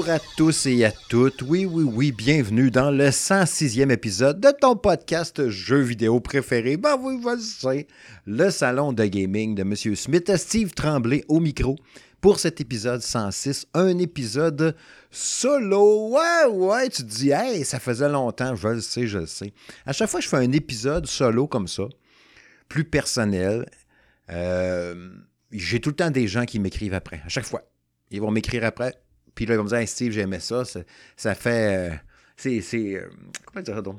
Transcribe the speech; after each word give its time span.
Bonjour 0.00 0.14
à 0.14 0.18
tous 0.34 0.64
et 0.64 0.86
à 0.86 0.92
toutes. 1.10 1.42
Oui, 1.42 1.66
oui, 1.66 1.84
oui, 1.84 2.10
bienvenue 2.10 2.70
dans 2.70 2.90
le 2.90 3.10
106e 3.10 3.90
épisode 3.90 4.40
de 4.40 4.50
ton 4.50 4.74
podcast 4.74 5.50
jeu 5.50 5.80
vidéo 5.80 6.20
préféré. 6.20 6.78
Ben 6.78 6.96
oui, 6.98 7.20
vas-y, 7.22 7.86
le 8.24 8.48
salon 8.48 8.94
de 8.94 9.04
gaming 9.04 9.54
de 9.54 9.60
M. 9.60 9.76
Smith, 9.94 10.34
Steve 10.38 10.72
Tremblay 10.72 11.22
au 11.28 11.38
micro 11.38 11.76
pour 12.22 12.40
cet 12.40 12.62
épisode 12.62 13.02
106, 13.02 13.66
un 13.74 13.98
épisode 13.98 14.74
solo. 15.10 16.14
Ouais, 16.14 16.50
ouais, 16.50 16.88
tu 16.88 17.02
te 17.02 17.08
dis, 17.08 17.32
hey, 17.32 17.62
ça 17.66 17.78
faisait 17.78 18.08
longtemps, 18.08 18.56
je 18.56 18.68
le 18.68 18.80
sais, 18.80 19.06
je 19.06 19.18
le 19.18 19.26
sais. 19.26 19.52
À 19.84 19.92
chaque 19.92 20.08
fois 20.08 20.20
que 20.20 20.24
je 20.24 20.30
fais 20.30 20.38
un 20.38 20.52
épisode 20.52 21.04
solo 21.04 21.46
comme 21.46 21.68
ça, 21.68 21.82
plus 22.70 22.84
personnel, 22.84 23.66
euh, 24.30 25.10
j'ai 25.52 25.78
tout 25.78 25.90
le 25.90 25.96
temps 25.96 26.10
des 26.10 26.26
gens 26.26 26.46
qui 26.46 26.58
m'écrivent 26.58 26.94
après, 26.94 27.20
à 27.26 27.28
chaque 27.28 27.44
fois. 27.44 27.64
Ils 28.10 28.22
vont 28.22 28.30
m'écrire 28.30 28.64
après, 28.64 28.94
puis 29.40 29.46
là, 29.46 29.54
ils 29.54 29.56
vont 29.56 29.64
me 29.64 29.86
Steve, 29.86 30.12
j'aimais 30.12 30.38
ça, 30.38 30.64
ça, 31.16 31.34
fait. 31.34 31.90
euh, 31.90 31.96
c'est. 32.36 32.76
euh, 32.76 33.08
comment 33.46 33.62
dire 33.62 33.74
ça 33.74 33.80
donc? 33.80 33.98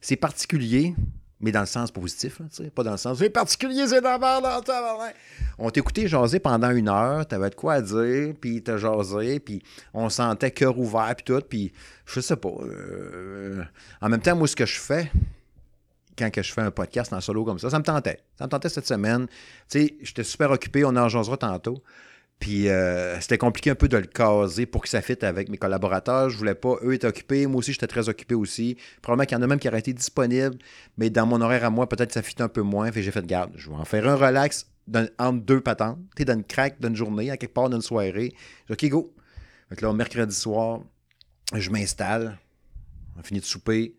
C'est 0.00 0.14
particulier, 0.14 0.94
mais 1.40 1.50
dans 1.50 1.58
le 1.58 1.66
sens 1.66 1.90
positif, 1.90 2.38
là, 2.38 2.46
pas 2.72 2.84
dans 2.84 2.92
le 2.92 2.96
sens 2.96 3.18
c'est 3.18 3.28
particulier, 3.30 3.88
c'est 3.88 4.00
tabarnak. 4.00 5.16
On 5.58 5.70
t'écoutait 5.70 6.06
jaser 6.06 6.38
pendant 6.38 6.70
une 6.70 6.88
heure, 6.88 7.26
t'avais 7.26 7.50
de 7.50 7.56
quoi 7.56 7.72
à 7.72 7.82
dire, 7.82 8.32
puis 8.40 8.62
t'as 8.62 8.76
jasé, 8.76 9.40
puis 9.40 9.60
on 9.92 10.08
sentait 10.08 10.52
cœur 10.52 10.78
ouvert, 10.78 11.16
puis 11.16 11.24
tout, 11.24 11.40
puis 11.40 11.72
je 12.04 12.20
sais 12.20 12.36
pas. 12.36 12.48
euh, 12.62 13.64
en 14.00 14.08
même 14.08 14.22
temps, 14.22 14.36
moi, 14.36 14.46
ce 14.46 14.54
que 14.54 14.66
je 14.66 14.78
fais, 14.78 15.10
quand 16.16 16.30
que 16.30 16.44
je 16.44 16.52
fais 16.52 16.62
un 16.62 16.70
podcast 16.70 17.12
en 17.12 17.20
solo 17.20 17.44
comme 17.44 17.58
ça, 17.58 17.70
ça 17.70 17.80
me 17.80 17.84
tentait. 17.84 18.20
Ça 18.38 18.44
me 18.44 18.50
tentait 18.50 18.68
cette 18.68 18.86
semaine. 18.86 19.26
Tu 19.68 19.80
sais, 19.80 19.94
j'étais 20.00 20.22
super 20.22 20.52
occupé, 20.52 20.84
on 20.84 20.94
en 20.94 21.08
jasera 21.08 21.36
tantôt. 21.36 21.82
Puis 22.38 22.68
euh, 22.68 23.18
c'était 23.20 23.38
compliqué 23.38 23.70
un 23.70 23.74
peu 23.74 23.88
de 23.88 23.96
le 23.96 24.06
caser 24.06 24.66
pour 24.66 24.82
que 24.82 24.88
ça 24.88 25.00
fitte 25.00 25.24
avec 25.24 25.48
mes 25.48 25.56
collaborateurs. 25.56 26.28
Je 26.30 26.36
voulais 26.36 26.54
pas, 26.54 26.76
eux 26.82 26.92
étaient 26.92 27.06
occupés, 27.06 27.46
moi 27.46 27.58
aussi 27.60 27.72
j'étais 27.72 27.86
très 27.86 28.08
occupé 28.08 28.34
aussi. 28.34 28.76
Probablement 29.00 29.26
qu'il 29.26 29.38
y 29.38 29.40
en 29.40 29.42
a 29.42 29.46
même 29.46 29.58
qui 29.58 29.68
auraient 29.68 29.78
été 29.78 29.92
disponibles, 29.94 30.56
mais 30.98 31.08
dans 31.10 31.26
mon 31.26 31.40
horaire 31.40 31.64
à 31.64 31.70
moi, 31.70 31.88
peut-être 31.88 32.12
ça 32.12 32.22
fit 32.22 32.36
un 32.40 32.48
peu 32.48 32.60
moins. 32.62 32.92
Fait 32.92 33.02
j'ai 33.02 33.10
fait 33.10 33.26
garde. 33.26 33.52
Je 33.56 33.70
vais 33.70 33.76
en 33.76 33.84
faire 33.84 34.06
un 34.06 34.16
relax 34.16 34.66
entre 35.18 35.40
deux 35.40 35.60
patentes. 35.60 35.98
Tu 36.14 36.20
sais, 36.20 36.24
dans 36.26 36.34
une 36.34 36.44
craque 36.44 36.80
d'une 36.80 36.94
journée, 36.94 37.30
à 37.30 37.36
quelque 37.36 37.54
part 37.54 37.70
d'une 37.70 37.82
soirée. 37.82 38.34
J'ai 38.68 38.72
OK, 38.74 38.84
go. 38.90 39.14
Que 39.76 39.84
là, 39.84 39.92
mercredi 39.92 40.34
soir, 40.34 40.80
je 41.54 41.70
m'installe. 41.70 42.38
On 43.16 43.20
a 43.20 43.22
fini 43.22 43.40
de 43.40 43.44
souper. 43.44 43.96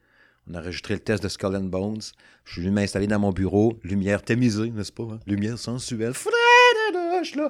On 0.50 0.54
a 0.54 0.62
enregistré 0.62 0.94
le 0.94 1.02
test 1.02 1.22
de 1.22 1.28
Skull 1.28 1.56
and 1.58 1.64
Bones. 1.66 2.00
Je 2.46 2.54
suis 2.54 2.62
venu 2.62 2.74
m'installer 2.74 3.08
dans 3.08 3.20
mon 3.20 3.32
bureau. 3.32 3.78
Lumière 3.84 4.22
tamisée, 4.22 4.70
n'est-ce 4.70 4.94
pas? 4.94 5.04
hein? 5.04 5.20
Lumière 5.28 5.58
sensuelle. 5.58 6.14
Fred 6.14 6.34
de 6.94 7.38
là. 7.38 7.50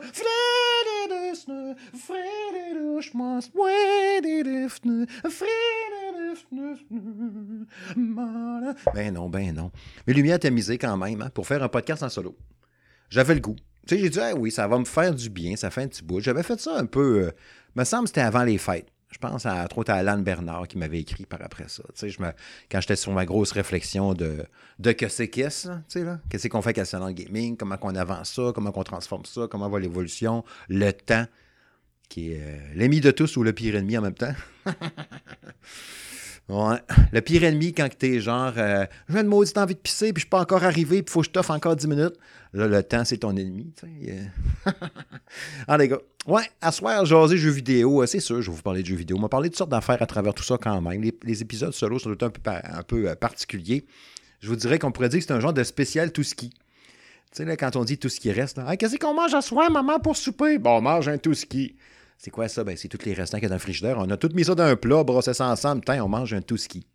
Douche. 6.52 6.86
Ben 8.94 9.14
non, 9.14 9.30
ben 9.30 9.54
non. 9.54 9.72
Mais 10.06 10.14
lumière 10.14 10.40
tamisée 10.40 10.78
quand 10.78 10.98
même, 10.98 11.22
hein, 11.22 11.30
pour 11.34 11.48
faire 11.48 11.64
un 11.64 11.70
podcast 11.70 12.04
en 12.04 12.10
solo. 12.10 12.38
J'avais 13.10 13.36
le 13.36 13.40
goût. 13.40 13.56
J'ai 13.86 14.10
dit, 14.10 14.20
ah 14.20 14.34
oui, 14.36 14.52
ça 14.52 14.68
va 14.68 14.78
me 14.78 14.86
faire 14.86 15.14
du 15.14 15.30
bien, 15.30 15.56
ça 15.56 15.70
fait 15.70 15.84
un 15.84 15.88
petit 15.88 16.04
bout. 16.04 16.20
J'avais 16.20 16.44
fait 16.44 16.60
ça 16.60 16.78
un 16.78 16.86
peu, 16.86 17.28
euh, 17.28 17.32
me 17.76 17.84
semble 17.86 18.08
c'était 18.08 18.22
avant 18.22 18.44
les 18.44 18.58
fêtes. 18.58 18.92
Je 19.10 19.18
pense 19.20 19.46
à 19.46 19.66
trop 19.70 19.84
à 19.88 19.94
Alan 19.94 20.18
Bernard 20.18 20.68
qui 20.68 20.78
m'avait 20.78 21.00
écrit 21.00 21.26
par 21.26 21.42
après 21.42 21.70
ça. 21.70 21.84
Je 21.96 22.22
me, 22.22 22.32
quand 22.70 22.82
j'étais 22.82 22.98
sur 22.98 23.14
ma 23.14 23.26
grosse 23.26 23.54
réflexion 23.54 24.14
de, 24.14 24.46
de 24.80 24.92
que 24.92 25.08
c'est 25.08 25.30
qu'est-ce, 25.30 25.70
là, 25.70 26.20
qu'est-ce 26.30 26.50
qu'on 26.50 26.62
fait 26.62 26.78
le 26.78 26.84
salon 26.84 27.12
gaming, 27.12 27.56
comment 27.56 27.78
qu'on 27.78 27.96
avance 27.96 28.34
ça, 28.34 28.52
comment 28.54 28.72
qu'on 28.74 28.84
transforme 28.84 29.24
ça, 29.26 29.48
comment 29.50 29.70
va 29.70 29.80
l'évolution, 29.80 30.44
le 30.68 30.92
temps, 30.92 31.26
qui 32.10 32.34
est 32.34 32.42
euh, 32.42 32.58
l'ennemi 32.76 33.02
de 33.02 33.12
tous 33.12 33.38
ou 33.38 33.44
le 33.44 33.54
pire 33.54 33.76
ennemi 33.76 33.98
en 33.98 34.02
même 34.02 34.14
temps. 34.14 34.34
Ouais. 36.50 36.78
Le 37.12 37.20
pire 37.20 37.44
ennemi 37.44 37.74
quand 37.74 37.90
t'es 37.90 38.22
genre 38.22 38.54
euh, 38.56 38.86
j'ai 39.10 39.20
une 39.20 39.28
maudite 39.28 39.58
envie 39.58 39.76
de 39.76 39.80
pisser 39.80 40.14
puis 40.14 40.22
je 40.22 40.26
suis 40.26 40.30
pas 40.30 40.40
encore 40.40 40.64
arrivé 40.64 41.04
puis 41.04 41.12
faut 41.12 41.20
que 41.20 41.26
je 41.26 41.32
t'offre 41.32 41.52
encore 41.52 41.76
10 41.76 41.88
minutes. 41.88 42.16
Là, 42.54 42.68
le 42.68 42.84
temps, 42.84 43.04
c'est 43.04 43.18
ton 43.18 43.36
ennemi. 43.36 43.74
Euh. 43.84 44.24
ah 45.68 45.78
les 45.78 45.90
gars. 45.90 46.00
Ouais, 46.26 46.44
à 46.62 46.72
soir, 46.72 47.06
jaser 47.06 47.38
jeux 47.38 47.52
vidéo, 47.52 48.02
euh, 48.02 48.06
c'est 48.06 48.22
sûr, 48.22 48.42
je 48.42 48.50
vais 48.50 48.56
vous 48.56 48.62
parler 48.62 48.82
de 48.82 48.88
jeux 48.88 48.96
vidéo. 48.96 49.18
On 49.18 49.22
m'a 49.22 49.30
parlé 49.30 49.50
de 49.50 49.54
toutes 49.54 49.58
sortes 49.58 49.72
d'affaires 49.72 50.02
à 50.02 50.06
travers 50.06 50.34
tout 50.34 50.44
ça 50.44 50.58
quand 50.58 50.82
même. 50.82 51.02
Les, 51.02 51.14
les 51.24 51.42
épisodes 51.42 51.74
solo 51.74 52.00
sont 52.00 52.12
un 52.12 52.30
peu, 52.30 52.42
un 52.46 52.84
peu 52.84 53.10
euh, 53.10 53.16
particuliers. 53.16 53.86
Je 54.40 54.48
vous 54.48 54.56
dirais 54.56 54.80
qu'on 54.80 54.92
pourrait 54.92 55.10
dire 55.10 55.20
que 55.20 55.26
c'est 55.26 55.34
un 55.34 55.40
genre 55.40 55.54
de 55.54 55.64
spécial 55.64 56.12
tout 56.14 56.24
ski. 56.24 56.50
Tu 56.50 56.58
sais, 57.34 57.46
là, 57.46 57.58
quand 57.58 57.76
on 57.76 57.84
dit 57.84 57.98
tout 57.98 58.10
ce 58.10 58.20
qui 58.22 58.32
reste, 58.32 58.58
là, 58.58 58.72
Hey, 58.72 58.78
qu'est-ce 58.78 58.96
qu'on 58.96 59.14
mange 59.14 59.34
à 59.34 59.42
soir, 59.42 59.70
maman, 59.70 60.00
pour 60.00 60.16
souper? 60.16 60.58
Bon, 60.58 60.78
on 60.78 60.82
mange 60.82 61.10
un 61.10 61.18
tout 61.18 61.34
ski. 61.34 61.76
C'est 62.18 62.32
quoi 62.32 62.48
ça? 62.48 62.64
Ben, 62.64 62.76
c'est 62.76 62.88
tous 62.88 63.06
les 63.06 63.14
restants 63.14 63.38
qu'il 63.38 63.44
y 63.44 63.46
a 63.46 63.50
dans 63.50 63.56
le 63.56 63.60
frigidaire. 63.60 63.98
On 64.00 64.10
a 64.10 64.18
tout 64.18 64.30
mis 64.34 64.44
ça 64.44 64.56
dans 64.56 64.64
un 64.64 64.76
plat, 64.76 65.04
brossé 65.04 65.34
ça 65.34 65.48
ensemble, 65.48 65.84
Tain, 65.84 66.04
on 66.04 66.10
mange 66.10 66.34
un 66.34 66.42
tout 66.42 66.58
ski. 66.58 66.88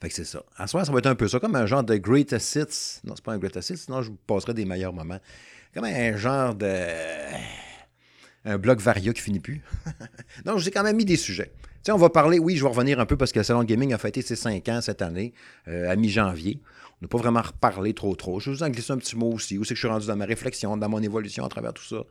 Fait 0.00 0.08
que 0.08 0.14
c'est 0.14 0.24
ça. 0.24 0.42
À 0.56 0.66
soir, 0.66 0.84
ça 0.84 0.92
va 0.92 0.98
être 0.98 1.06
un 1.06 1.14
peu 1.14 1.28
ça, 1.28 1.38
comme 1.38 1.54
un 1.54 1.66
genre 1.66 1.84
de 1.84 1.96
greatest 1.96 2.56
hits. 2.56 3.00
Non, 3.04 3.14
c'est 3.14 3.24
pas 3.24 3.32
un 3.32 3.38
greatest 3.38 3.70
hits, 3.70 3.76
sinon 3.76 4.02
je 4.02 4.10
vous 4.10 4.16
passerai 4.26 4.54
des 4.54 4.64
meilleurs 4.64 4.92
moments. 4.92 5.20
Comme 5.74 5.84
un 5.84 6.16
genre 6.16 6.54
de. 6.54 6.86
Un 8.46 8.56
bloc 8.56 8.80
varia 8.80 9.12
qui 9.12 9.20
finit 9.20 9.40
plus. 9.40 9.62
non, 10.46 10.56
je 10.56 10.62
vous 10.62 10.68
ai 10.68 10.70
quand 10.70 10.82
même 10.82 10.96
mis 10.96 11.04
des 11.04 11.16
sujets. 11.16 11.52
Tu 11.60 11.68
sais, 11.86 11.92
on 11.92 11.98
va 11.98 12.08
parler, 12.08 12.38
oui, 12.38 12.56
je 12.56 12.62
vais 12.62 12.70
revenir 12.70 12.98
un 12.98 13.06
peu 13.06 13.16
parce 13.16 13.32
que 13.32 13.38
le 13.38 13.44
Salon 13.44 13.64
Gaming 13.64 13.92
a 13.92 13.98
fêté 13.98 14.22
ses 14.22 14.36
5 14.36 14.66
ans 14.70 14.80
cette 14.80 15.02
année, 15.02 15.34
euh, 15.68 15.90
à 15.90 15.96
mi-janvier. 15.96 16.60
On 17.00 17.04
n'a 17.04 17.08
pas 17.08 17.18
vraiment 17.18 17.42
reparlé 17.42 17.94
trop 17.94 18.14
trop. 18.16 18.40
Je 18.40 18.50
vais 18.50 18.56
vous 18.56 18.62
en 18.62 18.68
glisser 18.70 18.92
un 18.92 18.98
petit 18.98 19.16
mot 19.16 19.32
aussi. 19.32 19.58
Où 19.58 19.64
c'est 19.64 19.70
que 19.70 19.76
je 19.76 19.80
suis 19.80 19.88
rendu 19.88 20.06
dans 20.06 20.16
ma 20.16 20.26
réflexion, 20.26 20.76
dans 20.76 20.88
mon 20.88 21.02
évolution 21.02 21.44
à 21.44 21.48
travers 21.48 21.72
tout 21.72 21.84
ça. 21.84 22.02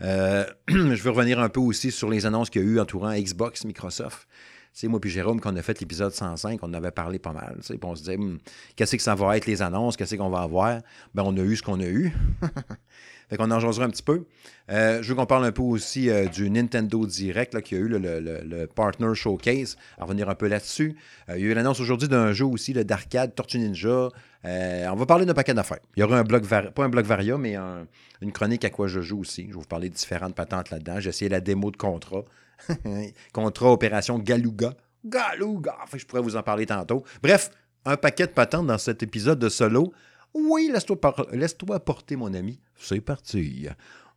Euh, 0.00 0.44
je 0.68 1.02
vais 1.02 1.10
revenir 1.10 1.38
un 1.40 1.48
peu 1.48 1.60
aussi 1.60 1.90
sur 1.90 2.08
les 2.08 2.26
annonces 2.26 2.50
qu'il 2.50 2.62
y 2.62 2.64
a 2.64 2.68
eu 2.68 2.80
entourant 2.80 3.12
Xbox, 3.12 3.64
Microsoft. 3.64 4.26
Tu 4.72 4.80
sais, 4.80 4.88
moi 4.88 5.00
puis 5.00 5.10
Jérôme, 5.10 5.38
quand 5.38 5.52
on 5.52 5.56
a 5.56 5.62
fait 5.62 5.78
l'épisode 5.80 6.12
105, 6.12 6.60
on 6.62 6.68
en 6.68 6.74
avait 6.74 6.90
parlé 6.90 7.18
pas 7.18 7.32
mal. 7.32 7.58
on 7.82 7.94
se 7.94 8.00
disait, 8.00 8.16
Hum, 8.16 8.38
qu'est-ce 8.74 8.96
que 8.96 9.02
ça 9.02 9.14
va 9.14 9.36
être 9.36 9.46
les 9.46 9.60
annonces, 9.60 9.98
qu'est-ce 9.98 10.14
qu'on 10.14 10.30
va 10.30 10.40
avoir? 10.40 10.80
Ben, 11.14 11.22
on 11.26 11.36
a 11.36 11.40
eu 11.42 11.56
ce 11.56 11.62
qu'on 11.62 11.78
a 11.80 11.86
eu. 11.86 12.10
fait 13.28 13.36
qu'on 13.36 13.50
en 13.50 13.60
jasera 13.60 13.84
un 13.84 13.90
petit 13.90 14.02
peu. 14.02 14.24
Euh, 14.70 15.02
je 15.02 15.08
veux 15.10 15.14
qu'on 15.14 15.26
parle 15.26 15.44
un 15.44 15.52
peu 15.52 15.60
aussi 15.60 16.08
euh, 16.08 16.26
du 16.26 16.48
Nintendo 16.48 17.06
Direct 17.06 17.52
là, 17.52 17.60
qui 17.60 17.74
a 17.74 17.78
eu 17.78 17.88
le, 17.88 18.66
Partner 18.66 19.14
Showcase. 19.14 19.76
À 19.98 20.04
revenir 20.04 20.30
un 20.30 20.34
peu 20.34 20.48
là-dessus. 20.48 20.96
Il 21.28 21.40
y 21.40 21.48
a 21.48 21.50
eu 21.50 21.54
l'annonce 21.54 21.80
aujourd'hui 21.80 22.08
d'un 22.08 22.32
jeu 22.32 22.46
aussi, 22.46 22.72
le 22.72 22.84
d'arcade 22.84 23.34
Tortue 23.34 23.58
Ninja. 23.58 24.08
Euh, 24.44 24.86
on 24.90 24.96
va 24.96 25.06
parler 25.06 25.24
d'un 25.24 25.34
paquet 25.34 25.54
d'affaires. 25.54 25.78
Il 25.96 26.00
y 26.00 26.02
aura 26.02 26.18
un 26.18 26.24
blog, 26.24 26.44
pas 26.46 26.84
un 26.84 26.88
blog 26.88 27.04
Varia, 27.04 27.38
mais 27.38 27.54
un- 27.54 27.86
une 28.20 28.32
chronique 28.32 28.64
à 28.64 28.70
quoi 28.70 28.88
je 28.88 29.00
joue 29.00 29.20
aussi. 29.20 29.42
Je 29.42 29.48
vais 29.48 29.52
vous 29.60 29.62
parler 29.66 29.88
de 29.88 29.94
différentes 29.94 30.34
patentes 30.34 30.70
là-dedans. 30.70 30.98
J'ai 31.00 31.10
essayé 31.10 31.28
la 31.28 31.40
démo 31.40 31.70
de 31.70 31.76
contrat. 31.76 32.24
contrat 33.32 33.70
Opération 33.70 34.18
Galuga. 34.18 34.74
Galuga! 35.04 35.74
Que 35.90 35.98
je 35.98 36.06
pourrais 36.06 36.22
vous 36.22 36.36
en 36.36 36.42
parler 36.42 36.66
tantôt. 36.66 37.04
Bref, 37.22 37.50
un 37.84 37.96
paquet 37.96 38.26
de 38.26 38.32
patentes 38.32 38.66
dans 38.66 38.78
cet 38.78 39.02
épisode 39.02 39.38
de 39.38 39.48
solo. 39.48 39.92
Oui, 40.34 40.70
laisse-toi 40.72 41.78
porter, 41.84 42.16
mon 42.16 42.32
ami. 42.34 42.60
C'est 42.76 43.00
parti. 43.00 43.66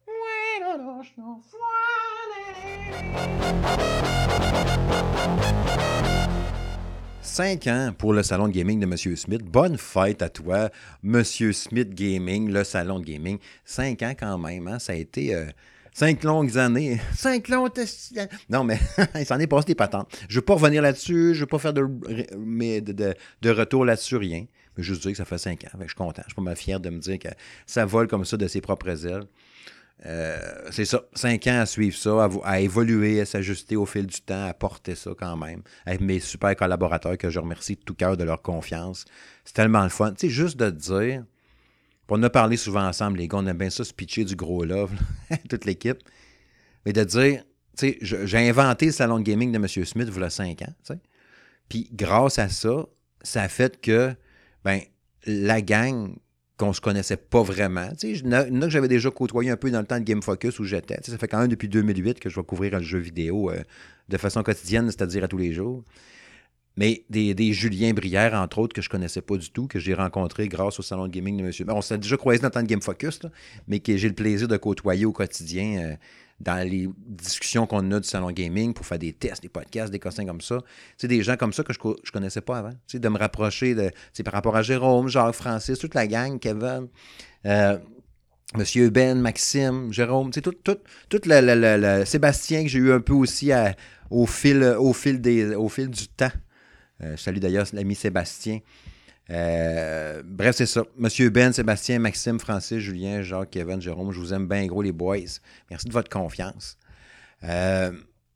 Oui, 0.08 0.60
là, 0.62 0.78
là, 0.78 1.02
je 1.04 1.22
Cinq 7.26 7.66
ans 7.68 7.92
pour 7.98 8.14
le 8.14 8.22
salon 8.22 8.48
de 8.48 8.54
gaming 8.54 8.80
de 8.80 8.86
M. 8.86 9.16
Smith. 9.18 9.42
Bonne 9.44 9.78
fête 9.78 10.22
à 10.22 10.30
toi, 10.30 10.70
M. 11.04 11.24
Smith 11.24 11.94
Gaming, 11.94 12.52
le 12.52 12.64
salon 12.64 13.00
de 13.00 13.04
gaming. 13.04 13.40
Cinq 13.66 14.04
ans 14.04 14.14
quand 14.18 14.38
même, 14.38 14.68
hein? 14.68 14.78
ça 14.80 14.94
a 14.94 14.96
été 14.96 15.34
euh, 15.34 15.48
cinq 15.92 16.24
longues 16.24 16.58
années. 16.58 17.02
Cinq 17.16 17.50
longues... 17.50 17.72
Non, 18.48 18.64
mais 18.64 18.80
il 19.16 19.26
s'en 19.26 19.40
est 19.40 19.48
passé 19.48 19.66
des 19.66 19.76
patentes. 19.76 20.16
Je 20.30 20.36
ne 20.36 20.40
veux 20.40 20.46
pas 20.46 20.54
revenir 20.54 20.84
là-dessus, 20.84 21.34
je 21.34 21.40
ne 21.40 21.42
veux 21.42 21.48
pas 21.48 21.58
faire 21.60 21.74
de, 21.74 23.50
retour 23.50 23.86
là-dessus, 23.86 24.18
rien. 24.18 24.46
Mais 24.78 24.84
juste 24.84 25.02
dire 25.02 25.12
que 25.12 25.18
ça 25.18 25.26
fait 25.26 25.40
cinq 25.40 25.66
ans. 25.66 25.78
Je 25.82 25.88
suis 25.88 25.96
content. 25.96 26.22
Je 26.28 26.30
suis 26.30 26.36
pas 26.36 26.42
mal 26.44 26.56
fier 26.56 26.80
de 26.80 26.90
me 26.90 27.00
dire 27.00 27.18
que 27.18 27.30
ça 27.66 27.86
vole 27.86 28.08
comme 28.08 28.24
ça 28.24 28.38
de 28.38 28.48
ses 28.48 28.62
propres 28.62 29.06
ailes. 29.06 29.26
Euh, 30.06 30.38
c'est 30.72 30.86
ça, 30.86 31.04
cinq 31.14 31.48
ans 31.48 31.60
à 31.62 31.66
suivre 31.66 31.96
ça, 31.96 32.24
à, 32.26 32.28
vo- 32.28 32.42
à 32.44 32.60
évoluer, 32.60 33.22
à 33.22 33.26
s'ajuster 33.26 33.76
au 33.76 33.86
fil 33.86 34.06
du 34.06 34.20
temps, 34.22 34.46
à 34.46 34.54
porter 34.54 34.94
ça 34.94 35.12
quand 35.18 35.38
même, 35.38 35.62
avec 35.86 36.02
mes 36.02 36.20
super 36.20 36.56
collaborateurs 36.56 37.18
que 37.18 37.30
je 37.30 37.40
remercie 37.40 37.76
de 37.76 37.82
tout 37.82 37.94
cœur 37.96 38.18
de 38.18 38.24
leur 38.24 38.42
confiance. 38.42 39.06
C'est 39.46 39.54
tellement 39.54 39.84
le 39.84 39.90
fun. 39.90 40.12
Tu 40.12 40.28
sais, 40.28 40.30
juste 40.30 40.58
de 40.58 40.70
dire, 40.70 41.24
on 42.10 42.22
a 42.24 42.30
parlé 42.30 42.58
souvent 42.58 42.86
ensemble, 42.86 43.18
les 43.20 43.28
gars, 43.28 43.38
on 43.38 43.48
aime 43.48 43.58
bien 43.58 43.70
ça, 43.70 43.84
se 43.84 43.94
pitcher 43.94 44.26
du 44.26 44.36
gros 44.36 44.64
love, 44.66 44.92
là, 45.30 45.38
toute 45.50 45.66
l'équipe, 45.66 46.00
mais 46.86 46.94
de 46.94 47.04
dire, 47.04 47.44
tu 47.78 47.94
sais, 47.94 47.98
j'ai 48.02 48.50
inventé 48.50 48.88
le 48.88 48.92
salon 48.92 49.18
de 49.20 49.24
gaming 49.24 49.52
de 49.52 49.58
M. 49.58 49.68
Smith 49.68 50.10
il 50.14 50.22
y 50.22 50.24
a 50.24 50.30
cinq 50.30 50.62
ans, 50.62 50.74
tu. 50.86 50.94
Puis 51.68 51.90
grâce 51.94 52.38
à 52.38 52.48
ça, 52.50 52.86
ça 53.24 53.42
a 53.42 53.48
fait 53.48 53.82
que, 53.82 54.14
ben, 54.64 54.82
la 55.26 55.62
gang 55.62 56.16
qu'on 56.58 56.74
se 56.74 56.82
connaissait 56.82 57.18
pas 57.18 57.44
vraiment. 57.44 57.90
Tu 58.00 58.16
sais, 58.16 58.24
il 58.24 58.60
que 58.60 58.70
j'avais 58.70 58.88
déjà 58.88 59.12
côtoyé 59.12 59.52
un 59.52 59.58
peu 59.58 59.70
dans 59.72 59.80
le 59.80 59.86
temps 59.86 60.00
de 60.00 60.04
Game 60.04 60.22
Focus 60.22 60.60
où 60.60 60.64
j'étais. 60.64 60.98
Ça 61.04 61.18
fait 61.18 61.28
quand 61.28 61.40
même 61.40 61.50
depuis 61.50 61.68
2008 61.68 62.20
que 62.20 62.30
je 62.30 62.40
vais 62.40 62.46
couvrir 62.46 62.78
le 62.78 62.84
jeu 62.84 63.00
vidéo 63.00 63.52
euh, 63.52 63.62
de 64.10 64.18
façon 64.18 64.42
quotidienne, 64.44 64.86
c'est-à-dire 64.88 65.24
à 65.24 65.28
tous 65.28 65.38
les 65.38 65.54
jours. 65.54 65.84
Mais 66.78 67.06
des, 67.10 67.34
des, 67.34 67.54
Julien 67.54 67.94
Brière, 67.94 68.34
entre 68.34 68.60
autres, 68.60 68.74
que 68.74 68.82
je 68.82 68.90
ne 68.90 68.92
connaissais 68.92 69.22
pas 69.22 69.38
du 69.38 69.50
tout, 69.50 69.68
que 69.68 69.80
j'ai 69.80 69.94
rencontré 69.94 70.50
grâce 70.50 70.78
au 70.80 70.84
salon 70.84 71.08
de 71.08 71.12
gaming 71.12 71.38
de 71.38 71.44
M. 71.44 71.70
On 71.70 71.82
s'est 71.82 71.98
déjà 71.98 72.18
croisé 72.18 72.40
dans 72.40 72.48
le 72.48 72.52
temps 72.52 72.62
de 72.62 72.68
Game 72.68 72.82
Focus, 72.82 73.22
mais 73.68 73.80
que 73.80 73.96
j'ai 73.96 74.10
le 74.10 74.16
plaisir 74.16 74.48
de 74.48 74.58
côtoyer 74.58 75.06
au 75.06 75.14
quotidien 75.14 75.78
euh, 75.78 75.96
dans 76.40 76.68
les 76.68 76.90
discussions 76.98 77.66
qu'on 77.66 77.92
a 77.92 78.00
du 78.00 78.08
salon 78.08 78.32
gaming 78.32 78.74
pour 78.74 78.86
faire 78.86 79.00
des 79.00 79.14
tests, 79.14 79.42
des 79.42 79.50
podcasts, 79.50 79.92
des 79.92 80.00
cossins 80.00 80.26
comme 80.26 80.42
ça. 80.42 80.60
C'est 80.98 81.08
des 81.08 81.24
gens 81.24 81.38
comme 81.38 81.54
ça 81.54 81.64
que 81.64 81.72
je 81.72 81.80
ne 81.80 82.12
connaissais 82.12 82.42
pas 82.42 82.58
avant. 82.58 82.74
de 82.94 83.10
me 83.10 83.18
rapprocher 83.18 83.74
de, 83.74 83.92
par 84.24 84.34
rapport 84.34 84.56
à 84.56 84.62
Jérôme, 84.62 85.08
Jacques, 85.08 85.36
Francis, 85.36 85.80
toute 85.80 85.94
la 85.94 86.08
gang, 86.08 86.40
Kevin. 86.40 86.88
Euh, 87.46 87.78
Monsieur 88.56 88.90
Ben, 88.90 89.20
Maxime, 89.20 89.92
Jérôme, 89.92 90.32
tout, 90.32 90.42
tout, 90.42 90.78
tout 91.10 91.22
le, 91.26 92.04
Sébastien 92.06 92.64
que 92.64 92.70
j'ai 92.70 92.80
eu 92.80 92.92
un 92.92 93.02
peu 93.02 93.14
aussi 93.14 93.52
au, 94.10 94.26
fil, 94.26 94.64
au, 94.78 94.94
fil 94.94 95.20
des, 95.20 95.56
au 95.56 95.68
fil 95.68 95.90
du 95.90 96.08
temps. 96.08 96.32
Euh, 97.02 97.16
je 97.18 97.22
salue 97.22 97.40
d'ailleurs 97.40 97.66
l'ami 97.74 97.96
Sébastien. 97.96 98.60
Euh, 99.32 100.22
bref, 100.24 100.56
c'est 100.56 100.66
ça. 100.66 100.84
Monsieur 100.98 101.30
Ben, 101.30 101.52
Sébastien, 101.52 102.00
Maxime, 102.00 102.40
Francis, 102.40 102.80
Julien, 102.80 103.22
Jacques, 103.22 103.52
Kevin, 103.52 103.82
Jérôme, 103.82 104.12
je 104.12 104.20
vous 104.20 104.34
aime 104.34 104.48
bien 104.48 104.66
gros, 104.68 104.82
les 104.82 104.92
boys. 104.92 105.18
Merci 105.70 105.88
de 105.88 105.94
votre 105.94 106.10
confiance. 106.10 106.78
Euh, 107.44 107.92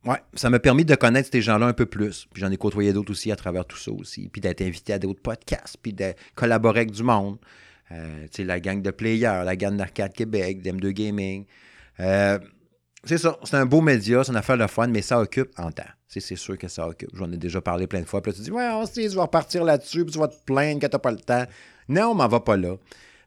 ouais, 0.05 0.17
ça 0.33 0.49
m'a 0.49 0.59
permis 0.59 0.85
de 0.85 0.95
connaître 0.95 1.29
ces 1.31 1.41
gens-là 1.41 1.67
un 1.67 1.73
peu 1.73 1.85
plus. 1.85 2.27
Puis 2.33 2.41
j'en 2.41 2.51
ai 2.51 2.57
côtoyé 2.57 2.93
d'autres 2.93 3.11
aussi 3.11 3.31
à 3.31 3.35
travers 3.35 3.65
tout 3.65 3.77
ça 3.77 3.91
aussi. 3.91 4.29
Puis 4.29 4.41
d'être 4.41 4.61
invité 4.61 4.93
à 4.93 4.99
d'autres 4.99 5.21
podcasts, 5.21 5.77
puis 5.81 5.93
de 5.93 6.13
collaborer 6.35 6.81
avec 6.81 6.91
du 6.91 7.03
monde. 7.03 7.37
Euh, 7.91 8.27
la 8.37 8.59
gang 8.59 8.81
de 8.81 8.91
players, 8.91 9.43
la 9.45 9.55
gang 9.55 9.75
d'Arcade 9.75 10.13
Québec, 10.13 10.61
d'M2 10.61 10.91
Gaming. 10.91 11.45
Euh, 11.99 12.39
c'est 13.03 13.17
ça, 13.17 13.37
c'est 13.43 13.55
un 13.55 13.65
beau 13.65 13.81
média, 13.81 14.23
c'est 14.23 14.31
une 14.31 14.37
affaire 14.37 14.57
de 14.57 14.67
fun, 14.67 14.87
mais 14.87 15.01
ça 15.01 15.19
occupe 15.19 15.51
en 15.57 15.71
temps. 15.71 15.83
C'est 16.07 16.35
sûr 16.35 16.57
que 16.57 16.67
ça 16.67 16.87
occupe. 16.87 17.11
J'en 17.13 17.31
ai 17.31 17.37
déjà 17.37 17.61
parlé 17.61 17.85
plein 17.85 18.01
de 18.01 18.05
fois. 18.05 18.21
Puis 18.21 18.31
là, 18.31 18.37
tu 18.37 18.43
dis, 18.43 18.51
ouais, 18.51 18.67
on 18.73 18.85
sait, 18.85 19.07
tu 19.07 19.15
vas 19.15 19.23
repartir 19.23 19.63
là-dessus, 19.63 20.03
puis 20.03 20.13
tu 20.13 20.19
vas 20.19 20.27
te 20.27 20.43
plaindre 20.43 20.81
que 20.81 20.87
tu 20.87 20.91
n'as 20.91 20.99
pas 20.99 21.11
le 21.11 21.19
temps. 21.19 21.45
Non, 21.87 22.07
on 22.07 22.15
m'en 22.15 22.27
va 22.27 22.39
pas 22.39 22.57
là. 22.57 22.75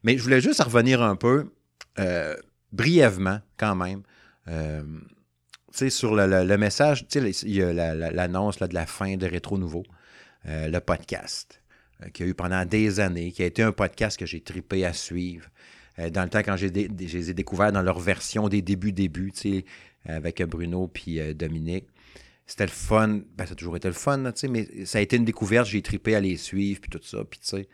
Mais 0.03 0.19
je 0.19 0.23
voulais 0.23 0.41
juste 0.41 0.61
revenir 0.63 1.01
un 1.01 1.17
peu, 1.17 1.53
euh, 1.99 2.37
brièvement, 2.73 3.41
quand 3.57 3.77
même, 3.77 4.03
euh, 4.49 4.83
sur 5.71 6.15
le, 6.15 6.57
message, 6.57 7.07
il 7.15 7.55
y 7.55 7.63
a 7.63 7.73
l'annonce 7.95 8.59
de 8.59 8.75
la 8.75 8.87
fin 8.87 9.17
de 9.17 9.27
Rétro 9.27 9.59
Nouveau, 9.59 9.85
euh, 10.47 10.69
le 10.69 10.81
podcast, 10.81 11.63
qui 12.13 12.25
a 12.25 12.27
eu 12.27 12.35
pendant 12.35 12.65
des 12.67 13.01
années, 13.01 13.33
qui 13.33 13.43
a 13.43 13.47
été 13.47 13.63
un 13.63 13.73
podcast 13.73 14.19
que 14.19 14.27
j'ai 14.27 14.41
tripé 14.41 14.85
à 14.85 14.93
suivre. 14.93 15.49
Dans 15.99 16.23
le 16.23 16.29
temps, 16.29 16.41
quand 16.41 16.57
je 16.57 16.67
les 16.67 17.31
ai 17.31 17.35
découverts 17.35 17.73
dans 17.73 17.83
leur 17.83 18.01
version 18.01 18.49
des 18.49 18.63
débuts-débuts, 18.63 19.33
avec 20.07 20.43
Bruno 20.43 20.89
puis 20.89 21.21
Dominique 21.35 21.87
c'était 22.53 22.67
le 22.67 22.71
fun. 22.71 23.21
Ben, 23.37 23.47
ça 23.47 23.53
a 23.53 23.55
toujours 23.55 23.77
été 23.77 23.89
le 23.89 23.95
fun, 23.95 24.23
mais 24.49 24.69
ça 24.85 24.99
a 24.99 25.01
été 25.01 25.17
une 25.17 25.25
découverte. 25.25 25.67
J'ai 25.67 25.83
tripé 25.83 26.15
à 26.15 26.21
les 26.21 26.37
suivre, 26.37 26.81
puis 26.81 26.91
tout 26.91 27.01
ça. 27.03 27.25
Puis, 27.29 27.41
tu 27.41 27.47
sais, 27.47 27.69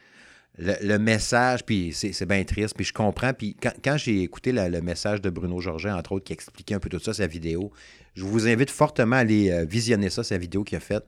le, 0.59 0.99
message, 0.99 1.65
puis 1.65 1.93
c'est 1.93 2.26
bien 2.26 2.44
triste, 2.44 2.75
puis 2.76 2.85
je 2.85 2.93
comprends. 2.93 3.32
Puis 3.32 3.56
quand, 3.61 3.97
j'ai 3.97 4.23
écouté 4.23 4.53
le 4.53 4.81
message 4.81 5.21
de 5.21 5.31
Bruno 5.31 5.61
Georget, 5.61 5.91
entre 5.91 6.12
autres, 6.12 6.25
qui 6.25 6.32
expliquait 6.32 6.75
un 6.75 6.81
peu 6.81 6.88
tout 6.88 6.99
ça, 6.99 7.12
sa 7.14 7.26
vidéo, 7.26 7.73
je 8.14 8.25
vous 8.25 8.47
invite 8.49 8.71
fortement 8.71 9.17
à 9.17 9.21
aller 9.21 9.50
euh, 9.50 9.64
visionner 9.64 10.11
ça, 10.11 10.25
sa 10.25 10.38
vidéo 10.38 10.64
qu'il 10.64 10.76
a 10.76 10.81
faite. 10.81 11.05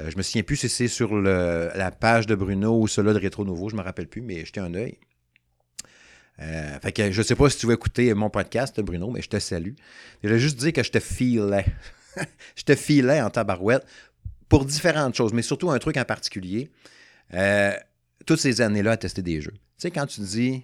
Euh, 0.00 0.10
je 0.10 0.16
me 0.16 0.22
souviens 0.22 0.42
plus 0.42 0.56
si 0.56 0.68
c'est 0.68 0.88
sur 0.88 1.14
la 1.14 1.90
page 1.90 2.26
de 2.26 2.34
Bruno 2.34 2.80
ou 2.80 2.88
cela 2.88 3.12
de 3.12 3.18
Rétro 3.18 3.44
Nouveau, 3.44 3.68
je 3.68 3.76
me 3.76 3.82
rappelle 3.82 4.08
plus, 4.08 4.22
mais 4.22 4.44
jetez 4.44 4.60
un 4.60 4.74
œil. 4.74 4.98
Euh, 6.40 6.78
fait 6.80 6.92
que 6.92 7.12
je 7.12 7.22
sais 7.22 7.34
pas 7.34 7.50
si 7.50 7.58
tu 7.58 7.66
veux 7.66 7.74
écouter 7.74 8.12
mon 8.14 8.30
podcast, 8.30 8.80
Bruno, 8.80 9.10
mais 9.10 9.22
je 9.22 9.28
te 9.28 9.38
salue. 9.38 9.74
Je 10.22 10.28
voulais 10.28 10.40
juste 10.40 10.58
dire 10.58 10.72
que 10.72 10.82
je 10.82 10.90
te 10.90 11.00
filais. 11.00 11.66
je 12.56 12.62
te 12.62 12.74
filais 12.74 13.20
en 13.20 13.30
tabarouette 13.30 13.84
pour 14.48 14.64
différentes 14.64 15.14
choses, 15.14 15.32
mais 15.32 15.42
surtout 15.42 15.70
un 15.70 15.78
truc 15.78 15.96
en 15.96 16.04
particulier. 16.04 16.70
Euh, 17.34 17.72
toutes 18.26 18.40
ces 18.40 18.60
années-là 18.60 18.92
à 18.92 18.96
tester 18.96 19.22
des 19.22 19.40
jeux. 19.40 19.52
Tu 19.52 19.58
sais, 19.78 19.90
quand 19.90 20.06
tu 20.06 20.20
dis, 20.20 20.62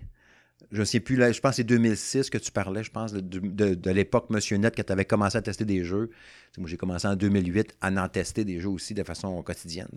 je 0.70 0.80
ne 0.80 0.84
sais 0.84 1.00
plus, 1.00 1.16
là, 1.16 1.32
je 1.32 1.40
pense 1.40 1.52
que 1.52 1.56
c'est 1.56 1.64
2006 1.64 2.30
que 2.30 2.38
tu 2.38 2.52
parlais, 2.52 2.84
je 2.84 2.90
pense, 2.90 3.12
de, 3.12 3.90
l'époque 3.90 4.28
Monsieur 4.30 4.56
Net 4.58 4.74
que 4.74 4.82
tu 4.82 4.92
avais 4.92 5.04
commencé 5.04 5.38
à 5.38 5.42
tester 5.42 5.64
des 5.64 5.84
jeux. 5.84 6.10
moi, 6.58 6.68
j'ai 6.68 6.76
commencé 6.76 7.06
en 7.06 7.16
2008 7.16 7.76
à 7.80 7.90
en 7.90 8.08
tester 8.08 8.44
des 8.44 8.60
jeux 8.60 8.68
aussi 8.68 8.94
de 8.94 9.02
façon 9.02 9.42
quotidienne. 9.42 9.88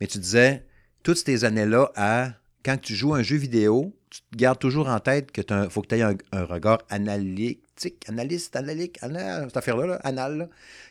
Mais 0.00 0.06
tu 0.06 0.18
disais, 0.18 0.66
toutes 1.02 1.18
ces 1.18 1.44
années-là 1.44 1.92
à, 1.94 2.32
quand 2.64 2.80
tu 2.80 2.94
joues 2.94 3.14
un 3.14 3.22
jeu 3.22 3.36
vidéo, 3.36 3.94
tu 4.10 4.20
te 4.20 4.36
gardes 4.36 4.58
toujours 4.58 4.88
en 4.88 4.98
tête 4.98 5.30
que 5.32 5.42
faut 5.68 5.82
que 5.82 5.88
tu 5.88 5.96
aies 5.96 6.02
un, 6.02 6.44
regard 6.44 6.78
analytique, 6.88 8.02
analyste, 8.08 8.56
analytique, 8.56 8.98
cette 9.00 9.56
affaire-là, 9.56 9.96
anal. 10.02 10.48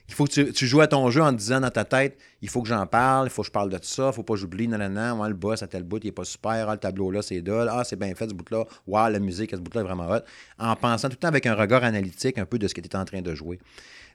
Il 0.07 0.13
faut 0.13 0.25
que 0.25 0.51
tu, 0.51 0.67
joues 0.67 0.81
à 0.81 0.87
ton 0.87 1.09
jeu 1.09 1.21
en 1.21 1.31
te 1.31 1.37
disant 1.37 1.61
dans 1.61 1.69
ta 1.71 1.85
tête, 1.85 2.17
il 2.41 2.49
faut 2.49 2.61
que 2.61 2.67
j'en 2.67 2.85
parle, 2.85 3.27
il 3.27 3.29
faut 3.29 3.41
que 3.41 3.47
je 3.47 3.51
parle 3.51 3.69
de 3.69 3.79
ça, 3.81 4.09
il 4.11 4.13
faut 4.13 4.23
pas 4.23 4.33
que 4.33 4.39
j'oublie, 4.41 4.67
non, 4.67 4.77
non, 4.77 4.89
non, 4.89 5.23
le 5.23 5.33
boss 5.33 5.63
à 5.63 5.67
tel 5.67 5.83
bout, 5.83 6.03
il 6.03 6.09
est 6.09 6.11
pas 6.11 6.25
super, 6.25 6.69
ah, 6.69 6.73
le 6.73 6.79
tableau-là, 6.79 7.21
c'est 7.21 7.41
dole, 7.41 7.69
ah, 7.71 7.83
c'est 7.83 7.95
bien 7.95 8.13
fait 8.13 8.29
ce 8.29 8.33
bout-là, 8.35 8.65
waouh, 8.85 9.11
la 9.11 9.19
musique 9.19 9.53
à 9.53 9.55
ce 9.55 9.61
bout-là 9.61 9.81
est 9.81 9.85
vraiment 9.85 10.09
hot. 10.11 10.19
En 10.59 10.75
pensant 10.75 11.07
tout 11.07 11.13
le 11.13 11.19
temps 11.19 11.29
avec 11.29 11.45
un 11.45 11.55
regard 11.55 11.83
analytique 11.83 12.37
un 12.37 12.45
peu 12.45 12.59
de 12.59 12.67
ce 12.67 12.73
que 12.73 12.81
tu 12.81 12.89
es 12.89 12.95
en 12.95 13.05
train 13.05 13.21
de 13.21 13.33
jouer. 13.33 13.59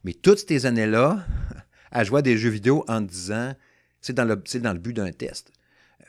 Mais 0.05 0.13
toutes 0.13 0.47
ces 0.47 0.67
années-là, 0.67 1.25
à 1.91 2.05
jouer 2.05 2.19
à 2.19 2.23
des 2.23 2.37
jeux 2.37 2.51
vidéo 2.51 2.85
en 2.87 3.05
te 3.05 3.11
disant, 3.11 3.55
c'est 4.01 4.13
dans, 4.13 4.27
dans 4.27 4.73
le 4.73 4.79
but 4.79 4.93
d'un 4.93 5.11
test 5.11 5.51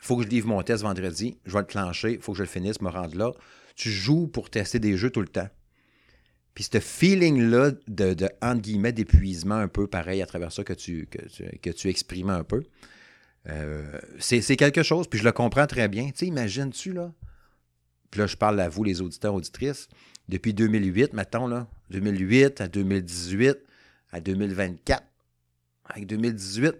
faut 0.01 0.17
que 0.17 0.23
je 0.23 0.29
livre 0.29 0.47
mon 0.47 0.61
test 0.61 0.83
vendredi, 0.83 1.37
je 1.45 1.53
vais 1.53 1.59
le 1.59 1.65
clencher, 1.65 2.19
faut 2.21 2.31
que 2.33 2.37
je 2.37 2.43
le 2.43 2.49
finisse, 2.49 2.81
me 2.81 2.89
rendre 2.89 3.17
là. 3.17 3.31
Tu 3.75 3.89
joues 3.89 4.27
pour 4.27 4.49
tester 4.49 4.79
des 4.79 4.97
jeux 4.97 5.09
tout 5.09 5.21
le 5.21 5.27
temps. 5.27 5.49
Puis 6.53 6.67
ce 6.71 6.79
feeling-là 6.79 7.71
de, 7.87 8.13
de, 8.13 8.29
entre 8.41 8.61
guillemets, 8.61 8.91
d'épuisement 8.91 9.55
un 9.55 9.67
peu 9.67 9.87
pareil 9.87 10.21
à 10.21 10.25
travers 10.25 10.51
ça 10.51 10.63
que 10.63 10.73
tu, 10.73 11.07
que 11.07 11.69
tu, 11.69 11.87
exprimes 11.87 12.29
un 12.29 12.43
peu, 12.43 12.63
euh, 13.47 13.99
c'est 14.19 14.57
quelque 14.57 14.83
chose, 14.83 15.07
puis 15.07 15.19
je 15.19 15.23
le 15.23 15.31
comprends 15.31 15.67
très 15.67 15.87
bien. 15.87 16.07
Tu 16.07 16.17
sais, 16.17 16.25
imagines-tu, 16.25 16.91
là? 16.93 17.13
Puis 18.11 18.19
là, 18.19 18.27
je 18.27 18.35
parle 18.35 18.59
à 18.59 18.69
vous, 18.69 18.83
les 18.83 19.01
auditeurs, 19.01 19.35
auditrices, 19.35 19.87
depuis 20.27 20.53
2008, 20.53 21.13
mettons, 21.13 21.47
là, 21.47 21.67
2008 21.91 22.61
à 22.61 22.67
2018 22.67 23.57
à 24.11 24.19
2024, 24.19 25.03
avec 25.89 26.05
2018, 26.07 26.75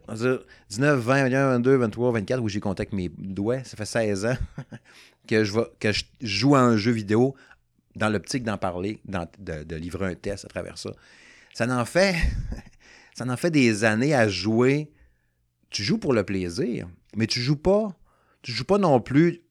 19, 0.69 1.00
20, 1.00 1.23
21, 1.23 1.50
22, 1.50 1.75
23, 1.75 2.11
24, 2.11 2.41
où 2.41 2.47
j'ai 2.47 2.59
compté 2.59 2.81
avec 2.81 2.94
mes 2.94 3.09
doigts, 3.09 3.63
ça 3.63 3.75
fait 3.75 3.85
16 3.85 4.25
ans 4.27 4.38
que 5.27 5.44
je, 5.44 6.03
joue 6.21 6.56
à 6.56 6.61
un 6.61 6.77
jeu 6.77 6.91
vidéo 6.91 7.35
dans 7.95 8.09
l'optique 8.09 8.44
d'en 8.44 8.57
parler, 8.57 9.01
de, 9.06 9.75
livrer 9.75 10.11
un 10.11 10.15
test 10.15 10.45
à 10.45 10.47
travers 10.47 10.77
ça. 10.77 10.91
Ça 11.53 11.67
en 11.67 11.85
fait, 11.85 12.15
ça 13.15 13.25
en 13.27 13.36
fait 13.38 13.51
des 13.51 13.84
années 13.84 14.13
à 14.13 14.27
jouer. 14.27 14.91
Tu 15.72 15.84
joues 15.84 15.98
pour 15.98 16.13
le 16.13 16.24
plaisir, 16.24 16.88
mais 17.15 17.27
tu 17.27 17.41
joues 17.41 17.57
pas, 17.57 17.95
tu 18.41 18.51
joues 18.51 18.65
pas 18.65 18.77
non 18.77 19.01
plus 19.01 19.41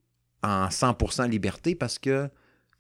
en 0.43 0.69
100% 0.69 1.29
liberté 1.29 1.75
parce 1.75 1.99
que 1.99 2.29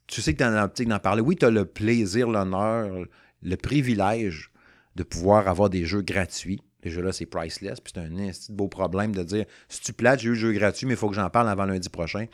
tu 0.06 0.22
sais 0.22 0.34
que 0.34 0.38
dans 0.38 0.50
l'optique 0.50 0.88
d'en 0.88 0.98
parler, 0.98 1.22
oui, 1.22 1.36
tu 1.36 1.44
as 1.44 1.50
le 1.50 1.64
plaisir, 1.64 2.28
l'honneur, 2.28 3.04
le 3.42 3.56
privilège 3.56 4.50
de 4.96 5.02
pouvoir 5.02 5.46
avoir 5.46 5.70
des 5.70 5.84
jeux 5.84 6.02
gratuits 6.02 6.62
Déjà 6.82 7.00
là, 7.00 7.12
c'est 7.12 7.26
priceless. 7.26 7.80
Puis 7.80 7.92
c'est 7.94 8.00
un 8.00 8.54
beau 8.54 8.68
problème 8.68 9.14
de 9.14 9.22
dire 9.22 9.44
si 9.68 9.80
tu 9.80 9.92
plates, 9.92 10.20
j'ai 10.20 10.28
eu 10.28 10.32
le 10.32 10.36
jeu 10.36 10.52
gratuit, 10.52 10.86
mais 10.86 10.94
il 10.94 10.96
faut 10.96 11.08
que 11.08 11.14
j'en 11.14 11.30
parle 11.30 11.48
avant 11.48 11.64
lundi 11.64 11.88
prochain. 11.88 12.26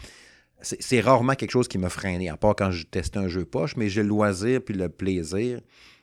C'est 0.60 1.00
rarement 1.00 1.34
quelque 1.34 1.50
chose 1.50 1.68
qui 1.68 1.76
m'a 1.76 1.90
freiné, 1.90 2.30
à 2.30 2.36
part 2.36 2.56
quand 2.56 2.70
je 2.70 2.86
testais 2.86 3.18
un 3.18 3.28
jeu 3.28 3.44
poche, 3.44 3.76
mais 3.76 3.88
j'ai 3.88 4.02
le 4.02 4.08
loisir 4.08 4.62
puis 4.64 4.74
le 4.74 4.88
plaisir 4.88 5.60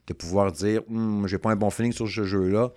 de 0.07 0.13
pouvoir 0.13 0.51
dire 0.51 0.81
hum, 0.89 1.27
j'ai 1.27 1.37
pas 1.37 1.51
un 1.51 1.55
bon 1.55 1.69
feeling 1.69 1.93
sur 1.93 2.07
ce 2.07 2.23
jeu-là, 2.25 2.71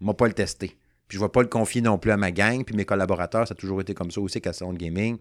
moi 0.00 0.16
pas 0.16 0.26
le 0.26 0.34
tester. 0.34 0.76
Puis 1.08 1.18
je 1.18 1.22
vais 1.22 1.28
pas 1.28 1.42
le 1.42 1.48
confier 1.48 1.80
non 1.80 1.98
plus 1.98 2.10
à 2.10 2.16
ma 2.16 2.30
gang, 2.30 2.64
puis 2.64 2.76
mes 2.76 2.84
collaborateurs, 2.84 3.48
ça 3.48 3.52
a 3.52 3.54
toujours 3.54 3.80
été 3.80 3.94
comme 3.94 4.10
ça 4.10 4.20
aussi 4.20 4.40
qu'à 4.40 4.52
Sound 4.52 4.76
Gaming. 4.76 5.18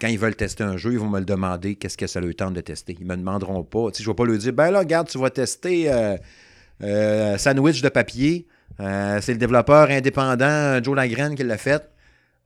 Quand 0.00 0.08
ils 0.08 0.18
veulent 0.18 0.36
tester 0.36 0.62
un 0.62 0.76
jeu, 0.76 0.92
ils 0.92 0.98
vont 0.98 1.08
me 1.08 1.18
le 1.18 1.24
demander 1.24 1.74
qu'est-ce 1.74 1.96
que 1.96 2.06
ça 2.06 2.20
leur 2.20 2.34
tente 2.34 2.54
de 2.54 2.60
tester? 2.60 2.96
Ils 2.98 3.06
me 3.06 3.16
demanderont 3.16 3.64
pas. 3.64 3.90
Tu 3.90 3.98
sais, 3.98 4.04
je 4.04 4.10
vais 4.10 4.14
pas 4.14 4.24
leur 4.24 4.38
dire 4.38 4.52
ben 4.52 4.70
là, 4.70 4.80
regarde, 4.80 5.08
tu 5.08 5.18
vas 5.18 5.30
tester 5.30 5.90
euh, 5.90 6.16
euh, 6.82 7.38
sandwich 7.38 7.82
de 7.82 7.88
papier. 7.88 8.46
Euh, 8.80 9.20
c'est 9.22 9.32
le 9.32 9.38
développeur 9.38 9.90
indépendant 9.90 10.82
Joe 10.82 10.96
Lagraine 10.96 11.34
qui 11.34 11.42
l'a 11.42 11.58
fait. 11.58 11.88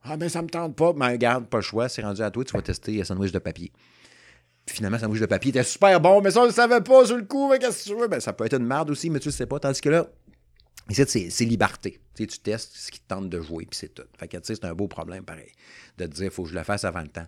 Ah 0.03 0.17
ben 0.17 0.29
ça 0.29 0.41
me 0.41 0.47
tente 0.47 0.75
pas, 0.75 0.93
mais 0.95 1.09
regarde, 1.11 1.47
pas 1.47 1.57
le 1.57 1.63
choix, 1.63 1.87
c'est 1.87 2.01
rendu 2.01 2.21
à 2.21 2.31
toi, 2.31 2.43
tu 2.43 2.53
vas 2.53 2.61
tester 2.61 3.03
sandwich 3.03 3.31
de 3.31 3.39
papier. 3.39 3.71
Puis 4.65 4.77
finalement, 4.77 4.97
sandwich 4.97 5.21
de 5.21 5.25
papier 5.25 5.49
était 5.49 5.63
super 5.63 5.99
bon, 5.99 6.21
mais 6.21 6.31
ça, 6.31 6.41
on 6.41 6.45
le 6.45 6.51
savait 6.51 6.81
pas 6.81 7.05
sur 7.05 7.17
le 7.17 7.23
coup, 7.23 7.49
mais 7.49 7.59
qu'est-ce 7.59 7.83
que 7.85 7.89
tu 7.93 7.99
veux? 7.99 8.07
Ben, 8.07 8.19
ça 8.19 8.33
peut 8.33 8.45
être 8.45 8.57
une 8.57 8.65
merde 8.65 8.89
aussi, 8.89 9.09
mais 9.09 9.19
tu 9.19 9.27
le 9.27 9.33
sais 9.33 9.45
pas. 9.45 9.59
Tandis 9.59 9.81
que 9.81 9.89
là, 9.89 10.07
c'est 10.89 11.45
liberté. 11.45 11.99
tu 12.15 12.27
testes 12.27 12.71
ce 12.75 12.91
qui 12.91 12.99
te 12.99 13.07
tente 13.07 13.29
de 13.29 13.41
jouer, 13.41 13.65
puis 13.65 13.77
c'est 13.77 13.93
tout. 13.93 14.03
Fait 14.17 14.27
que, 14.27 14.37
c'est 14.41 14.65
un 14.65 14.73
beau 14.73 14.87
problème, 14.87 15.23
pareil, 15.23 15.51
de 15.97 16.05
te 16.05 16.11
dire, 16.11 16.31
faut 16.31 16.43
que 16.43 16.49
je 16.49 16.55
le 16.55 16.63
fasse 16.63 16.83
avant 16.83 17.01
le 17.01 17.07
temps. 17.07 17.27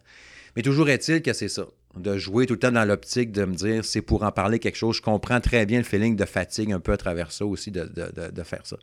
Mais 0.56 0.62
toujours 0.62 0.90
est-il 0.90 1.22
que 1.22 1.34
c'est 1.34 1.50
ça, 1.50 1.66
de 1.96 2.18
jouer 2.18 2.46
tout 2.46 2.54
le 2.54 2.60
temps 2.60 2.72
dans 2.72 2.86
l'optique 2.86 3.32
de 3.32 3.46
me 3.46 3.56
dire, 3.56 3.84
c'est 3.86 4.02
pour 4.02 4.24
en 4.24 4.32
parler 4.32 4.60
quelque 4.60 4.76
chose. 4.76 4.98
Je 4.98 5.02
comprends 5.02 5.40
très 5.42 5.66
bien 5.66 5.80
le 5.80 5.84
feeling 5.84 6.16
de 6.16 6.26
fatigue 6.26 6.72
un 6.72 6.80
peu 6.80 6.92
à 6.92 6.98
travers 6.98 7.32
ça 7.32 7.46
aussi, 7.46 7.72
de, 7.72 7.90
faire 8.44 8.66
ça. 8.66 8.78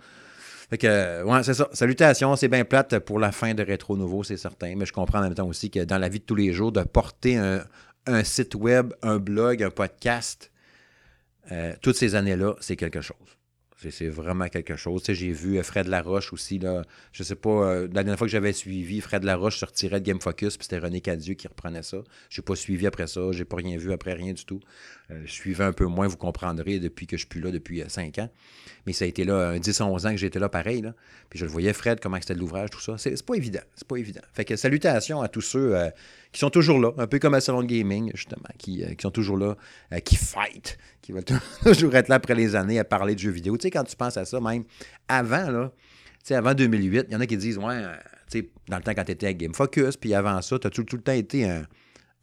Fait 0.69 0.79
que, 0.79 1.23
ouais, 1.25 1.43
c'est 1.43 1.55
ça. 1.55 1.69
Salutations, 1.73 2.37
c'est 2.37 2.49
bien 2.49 2.65
plate 2.65 2.99
pour 3.01 3.19
la 3.19 3.33
fin 3.33 3.55
de 3.55 3.63
Rétro 3.63 3.97
Nouveau, 3.97 4.23
c'est 4.23 4.37
certain. 4.37 4.75
Mais 4.77 4.87
je 4.87 4.93
comprends 4.93 5.19
en 5.19 5.23
même 5.23 5.35
temps 5.35 5.49
aussi 5.49 5.71
que 5.71 5.85
dans 5.85 5.99
la 5.99 6.09
vie 6.09 6.21
de 6.21 6.25
tous 6.25 6.37
les 6.37 6.53
jours, 6.53 6.71
de 6.71 6.83
porter 6.83 7.37
un, 7.37 8.25
site 8.25 8.55
web, 8.55 8.93
un 9.03 9.19
blog, 9.19 9.63
un 9.63 9.71
podcast, 9.71 10.51
euh, 11.51 11.75
toutes 11.83 11.97
ces 11.97 12.15
années-là, 12.15 12.55
c'est 12.61 12.77
quelque 12.77 13.01
chose. 13.01 13.17
C'est 13.89 14.09
vraiment 14.09 14.49
quelque 14.49 14.77
chose. 14.77 15.03
J'ai 15.09 15.33
vu 15.33 15.59
euh, 15.59 15.63
Fred 15.63 15.87
Laroche 15.87 16.33
aussi. 16.35 16.59
Là, 16.59 16.83
je 17.13 17.23
sais 17.23 17.35
pas, 17.35 17.51
euh, 17.51 17.81
la 17.83 18.03
dernière 18.03 18.19
fois 18.19 18.27
que 18.27 18.33
j'avais 18.33 18.53
suivi, 18.53 19.01
Fred 19.01 19.25
Laroche 19.25 19.59
sortirait 19.59 20.01
de 20.01 20.05
Game 20.05 20.21
Focus, 20.21 20.59
puis 20.59 20.65
c'était 20.65 20.79
René 20.79 21.01
Cadieux 21.01 21.35
qui 21.35 21.49
reprenait 21.49 21.83
ça. 21.83 21.99
Je 22.29 22.41
n'ai 22.41 22.45
pas 22.45 22.57
suivi 22.57 22.87
après 22.87 23.07
ça, 23.07 23.33
j'ai 23.33 23.47
pas 23.47 23.57
rien 23.57 23.79
vu 23.79 23.93
après 23.93 24.13
rien 24.13 24.35
du 24.35 24.45
tout. 24.45 24.61
Euh, 25.11 25.23
je 25.25 25.33
suivais 25.33 25.65
un 25.65 25.73
peu 25.73 25.87
moins, 25.87 26.07
vous 26.07 26.17
comprendrez, 26.17 26.79
depuis 26.79 27.07
que 27.07 27.17
je 27.17 27.23
suis 27.23 27.29
plus 27.29 27.41
là 27.41 27.51
depuis 27.51 27.83
5 27.87 28.19
ans. 28.19 28.29
Mais 28.87 28.93
ça 28.93 29.05
a 29.05 29.09
été 29.09 29.25
là 29.25 29.51
un 29.51 29.59
10-11 29.59 30.07
ans 30.07 30.11
que 30.11 30.17
j'étais 30.17 30.39
là 30.39 30.49
pareil. 30.49 30.83
Là. 30.83 30.95
Puis 31.29 31.39
je 31.39 31.45
le 31.45 31.51
voyais, 31.51 31.73
Fred, 31.73 32.01
comment 32.01 32.17
c'était 32.21 32.35
de 32.35 32.39
l'ouvrage, 32.39 32.71
tout 32.71 32.81
ça. 32.81 32.97
C'est 32.99 33.25
pas 33.25 33.35
évident. 33.35 33.61
C'est 33.75 33.87
pas 33.87 33.97
évident. 33.97 34.23
Fait 34.33 34.45
que 34.45 34.57
salutations 34.57 35.21
à 35.21 35.29
tous 35.29 35.41
ceux 35.41 35.77
qui 36.33 36.41
sont 36.41 36.51
toujours 36.51 36.79
là, 36.79 36.93
un 36.99 37.07
peu 37.07 37.19
comme 37.19 37.35
à 37.35 37.41
Salon 37.41 37.63
de 37.63 37.67
Gaming, 37.67 38.11
justement, 38.15 38.49
qui, 38.59 38.85
qui 38.97 39.03
sont 39.03 39.11
toujours 39.11 39.37
là, 39.37 39.57
qui 40.05 40.17
fight, 40.17 40.79
qui 41.03 41.13
veulent 41.13 41.25
toujours 41.65 41.95
être 41.95 42.09
là 42.09 42.17
après 42.17 42.35
les 42.35 42.55
années 42.55 42.79
à 42.79 42.85
parler 42.85 43.15
de 43.15 43.21
jeux 43.21 43.31
vidéo. 43.31 43.57
Tu 43.57 43.63
sais, 43.63 43.71
quand 43.71 43.85
tu 43.85 43.97
penses 43.97 44.17
à 44.17 44.25
ça, 44.25 44.41
même 44.41 44.65
avant, 45.09 45.51
là, 45.51 45.73
tu 46.21 46.29
sais, 46.29 46.35
avant 46.35 46.55
2008, 46.55 47.07
il 47.09 47.13
y 47.13 47.17
en 47.17 47.21
a 47.21 47.27
qui 47.27 47.37
disent, 47.37 47.59
ouais, 47.59 47.75
euh, 47.75 47.95
tu 48.31 48.41
sais, 48.41 48.51
dans 48.69 48.77
le 48.77 48.83
temps 48.83 48.93
quand 48.95 49.05
tu 49.05 49.13
étais 49.13 49.27
à 49.27 49.33
Game 49.33 49.55
Focus, 49.55 49.97
puis 49.97 50.15
avant 50.15 50.41
ça, 50.43 50.59
tu 50.59 50.67
as 50.67 50.71
tout, 50.71 50.85
le 50.93 51.03
temps 51.03 51.13
été 51.13 51.49
un, 51.49 51.67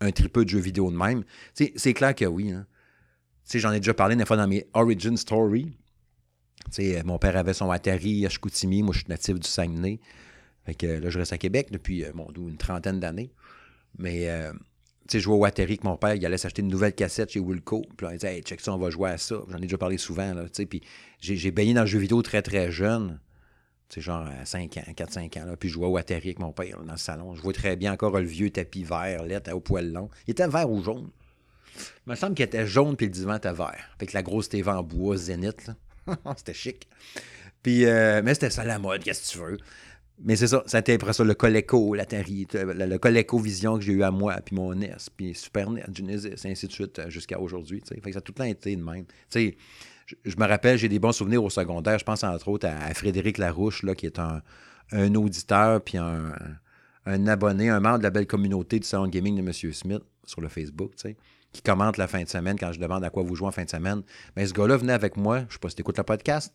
un 0.01 0.09
de 0.09 0.49
jeux 0.49 0.59
vidéo 0.59 0.91
de 0.91 0.97
même. 0.97 1.23
Tu 1.55 1.65
sais, 1.65 1.73
c'est 1.75 1.93
clair 1.93 2.13
que 2.13 2.25
oui. 2.25 2.51
Hein. 2.51 2.65
Tu 3.47 3.53
sais, 3.53 3.59
j'en 3.59 3.71
ai 3.71 3.79
déjà 3.79 3.93
parlé 3.93 4.15
une 4.15 4.25
fois 4.25 4.37
dans 4.37 4.47
mes 4.47 4.67
Origin 4.73 5.15
Story. 5.15 5.73
Tu 6.65 6.71
sais, 6.71 7.03
mon 7.03 7.17
père 7.17 7.37
avait 7.37 7.53
son 7.53 7.71
Atari 7.71 8.25
à 8.25 8.29
Chicoutimi, 8.29 8.83
moi 8.83 8.93
je 8.93 8.99
suis 8.99 9.07
natif 9.07 9.39
du 9.39 9.47
Saguenay. 9.47 9.99
Fait 10.65 10.75
que 10.75 10.85
là, 10.85 11.09
je 11.09 11.17
reste 11.17 11.31
à 11.31 11.37
Québec 11.37 11.69
depuis, 11.71 12.03
euh, 12.03 12.11
bon, 12.13 12.27
une 12.35 12.57
trentaine 12.57 12.99
d'années. 12.99 13.31
Mais 13.97 14.29
euh, 14.29 14.51
sais, 15.11 15.19
je 15.19 15.23
jouais 15.23 15.35
au 15.35 15.45
Atari 15.45 15.73
avec 15.73 15.83
mon 15.83 15.97
père, 15.97 16.15
il 16.15 16.25
allait 16.25 16.37
s'acheter 16.37 16.61
une 16.61 16.67
nouvelle 16.67 16.93
cassette 16.93 17.31
chez 17.31 17.39
Wilco. 17.39 17.85
Puis 17.95 18.05
là, 18.05 18.13
il 18.13 18.17
disait, 18.17 18.35
hey, 18.35 18.41
check 18.41 18.61
ça, 18.61 18.73
on 18.73 18.77
va 18.77 18.89
jouer 18.89 19.11
à 19.11 19.17
ça. 19.17 19.37
J'en 19.49 19.57
ai 19.57 19.61
déjà 19.61 19.77
parlé 19.77 19.97
souvent, 19.97 20.33
là, 20.33 20.43
tu 20.43 20.49
sais. 20.53 20.65
Puis 20.65 20.81
j'ai 21.19 21.51
baigné 21.51 21.73
dans 21.73 21.81
le 21.81 21.87
jeu 21.87 21.99
vidéo 21.99 22.21
très, 22.21 22.41
très 22.41 22.71
jeune. 22.71 23.19
Tu 23.89 23.95
sais, 23.95 24.01
genre 24.01 24.27
à 24.27 24.45
5 24.45 24.77
ans, 24.77 24.83
4-5 24.93 25.41
ans, 25.41 25.45
là. 25.45 25.57
Puis 25.57 25.69
je 25.69 25.75
jouais 25.75 25.87
au 25.87 25.97
Atari 25.97 26.27
avec 26.27 26.39
mon 26.39 26.51
père, 26.51 26.83
dans 26.83 26.91
le 26.91 26.97
salon. 26.97 27.35
Je 27.35 27.41
vois 27.41 27.53
très 27.53 27.75
bien 27.75 27.93
encore 27.93 28.17
le 28.17 28.25
vieux 28.25 28.49
tapis 28.49 28.83
vert, 28.83 29.23
là, 29.23 29.39
au 29.55 29.59
poil 29.59 29.91
long. 29.91 30.09
Il 30.27 30.31
était 30.31 30.47
vert 30.47 30.69
ou 30.69 30.83
jaune. 30.83 31.09
Il 32.05 32.11
me 32.11 32.15
semble 32.15 32.35
qu'il 32.35 32.45
était 32.45 32.65
jaune, 32.65 32.95
puis 32.95 33.07
le 33.07 33.11
divan 33.11 33.35
était 33.35 33.53
vert. 33.53 33.89
Avec 33.95 34.13
la 34.13 34.23
grosse 34.23 34.49
TV 34.49 34.69
en 34.69 34.83
bois, 34.83 35.17
Zénith, 35.17 35.71
c'était 36.37 36.53
chic. 36.53 36.87
Puis, 37.63 37.85
euh, 37.85 38.21
mais 38.23 38.33
c'était 38.33 38.49
ça 38.49 38.63
la 38.63 38.79
mode, 38.79 39.03
qu'est-ce 39.03 39.33
que 39.33 39.37
tu 39.37 39.43
veux? 39.43 39.57
Mais 40.19 40.35
c'est 40.35 40.47
ça, 40.47 40.63
été 40.73 40.93
après 40.93 41.13
ça 41.13 41.23
le 41.23 41.35
Coleco, 41.35 41.93
l'Atari, 41.93 42.47
le, 42.53 42.97
Coleco 42.97 43.37
Vision 43.37 43.77
que 43.77 43.83
j'ai 43.83 43.93
eu 43.93 44.03
à 44.03 44.09
moi, 44.09 44.35
puis 44.43 44.55
mon 44.55 44.73
NES, 44.73 44.95
puis 45.15 45.35
Super 45.35 45.69
NES, 45.69 45.85
Genesis, 45.93 46.29
et 46.43 46.51
ainsi 46.51 46.67
de 46.67 46.71
suite 46.71 46.97
euh, 46.97 47.09
jusqu'à 47.09 47.39
aujourd'hui. 47.39 47.83
Fait 47.87 47.99
que 47.99 48.11
ça 48.11 48.17
a 48.17 48.21
tout 48.21 48.33
le 48.37 48.45
été 48.47 48.75
de 48.75 48.83
même. 48.83 49.05
je, 49.35 49.51
je 50.25 50.35
me 50.37 50.47
rappelle, 50.47 50.77
j'ai 50.77 50.89
des 50.89 50.97
bons 50.97 51.11
souvenirs 51.11 51.43
au 51.43 51.51
secondaire. 51.51 51.99
Je 51.99 52.03
pense 52.03 52.23
entre 52.23 52.47
autres 52.47 52.67
à, 52.67 52.93
Frédéric 52.95 53.37
Larouche, 53.37 53.83
là, 53.83 53.93
qui 53.93 54.07
est 54.07 54.17
un, 54.19 55.15
auditeur, 55.15 55.81
puis 55.81 55.99
un, 55.99 57.27
abonné, 57.27 57.69
un 57.69 57.79
membre 57.79 57.99
de 57.99 58.03
la 58.03 58.09
belle 58.09 58.27
communauté 58.27 58.79
du 58.79 58.87
salon 58.87 59.07
gaming 59.07 59.35
de 59.35 59.41
M. 59.41 59.73
Smith 59.73 60.01
sur 60.25 60.41
le 60.41 60.47
Facebook, 60.47 60.93
qui 61.57 61.63
commente 61.63 61.97
la 61.97 62.07
fin 62.07 62.21
de 62.23 62.29
semaine 62.29 62.57
quand 62.59 62.71
je 62.71 62.79
demande 62.79 63.03
à 63.03 63.09
quoi 63.09 63.23
vous 63.23 63.35
jouez 63.35 63.47
en 63.47 63.51
fin 63.51 63.63
de 63.63 63.69
semaine. 63.69 64.03
Mais 64.35 64.45
ce 64.45 64.53
gars-là 64.53 64.77
venait 64.77 64.93
avec 64.93 65.17
moi, 65.17 65.39
je 65.39 65.43
ne 65.45 65.51
sais 65.51 65.59
pas 65.59 65.69
si 65.69 65.75
tu 65.75 65.81
écoutes 65.81 65.97
le 65.97 66.03
podcast, 66.03 66.53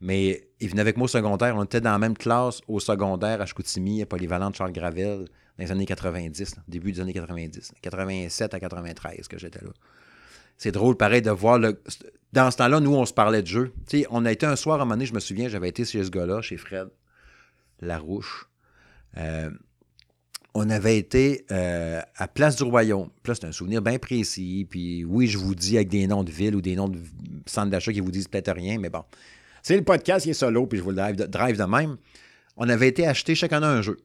mais 0.00 0.48
il 0.60 0.68
venait 0.68 0.80
avec 0.80 0.96
moi 0.96 1.04
au 1.04 1.08
secondaire. 1.08 1.56
On 1.56 1.64
était 1.64 1.80
dans 1.80 1.92
la 1.92 1.98
même 1.98 2.16
classe 2.16 2.60
au 2.66 2.80
secondaire 2.80 3.40
à 3.40 3.46
Chicoutimi, 3.46 4.02
à 4.02 4.06
Polyvalent 4.06 4.50
de 4.50 4.56
Charles 4.56 4.72
Gravel, 4.72 5.28
dans 5.58 5.64
les 5.64 5.70
années 5.70 5.86
90, 5.86 6.56
début 6.66 6.92
des 6.92 7.00
années 7.00 7.12
90. 7.12 7.72
87 7.80 8.54
à 8.54 8.60
93 8.60 9.28
que 9.28 9.38
j'étais 9.38 9.64
là. 9.64 9.70
C'est 10.58 10.72
drôle, 10.72 10.96
pareil, 10.96 11.22
de 11.22 11.30
voir 11.30 11.58
le. 11.58 11.80
Dans 12.32 12.50
ce 12.50 12.56
temps-là, 12.56 12.80
nous, 12.80 12.94
on 12.94 13.06
se 13.06 13.12
parlait 13.12 13.42
de 13.42 13.46
jeu. 13.46 13.72
on 14.10 14.24
a 14.24 14.32
été 14.32 14.46
un 14.46 14.56
soir 14.56 14.78
à 14.78 14.82
un 14.82 14.84
moment 14.84 14.94
donné, 14.94 15.06
je 15.06 15.14
me 15.14 15.20
souviens, 15.20 15.48
j'avais 15.48 15.68
été 15.68 15.84
chez 15.84 16.02
ce 16.02 16.10
gars-là, 16.10 16.42
chez 16.42 16.56
Fred 16.56 16.88
Larouche. 17.80 18.48
Euh, 19.16 19.50
on 20.54 20.68
avait 20.68 20.98
été 20.98 21.46
euh, 21.50 22.00
à 22.16 22.28
Place 22.28 22.56
du 22.56 22.64
Royaume. 22.64 23.08
Là, 23.26 23.34
c'est 23.34 23.46
un 23.46 23.52
souvenir 23.52 23.80
bien 23.80 23.98
précis. 23.98 24.66
Puis 24.68 25.04
oui, 25.04 25.26
je 25.26 25.38
vous 25.38 25.54
dis 25.54 25.76
avec 25.76 25.88
des 25.88 26.06
noms 26.06 26.24
de 26.24 26.30
villes 26.30 26.54
ou 26.54 26.60
des 26.60 26.76
noms 26.76 26.88
de 26.88 26.98
centres 27.46 27.70
d'achat 27.70 27.92
qui 27.92 28.00
vous 28.00 28.10
disent 28.10 28.28
peut-être 28.28 28.52
rien, 28.52 28.78
mais 28.78 28.90
bon. 28.90 29.04
C'est 29.62 29.76
le 29.76 29.84
podcast 29.84 30.24
qui 30.24 30.30
est 30.30 30.34
solo, 30.34 30.66
puis 30.66 30.78
je 30.78 30.82
vous 30.82 30.90
le 30.90 30.96
drive 30.96 31.56
de, 31.56 31.64
même. 31.64 31.96
On 32.56 32.68
avait 32.68 32.88
été 32.88 33.06
acheter 33.06 33.34
chacun 33.34 33.62
un 33.62 33.80
jeu. 33.80 33.96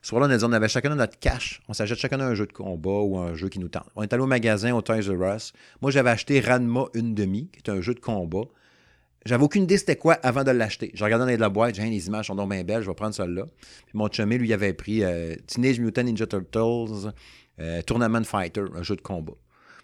Ce 0.00 0.08
soir-là, 0.08 0.36
on, 0.42 0.48
on 0.48 0.52
avait 0.52 0.68
chacun 0.68 0.94
notre 0.94 1.18
cash. 1.18 1.60
On 1.68 1.74
s'achète 1.74 1.98
chacun 1.98 2.18
un 2.18 2.34
jeu 2.34 2.46
de 2.46 2.52
combat 2.52 3.02
ou 3.02 3.18
un 3.18 3.34
jeu 3.34 3.48
qui 3.48 3.60
nous 3.60 3.68
tente. 3.68 3.86
On 3.94 4.02
est 4.02 4.12
allé 4.12 4.22
au 4.22 4.26
magasin, 4.26 4.74
au 4.74 4.82
Toys 4.82 5.02
R. 5.02 5.36
Moi, 5.82 5.90
j'avais 5.90 6.10
acheté 6.10 6.40
Ranma 6.40 6.86
une 6.94 7.14
demi, 7.14 7.48
qui 7.52 7.58
est 7.58 7.70
un 7.70 7.80
jeu 7.80 7.94
de 7.94 8.00
combat. 8.00 8.44
J'avais 9.24 9.44
aucune 9.44 9.64
idée 9.64 9.78
c'était 9.78 9.96
quoi 9.96 10.14
avant 10.14 10.42
de 10.42 10.50
l'acheter. 10.50 10.90
Je 10.94 11.04
regardais 11.04 11.36
dans 11.36 11.40
la 11.40 11.48
boîte, 11.48 11.76
j'ai 11.76 11.84
les 11.84 12.06
images 12.06 12.26
sont 12.26 12.34
donc 12.34 12.50
bien 12.50 12.64
belles, 12.64 12.82
je 12.82 12.88
vais 12.88 12.94
prendre 12.94 13.14
celle-là. 13.14 13.44
Puis 13.86 13.96
mon 13.96 14.10
chumé, 14.10 14.38
lui, 14.38 14.52
avait 14.52 14.72
pris 14.72 15.04
euh, 15.04 15.36
Teenage 15.46 15.78
Mutant 15.78 16.02
Ninja 16.02 16.26
Turtles, 16.26 17.12
euh, 17.60 17.82
Tournament 17.82 18.24
Fighter, 18.24 18.64
un 18.74 18.82
jeu 18.82 18.96
de 18.96 19.00
combat. 19.00 19.34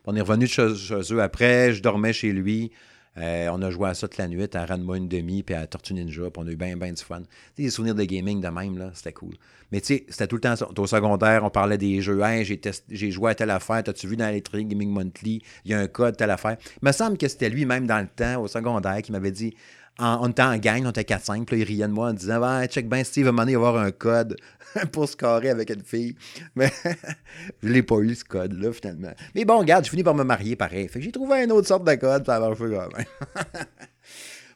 On 0.06 0.16
est 0.16 0.20
revenu 0.20 0.46
chez 0.46 0.68
eux 1.12 1.22
après, 1.22 1.72
je 1.72 1.82
dormais 1.82 2.12
chez 2.12 2.32
lui. 2.32 2.72
Euh, 3.18 3.48
on 3.52 3.60
a 3.62 3.70
joué 3.70 3.88
à 3.88 3.94
ça 3.94 4.08
toute 4.08 4.18
la 4.18 4.28
nuit, 4.28 4.48
à 4.54 4.66
Ranma 4.66 4.96
une 4.96 5.08
demi, 5.08 5.42
puis 5.42 5.54
à 5.54 5.66
Tortue 5.66 5.94
Ninja, 5.94 6.30
puis 6.30 6.42
on 6.42 6.46
a 6.46 6.50
eu 6.50 6.56
bien, 6.56 6.76
bien 6.76 6.92
du 6.92 7.02
fun. 7.02 7.22
Tu 7.56 7.62
des 7.62 7.70
souvenirs 7.70 7.94
de 7.94 8.04
gaming 8.04 8.40
de 8.40 8.48
même, 8.48 8.78
là, 8.78 8.90
c'était 8.94 9.12
cool. 9.12 9.34
Mais 9.72 9.80
tu 9.80 9.86
sais, 9.88 10.06
c'était 10.08 10.26
tout 10.26 10.36
le 10.36 10.40
temps. 10.40 10.54
Au 10.76 10.86
secondaire, 10.86 11.44
on 11.44 11.50
parlait 11.50 11.78
des 11.78 12.00
jeux. 12.00 12.20
Hey, 12.22 12.44
j'ai, 12.44 13.10
joué 13.10 13.30
à 13.32 13.34
telle 13.34 13.50
affaire, 13.50 13.82
t'as-tu 13.82 14.06
vu 14.06 14.16
dans 14.16 14.26
l'électrique 14.26 14.68
Gaming 14.68 14.90
Monthly, 14.90 15.42
il 15.64 15.70
y 15.70 15.74
a 15.74 15.80
un 15.80 15.86
code, 15.88 16.16
telle 16.16 16.30
affaire. 16.30 16.56
Il 16.82 16.86
me 16.86 16.92
semble 16.92 17.18
que 17.18 17.28
c'était 17.28 17.50
lui, 17.50 17.66
même 17.66 17.86
dans 17.86 18.00
le 18.00 18.08
temps, 18.08 18.42
au 18.42 18.46
secondaire, 18.46 19.02
qui 19.02 19.12
m'avait 19.12 19.32
dit 19.32 19.54
on 19.98 20.28
était 20.28 20.42
en 20.42 20.56
gang, 20.56 20.84
on 20.86 20.90
était 20.90 21.02
4-5, 21.02 21.44
puis 21.44 21.56
là, 21.56 21.62
il 21.62 21.66
riait 21.66 21.88
de 21.88 21.92
moi 21.92 22.08
en 22.08 22.12
disant 22.12 22.40
ah, 22.42 22.66
check 22.66 22.88
ben 22.88 23.02
Steve, 23.04 23.26
il 23.26 23.34
va 23.34 23.42
avoir 23.42 23.76
un 23.76 23.90
code 23.90 24.36
pour 24.92 25.08
se 25.08 25.16
carrer 25.16 25.50
avec 25.50 25.70
une 25.70 25.82
fille. 25.82 26.14
Mais 26.54 26.70
je 27.62 27.68
l'ai 27.68 27.82
pas 27.82 27.98
eu, 27.98 28.14
ce 28.14 28.24
code-là, 28.24 28.72
finalement. 28.72 29.12
Mais 29.34 29.44
bon, 29.44 29.58
regarde, 29.58 29.84
j'ai 29.84 29.90
fini 29.90 30.02
par 30.02 30.14
me 30.14 30.24
marier 30.24 30.56
pareil. 30.56 30.88
Fait 30.88 30.98
que 30.98 31.04
j'ai 31.04 31.12
trouvé 31.12 31.42
une 31.44 31.52
autre 31.52 31.68
sorte 31.68 31.84
de 31.84 31.94
code, 31.94 32.24
ça 32.26 32.40
va 32.40 32.54
faire 32.54 32.70
quand 32.70 32.96
même. 32.96 33.06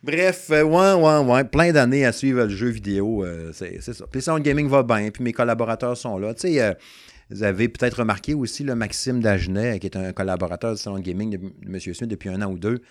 Bref, 0.03 0.49
euh, 0.51 0.65
ouais, 0.65 0.95
ouais, 0.95 1.33
ouais, 1.33 1.45
plein 1.45 1.73
d'années 1.73 2.05
à 2.05 2.11
suivre 2.11 2.43
le 2.43 2.49
jeu 2.49 2.69
vidéo, 2.69 3.25
euh, 3.25 3.53
c'est 3.53 3.81
ça. 3.81 4.05
Puis 4.11 4.21
Sound 4.21 4.43
Gaming 4.43 4.69
va 4.69 4.83
bien, 4.83 5.11
puis 5.11 5.23
mes 5.23 5.33
collaborateurs 5.33 5.97
sont 5.97 6.19
là. 6.19 6.35
Tu 6.35 6.49
sais, 6.49 6.61
euh, 6.61 6.75
vous 7.31 7.45
avez 7.45 7.69
peut-être 7.69 8.01
remarqué 8.01 8.35
aussi 8.35 8.65
le 8.65 8.75
Maxime 8.75 9.21
Dagenet, 9.21 9.79
qui 9.79 9.87
est 9.87 9.97
un 9.97 10.13
collaborateur 10.13 10.73
de 10.73 10.77
Sound 10.77 11.03
Gaming 11.03 11.31
de 11.31 11.39
M. 11.69 11.81
Smith 11.81 12.11
depuis 12.11 12.31
un 12.31 12.43
an 12.43 12.51
ou 12.51 12.59
deux. 12.59 12.83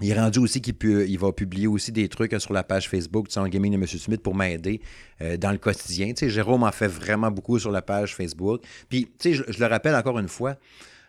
Il 0.00 0.10
est 0.10 0.18
rendu 0.18 0.38
aussi 0.38 0.60
qu'il 0.60 0.74
il 1.08 1.18
va 1.18 1.32
publier 1.32 1.66
aussi 1.66 1.90
des 1.90 2.08
trucs 2.08 2.34
sur 2.40 2.52
la 2.52 2.62
page 2.62 2.88
Facebook 2.88 3.26
de 3.26 3.32
son 3.32 3.46
gaming 3.48 3.72
de 3.72 3.76
M. 3.76 3.86
Smith 3.86 4.22
pour 4.22 4.34
m'aider 4.34 4.80
euh, 5.20 5.36
dans 5.36 5.50
le 5.50 5.58
quotidien. 5.58 6.08
Tu 6.08 6.16
sais, 6.16 6.30
Jérôme 6.30 6.62
en 6.62 6.72
fait 6.72 6.86
vraiment 6.86 7.30
beaucoup 7.30 7.58
sur 7.58 7.72
la 7.72 7.82
page 7.82 8.14
Facebook. 8.14 8.62
Puis, 8.88 9.06
tu 9.18 9.34
sais, 9.34 9.44
je, 9.48 9.58
le 9.58 9.66
rappelle 9.66 9.94
encore 9.96 10.18
une 10.18 10.28
fois, 10.28 10.56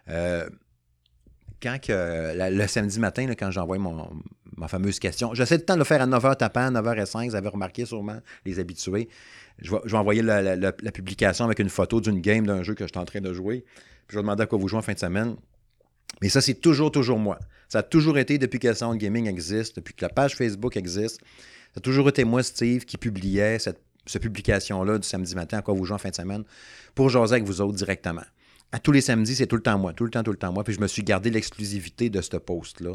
euh, 0.09 0.49
quand 1.61 1.77
le 1.87 2.67
samedi 2.67 2.99
matin, 2.99 3.27
quand 3.37 3.51
j'envoie 3.51 3.77
ma 4.57 4.67
fameuse 4.67 4.97
question, 4.97 5.33
j'essaie 5.35 5.57
le 5.57 5.65
temps 5.65 5.75
de 5.75 5.79
le 5.79 5.85
faire 5.85 6.01
à 6.01 6.07
9h 6.07 6.37
tapant, 6.37 6.71
9h05, 6.71 7.29
vous 7.29 7.35
avez 7.35 7.49
remarqué 7.49 7.85
sûrement, 7.85 8.19
les 8.45 8.59
habitués. 8.59 9.09
Je 9.61 9.71
vais, 9.71 9.93
envoyer 9.95 10.21
la, 10.21 10.55
la, 10.55 10.71
publication 10.71 11.43
avec 11.43 11.59
une 11.59 11.69
photo 11.69 11.99
d'une 11.99 12.21
game 12.21 12.47
d'un 12.47 12.63
jeu 12.63 12.75
que 12.75 12.85
je 12.85 12.89
suis 12.93 12.99
en 12.99 13.05
train 13.05 13.19
de 13.19 13.33
jouer. 13.33 13.65
Puis 14.07 14.15
je 14.15 14.15
vais 14.15 14.21
demander 14.21 14.43
à 14.43 14.45
quoi 14.45 14.57
vous 14.57 14.69
jouez 14.69 14.79
en 14.79 14.81
fin 14.81 14.93
de 14.93 14.99
semaine. 14.99 15.35
Mais 16.21 16.29
ça, 16.29 16.41
c'est 16.41 16.55
toujours, 16.55 16.91
toujours 16.91 17.19
moi. 17.19 17.39
Ça 17.69 17.79
a 17.79 17.83
toujours 17.83 18.17
été 18.17 18.37
depuis 18.37 18.59
que 18.59 18.73
Sound 18.73 18.99
Gaming 18.99 19.27
existe, 19.27 19.75
depuis 19.77 19.93
que 19.93 20.03
la 20.03 20.09
page 20.09 20.35
Facebook 20.35 20.75
existe. 20.75 21.21
Ça 21.73 21.77
a 21.77 21.79
toujours 21.81 22.09
été 22.09 22.23
moi, 22.23 22.41
Steve, 22.43 22.85
qui 22.85 22.97
publiait 22.97 23.59
cette, 23.59 23.79
publication-là 24.19 24.97
du 24.97 25.07
samedi 25.07 25.35
matin, 25.35 25.61
quoi 25.61 25.75
vous 25.75 25.85
jouez 25.85 25.93
en 25.93 25.99
fin 25.99 26.09
de 26.09 26.15
semaine, 26.15 26.43
pour 26.95 27.09
jaser 27.09 27.33
avec 27.33 27.45
vous 27.45 27.61
autres 27.61 27.77
directement. 27.77 28.23
À 28.71 28.79
tous 28.79 28.91
les 28.91 29.01
samedis, 29.01 29.35
c'est 29.35 29.45
tout 29.45 29.55
le 29.55 29.61
temps 29.61 29.77
moi, 29.77 29.93
tout 29.93 30.03
le 30.03 30.09
temps, 30.09 30.23
tout 30.23 30.31
le 30.31 30.37
temps 30.37 30.51
moi. 30.51 30.63
Puis 30.63 30.73
je 30.73 30.79
me 30.79 30.87
suis 30.87 31.03
gardé 31.03 31.29
l'exclusivité 31.29 32.09
de 32.09 32.19
ce 32.21 32.37
post-là 32.37 32.93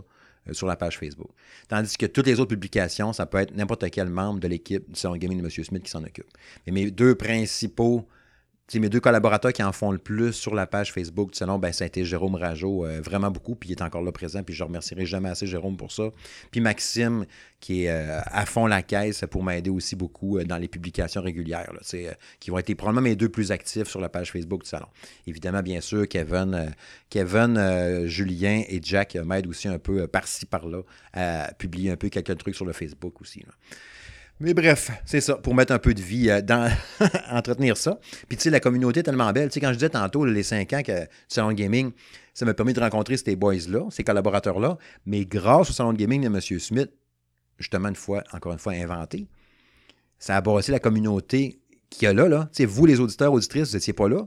euh, 0.49 0.53
sur 0.53 0.67
la 0.67 0.75
page 0.75 0.99
Facebook. 0.99 1.31
Tandis 1.69 1.97
que 1.97 2.07
toutes 2.07 2.27
les 2.27 2.41
autres 2.41 2.51
publications, 2.51 3.13
ça 3.13 3.27
peut 3.27 3.39
être 3.39 3.55
n'importe 3.55 3.89
quel 3.91 4.09
membre 4.09 4.41
de 4.41 4.49
l'équipe 4.49 4.91
du 4.91 4.99
Sound 4.99 5.19
Gaming 5.19 5.39
de 5.39 5.45
M. 5.45 5.51
Smith 5.51 5.85
qui 5.85 5.91
s'en 5.91 6.03
occupe. 6.03 6.27
Mais 6.67 6.73
mes 6.73 6.91
deux 6.91 7.15
principaux 7.15 8.09
mes 8.75 8.89
deux 8.89 9.01
collaborateurs 9.01 9.53
qui 9.53 9.63
en 9.63 9.73
font 9.73 9.93
le 9.93 9.99
plus 9.99 10.33
sur 10.33 10.55
la 10.55 10.67
page 10.67 10.93
Facebook 10.93 11.33
du 11.33 11.39
salon, 11.39 11.59
ben, 11.59 11.73
ça 11.73 11.85
a 11.85 11.87
été 11.87 12.05
Jérôme 12.05 12.39
euh, 12.43 13.01
vraiment 13.03 13.31
beaucoup, 13.31 13.55
puis 13.55 13.69
il 13.69 13.73
est 13.73 13.83
encore 13.83 14.03
là 14.03 14.11
présent, 14.11 14.43
puis 14.43 14.55
je 14.55 14.65
remercierai 14.65 15.05
jamais 15.05 15.29
assez 15.29 15.47
Jérôme 15.47 15.77
pour 15.77 15.93
ça. 15.93 16.05
Puis 16.51 16.61
Maxime, 16.61 17.27
qui 17.61 17.85
est 17.85 17.91
euh, 17.91 18.21
à 18.25 18.47
fond 18.47 18.67
la 18.67 18.83
caisse 18.83 19.25
pour 19.31 19.45
m'aider 19.45 19.71
aussi 19.71 19.97
beaucoup 19.97 20.39
euh, 20.39 20.45
dans 20.45 20.57
les 20.57 20.69
publications 20.69 21.21
régulières, 21.21 21.73
qui 22.41 22.51
vont 22.51 22.59
être 22.59 22.75
probablement 22.75 23.03
mes 23.03 23.17
deux 23.17 23.29
plus 23.29 23.53
actifs 23.53 23.89
sur 23.89 24.01
la 24.01 24.09
page 24.09 24.33
Facebook 24.33 24.63
du 24.63 24.69
salon. 24.69 24.89
Évidemment, 25.27 25.63
bien 25.63 25.81
sûr, 25.81 26.09
Kevin, 26.09 26.73
Kevin 27.11 28.07
Julien 28.07 28.63
et 28.69 28.81
Jack 28.83 29.15
m'aident 29.17 29.47
aussi 29.47 29.69
un 29.69 29.79
peu 29.79 30.07
par-ci, 30.07 30.47
par-là 30.47 30.81
à 31.13 31.53
publier 31.53 31.91
un 31.91 31.97
peu 31.97 32.09
quelques 32.09 32.39
trucs 32.39 32.55
sur 32.55 32.65
le 32.65 32.73
Facebook 32.73 33.21
aussi. 33.21 33.45
Mais 34.41 34.53
bref, 34.53 34.91
c'est 35.05 35.21
ça, 35.21 35.37
pour 35.37 35.55
mettre 35.55 35.73
un 35.73 35.79
peu 35.79 35.95
de 35.95 36.03
vie 36.03 36.29
euh, 36.29 36.41
dans 36.41 36.71
entretenir 37.31 37.77
ça. 37.77 38.01
Puis 38.29 38.37
tu 38.37 38.45
sais, 38.45 38.51
la 38.51 38.59
communauté 38.59 39.01
est 39.01 39.05
tellement 39.05 39.33
belle. 39.33 39.49
Tu 39.49 39.55
sais, 39.55 39.61
quand 39.61 39.69
je 39.69 39.75
disais 39.75 39.91
tantôt, 39.91 40.25
les 40.25 40.43
cinq 40.43 40.73
ans 40.73 40.83
que 40.83 41.03
du 41.03 41.09
Salon 41.29 41.49
de 41.49 41.55
Gaming, 41.55 41.93
ça 42.35 42.45
m'a 42.45 42.53
permis 42.53 42.73
de 42.73 42.81
rencontrer 42.81 43.17
ces 43.17 43.37
boys-là, 43.37 43.87
ces 43.91 44.03
collaborateurs-là. 44.03 44.77
Mais 45.07 45.25
grâce 45.25 45.71
au 45.71 45.73
Salon 45.73 45.93
de 45.93 45.99
Gaming 45.99 46.23
de 46.23 46.27
M. 46.27 46.41
Smith, 46.41 46.91
justement, 47.59 47.89
une 47.89 47.95
fois, 47.95 48.25
encore 48.33 48.53
une 48.53 48.59
fois, 48.59 48.73
inventé, 48.73 49.29
ça 50.19 50.37
a 50.37 50.41
bâti 50.41 50.73
la 50.73 50.81
communauté 50.81 51.61
qu'il 51.89 52.07
y 52.07 52.09
a 52.09 52.13
là. 52.13 52.29
là. 52.29 52.49
Tu 52.53 52.63
sais, 52.63 52.65
vous, 52.65 52.87
les 52.87 52.99
auditeurs, 52.99 53.33
auditrices, 53.33 53.69
vous 53.69 53.77
n'étiez 53.77 53.93
pas 53.93 54.09
là. 54.09 54.27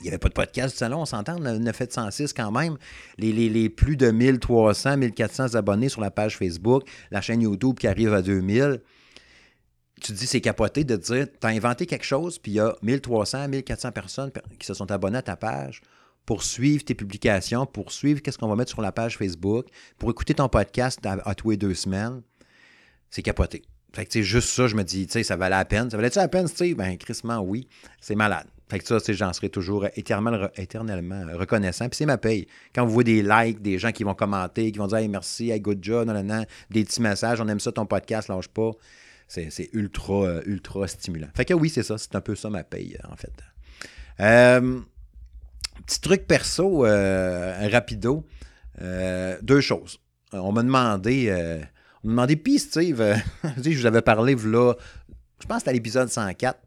Il 0.00 0.04
n'y 0.04 0.08
avait 0.10 0.18
pas 0.18 0.28
de 0.28 0.34
podcast 0.34 0.74
du 0.74 0.78
salon, 0.78 1.00
on 1.00 1.06
s'entend, 1.06 1.36
on 1.40 1.66
a 1.66 1.72
fait 1.72 1.90
106 1.90 2.34
quand 2.34 2.52
même. 2.52 2.76
Les, 3.16 3.32
les, 3.32 3.68
plus 3.70 3.96
de 3.96 4.10
1300, 4.10 4.98
1400 4.98 5.54
abonnés 5.54 5.88
sur 5.88 6.02
la 6.02 6.10
page 6.10 6.36
Facebook, 6.36 6.82
la 7.10 7.22
chaîne 7.22 7.40
YouTube 7.40 7.78
qui 7.78 7.88
arrive 7.88 8.12
à 8.12 8.20
2000 8.20 8.82
tu 10.00 10.12
te 10.12 10.18
dis, 10.18 10.26
c'est 10.26 10.40
capoté 10.40 10.84
de 10.84 10.96
te 10.96 11.12
dire, 11.12 11.26
tu 11.40 11.46
inventé 11.46 11.86
quelque 11.86 12.04
chose, 12.04 12.38
puis 12.38 12.52
il 12.52 12.54
y 12.56 12.60
a 12.60 12.74
1300, 12.82 13.48
1400 13.48 13.92
personnes 13.92 14.30
qui 14.58 14.66
se 14.66 14.74
sont 14.74 14.90
abonnées 14.90 15.18
à 15.18 15.22
ta 15.22 15.36
page 15.36 15.80
pour 16.26 16.42
suivre 16.42 16.84
tes 16.84 16.94
publications, 16.94 17.64
pour 17.66 17.92
suivre 17.92 18.20
qu'est-ce 18.20 18.36
qu'on 18.36 18.48
va 18.48 18.56
mettre 18.56 18.70
sur 18.70 18.82
la 18.82 18.92
page 18.92 19.16
Facebook, 19.16 19.66
pour 19.96 20.10
écouter 20.10 20.34
ton 20.34 20.48
podcast 20.48 21.00
à, 21.04 21.34
tous 21.34 21.50
les 21.50 21.56
deux 21.56 21.74
semaines. 21.74 22.22
C'est 23.10 23.22
capoté. 23.22 23.62
Fait 23.94 24.04
que, 24.04 24.10
tu 24.10 24.18
sais, 24.18 24.24
juste 24.24 24.50
ça, 24.50 24.66
je 24.66 24.74
me 24.74 24.82
dis, 24.82 25.06
tu 25.06 25.12
sais, 25.12 25.22
ça 25.22 25.36
valait 25.36 25.56
la 25.56 25.64
peine. 25.64 25.88
Ça 25.88 25.96
valait-tu 25.96 26.18
la 26.18 26.28
peine, 26.28 26.50
tu 26.50 26.56
sais? 26.56 26.74
Ben, 26.74 26.98
crissement, 26.98 27.38
oui. 27.38 27.68
C'est 28.00 28.16
malade. 28.16 28.46
Fait 28.68 28.80
que 28.80 28.86
ça, 28.86 28.98
j'en 29.12 29.32
serai 29.32 29.48
toujours 29.48 29.86
éternellement, 29.94 30.36
reconnaissant. 31.34 31.88
Puis 31.88 31.96
c'est 31.96 32.06
ma 32.06 32.18
paye. 32.18 32.48
Quand 32.74 32.84
vous 32.84 32.92
voyez 32.92 33.22
des 33.22 33.28
likes, 33.28 33.62
des 33.62 33.78
gens 33.78 33.92
qui 33.92 34.02
vont 34.02 34.14
commenter, 34.14 34.72
qui 34.72 34.78
vont 34.78 34.88
dire 34.88 34.98
hey, 34.98 35.08
merci, 35.08 35.50
hey, 35.50 35.60
good 35.60 35.78
job, 35.80 36.12
des 36.70 36.84
petits 36.84 37.00
messages, 37.00 37.40
on 37.40 37.48
aime 37.48 37.60
ça, 37.60 37.70
ton 37.70 37.86
podcast, 37.86 38.28
lâche 38.28 38.48
pas 38.48 38.72
c'est 39.28 39.68
ultra, 39.72 40.24
euh, 40.24 40.42
ultra 40.46 40.86
stimulant. 40.86 41.28
Fait 41.34 41.44
que 41.44 41.54
oui, 41.54 41.68
c'est 41.68 41.82
ça. 41.82 41.98
C'est 41.98 42.14
un 42.14 42.20
peu 42.20 42.34
ça 42.34 42.50
ma 42.50 42.64
paye, 42.64 42.96
en 43.10 43.16
fait. 43.16 43.32
Euh, 44.20 44.80
petit 45.84 46.00
truc 46.00 46.26
perso, 46.26 46.86
euh, 46.86 47.68
rapido. 47.70 48.24
deux 49.42 49.60
choses. 49.60 49.98
On 50.32 50.52
m'a 50.52 50.62
demandé, 50.62 51.30
on 52.04 52.08
m'a 52.08 52.12
demandé, 52.12 52.36
puis 52.36 52.58
Steve, 52.58 53.02
je 53.62 53.78
vous 53.78 53.86
avais 53.86 54.02
parlé, 54.02 54.36
je 54.36 55.46
pense 55.48 55.66
à 55.66 55.72
l'épisode 55.72 56.08
104. 56.08 56.58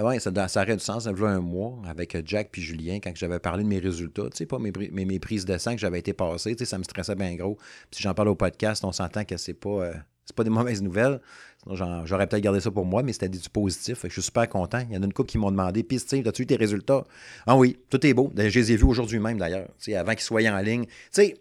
Oui, 0.00 0.20
ça, 0.20 0.48
ça 0.48 0.62
aurait 0.62 0.76
du 0.76 0.84
sens, 0.84 1.04
ça 1.04 1.14
fait 1.14 1.26
un 1.26 1.40
mois 1.40 1.82
avec 1.88 2.16
Jack 2.24 2.50
puis 2.52 2.62
Julien 2.62 3.00
quand 3.00 3.10
j'avais 3.16 3.40
parlé 3.40 3.64
de 3.64 3.68
mes 3.68 3.80
résultats. 3.80 4.30
Tu 4.30 4.36
sais, 4.36 4.46
pas 4.46 4.60
mes, 4.60 4.70
mes, 4.70 5.18
prises 5.18 5.44
de 5.44 5.58
sang 5.58 5.72
que 5.72 5.80
j'avais 5.80 5.98
été 5.98 6.12
passées, 6.12 6.54
tu 6.54 6.64
ça 6.64 6.78
me 6.78 6.84
stressait 6.84 7.16
bien 7.16 7.34
gros. 7.34 7.56
Puis 7.90 7.96
si 7.96 8.02
j'en 8.04 8.14
parle 8.14 8.28
au 8.28 8.36
podcast, 8.36 8.84
on 8.84 8.92
s'entend 8.92 9.24
que 9.24 9.36
c'est 9.36 9.54
pas, 9.54 9.90
c'est 10.24 10.36
pas 10.36 10.44
des 10.44 10.50
mauvaises 10.58 10.82
nouvelles. 10.82 11.20
J'aurais 11.66 12.26
peut-être 12.26 12.42
gardé 12.42 12.60
ça 12.60 12.70
pour 12.70 12.84
moi, 12.84 13.02
mais 13.02 13.12
c'était 13.12 13.28
du 13.28 13.38
positif. 13.48 14.00
je 14.02 14.08
suis 14.08 14.22
super 14.22 14.48
content. 14.48 14.80
Il 14.88 14.94
y 14.94 14.98
en 14.98 15.02
a 15.02 15.04
une 15.04 15.12
couple 15.12 15.30
qui 15.30 15.38
m'ont 15.38 15.50
demandé 15.50 15.84
Puis, 15.84 15.98
as-tu 15.98 16.42
eu 16.42 16.46
tes 16.46 16.56
résultats? 16.56 17.04
Ah 17.46 17.56
oui, 17.56 17.78
tout 17.88 18.04
est 18.04 18.14
beau. 18.14 18.32
Je 18.36 18.42
les 18.42 18.72
ai 18.72 18.76
vus 18.76 18.84
aujourd'hui 18.84 19.20
même, 19.20 19.38
d'ailleurs, 19.38 19.68
avant 19.96 20.12
qu'ils 20.12 20.20
soient 20.22 20.42
en 20.42 20.58
ligne. 20.58 20.86
Tu 20.86 20.92
sais, 21.12 21.36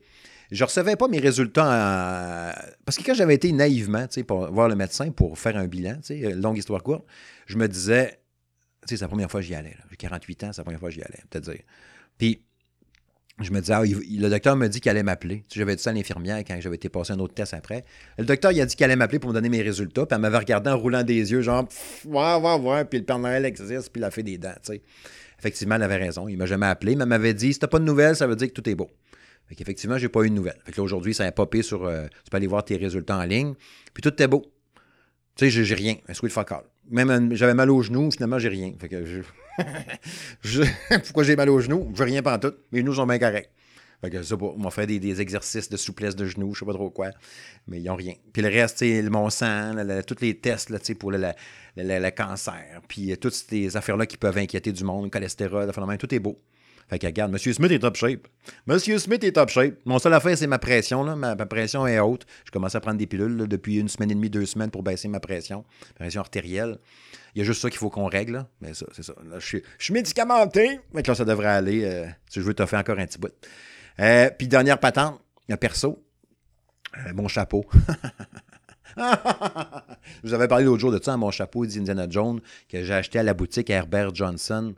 je 0.52 0.64
recevais 0.64 0.96
pas 0.96 1.08
mes 1.08 1.20
résultats 1.20 2.54
parce 2.86 2.98
que 2.98 3.04
quand 3.04 3.14
j'avais 3.14 3.36
été 3.36 3.52
naïvement 3.52 4.06
pour 4.28 4.52
voir 4.52 4.68
le 4.68 4.76
médecin 4.76 5.10
pour 5.12 5.40
faire 5.40 5.58
un 5.58 5.66
bilan, 5.66 5.96
longue 6.36 6.58
histoire 6.58 6.84
courte, 6.84 7.06
je 7.48 7.58
me 7.58 7.68
disais, 7.68 8.20
c'est 8.84 9.00
la 9.00 9.08
première 9.08 9.32
fois 9.32 9.40
que 9.40 9.46
j'y 9.46 9.56
allais. 9.56 9.76
J'ai 9.90 9.98
48 9.98 10.44
ans, 10.44 10.50
c'est 10.52 10.60
la 10.60 10.64
première 10.66 10.80
fois 10.80 10.90
que 10.90 10.96
j'y 10.96 11.02
allais, 11.02 11.20
peut-être 11.30 11.50
dire. 11.50 11.64
Puis 12.18 12.44
je 13.40 13.52
me 13.52 13.60
disais, 13.60 13.74
ah, 13.74 13.84
le 13.84 14.30
docteur 14.30 14.56
m'a 14.56 14.68
dit 14.68 14.82
qu'il 14.82 14.92
allait 14.92 15.04
m'appeler. 15.04 15.44
J'avais 15.54 15.76
dit 15.76 15.82
ça 15.82 15.92
à 15.92 15.94
l'infirmière 15.94 16.40
quand 16.40 16.60
j'avais 16.60 16.76
été 16.76 16.90
passer 16.90 17.14
un 17.14 17.20
autre 17.20 17.34
test 17.34 17.54
après. 17.54 17.86
Le 18.18 18.26
docteur, 18.26 18.52
il 18.52 18.62
a 18.62 18.66
dit 18.66 18.76
qu'il 18.76 18.84
allait 18.84 18.96
m'appeler 18.96 19.20
pour 19.20 19.30
me 19.30 19.34
donner 19.34 19.50
mes 19.50 19.62
résultats. 19.62 20.06
Puis 20.06 20.16
elle 20.16 20.22
m'avait 20.22 20.38
regardé 20.38 20.70
en 20.70 20.78
roulant 20.78 21.04
des 21.04 21.32
yeux, 21.32 21.42
genre, 21.42 21.68
ouais, 22.06 22.36
ouais, 22.36 22.56
ouais. 22.56 22.86
Puis 22.86 23.00
le 23.00 23.06
Père 23.06 23.20
Noël 23.20 23.46
existe, 23.46 23.92
puis 23.92 24.02
il 24.02 24.04
a 24.04 24.12
fait 24.12 24.24
des 24.24 24.38
dents, 24.38 24.54
tu 24.64 24.74
sais. 24.74 24.82
Effectivement, 25.40 25.76
elle 25.76 25.84
avait 25.84 25.98
raison. 25.98 26.28
Il 26.28 26.38
m'a 26.38 26.46
jamais 26.46 26.68
appelé, 26.68 26.96
mais 26.96 27.04
elle 27.04 27.10
m'avait 27.10 27.34
dit, 27.34 27.54
si 27.54 27.60
t'as 27.60 27.68
pas 27.68 27.80
de 27.80 27.84
nouvelles, 27.84 28.16
ça 28.16 28.28
veut 28.28 28.36
dire 28.36 28.48
que 28.50 28.54
tout 28.54 28.70
est 28.70 28.76
beau. 28.76 28.92
Fait 29.48 29.56
qu'effectivement, 29.56 29.98
j'ai 29.98 30.08
pas 30.08 30.22
eu 30.24 30.30
de 30.30 30.36
nouvelles. 30.36 30.60
Fait 30.66 30.72
que 30.72 30.78
là, 30.78 30.84
aujourd'hui, 30.84 31.14
ça 31.14 31.26
a 31.26 31.32
popé 31.32 31.62
sur. 31.62 31.86
Euh, 31.86 32.06
tu 32.24 32.30
peux 32.30 32.38
aller 32.38 32.48
voir 32.48 32.64
tes 32.64 32.78
résultats 32.78 33.18
en 33.18 33.24
ligne. 33.24 33.56
Puis 33.94 34.02
tout 34.02 34.10
était 34.10 34.28
beau. 34.28 34.44
Tu 35.36 35.50
sais, 35.50 35.64
j'ai 35.64 35.76
rien. 35.76 35.96
Un 36.08 36.14
sweet 36.14 36.32
fuck 36.32 36.52
Même 36.90 37.34
j'avais 37.36 37.54
mal 37.54 37.72
au 37.72 37.82
genou, 37.82 38.12
finalement, 38.12 38.40
j'ai 38.40 38.50
rien. 38.50 38.74
Fait 38.80 38.88
que 38.88 39.06
je... 39.06 39.22
Pourquoi 41.04 41.24
j'ai 41.24 41.36
mal 41.36 41.50
au 41.50 41.60
genou? 41.60 41.92
J'ai 41.96 42.04
rien 42.04 42.22
tout. 42.40 42.54
Mes 42.72 42.80
genoux 42.80 42.94
sont 42.94 43.06
bien 43.06 43.20
corrects. 43.20 43.50
Fait 44.02 44.10
que 44.10 44.24
ça, 44.24 44.36
on 44.40 44.58
m'a 44.58 44.72
fait 44.72 44.88
des, 44.88 45.22
exercices 45.22 45.70
de 45.70 45.78
souplesse 45.78 46.16
de 46.16 46.26
genoux, 46.26 46.56
je 46.56 46.60
sais 46.60 46.66
pas 46.66 46.74
trop 46.74 46.90
quoi, 46.90 47.12
mais 47.68 47.80
ils 47.80 47.84
n'ont 47.84 47.96
rien. 47.96 48.16
Puis 48.34 48.42
le 48.42 48.48
reste, 48.48 48.84
mon 49.10 49.30
sang, 49.30 49.76
tous 50.08 50.22
les 50.22 50.40
tests 50.40 50.72
là, 50.72 50.80
pour 51.00 51.12
le, 51.12 51.20
le, 51.78 52.10
cancer, 52.10 52.82
puis 52.88 53.12
euh, 53.12 53.16
toutes 53.16 53.36
ces 53.36 53.78
affaires-là 53.78 54.08
qui 54.08 54.18
peuvent 54.18 54.40
inquiéter 54.40 54.72
du 54.72 54.84
monde, 54.84 55.06
le 55.06 55.10
cholestérol, 55.12 55.72
tout 56.00 56.16
est 56.16 56.20
beau. 56.20 56.42
Fait 56.92 57.00
que 57.00 57.08
regarde, 57.08 57.32
M. 57.32 57.54
Smith 57.54 57.72
est 57.72 57.80
top 57.80 57.96
shape. 57.96 58.28
M. 58.68 58.78
Smith 58.78 59.24
est 59.24 59.32
top 59.32 59.48
shape. 59.48 59.76
Mon 59.86 59.98
seul 59.98 60.14
affaire, 60.14 60.38
c'est 60.38 60.46
ma 60.46 60.60
pression. 60.60 61.06
Ma, 61.16 61.38
pression 61.38 61.88
est 61.88 61.98
haute. 62.02 62.26
Je 62.44 62.52
commence 62.52 62.76
à 62.76 62.82
prendre 62.82 62.98
des 62.98 63.08
pilules 63.08 63.48
depuis 63.48 63.78
une 63.78 63.88
semaine 63.88 64.12
et 64.12 64.14
demie, 64.14 64.30
deux 64.30 64.46
semaines 64.46 64.72
pour 64.72 64.84
baisser 64.84 65.08
ma 65.08 65.22
pression, 65.22 65.64
pression 65.96 66.20
artérielle. 66.20 66.80
Il 67.34 67.40
y 67.40 67.42
a 67.44 67.46
juste 67.46 67.62
ça 67.62 67.70
qu'il 67.70 67.80
faut 67.80 67.90
qu'on 67.90 68.08
règle. 68.08 68.46
Mais 68.60 68.74
ça, 68.74 68.86
c'est 68.92 69.04
ça. 69.04 69.14
je, 69.40 69.60
suis, 69.80 69.94
médicamenté. 69.94 70.82
Mais 70.92 71.02
là, 71.02 71.16
ça 71.16 71.24
devrait 71.24 71.48
aller. 71.48 71.86
Euh, 71.86 72.08
si 72.30 72.42
je 72.42 72.46
veux 72.46 72.54
te 72.54 72.66
faire 72.66 72.80
encore 72.80 73.00
un 73.00 73.06
petit 73.06 73.20
bout. 73.20 73.32
Euh, 74.02 74.30
puis 74.38 74.50
dernière 74.50 74.78
patente, 74.78 75.22
perso, 75.62 76.04
euh, 76.98 77.14
mon 77.14 77.30
chapeau. 77.30 77.64
je 78.98 79.02
vous 80.24 80.34
avais 80.34 80.50
parlé 80.50 80.66
l'autre 80.66 80.82
jour 80.82 80.92
de 80.92 81.02
ça, 81.02 81.16
mon 81.16 81.32
chapeau 81.32 81.66
d'Indiana 81.66 82.08
Jones 82.10 82.42
que 82.68 82.84
j'ai 82.84 82.94
acheté 82.94 83.18
à 83.18 83.24
la 83.24 83.34
boutique 83.34 83.70
Herbert 83.70 84.14
Johnson 84.14 84.76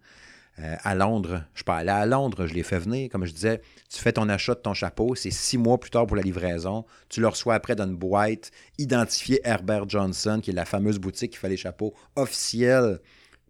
euh, 0.59 0.75
à 0.83 0.93
Londres. 0.93 1.43
Je 1.53 1.59
suis 1.59 1.63
pas 1.63 1.77
allé 1.77 1.89
à 1.89 2.05
Londres, 2.05 2.45
je 2.45 2.53
l'ai 2.53 2.61
fait 2.61 2.77
venir. 2.77 3.09
Comme 3.09 3.25
je 3.25 3.33
disais, 3.33 3.61
tu 3.89 3.99
fais 3.99 4.13
ton 4.13 4.29
achat 4.29 4.53
de 4.53 4.59
ton 4.59 4.75
chapeau, 4.75 5.15
c'est 5.15 5.31
six 5.31 5.57
mois 5.57 5.79
plus 5.79 5.89
tard 5.89 6.05
pour 6.05 6.15
la 6.15 6.21
livraison. 6.21 6.85
Tu 7.09 7.21
le 7.21 7.27
reçois 7.27 7.55
après 7.55 7.75
dans 7.75 7.85
une 7.85 7.95
boîte 7.95 8.51
identifiée 8.77 9.41
Herbert 9.43 9.89
Johnson, 9.89 10.39
qui 10.43 10.51
est 10.51 10.53
la 10.53 10.65
fameuse 10.65 10.99
boutique 10.99 11.31
qui 11.31 11.37
fait 11.37 11.49
les 11.49 11.57
chapeaux 11.57 11.95
officiels 12.15 12.99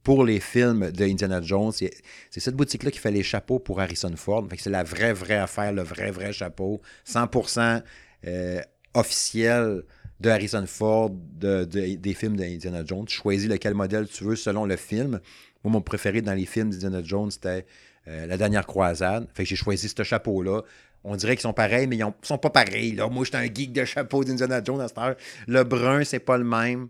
pour 0.02 0.24
les 0.24 0.40
films 0.40 0.92
de 0.92 1.04
Indiana 1.04 1.42
Jones. 1.42 1.72
C'est 1.74 1.92
cette 2.30 2.56
boutique-là 2.56 2.92
qui 2.92 3.00
fait 3.00 3.12
les 3.12 3.24
chapeaux 3.24 3.60
pour 3.60 3.82
Harrison 3.82 4.14
Ford. 4.16 4.48
c'est 4.58 4.70
la 4.70 4.84
vraie, 4.84 5.12
vraie 5.14 5.38
affaire, 5.38 5.74
le 5.74 5.82
vrai, 5.82 6.12
vrai 6.12 6.32
chapeau. 6.32 6.82
100% 7.06 7.82
euh, 8.28 8.62
officiel 8.94 9.84
de 10.20 10.30
Harrison 10.30 10.66
Ford, 10.68 11.10
des 11.10 12.14
films 12.14 12.38
d'Indiana 12.38 12.86
Jones. 12.86 13.06
Tu 13.06 13.18
choisis 13.18 13.50
lequel 13.50 13.74
modèle 13.74 14.08
tu 14.08 14.24
veux 14.24 14.36
selon 14.36 14.66
le 14.66 14.78
film. 14.78 15.20
Moi, 15.64 15.72
mon 15.72 15.82
préféré 15.82 16.22
dans 16.22 16.34
les 16.34 16.46
films 16.46 16.70
d'Indiana 16.70 17.02
Jones, 17.04 17.32
c'était 17.32 17.66
euh, 18.08 18.26
La 18.26 18.38
dernière 18.38 18.66
croisade. 18.66 19.28
Fait 19.34 19.44
que 19.44 19.50
j'ai 19.50 19.56
choisi 19.56 19.90
ce 19.90 20.04
chapeau-là. 20.04 20.62
On 21.04 21.16
dirait 21.16 21.36
qu'ils 21.36 21.44
sont 21.44 21.54
pareils, 21.54 21.88
mais 21.88 21.98
ils 21.98 22.06
ne 22.06 22.12
sont 22.22 22.38
pas 22.38 22.50
pareils. 22.50 22.94
Là. 22.94 23.10
Moi, 23.10 23.26
j'étais 23.26 23.38
un 23.38 23.54
geek 23.54 23.74
de 23.74 23.86
chapeau 23.86 24.24
d'Indiana 24.24 24.62
Jones 24.64 24.82
à 24.82 24.88
cette 24.88 24.98
heure. 24.98 25.16
Le 25.48 25.64
brun, 25.64 26.04
c'est 26.04 26.20
pas 26.20 26.38
le 26.38 26.46
même. 26.46 26.88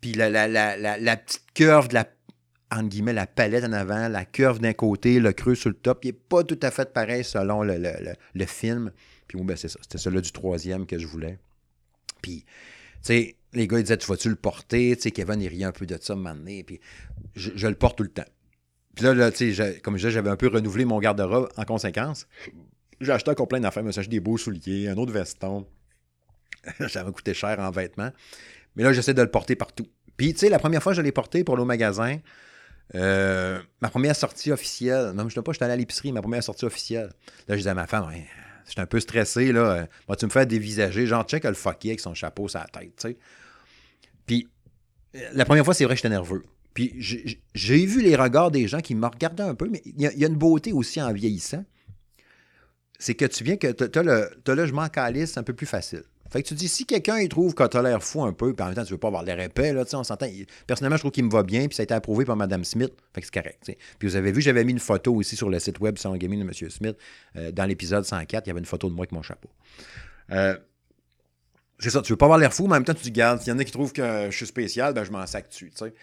Puis 0.00 0.12
la, 0.12 0.28
la, 0.28 0.48
la, 0.76 1.16
petite 1.16 1.44
curve 1.54 1.88
de 1.88 1.94
la 1.94 2.06
entre 2.70 2.88
guillemets, 2.88 3.12
la 3.12 3.26
palette 3.26 3.64
en 3.64 3.72
avant, 3.72 4.08
la 4.08 4.24
curve 4.24 4.58
d'un 4.58 4.72
côté, 4.72 5.20
le 5.20 5.32
creux 5.32 5.54
sur 5.54 5.68
le 5.68 5.76
top. 5.76 6.04
Il 6.04 6.08
n'est 6.08 6.12
pas 6.12 6.42
tout 6.42 6.58
à 6.62 6.70
fait 6.70 6.92
pareil 6.92 7.24
selon 7.24 7.62
le, 7.62 8.46
film. 8.46 8.90
Puis 9.28 9.38
bon, 9.38 9.44
ben, 9.44 9.56
c'est 9.56 9.68
ça. 9.68 9.78
C'était 9.82 9.98
celui 9.98 10.20
du 10.20 10.32
troisième 10.32 10.86
que 10.86 10.98
je 10.98 11.06
voulais. 11.06 11.38
Puis, 12.20 12.44
sais, 13.06 13.36
les 13.52 13.68
gars, 13.68 13.78
ils 13.78 13.84
disaient, 13.84 13.96
tu 13.96 14.06
vas-tu 14.06 14.28
le 14.28 14.36
porter? 14.36 14.96
Sais, 14.98 15.10
Kevin, 15.10 15.40
il 15.40 15.48
riait 15.48 15.64
un 15.64 15.72
peu 15.72 15.86
de 15.86 15.96
ça, 16.00 16.14
maintenant. 16.16 16.60
Puis, 16.66 16.80
je, 17.34 17.66
le 17.66 17.74
porte 17.74 17.98
tout 17.98 18.02
le 18.02 18.10
temps. 18.10 18.24
Puis 18.94 19.04
là, 19.04 19.30
sais, 19.32 19.80
comme 19.82 19.96
je 19.96 20.02
disais, 20.02 20.10
j'avais 20.10 20.30
un 20.30 20.36
peu 20.36 20.48
renouvelé 20.48 20.84
mon 20.84 20.98
garde-robe 20.98 21.48
en 21.56 21.64
conséquence. 21.64 22.26
J'ai 23.00 23.12
acheté 23.12 23.30
encore 23.30 23.48
plein 23.48 23.60
d'affaires. 23.60 23.84
Je 23.86 23.90
suis 23.90 24.00
acheté 24.00 24.10
des 24.10 24.20
beaux 24.20 24.38
souliers, 24.38 24.88
un 24.88 24.96
autre 24.96 25.12
veston. 25.12 25.66
J'avais 26.80 27.12
coûté 27.12 27.34
cher 27.34 27.58
en 27.58 27.70
vêtements. 27.70 28.10
Mais 28.76 28.82
là, 28.82 28.92
j'essaie 28.92 29.14
de 29.14 29.22
le 29.22 29.30
porter 29.30 29.56
partout. 29.56 29.86
Puis, 30.16 30.32
tu 30.32 30.40
sais, 30.40 30.48
la 30.48 30.58
première 30.58 30.82
fois 30.82 30.92
que 30.92 30.96
je 30.96 31.02
l'ai 31.02 31.12
porté 31.12 31.42
pour 31.44 31.56
le 31.56 31.64
magasin, 31.64 32.18
euh, 32.94 33.60
ma 33.80 33.90
première 33.90 34.14
sortie 34.14 34.52
officielle, 34.52 35.12
non, 35.14 35.28
je 35.28 35.38
ne 35.38 35.42
pas, 35.42 35.52
j'étais 35.52 35.64
allé 35.64 35.74
à 35.74 35.76
l'épicerie, 35.76 36.12
ma 36.12 36.22
première 36.22 36.42
sortie 36.42 36.64
officielle. 36.64 37.10
Là, 37.48 37.54
je 37.54 37.56
disais 37.56 37.70
à 37.70 37.74
ma 37.74 37.86
femme, 37.86 38.08
j'étais 38.66 38.80
un 38.80 38.86
peu 38.86 39.00
stressé, 39.00 39.52
là. 39.52 39.86
Vas-tu 40.08 40.26
me 40.26 40.30
faire 40.30 40.46
dévisager? 40.46 41.06
Genre, 41.06 41.24
check 41.24 41.44
le 41.44 41.54
fucké 41.54 41.90
avec 41.90 42.00
son 42.00 42.14
chapeau 42.14 42.48
sur 42.48 42.60
la 42.60 42.66
tête, 42.66 42.94
tu 42.96 43.08
sais. 43.08 43.16
Puis, 44.26 44.48
euh, 45.14 45.28
la 45.32 45.44
première 45.44 45.64
fois, 45.64 45.74
c'est 45.74 45.84
vrai 45.84 45.94
que 45.94 45.98
j'étais 45.98 46.08
nerveux. 46.08 46.44
Puis, 46.72 46.92
j'ai 47.54 47.86
vu 47.86 48.02
les 48.02 48.16
regards 48.16 48.50
des 48.50 48.66
gens 48.66 48.80
qui 48.80 48.94
me 48.94 49.06
regardaient 49.06 49.44
un 49.44 49.54
peu, 49.54 49.68
mais 49.68 49.80
il 49.84 50.00
y, 50.00 50.24
a 50.24 50.26
une 50.26 50.36
beauté 50.36 50.72
aussi 50.72 51.00
en 51.00 51.12
vieillissant. 51.12 51.64
C'est 52.98 53.14
que 53.14 53.24
tu 53.26 53.44
viens 53.44 53.56
que 53.56 53.68
tu 53.68 53.84
as 53.84 54.00
as 54.00 54.54
le 54.54 55.38
un 55.38 55.42
peu 55.42 55.52
plus 55.52 55.66
facile. 55.66 56.02
Fait 56.30 56.42
que 56.42 56.48
tu 56.48 56.54
dis, 56.54 56.68
si 56.68 56.86
quelqu'un 56.86 57.18
il 57.18 57.28
trouve 57.28 57.54
que 57.54 57.66
tu 57.66 57.76
as 57.76 57.82
l'air 57.82 58.02
fou 58.02 58.24
un 58.24 58.32
peu, 58.32 58.54
puis 58.54 58.62
en 58.62 58.66
même 58.66 58.74
temps, 58.74 58.84
tu 58.84 58.92
veux 58.92 58.98
pas 58.98 59.08
avoir 59.08 59.22
l'air 59.22 59.38
épais, 59.38 59.72
là, 59.72 59.84
on 59.92 60.04
s'entend. 60.04 60.26
Personnellement, 60.66 60.96
je 60.96 61.02
trouve 61.02 61.12
qu'il 61.12 61.24
me 61.24 61.30
va 61.30 61.42
bien, 61.42 61.66
puis 61.66 61.76
ça 61.76 61.82
a 61.82 61.84
été 61.84 61.94
approuvé 61.94 62.24
par 62.24 62.36
Mme 62.36 62.64
Smith. 62.64 62.92
Fait 63.14 63.20
que 63.20 63.26
c'est 63.26 63.42
correct. 63.42 63.76
Puis 63.98 64.08
vous 64.08 64.16
avez 64.16 64.32
vu, 64.32 64.40
j'avais 64.40 64.64
mis 64.64 64.72
une 64.72 64.78
photo 64.78 65.14
aussi 65.14 65.36
sur 65.36 65.50
le 65.50 65.58
site 65.58 65.80
web 65.80 65.98
Salon 65.98 66.16
Gaming 66.16 66.40
de 66.40 66.44
M. 66.44 66.70
Smith. 66.70 66.96
Euh, 67.36 67.52
dans 67.52 67.64
l'épisode 67.64 68.04
104, 68.04 68.46
il 68.46 68.48
y 68.48 68.50
avait 68.50 68.60
une 68.60 68.66
photo 68.66 68.88
de 68.88 68.94
moi 68.94 69.02
avec 69.02 69.12
mon 69.12 69.22
chapeau. 69.22 69.48
Euh, 70.30 70.56
c'est 71.78 71.90
ça, 71.90 72.02
tu 72.02 72.12
veux 72.12 72.16
pas 72.16 72.26
avoir 72.26 72.38
l'air 72.38 72.52
fou, 72.52 72.64
mais 72.64 72.72
en 72.72 72.76
même 72.76 72.84
temps, 72.84 72.94
tu 72.94 73.04
te 73.04 73.08
gardes. 73.10 73.40
S'il 73.40 73.52
y 73.52 73.56
en 73.56 73.58
a 73.58 73.64
qui 73.64 73.72
trouvent 73.72 73.92
que 73.92 74.28
je 74.30 74.36
suis 74.36 74.46
spécial, 74.46 74.94
ben 74.94 75.04
je 75.04 75.10
m'en 75.10 75.26
sac 75.26 75.48
dessus, 75.48 75.70
tu 75.70 75.84
sais. 75.84 75.94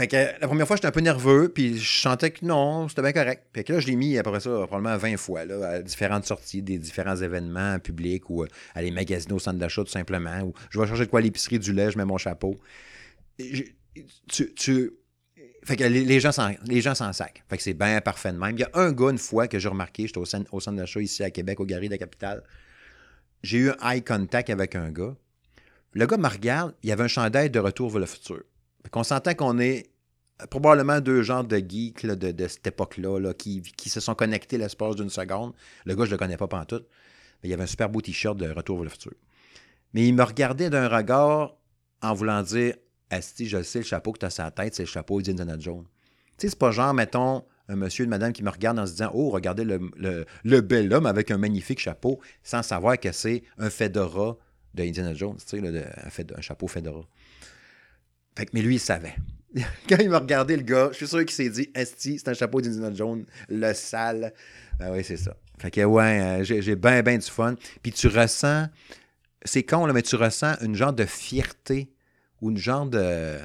Fait 0.00 0.08
que 0.08 0.16
la 0.16 0.46
première 0.46 0.66
fois, 0.66 0.76
j'étais 0.76 0.88
un 0.88 0.92
peu 0.92 1.02
nerveux, 1.02 1.50
puis 1.50 1.76
je 1.78 2.00
sentais 2.00 2.30
que 2.30 2.42
non, 2.42 2.88
c'était 2.88 3.02
bien 3.02 3.12
correct. 3.12 3.44
Fait 3.52 3.64
que 3.64 3.74
là, 3.74 3.80
je 3.80 3.86
l'ai 3.86 3.96
mis 3.96 4.16
après 4.16 4.40
ça 4.40 4.48
probablement 4.66 4.96
20 4.96 5.18
fois, 5.18 5.44
là, 5.44 5.68
à 5.68 5.82
différentes 5.82 6.24
sorties, 6.24 6.62
des 6.62 6.78
différents 6.78 7.16
événements 7.16 7.78
publics 7.78 8.30
ou 8.30 8.44
euh, 8.44 8.48
à 8.74 8.80
les 8.80 8.92
magasiner 8.92 9.34
au 9.34 9.38
centre 9.38 9.58
d'achat 9.58 9.84
tout 9.84 9.90
simplement. 9.90 10.40
Ou 10.40 10.54
je 10.70 10.80
vais 10.80 10.86
chercher 10.86 11.04
de 11.04 11.10
quoi 11.10 11.20
l'épicerie 11.20 11.58
du 11.58 11.74
lait, 11.74 11.90
je 11.90 11.98
mets 11.98 12.06
mon 12.06 12.16
chapeau. 12.16 12.58
tu, 13.36 14.54
tu, 14.54 14.90
fait 15.64 15.76
que 15.76 15.84
les, 15.84 16.02
les 16.02 16.18
gens 16.18 16.32
s'en 16.32 17.12
sacent. 17.12 17.34
Fait 17.50 17.56
que 17.58 17.62
c'est 17.62 17.74
bien 17.74 18.00
parfait 18.00 18.32
de 18.32 18.38
même. 18.38 18.56
Il 18.56 18.60
y 18.60 18.64
a 18.64 18.70
un 18.72 18.92
gars, 18.92 19.10
une 19.10 19.18
fois, 19.18 19.48
que 19.48 19.58
j'ai 19.58 19.68
remarqué, 19.68 20.06
j'étais 20.06 20.16
au 20.16 20.24
centre, 20.24 20.48
au 20.54 20.60
centre 20.60 20.78
d'achat 20.78 21.02
ici 21.02 21.22
à 21.22 21.30
Québec, 21.30 21.60
au 21.60 21.66
Gary 21.66 21.88
de 21.88 21.92
la 21.92 21.98
capitale. 21.98 22.42
J'ai 23.42 23.58
eu 23.58 23.70
un 23.70 23.90
eye 23.90 24.02
contact 24.02 24.48
avec 24.48 24.76
un 24.76 24.90
gars. 24.92 25.14
Le 25.92 26.06
gars 26.06 26.16
me 26.16 26.26
regarde, 26.26 26.74
il 26.82 26.88
y 26.88 26.92
avait 26.92 27.04
un 27.04 27.08
chandail 27.08 27.50
de 27.50 27.58
retour 27.58 27.90
vers 27.90 28.00
le 28.00 28.06
futur. 28.06 28.40
On 28.94 29.04
s'entend 29.04 29.34
qu'on 29.34 29.58
est 29.58 29.89
probablement 30.48 31.00
deux 31.00 31.22
genres 31.22 31.44
de 31.44 31.56
geeks 31.56 32.06
de, 32.06 32.48
cette 32.48 32.66
époque-là 32.66 33.32
qui, 33.34 33.62
se 33.86 34.00
sont 34.00 34.14
connectés 34.14 34.58
l'espace 34.58 34.96
d'une 34.96 35.10
seconde. 35.10 35.52
Le 35.84 35.94
gars, 35.94 36.04
je 36.04 36.10
ne 36.10 36.14
le 36.14 36.18
connais 36.18 36.36
pas 36.36 36.48
pantoute, 36.48 36.86
mais 37.42 37.48
il 37.48 37.52
avait 37.52 37.64
un 37.64 37.66
super 37.66 37.88
beau 37.88 38.00
t-shirt 38.00 38.36
de 38.36 38.50
Retour 38.50 38.76
vers 38.76 38.84
le 38.84 38.90
futur. 38.90 39.12
Mais 39.92 40.06
il 40.06 40.14
me 40.14 40.22
regardait 40.22 40.70
d'un 40.70 40.88
regard 40.88 41.56
en 42.02 42.14
voulant 42.14 42.42
dire 42.42 42.74
Asti, 43.10 43.48
je 43.48 43.62
sais, 43.62 43.80
le 43.80 43.84
chapeau 43.84 44.12
que 44.12 44.20
tu 44.20 44.26
as 44.26 44.30
sur 44.30 44.44
la 44.44 44.52
tête, 44.52 44.74
c'est 44.74 44.84
le 44.84 44.88
chapeau 44.88 45.20
d'Indiana 45.20 45.58
Jones. 45.58 45.84
Tu 46.38 46.46
sais, 46.46 46.50
c'est 46.50 46.58
pas 46.58 46.70
genre, 46.70 46.94
mettons, 46.94 47.44
un 47.68 47.76
monsieur, 47.76 48.04
une 48.04 48.10
madame 48.10 48.32
qui 48.32 48.42
me 48.42 48.50
regarde 48.50 48.78
en 48.78 48.86
se 48.86 48.92
disant 48.92 49.10
Oh, 49.14 49.30
regardez 49.30 49.64
le, 49.64 50.60
bel 50.60 50.92
homme 50.92 51.06
avec 51.06 51.30
un 51.30 51.38
magnifique 51.38 51.80
chapeau, 51.80 52.20
sans 52.42 52.62
savoir 52.62 52.98
que 52.98 53.10
c'est 53.12 53.42
un 53.58 53.68
Fedora 53.68 54.36
de 54.74 54.82
Indiana 54.84 55.12
Jones, 55.14 55.38
tu 55.38 55.60
sais, 55.60 56.32
un 56.36 56.40
chapeau 56.40 56.68
Fedora. 56.68 57.04
Mais 58.52 58.62
lui, 58.62 58.76
il 58.76 58.80
savait. 58.80 59.14
Quand 59.88 59.96
il 59.98 60.10
m'a 60.10 60.18
regardé, 60.18 60.56
le 60.56 60.62
gars, 60.62 60.88
je 60.92 60.96
suis 60.96 61.08
sûr 61.08 61.20
qu'il 61.20 61.30
s'est 61.30 61.48
dit 61.48 61.70
Esti, 61.74 62.18
c'est 62.18 62.28
un 62.28 62.34
chapeau 62.34 62.60
d'Indiana 62.60 62.94
Jones, 62.94 63.24
le 63.48 63.72
sale. 63.74 64.32
Ben 64.78 64.92
oui, 64.92 65.04
c'est 65.04 65.16
ça. 65.16 65.36
Fait 65.58 65.70
que, 65.70 65.82
ouais, 65.82 66.20
euh, 66.20 66.44
j'ai 66.44 66.76
bien, 66.76 67.02
bien 67.02 67.18
du 67.18 67.26
fun. 67.26 67.54
Puis 67.82 67.92
tu 67.92 68.08
ressens, 68.08 68.66
c'est 69.44 69.62
con, 69.62 69.86
là, 69.86 69.92
mais 69.92 70.02
tu 70.02 70.16
ressens 70.16 70.54
une 70.62 70.74
genre 70.74 70.92
de 70.92 71.04
fierté 71.04 71.92
ou 72.40 72.50
une 72.50 72.56
genre 72.56 72.86
de, 72.86 73.36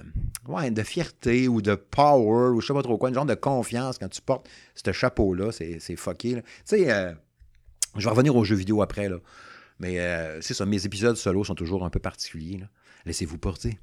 ouais, 0.47 0.71
de 0.71 0.83
fierté 0.83 1.47
ou 1.49 1.61
de 1.61 1.75
power 1.75 2.51
ou 2.51 2.61
je 2.61 2.67
sais 2.67 2.73
pas 2.73 2.83
trop 2.83 2.97
quoi, 2.97 3.09
une 3.09 3.15
genre 3.15 3.25
de 3.25 3.35
confiance 3.35 3.97
quand 3.97 4.07
tu 4.07 4.21
portes 4.21 4.47
ce 4.75 4.91
chapeau-là. 4.91 5.51
C'est, 5.51 5.79
c'est 5.79 5.97
fucké. 5.97 6.35
Tu 6.35 6.41
sais, 6.63 6.91
euh, 6.91 7.11
je 7.97 8.03
vais 8.03 8.09
revenir 8.09 8.35
aux 8.35 8.43
jeux 8.45 8.55
vidéo 8.55 8.81
après, 8.81 9.09
là. 9.09 9.17
Mais 9.79 9.99
euh, 9.99 10.39
c'est 10.41 10.53
ça, 10.53 10.65
mes 10.65 10.85
épisodes 10.85 11.17
solo 11.17 11.43
sont 11.43 11.55
toujours 11.55 11.83
un 11.83 11.89
peu 11.89 11.99
particuliers. 11.99 12.63
Laissez-vous 13.05 13.37
porter. 13.37 13.77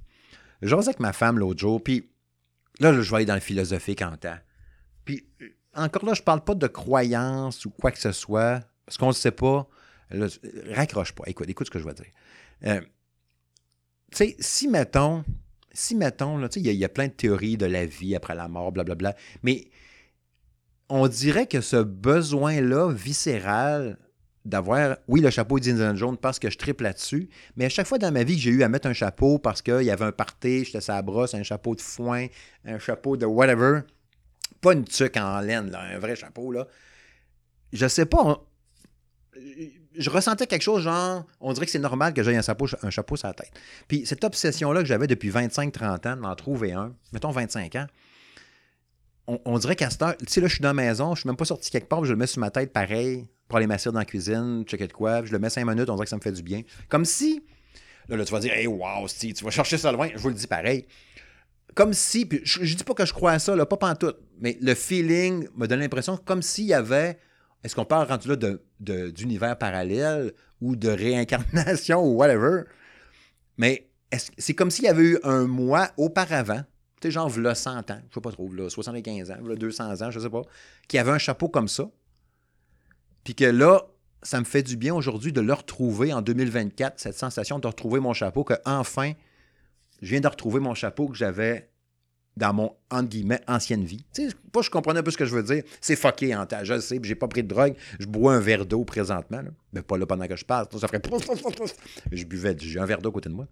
J'osais 0.63 0.91
avec 0.91 1.01
ma 1.01 1.13
femme 1.13 1.39
l'autre 1.39 1.61
jour, 1.61 1.83
puis 1.83 2.11
là, 2.81 2.93
je 2.93 3.11
vais 3.11 3.17
aller 3.17 3.27
dans 3.27 3.35
le 3.35 3.41
philosophique 3.41 4.01
en 4.03 4.17
temps. 4.17 4.39
Puis 5.05 5.27
encore 5.75 6.05
là, 6.05 6.15
je 6.15 6.23
parle 6.23 6.43
pas 6.45 6.55
de 6.55 6.67
croyance 6.67 7.65
ou 7.65 7.71
quoi 7.71 7.91
que 7.91 7.99
ce 7.99 8.13
soit, 8.13 8.61
parce 8.87 8.97
qu'on 8.97 9.09
ne 9.09 9.13
sait 9.13 9.33
pas. 9.33 9.69
raccroche 10.71 11.13
pas. 11.13 11.25
Écoute, 11.27 11.49
écoute 11.49 11.67
ce 11.67 11.71
que 11.71 11.79
je 11.79 11.85
vais 11.85 11.95
dire. 11.95 12.07
Euh, 12.65 12.81
tu 14.13 14.19
sais, 14.19 14.37
si 14.39 14.69
mettons, 14.69 15.25
si 15.73 15.95
mettons, 15.95 16.47
il 16.57 16.73
y, 16.73 16.85
a 16.85 16.89
plein 16.89 17.09
de 17.09 17.13
théories 17.13 17.57
de 17.57 17.67
la 17.67 17.87
vie 17.87 18.15
après 18.15 18.35
la 18.35 18.47
mort, 18.47 18.73
blablabla, 18.73 19.17
mais 19.43 19.71
on 20.89 21.09
dirait 21.09 21.47
que 21.47 21.63
ce 21.63 21.77
besoin-là 21.77 22.93
viscéral 22.93 23.99
d'avoir, 24.45 24.97
oui, 25.09 25.21
le 25.21 25.31
chapeau 25.31 25.59
d'Indiana 25.59 25.95
Jones 25.95 26.17
parce 26.17 26.39
que 26.39 26.51
je 26.51 26.59
triple 26.59 26.85
là-dessus, 26.85 27.29
mais 27.57 27.67
à 27.67 27.69
chaque 27.69 27.87
fois 27.87 27.99
dans 27.99 28.13
ma 28.13 28.25
vie 28.25 28.37
que 28.37 28.43
j'ai 28.43 28.51
eu 28.51 28.63
à 28.63 28.69
mettre 28.69 28.89
un 28.89 28.93
chapeau 28.93 29.39
parce 29.39 29.63
qu'il 29.63 29.83
y 29.83 29.91
avait 29.91 30.05
un 30.05 30.13
party, 30.13 30.65
j'étais 30.65 30.81
sa 30.81 31.01
brosse, 31.03 31.35
un 31.35 31.43
chapeau 31.43 31.75
de 31.75 31.81
foin, 31.81 32.27
un 32.65 32.79
chapeau 32.79 33.17
de 33.17 33.27
whatever, 33.27 33.81
pas 34.61 34.73
une 34.73 34.85
tuque 34.85 35.17
en 35.17 35.41
laine, 35.41 35.75
un 35.75 35.99
vrai 35.99 36.17
chapeau, 36.17 36.51
là. 36.53 36.67
Je 37.73 37.87
sais 37.87 38.05
pas, 38.05 38.45
je 39.97 40.11
ressentais 40.11 40.47
quelque 40.47 40.63
chose 40.63 40.83
genre, 40.83 41.25
on 41.41 41.53
dirait 41.53 41.67
que 41.67 41.73
c'est 41.73 41.79
normal 41.79 42.15
que 42.15 42.23
j'aie 42.23 42.37
un 42.37 42.43
chapeau, 42.43 42.67
un 42.83 42.91
chapeau 42.91 43.17
sur 43.17 43.29
la 43.29 43.35
tête. 43.35 43.53
Puis 43.89 44.07
cette 44.07 44.25
obsession-là 44.25 44.81
que 44.81 44.87
j'avais 44.87 45.07
depuis 45.07 45.31
25-30 45.31 46.09
ans 46.09 46.17
de 46.17 46.21
m'en 46.21 46.35
trouver 46.35 46.73
un, 46.73 46.95
mettons 47.13 47.31
25 47.31 47.77
ans, 47.77 47.87
on, 49.27 49.59
dirait 49.59 49.77
qu'à 49.77 49.91
cette 49.91 50.03
heure, 50.03 50.17
tu 50.17 50.27
sais, 50.29 50.41
là, 50.41 50.49
je 50.49 50.55
suis 50.55 50.63
dans 50.63 50.71
la 50.71 50.75
maison, 50.75 51.15
je 51.15 51.21
suis 51.21 51.29
même 51.29 51.37
pas 51.37 51.45
sorti 51.45 51.71
quelque 51.71 51.89
part, 51.89 52.05
je 52.05 52.11
le 52.13 52.17
mets 52.17 52.27
sur 52.27 52.41
ma 52.41 52.51
tête 52.51 52.73
pareil, 52.73 53.29
pour 53.49 53.57
aller 53.57 53.67
m'asseoir 53.67 53.93
dans 53.93 54.01
la 54.01 54.05
cuisine, 54.05 54.65
checker 54.67 54.89
de 54.89 54.93
quoi, 54.93 55.25
je 55.25 55.33
le 55.33 55.39
mets 55.39 55.51
cinq 55.51 55.65
minutes, 55.65 55.89
on 55.89 55.95
dirait 55.95 56.07
que 56.07 56.11
ça 56.11 56.17
me 56.17 56.21
fait 56.21 56.33
du 56.33 56.43
bien. 56.43 56.63
Comme 56.89 57.05
si, 57.05 57.43
là, 58.09 58.25
tu 58.25 58.33
vas 58.33 58.41
dire, 58.41 58.53
hey, 58.53 58.67
wow, 58.67 59.07
Steve, 59.07 59.35
tu 59.35 59.45
vas 59.45 59.51
chercher 59.51 59.79
ça 59.79 59.93
loin, 59.93 60.09
je 60.13 60.19
vous 60.19 60.29
le 60.29 60.35
dis 60.35 60.47
pareil. 60.47 60.87
Comme 61.75 61.95
si, 61.95 62.29
je, 62.43 62.75
dis 62.75 62.85
pas 62.85 62.95
que 62.95 63.07
je 63.07 63.13
crois 63.13 63.33
à 63.33 63.39
ça, 63.39 63.55
là, 63.55 63.65
pas 63.65 63.77
pantoute, 63.77 64.19
mais 64.41 64.59
le 64.61 64.75
feeling 64.75 65.47
me 65.57 65.67
donne 65.67 65.81
l'impression 65.81 66.17
comme 66.17 66.43
s'il 66.43 66.67
y 66.67 66.75
avait, 66.75 67.19
est-ce 67.63 67.75
qu'on 67.77 67.85
parle 67.85 68.09
rendu 68.09 68.29
là 68.29 68.37
d'univers 69.11 69.57
parallèle 69.57 70.33
ou 70.61 70.75
de 70.77 70.89
réincarnation 70.89 72.03
ou 72.05 72.15
whatever, 72.17 72.63
mais 73.57 73.89
c'est 74.37 74.55
comme 74.55 74.71
s'il 74.71 74.85
y 74.85 74.89
avait 74.89 75.03
eu 75.03 75.19
un 75.23 75.47
mois 75.47 75.91
auparavant, 75.97 76.63
tu 77.03 77.09
sais, 77.09 77.13
genre, 77.13 77.31
là, 77.39 77.55
100 77.55 77.91
ans, 77.91 78.01
je 78.09 78.15
sais 78.15 78.21
pas 78.21 78.31
trop, 78.31 78.51
là, 78.53 78.71
75 78.71 79.31
ans, 79.31 79.37
là, 79.45 79.57
200 79.57 80.03
ans, 80.03 80.11
je 80.11 80.21
sais 80.21 80.31
pas, 80.31 80.43
qui 80.89 80.99
avait 80.99 81.11
un 81.11 81.19
chapeau 81.19 81.49
comme 81.49 81.69
ça, 81.69 81.91
puis 83.25 83.35
que 83.35 83.45
là, 83.45 83.83
ça 84.23 84.39
me 84.39 84.45
fait 84.45 84.63
du 84.63 84.77
bien 84.77 84.95
aujourd'hui 84.95 85.33
de 85.33 85.41
le 85.41 85.53
retrouver 85.53 86.13
en 86.13 86.23
2024, 86.23 87.01
cette 87.01 87.17
sensation 87.17 87.59
de 87.59 87.67
retrouver 87.67 87.99
mon 88.01 88.13
chapeau, 88.13 88.45
que 88.45 88.55
enfin, 88.65 89.13
je 90.01 90.11
viens 90.11 90.21
de 90.21 90.29
retrouver 90.29 90.61
mon 90.61 90.75
chapeau 90.75 91.09
que 91.09 91.17
j'avais 91.17 91.69
dans 92.37 92.55
mon, 92.55 92.75
ancienne 93.47 93.85
vie. 93.85 94.05
Tu 94.15 94.31
sais, 94.31 94.37
je 94.63 94.71
comprenais 94.71 95.01
un 95.01 95.03
peu 95.03 95.11
ce 95.11 95.19
que 95.19 95.27
je 95.27 95.35
veux 95.35 95.43
dire. 95.43 95.63
C'est 95.81 95.97
fucké 95.97 96.35
en 96.35 96.47
temps. 96.47 96.65
Je 96.65 96.81
sais, 96.81 96.99
j'ai 97.03 97.15
pas 97.15 97.29
pris 97.29 97.43
de 97.43 97.49
drogue. 97.49 97.75
Je 97.99 98.07
bois 98.07 98.35
un 98.35 98.41
verre 98.41 98.65
d'eau 98.65 98.85
présentement. 98.85 99.43
Mais 99.73 99.83
pas 99.83 99.99
là 99.99 100.07
pendant 100.07 100.27
que 100.27 100.37
je 100.37 100.45
parle. 100.45 100.67
Ça 100.73 100.89
ferait... 100.89 101.03
Je 102.13 102.25
buvais, 102.25 102.57
j'ai 102.59 102.79
un 102.79 102.87
verre 102.87 103.03
d'eau 103.03 103.11
à 103.11 103.13
côté 103.13 103.29
de 103.29 103.35
moi. 103.35 103.47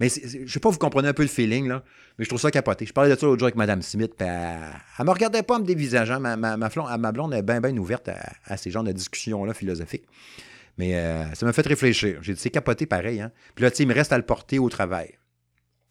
Mais 0.00 0.08
je 0.08 0.50
sais 0.50 0.60
pas, 0.60 0.70
vous 0.70 0.78
comprenez 0.78 1.08
un 1.08 1.12
peu 1.12 1.22
le 1.22 1.28
feeling, 1.28 1.68
mais 1.68 2.24
je 2.24 2.28
trouve 2.28 2.40
ça 2.40 2.50
capoté. 2.50 2.86
Je 2.86 2.92
parlais 2.92 3.10
de 3.14 3.18
ça 3.18 3.26
l'autre 3.26 3.38
jour 3.38 3.46
avec 3.46 3.56
Mme 3.56 3.82
Smith, 3.82 4.12
puis 4.16 4.26
elle, 4.26 4.58
ne 4.98 5.04
me 5.04 5.10
regardait 5.10 5.42
pas 5.42 5.56
en 5.56 5.60
me 5.60 5.64
dévisageant. 5.64 6.20
Ma, 6.20 7.12
blonde 7.12 7.34
est 7.34 7.42
bien, 7.42 7.60
bien 7.60 7.76
ouverte 7.76 8.08
à, 8.44 8.56
ces 8.56 8.70
genres 8.70 8.84
de 8.84 8.92
discussions-là 8.92 9.54
philosophiques. 9.54 10.04
Mais 10.78 10.96
euh, 10.96 11.32
ça 11.34 11.44
m'a 11.44 11.52
fait 11.52 11.66
réfléchir. 11.66 12.18
J'ai 12.22 12.34
dit, 12.34 12.40
c'est 12.40 12.50
capoté 12.50 12.86
pareil. 12.86 13.20
Hein? 13.20 13.30
Puis 13.54 13.64
là, 13.64 13.70
il 13.78 13.86
me 13.86 13.94
reste 13.94 14.12
à 14.12 14.16
le 14.16 14.24
porter 14.24 14.58
au 14.58 14.70
travail. 14.70 15.18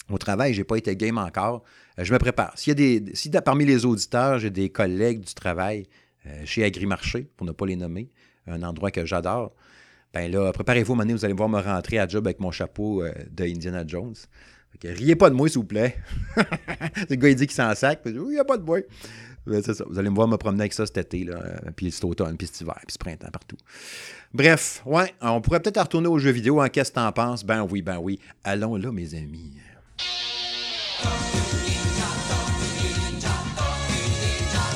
Au 0.09 0.17
travail, 0.17 0.53
j'ai 0.53 0.63
pas 0.63 0.75
été 0.75 0.95
game 0.95 1.17
encore. 1.17 1.63
Euh, 1.99 2.03
je 2.03 2.11
me 2.11 2.17
prépare. 2.17 2.57
S'il 2.57 2.71
y 2.71 2.71
a 2.71 2.75
des, 2.99 3.15
si 3.15 3.29
parmi 3.29 3.65
les 3.65 3.85
auditeurs, 3.85 4.39
j'ai 4.39 4.49
des 4.49 4.69
collègues 4.69 5.21
du 5.21 5.33
travail 5.33 5.85
euh, 6.25 6.41
chez 6.45 6.63
Agrimarché, 6.63 7.29
pour 7.37 7.45
ne 7.45 7.51
pas 7.51 7.65
les 7.65 7.75
nommer, 7.75 8.09
un 8.47 8.63
endroit 8.63 8.91
que 8.91 9.05
j'adore, 9.05 9.53
ben 10.13 10.29
là, 10.31 10.51
préparez-vous, 10.51 10.93
maintenant, 10.95 11.15
vous 11.15 11.25
allez 11.25 11.33
voir 11.33 11.47
me 11.47 11.59
rentrer 11.59 11.97
à 11.97 12.07
job 12.07 12.27
avec 12.27 12.39
mon 12.39 12.51
chapeau 12.51 13.01
euh, 13.03 13.13
de 13.29 13.45
Indiana 13.45 13.83
Jones. 13.87 14.15
riez 14.83 15.15
pas 15.15 15.29
de 15.29 15.35
moi, 15.35 15.47
s'il 15.47 15.59
vous 15.59 15.63
plaît. 15.63 15.95
le 17.09 17.15
gars, 17.15 17.29
il 17.29 17.35
dit 17.35 17.47
qu'il 17.47 17.55
s'en 17.55 17.73
sac. 17.75 18.01
Il 18.05 18.19
n'y 18.19 18.39
a 18.39 18.43
pas 18.43 18.57
de 18.57 18.63
moi. 18.63 18.79
C'est 19.47 19.73
ça. 19.73 19.85
Vous 19.89 19.97
allez 19.97 20.09
me 20.09 20.15
voir 20.15 20.27
me 20.27 20.37
promener 20.37 20.63
avec 20.63 20.73
ça 20.73 20.85
cet 20.85 20.97
été, 20.97 21.23
là, 21.23 21.35
euh, 21.35 21.71
puis 21.75 21.91
cet 21.91 22.03
automne, 22.03 22.37
puis 22.37 22.47
cet 22.47 22.61
hiver, 22.61 22.75
puis 22.85 22.93
ce 22.93 22.97
printemps, 22.97 23.31
partout. 23.31 23.57
Bref, 24.33 24.81
ouais, 24.85 25.13
on 25.21 25.41
pourrait 25.41 25.61
peut-être 25.61 25.81
retourner 25.81 26.07
aux 26.07 26.19
jeux 26.19 26.31
vidéo. 26.31 26.59
En 26.59 26.63
hein, 26.63 26.69
qu'est-ce 26.69 26.91
que 26.91 26.95
t'en 26.95 27.11
penses? 27.11 27.43
Ben 27.43 27.65
oui, 27.69 27.81
ben 27.81 27.97
oui. 27.97 28.19
Allons 28.43 28.75
là, 28.75 28.91
mes 28.91 29.15
amis. 29.15 29.53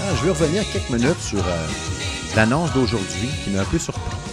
Ah, 0.07 0.15
je 0.17 0.23
vais 0.23 0.31
revenir 0.31 0.63
quelques 0.71 0.89
minutes 0.89 1.19
sur 1.19 1.45
euh, 1.45 1.67
l'annonce 2.35 2.73
d'aujourd'hui 2.73 3.29
qui 3.43 3.51
m'a 3.51 3.61
un 3.61 3.65
peu 3.65 3.77
surpris. 3.77 4.24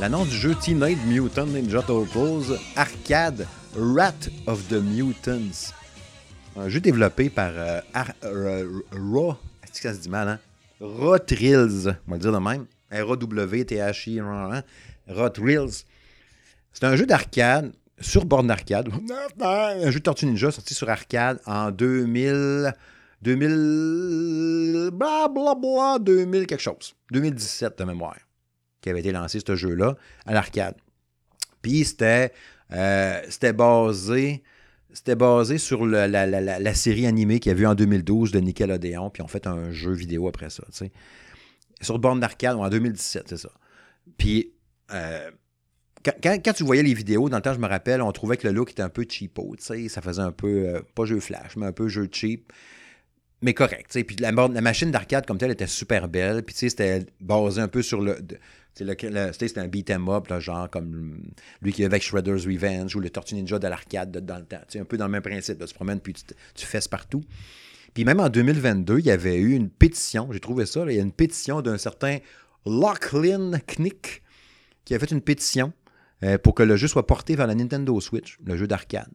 L'annonce 0.00 0.28
du 0.28 0.36
jeu 0.36 0.54
Teenage 0.56 0.96
Mutant 1.06 1.46
Ninja 1.46 1.82
Turtles 1.82 2.58
Arcade 2.74 3.46
Rat 3.76 4.28
of 4.46 4.66
the 4.68 4.82
Mutants. 4.82 5.72
Un 6.56 6.68
jeu 6.68 6.80
développé 6.80 7.30
par 7.30 7.52
euh, 7.54 7.80
euh, 8.24 8.80
Raw. 8.90 9.36
Est-ce 9.62 9.80
que 9.80 9.88
ça 9.88 9.94
se 9.94 10.00
dit 10.00 10.08
mal, 10.08 10.28
hein? 10.28 10.38
Raw 10.80 11.18
Thrills. 11.18 11.94
On 12.08 12.10
va 12.10 12.16
le 12.16 12.18
dire 12.18 12.32
de 12.32 12.38
même. 12.38 12.66
R-A-W-T-H-I. 12.90 14.20
Raw 14.20 15.28
Thrills. 15.28 15.84
C'est 16.72 16.84
un 16.84 16.96
jeu 16.96 17.06
d'arcade 17.06 17.72
sur 18.00 18.24
borne 18.24 18.48
d'arcade. 18.48 18.88
un 19.40 19.90
jeu 19.90 20.00
de 20.00 20.04
Tortue 20.04 20.26
Ninja 20.26 20.50
sorti 20.50 20.74
sur 20.74 20.90
arcade 20.90 21.40
en 21.46 21.70
2000. 21.70 22.74
2000. 23.22 24.90
Blablabla. 24.92 25.98
2000 26.00 26.46
quelque 26.48 26.60
chose. 26.60 26.96
2017 27.12 27.78
de 27.78 27.84
mémoire 27.84 28.16
qui 28.82 28.90
avait 28.90 29.00
été 29.00 29.12
lancé, 29.12 29.40
ce 29.44 29.56
jeu-là, 29.56 29.96
à 30.26 30.34
l'arcade. 30.34 30.74
Puis 31.62 31.84
c'était, 31.84 32.32
euh, 32.72 33.22
basé. 33.54 34.42
C'était 34.92 35.14
basé 35.14 35.56
sur 35.56 35.86
la, 35.86 36.74
série 36.74 37.06
animée 37.06 37.40
qu'il 37.40 37.52
y 37.52 37.54
a 37.54 37.58
eu 37.58 37.66
en 37.66 37.74
2012 37.74 38.30
de 38.30 38.40
Nickelodeon, 38.40 39.08
puis 39.08 39.22
on 39.22 39.28
fait 39.28 39.46
un 39.46 39.72
jeu 39.72 39.92
vidéo 39.92 40.28
après 40.28 40.50
ça. 40.50 40.64
Sur 41.80 41.94
le 41.94 42.00
borne 42.00 42.20
d'arcade, 42.20 42.56
en 42.56 42.68
2017, 42.68 43.24
c'est 43.28 43.36
ça. 43.38 43.50
Puis, 44.18 44.52
euh, 44.92 45.30
quand, 46.22 46.52
tu 46.52 46.64
voyais 46.64 46.82
les 46.82 46.92
vidéos, 46.92 47.30
dans 47.30 47.38
le 47.38 47.42
temps, 47.42 47.54
je 47.54 47.58
me 47.58 47.68
rappelle, 47.68 48.02
on 48.02 48.12
trouvait 48.12 48.36
que 48.36 48.46
le 48.46 48.52
look 48.52 48.72
était 48.72 48.82
un 48.82 48.90
peu 48.90 49.06
cheapo. 49.08 49.54
Ça 49.58 50.02
faisait 50.02 50.20
un 50.20 50.32
peu, 50.32 50.66
euh, 50.66 50.80
pas 50.94 51.06
jeu 51.06 51.20
flash, 51.20 51.56
mais 51.56 51.66
un 51.66 51.72
peu 51.72 51.88
jeu 51.88 52.08
cheap. 52.12 52.52
Mais 53.40 53.54
correct. 53.54 53.98
Puis 54.04 54.16
la, 54.16 54.30
la 54.30 54.60
machine 54.60 54.90
d'arcade 54.90 55.26
comme 55.26 55.38
telle 55.38 55.50
était 55.50 55.66
super 55.66 56.08
belle. 56.08 56.44
Puis 56.44 56.54
c'était 56.54 57.04
basé 57.20 57.60
un 57.60 57.68
peu 57.68 57.82
sur 57.82 58.00
le. 58.00 58.18
C'était 58.74 59.58
un 59.58 59.68
beat 59.68 59.90
'em 59.90 60.08
up, 60.08 60.32
genre 60.38 60.68
comme 60.70 61.20
lui 61.60 61.72
qui 61.72 61.82
est 61.82 61.86
avec 61.86 62.02
Shredder's 62.02 62.46
Revenge 62.46 62.96
ou 62.96 63.00
le 63.00 63.10
Tortue 63.10 63.34
Ninja 63.34 63.58
de 63.58 63.68
l'arcade 63.68 64.24
dans 64.24 64.38
le 64.38 64.44
temps. 64.44 64.60
un 64.74 64.84
peu 64.84 64.96
dans 64.96 65.06
le 65.06 65.12
même 65.12 65.22
principe. 65.22 65.58
tu 65.58 65.66
te 65.66 65.74
promènes 65.74 66.00
puis 66.00 66.14
tu, 66.14 66.22
tu 66.54 66.66
fesses 66.66 66.88
partout. 66.88 67.22
Puis 67.94 68.04
même 68.04 68.20
en 68.20 68.28
2022, 68.28 69.00
il 69.00 69.04
y 69.04 69.10
avait 69.10 69.36
eu 69.36 69.52
une 69.54 69.68
pétition, 69.68 70.28
j'ai 70.32 70.40
trouvé 70.40 70.64
ça, 70.64 70.84
il 70.88 70.94
y 70.94 70.98
a 70.98 71.02
une 71.02 71.12
pétition 71.12 71.60
d'un 71.60 71.76
certain 71.76 72.18
Lachlan 72.64 73.52
Knick 73.78 74.22
qui 74.84 74.94
a 74.94 74.98
fait 74.98 75.10
une 75.10 75.20
pétition 75.20 75.72
euh, 76.22 76.38
pour 76.38 76.54
que 76.54 76.62
le 76.62 76.76
jeu 76.76 76.88
soit 76.88 77.06
porté 77.06 77.36
vers 77.36 77.46
la 77.46 77.54
Nintendo 77.54 78.00
Switch, 78.00 78.38
le 78.44 78.56
jeu 78.56 78.66
d'arcade. 78.66 79.10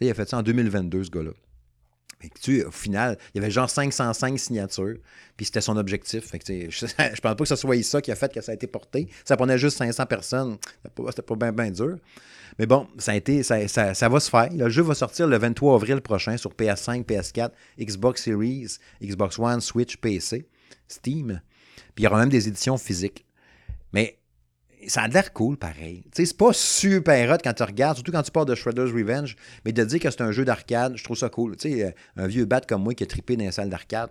Il 0.00 0.10
a 0.10 0.14
fait 0.14 0.28
ça 0.28 0.38
en 0.38 0.42
2022, 0.42 1.04
ce 1.04 1.10
gars-là. 1.10 1.30
Tu, 2.40 2.62
au 2.62 2.70
final, 2.70 3.18
il 3.34 3.40
y 3.40 3.44
avait 3.44 3.50
genre 3.50 3.68
505 3.68 4.38
signatures, 4.38 4.96
puis 5.36 5.46
c'était 5.46 5.60
son 5.60 5.76
objectif. 5.76 6.30
Je 6.32 6.86
ne 6.86 7.08
pense 7.10 7.20
pas 7.20 7.34
que 7.34 7.44
ce 7.44 7.56
soit 7.56 7.82
ça 7.82 8.00
qui 8.00 8.12
a 8.12 8.14
fait 8.14 8.32
que 8.32 8.40
ça 8.40 8.52
a 8.52 8.54
été 8.54 8.66
porté. 8.66 9.08
Ça 9.24 9.36
prenait 9.36 9.58
juste 9.58 9.76
500 9.78 10.06
personnes. 10.06 10.56
C'était 10.84 11.22
pas 11.22 11.50
bien 11.50 11.70
dur. 11.70 11.96
Mais 12.58 12.66
bon, 12.66 12.86
ça, 12.98 13.12
a 13.12 13.14
été, 13.16 13.42
ça, 13.42 13.66
ça, 13.66 14.08
va 14.08 14.20
se 14.20 14.30
faire. 14.30 14.48
Le 14.52 14.68
jeu 14.68 14.82
va 14.82 14.94
sortir 14.94 15.26
le 15.26 15.38
23 15.38 15.74
avril 15.74 16.00
prochain 16.00 16.36
sur 16.36 16.52
PS5, 16.52 17.04
PS4, 17.04 17.50
Xbox 17.80 18.22
Series, 18.22 18.78
Xbox 19.02 19.38
One, 19.38 19.60
Switch, 19.60 19.96
PC, 19.96 20.46
Steam. 20.86 21.40
Puis 21.94 22.02
il 22.02 22.04
y 22.04 22.06
aura 22.06 22.20
même 22.20 22.28
des 22.28 22.48
éditions 22.48 22.76
physiques. 22.76 23.24
Mais 23.92 24.18
ça 24.88 25.02
a 25.02 25.08
l'air 25.08 25.32
cool 25.32 25.56
pareil. 25.56 26.02
Tu 26.04 26.10
sais, 26.14 26.26
c'est 26.26 26.36
pas 26.36 26.52
super 26.52 27.30
hot 27.30 27.38
quand 27.42 27.52
tu 27.52 27.62
regardes, 27.62 27.96
surtout 27.96 28.12
quand 28.12 28.22
tu 28.22 28.30
parles 28.30 28.46
de 28.46 28.54
Shredder's 28.54 28.92
Revenge, 28.92 29.36
mais 29.64 29.72
de 29.72 29.84
dire 29.84 30.00
que 30.00 30.10
c'est 30.10 30.22
un 30.22 30.32
jeu 30.32 30.44
d'arcade, 30.44 30.96
je 30.96 31.04
trouve 31.04 31.16
ça 31.16 31.28
cool. 31.28 31.56
Tu 31.56 31.70
sais, 31.70 31.84
euh, 31.84 31.90
un 32.16 32.26
vieux 32.26 32.44
bat 32.44 32.60
comme 32.60 32.82
moi 32.82 32.94
qui 32.94 33.04
a 33.04 33.06
trippé 33.06 33.36
dans 33.36 33.44
les 33.44 33.52
salles 33.52 33.70
d'arcade, 33.70 34.10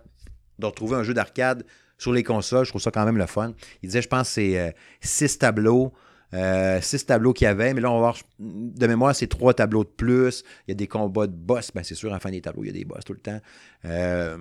de 0.58 0.66
retrouver 0.66 0.96
un 0.96 1.02
jeu 1.02 1.14
d'arcade 1.14 1.64
sur 1.98 2.12
les 2.12 2.22
consoles, 2.22 2.64
je 2.64 2.70
trouve 2.70 2.82
ça 2.82 2.90
quand 2.90 3.04
même 3.04 3.18
le 3.18 3.26
fun. 3.26 3.54
Il 3.82 3.88
disait, 3.88 4.02
je 4.02 4.08
pense, 4.08 4.28
c'est 4.28 4.58
euh, 4.58 4.70
six 5.00 5.38
tableaux. 5.38 5.92
Euh, 6.34 6.80
six 6.80 7.04
tableaux 7.04 7.34
qu'il 7.34 7.44
y 7.44 7.48
avait, 7.48 7.74
mais 7.74 7.82
là, 7.82 7.90
on 7.90 7.94
va 7.94 8.00
voir, 8.00 8.18
de 8.38 8.86
mémoire, 8.86 9.14
c'est 9.14 9.26
trois 9.26 9.52
tableaux 9.52 9.84
de 9.84 9.90
plus. 9.90 10.44
Il 10.66 10.70
y 10.70 10.72
a 10.72 10.74
des 10.74 10.86
combats 10.86 11.26
de 11.26 11.34
boss. 11.34 11.70
Ben, 11.74 11.84
c'est 11.84 11.94
sûr, 11.94 12.12
en 12.12 12.18
fin 12.18 12.30
des 12.30 12.40
tableaux, 12.40 12.64
il 12.64 12.68
y 12.68 12.70
a 12.70 12.72
des 12.72 12.84
boss 12.84 13.04
tout 13.04 13.12
le 13.12 13.18
temps. 13.18 13.38
Euh, 13.84 14.38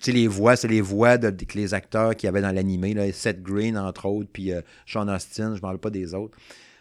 sais, 0.00 0.12
les 0.12 0.26
voix, 0.26 0.56
c'est 0.56 0.68
les 0.68 0.80
voix 0.80 1.18
de, 1.18 1.34
les 1.54 1.74
acteurs 1.74 2.14
qui 2.16 2.26
y 2.26 2.28
avait 2.28 2.42
dans 2.42 2.52
l'animé, 2.52 3.12
Seth 3.12 3.42
Green, 3.42 3.78
entre 3.78 4.06
autres, 4.06 4.30
puis 4.32 4.52
euh, 4.52 4.60
Sean 4.86 5.08
Austin, 5.08 5.54
je 5.54 5.60
ne 5.60 5.66
rappelle 5.66 5.80
pas 5.80 5.90
des 5.90 6.14
autres. 6.14 6.36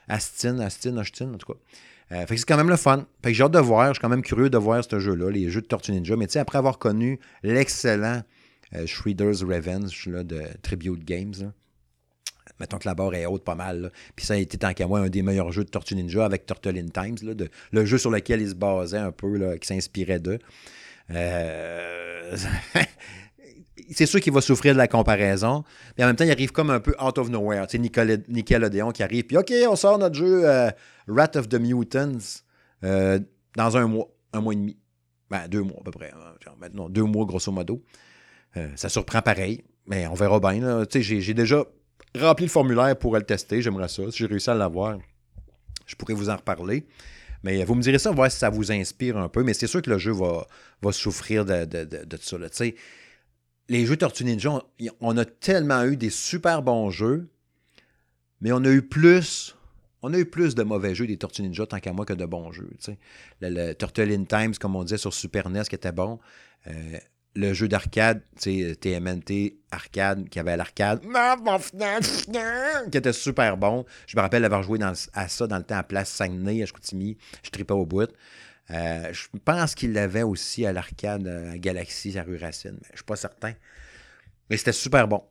Astin, 0.08 0.60
Astin, 0.60 0.98
Austin, 0.98 1.34
en 1.34 1.38
tout 1.38 1.54
cas. 1.54 1.60
Euh, 2.12 2.26
fait 2.26 2.36
que 2.36 2.40
c'est 2.40 2.48
quand 2.48 2.58
même 2.58 2.70
le 2.70 2.76
fun. 2.76 3.06
Fait 3.24 3.32
que 3.32 3.38
j'ai 3.38 3.44
hâte 3.44 3.52
de 3.52 3.60
voir, 3.60 3.88
je 3.90 3.94
suis 3.94 4.02
quand 4.02 4.10
même 4.10 4.22
curieux 4.22 4.50
de 4.50 4.58
voir 4.58 4.84
ce 4.84 5.00
jeu-là, 5.00 5.30
les 5.30 5.50
jeux 5.50 5.62
de 5.62 5.68
Tortue 5.68 5.92
Ninja. 5.92 6.16
Mais 6.16 6.28
tu 6.28 6.34
sais, 6.34 6.40
après 6.40 6.58
avoir 6.58 6.78
connu 6.78 7.20
l'excellent 7.44 8.22
euh, 8.76 8.86
Shredder's 8.86 9.44
Revenge 9.44 10.08
de 10.08 10.42
Tribute 10.62 11.04
Games, 11.06 11.54
mettons 12.60 12.78
que 12.78 12.88
la 12.88 12.94
barre 12.94 13.16
est 13.16 13.26
haute 13.26 13.44
pas 13.44 13.56
mal. 13.56 13.92
Puis 14.16 14.26
ça 14.26 14.34
a 14.34 14.38
été 14.38 14.58
tant 14.58 14.74
qu'à 14.74 14.86
moi 14.86 15.00
un 15.00 15.10
des 15.10 15.22
meilleurs 15.22 15.52
jeux 15.52 15.64
de 15.64 15.70
Tortue 15.70 15.96
Ninja 15.96 16.26
avec 16.26 16.46
Turtle 16.46 16.78
in 16.78 16.88
Times, 16.88 17.36
le 17.72 17.86
jeu 17.86 17.98
sur 17.98 18.12
lequel 18.12 18.42
il 18.42 18.50
se 18.50 18.56
basait 18.56 18.98
un 18.98 19.12
peu, 19.12 19.38
là, 19.38 19.58
qui 19.58 19.68
s'inspirait 19.68 20.20
d'eux. 20.20 20.40
Euh, 21.12 22.36
c'est 23.92 24.06
sûr 24.06 24.20
qu'il 24.20 24.34
va 24.34 24.42
souffrir 24.42 24.74
de 24.74 24.78
la 24.78 24.88
comparaison, 24.88 25.64
mais 25.98 26.04
en 26.04 26.08
même 26.08 26.16
temps, 26.16 26.24
il 26.24 26.32
arrive 26.32 26.52
comme 26.52 26.70
un 26.70 26.80
peu 26.80 26.96
out 27.04 27.18
of 27.18 27.30
nowhere. 27.30 27.68
Tu 27.68 27.78
sais, 27.78 28.22
Nickelodeon 28.28 28.92
qui 28.92 29.04
arrive, 29.04 29.26
puis 29.26 29.38
OK, 29.38 29.52
on 29.68 29.76
sort 29.76 29.98
notre 29.98 30.16
jeu 30.16 30.48
euh, 30.48 30.70
Rat 31.08 31.36
of 31.36 31.50
the 31.50 31.60
Mutants 31.60 32.42
euh, 32.84 33.20
dans 33.56 33.78
un 33.78 33.88
mois, 33.88 34.08
un 34.34 34.42
mois 34.42 34.54
et 34.54 34.58
demi. 34.58 34.78
Ben, 35.30 35.48
deux 35.48 35.62
mois 35.62 35.78
à 35.80 35.84
peu 35.84 35.92
près. 35.92 36.14
Maintenant, 36.60 36.90
deux 36.90 37.04
mois 37.04 37.26
grosso 37.26 37.52
modo. 37.52 37.84
ça 38.76 38.88
surprend 38.88 39.22
pareil, 39.22 39.64
mais 39.88 40.06
on 40.06 40.14
verra 40.14 40.40
bien. 40.40 40.84
J'ai 40.94 41.34
déjà 41.34 41.66
rempli 42.20 42.46
le 42.46 42.52
formulaire 42.52 42.96
pour 42.96 43.16
le 43.16 43.24
tester. 43.24 43.62
J'aimerais 43.62 43.88
ça. 43.88 44.04
Si 44.12 44.18
j'ai 44.20 44.28
réussi 44.28 44.52
à 44.52 44.54
l'avoir, 44.54 45.00
je 45.88 45.96
pourrais 45.96 46.14
vous 46.14 46.30
en 46.30 46.36
reparler. 46.36 46.86
Mais 47.44 47.64
vous 47.66 47.76
me 47.76 47.82
direz 47.82 48.00
ça, 48.00 48.12
voir 48.12 48.32
si 48.32 48.38
ça 48.38 48.50
vous 48.50 48.72
inspire 48.72 49.18
un 49.18 49.30
peu. 49.30 49.44
Mais 49.44 49.54
c'est 49.54 49.68
sûr 49.68 49.82
que 49.82 49.90
le 49.90 49.98
jeu 49.98 50.12
va, 50.12 50.48
va 50.82 50.92
souffrir 50.92 51.46
de, 51.46 51.66
de, 51.66 51.84
de, 51.84 52.18
ça. 52.18 52.38
Les 53.70 53.86
jeux 53.86 53.98
Tortue 53.98 54.24
Ninja, 54.24 54.62
on, 55.00 55.18
a 55.18 55.26
tellement 55.26 55.84
eu 55.84 55.96
des 55.96 56.10
super 56.10 56.62
bons 56.62 56.90
jeux, 56.90 57.30
mais 58.42 58.52
on 58.52 58.64
a 58.64 58.70
eu 58.70 58.82
plus. 58.82 59.56
On 60.02 60.14
a 60.14 60.18
eu 60.18 60.26
plus 60.26 60.54
de 60.54 60.64
mauvais 60.64 60.96
jeux 60.96 61.08
des 61.08 61.18
Tortues 61.18 61.44
Ninja 61.44 61.66
tant 61.66 61.80
qu'à 61.80 61.94
moi 61.94 62.06
que 62.06 62.14
de 62.14 62.26
bons 62.26 62.52
jeux. 62.52 62.70
Le, 63.40 63.50
le, 63.50 63.74
Turtle 63.74 64.12
in 64.12 64.26
Times, 64.26 64.56
comme 64.60 64.76
on 64.76 64.84
disait 64.84 64.98
sur 64.98 65.14
Super 65.14 65.50
NES, 65.50 65.64
qui 65.64 65.76
était 65.76 65.94
bon. 65.94 66.20
Euh, 66.68 66.98
le 67.36 67.54
jeu 67.54 67.68
d'arcade, 67.68 68.22
tu 68.40 68.70
sais, 68.70 68.76
TMNT 68.76 69.56
arcade, 69.72 70.30
qui 70.30 70.40
avait 70.40 70.52
à 70.52 70.58
l'arcade, 70.58 71.02
qui 72.92 72.98
était 72.98 73.14
super 73.14 73.58
bon. 73.58 73.86
Je 74.08 74.16
me 74.16 74.22
rappelle 74.22 74.46
avoir 74.46 74.62
joué 74.62 74.80
à 75.14 75.28
ça 75.28 75.48
dans 75.48 75.58
le 75.58 75.64
temps 75.64 75.78
à 75.78 75.84
Place 75.84 76.10
Saguenay, 76.10 76.62
à 76.62 76.66
Chicoutimi. 76.66 77.18
Je 77.44 77.50
tripais 77.50 77.74
au 77.74 77.86
bout. 77.86 78.12
Euh, 78.72 79.12
je 79.12 79.28
pense 79.44 79.76
qu'il 79.76 79.94
l'avait 79.94 80.24
aussi 80.24 80.66
à 80.66 80.72
l'arcade 80.72 81.28
à 81.28 81.58
Galaxy, 81.58 82.18
à 82.18 82.24
rue 82.24 82.38
Racine, 82.38 82.78
mais 82.82 82.88
je 82.92 82.98
suis 82.98 83.06
pas 83.06 83.16
certain. 83.16 83.54
Mais 84.50 84.58
c'était 84.58 84.72
super 84.72 85.08
bon. 85.08 85.24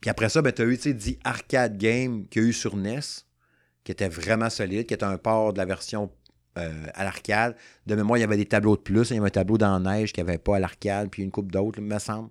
Puis 0.00 0.10
après 0.10 0.28
ça, 0.28 0.42
ben, 0.42 0.52
tu 0.52 0.62
as 0.62 0.64
eu, 0.64 0.76
dit 0.94 1.18
arcade 1.24 1.76
game 1.76 2.26
qu'il 2.28 2.42
y 2.42 2.44
a 2.44 2.48
eu 2.48 2.52
sur 2.52 2.76
NES, 2.76 3.00
qui 3.84 3.92
était 3.92 4.08
vraiment 4.08 4.48
solide, 4.48 4.86
qui 4.86 4.94
était 4.94 5.04
un 5.04 5.18
port 5.18 5.52
de 5.52 5.58
la 5.58 5.64
version 5.64 6.10
euh, 6.58 6.86
à 6.94 7.04
l'arcade. 7.04 7.56
De 7.86 7.94
mémoire, 7.94 8.18
il 8.18 8.22
y 8.22 8.24
avait 8.24 8.36
des 8.36 8.46
tableaux 8.46 8.76
de 8.76 8.82
plus. 8.82 9.10
Il 9.10 9.16
y 9.16 9.18
avait 9.18 9.28
un 9.28 9.30
tableau 9.30 9.58
dans 9.58 9.78
la 9.78 9.98
neige 9.98 10.12
qu'il 10.12 10.24
n'y 10.24 10.30
avait 10.30 10.38
pas 10.38 10.56
à 10.56 10.58
l'arcade, 10.58 11.08
puis 11.10 11.22
une 11.22 11.30
coupe 11.30 11.52
d'autres, 11.52 11.80
me 11.80 11.98
semble. 11.98 12.30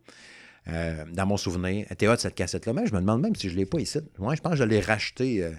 Euh, 0.70 1.06
dans 1.14 1.26
mon 1.26 1.38
souvenir. 1.38 1.86
Elle 1.88 1.94
était 1.94 2.18
cette 2.18 2.36
cassette-là. 2.36 2.74
Mais 2.74 2.86
je 2.88 2.94
me 2.94 3.00
demande 3.00 3.22
même 3.22 3.36
si 3.36 3.48
je 3.48 3.54
ne 3.54 3.60
l'ai 3.60 3.66
pas 3.66 3.80
ici. 3.80 4.00
Moi, 4.18 4.36
je 4.36 4.42
pense 4.42 4.52
que 4.54 4.58
je 4.58 4.64
l'ai 4.66 4.82
racheté 4.82 5.42
euh, 5.42 5.52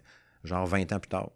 genre 0.45 0.67
20 0.67 0.93
ans 0.93 1.01
plus 1.01 1.09
tard. 1.09 1.31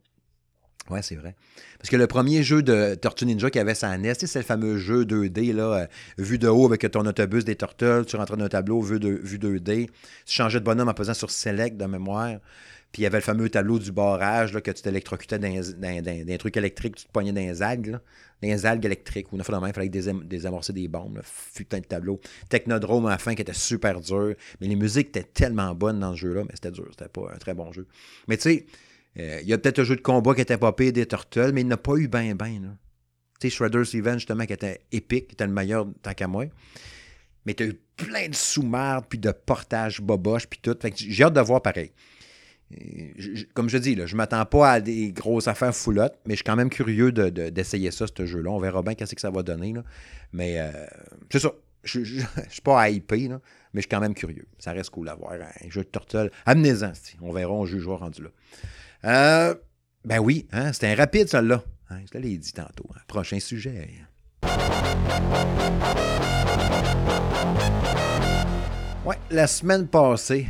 Ouais, 0.90 1.00
c'est 1.00 1.14
vrai. 1.14 1.34
Parce 1.78 1.88
que 1.88 1.96
le 1.96 2.06
premier 2.06 2.42
jeu 2.42 2.62
de 2.62 2.94
Tortue 2.96 3.24
Ninja 3.24 3.50
qui 3.50 3.58
avait 3.58 3.74
sa 3.74 3.96
NES, 3.96 4.14
c'est 4.14 4.40
le 4.40 4.44
fameux 4.44 4.76
jeu 4.76 5.04
2D, 5.04 5.54
là, 5.54 5.86
vu 6.18 6.38
de 6.38 6.48
haut 6.48 6.66
avec 6.66 6.90
ton 6.90 7.06
autobus 7.06 7.44
des 7.44 7.56
turtles, 7.56 8.04
tu 8.04 8.16
rentrais 8.16 8.36
dans 8.36 8.44
un 8.44 8.48
tableau, 8.48 8.82
vu, 8.82 8.98
de, 8.98 9.08
vue 9.08 9.38
2D. 9.38 9.86
Tu 9.86 9.92
changeais 10.26 10.58
de 10.58 10.64
bonhomme 10.64 10.88
en 10.88 10.94
pesant 10.94 11.14
sur 11.14 11.30
Select 11.30 11.76
de 11.76 11.86
mémoire. 11.86 12.38
Puis 12.92 13.00
il 13.00 13.04
y 13.04 13.06
avait 13.06 13.18
le 13.18 13.22
fameux 13.22 13.48
tableau 13.48 13.78
du 13.78 13.90
barrage 13.90 14.52
là, 14.52 14.60
que 14.60 14.70
tu 14.70 14.82
t'électrocutais 14.82 15.38
dans, 15.38 16.38
trucs 16.38 16.56
électriques, 16.58 16.96
tu 16.96 17.06
te 17.06 17.10
poignais 17.10 17.32
dans 17.32 17.40
les 17.40 17.62
algues, 17.62 17.86
là, 17.86 18.02
dans 18.42 18.48
les 18.48 18.66
algues 18.66 18.84
électriques. 18.84 19.32
Ou 19.32 19.36
une 19.36 19.44
fois 19.44 19.58
il 19.66 19.72
fallait 19.72 19.88
désamorcer 19.88 20.74
des 20.74 20.88
bombes. 20.88 21.16
Là, 21.16 21.22
putain 21.54 21.80
de 21.80 21.86
tableau. 21.86 22.20
Technodrome 22.50 23.06
à 23.06 23.10
la 23.10 23.18
fin 23.18 23.34
qui 23.34 23.40
était 23.40 23.54
super 23.54 23.98
dur. 24.00 24.34
Mais 24.60 24.68
les 24.68 24.76
musiques 24.76 25.08
étaient 25.08 25.22
tellement 25.22 25.74
bonnes 25.74 26.00
dans 26.00 26.14
ce 26.14 26.20
jeu-là, 26.20 26.42
mais 26.44 26.52
c'était 26.52 26.70
dur. 26.70 26.86
C'était 26.90 27.08
pas 27.08 27.32
un 27.34 27.38
très 27.38 27.54
bon 27.54 27.72
jeu. 27.72 27.86
Mais 28.28 28.36
tu 28.36 28.42
sais, 28.42 28.66
euh, 29.18 29.38
il 29.40 29.48
y 29.48 29.54
a 29.54 29.58
peut-être 29.58 29.78
un 29.78 29.84
jeu 29.84 29.96
de 29.96 30.02
combat 30.02 30.34
qui 30.34 30.42
était 30.42 30.58
pas 30.58 30.72
pire 30.72 30.92
des 30.92 31.06
Turtles, 31.06 31.52
mais 31.54 31.62
il 31.62 31.68
n'a 31.68 31.78
pas 31.78 31.94
eu 31.96 32.08
ben 32.08 32.34
ben. 32.34 32.76
Tu 33.40 33.48
sais, 33.48 33.56
Shredder's 33.56 33.94
Revenge, 33.94 34.18
justement, 34.18 34.44
qui 34.44 34.52
était 34.52 34.82
épique, 34.92 35.28
qui 35.28 35.34
était 35.34 35.46
le 35.46 35.52
meilleur 35.52 35.86
tant 36.02 36.12
qu'à 36.12 36.28
moi. 36.28 36.44
Mais 37.46 37.54
tu 37.54 37.62
as 37.62 37.66
eu 37.68 37.80
plein 37.96 38.28
de 38.28 38.34
sous-mardes, 38.34 39.06
puis 39.08 39.18
de 39.18 39.32
portages 39.32 40.02
boboches, 40.02 40.46
puis 40.46 40.60
tout. 40.62 40.76
j'ai 40.94 41.24
hâte 41.24 41.32
de 41.32 41.40
voir 41.40 41.62
pareil 41.62 41.90
comme 43.54 43.68
je 43.68 43.78
dis, 43.78 43.94
là, 43.94 44.06
je 44.06 44.14
ne 44.14 44.18
m'attends 44.18 44.44
pas 44.46 44.72
à 44.72 44.80
des 44.80 45.12
grosses 45.12 45.48
affaires 45.48 45.74
foulottes, 45.74 46.18
mais 46.26 46.34
je 46.34 46.38
suis 46.38 46.44
quand 46.44 46.56
même 46.56 46.70
curieux 46.70 47.12
d'essayer 47.12 47.90
ça, 47.90 48.06
ce 48.06 48.26
jeu-là. 48.26 48.50
On 48.50 48.58
verra 48.58 48.82
bien 48.82 48.94
qu'est-ce 48.94 49.14
que 49.14 49.20
ça 49.20 49.30
va 49.30 49.42
donner. 49.42 49.74
Mais 50.32 50.58
euh, 50.58 50.70
c'est 51.30 51.40
ça. 51.40 51.52
Je 51.84 52.00
ne 52.00 52.04
suis 52.48 52.62
pas 52.62 52.88
hypé, 52.90 53.28
là, 53.28 53.40
mais 53.74 53.80
je 53.80 53.86
suis 53.86 53.88
quand 53.88 54.00
même 54.00 54.14
curieux. 54.14 54.46
Ça 54.58 54.72
reste 54.72 54.90
cool 54.90 55.08
à 55.08 55.14
voir. 55.14 55.32
Un 55.32 55.70
jeu 55.70 55.82
de 55.82 55.88
turtle. 55.88 56.30
Amenez-en, 56.46 56.92
on 57.20 57.32
verra, 57.32 57.52
on 57.52 57.66
jugera 57.66 57.96
rendu 57.96 58.22
là. 58.22 58.28
Euh, 59.04 59.54
ben 60.04 60.18
oui, 60.18 60.46
hein, 60.52 60.72
c'était 60.72 60.88
un 60.88 60.94
rapide, 60.94 61.28
celle-là. 61.28 61.64
Hein, 61.90 62.00
je 62.12 62.18
l'ai 62.18 62.36
dit 62.38 62.52
tantôt. 62.52 62.86
Hein. 62.94 63.00
Prochain 63.08 63.40
sujet. 63.40 63.88
Ouais, 69.04 69.16
la 69.30 69.48
semaine 69.48 69.88
passée, 69.88 70.46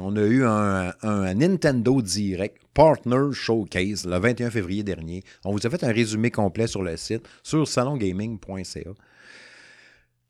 on 0.00 0.16
a 0.16 0.22
eu 0.22 0.44
un, 0.44 1.34
Nintendo 1.34 2.00
Direct 2.02 2.58
Partner 2.74 3.32
Showcase 3.32 4.06
le 4.06 4.18
21 4.18 4.50
février 4.50 4.82
dernier. 4.82 5.22
On 5.44 5.52
vous 5.52 5.66
a 5.66 5.70
fait 5.70 5.84
un 5.84 5.92
résumé 5.92 6.30
complet 6.30 6.66
sur 6.66 6.82
le 6.82 6.96
site, 6.96 7.28
sur 7.42 7.66
salongaming.ca. 7.66 8.80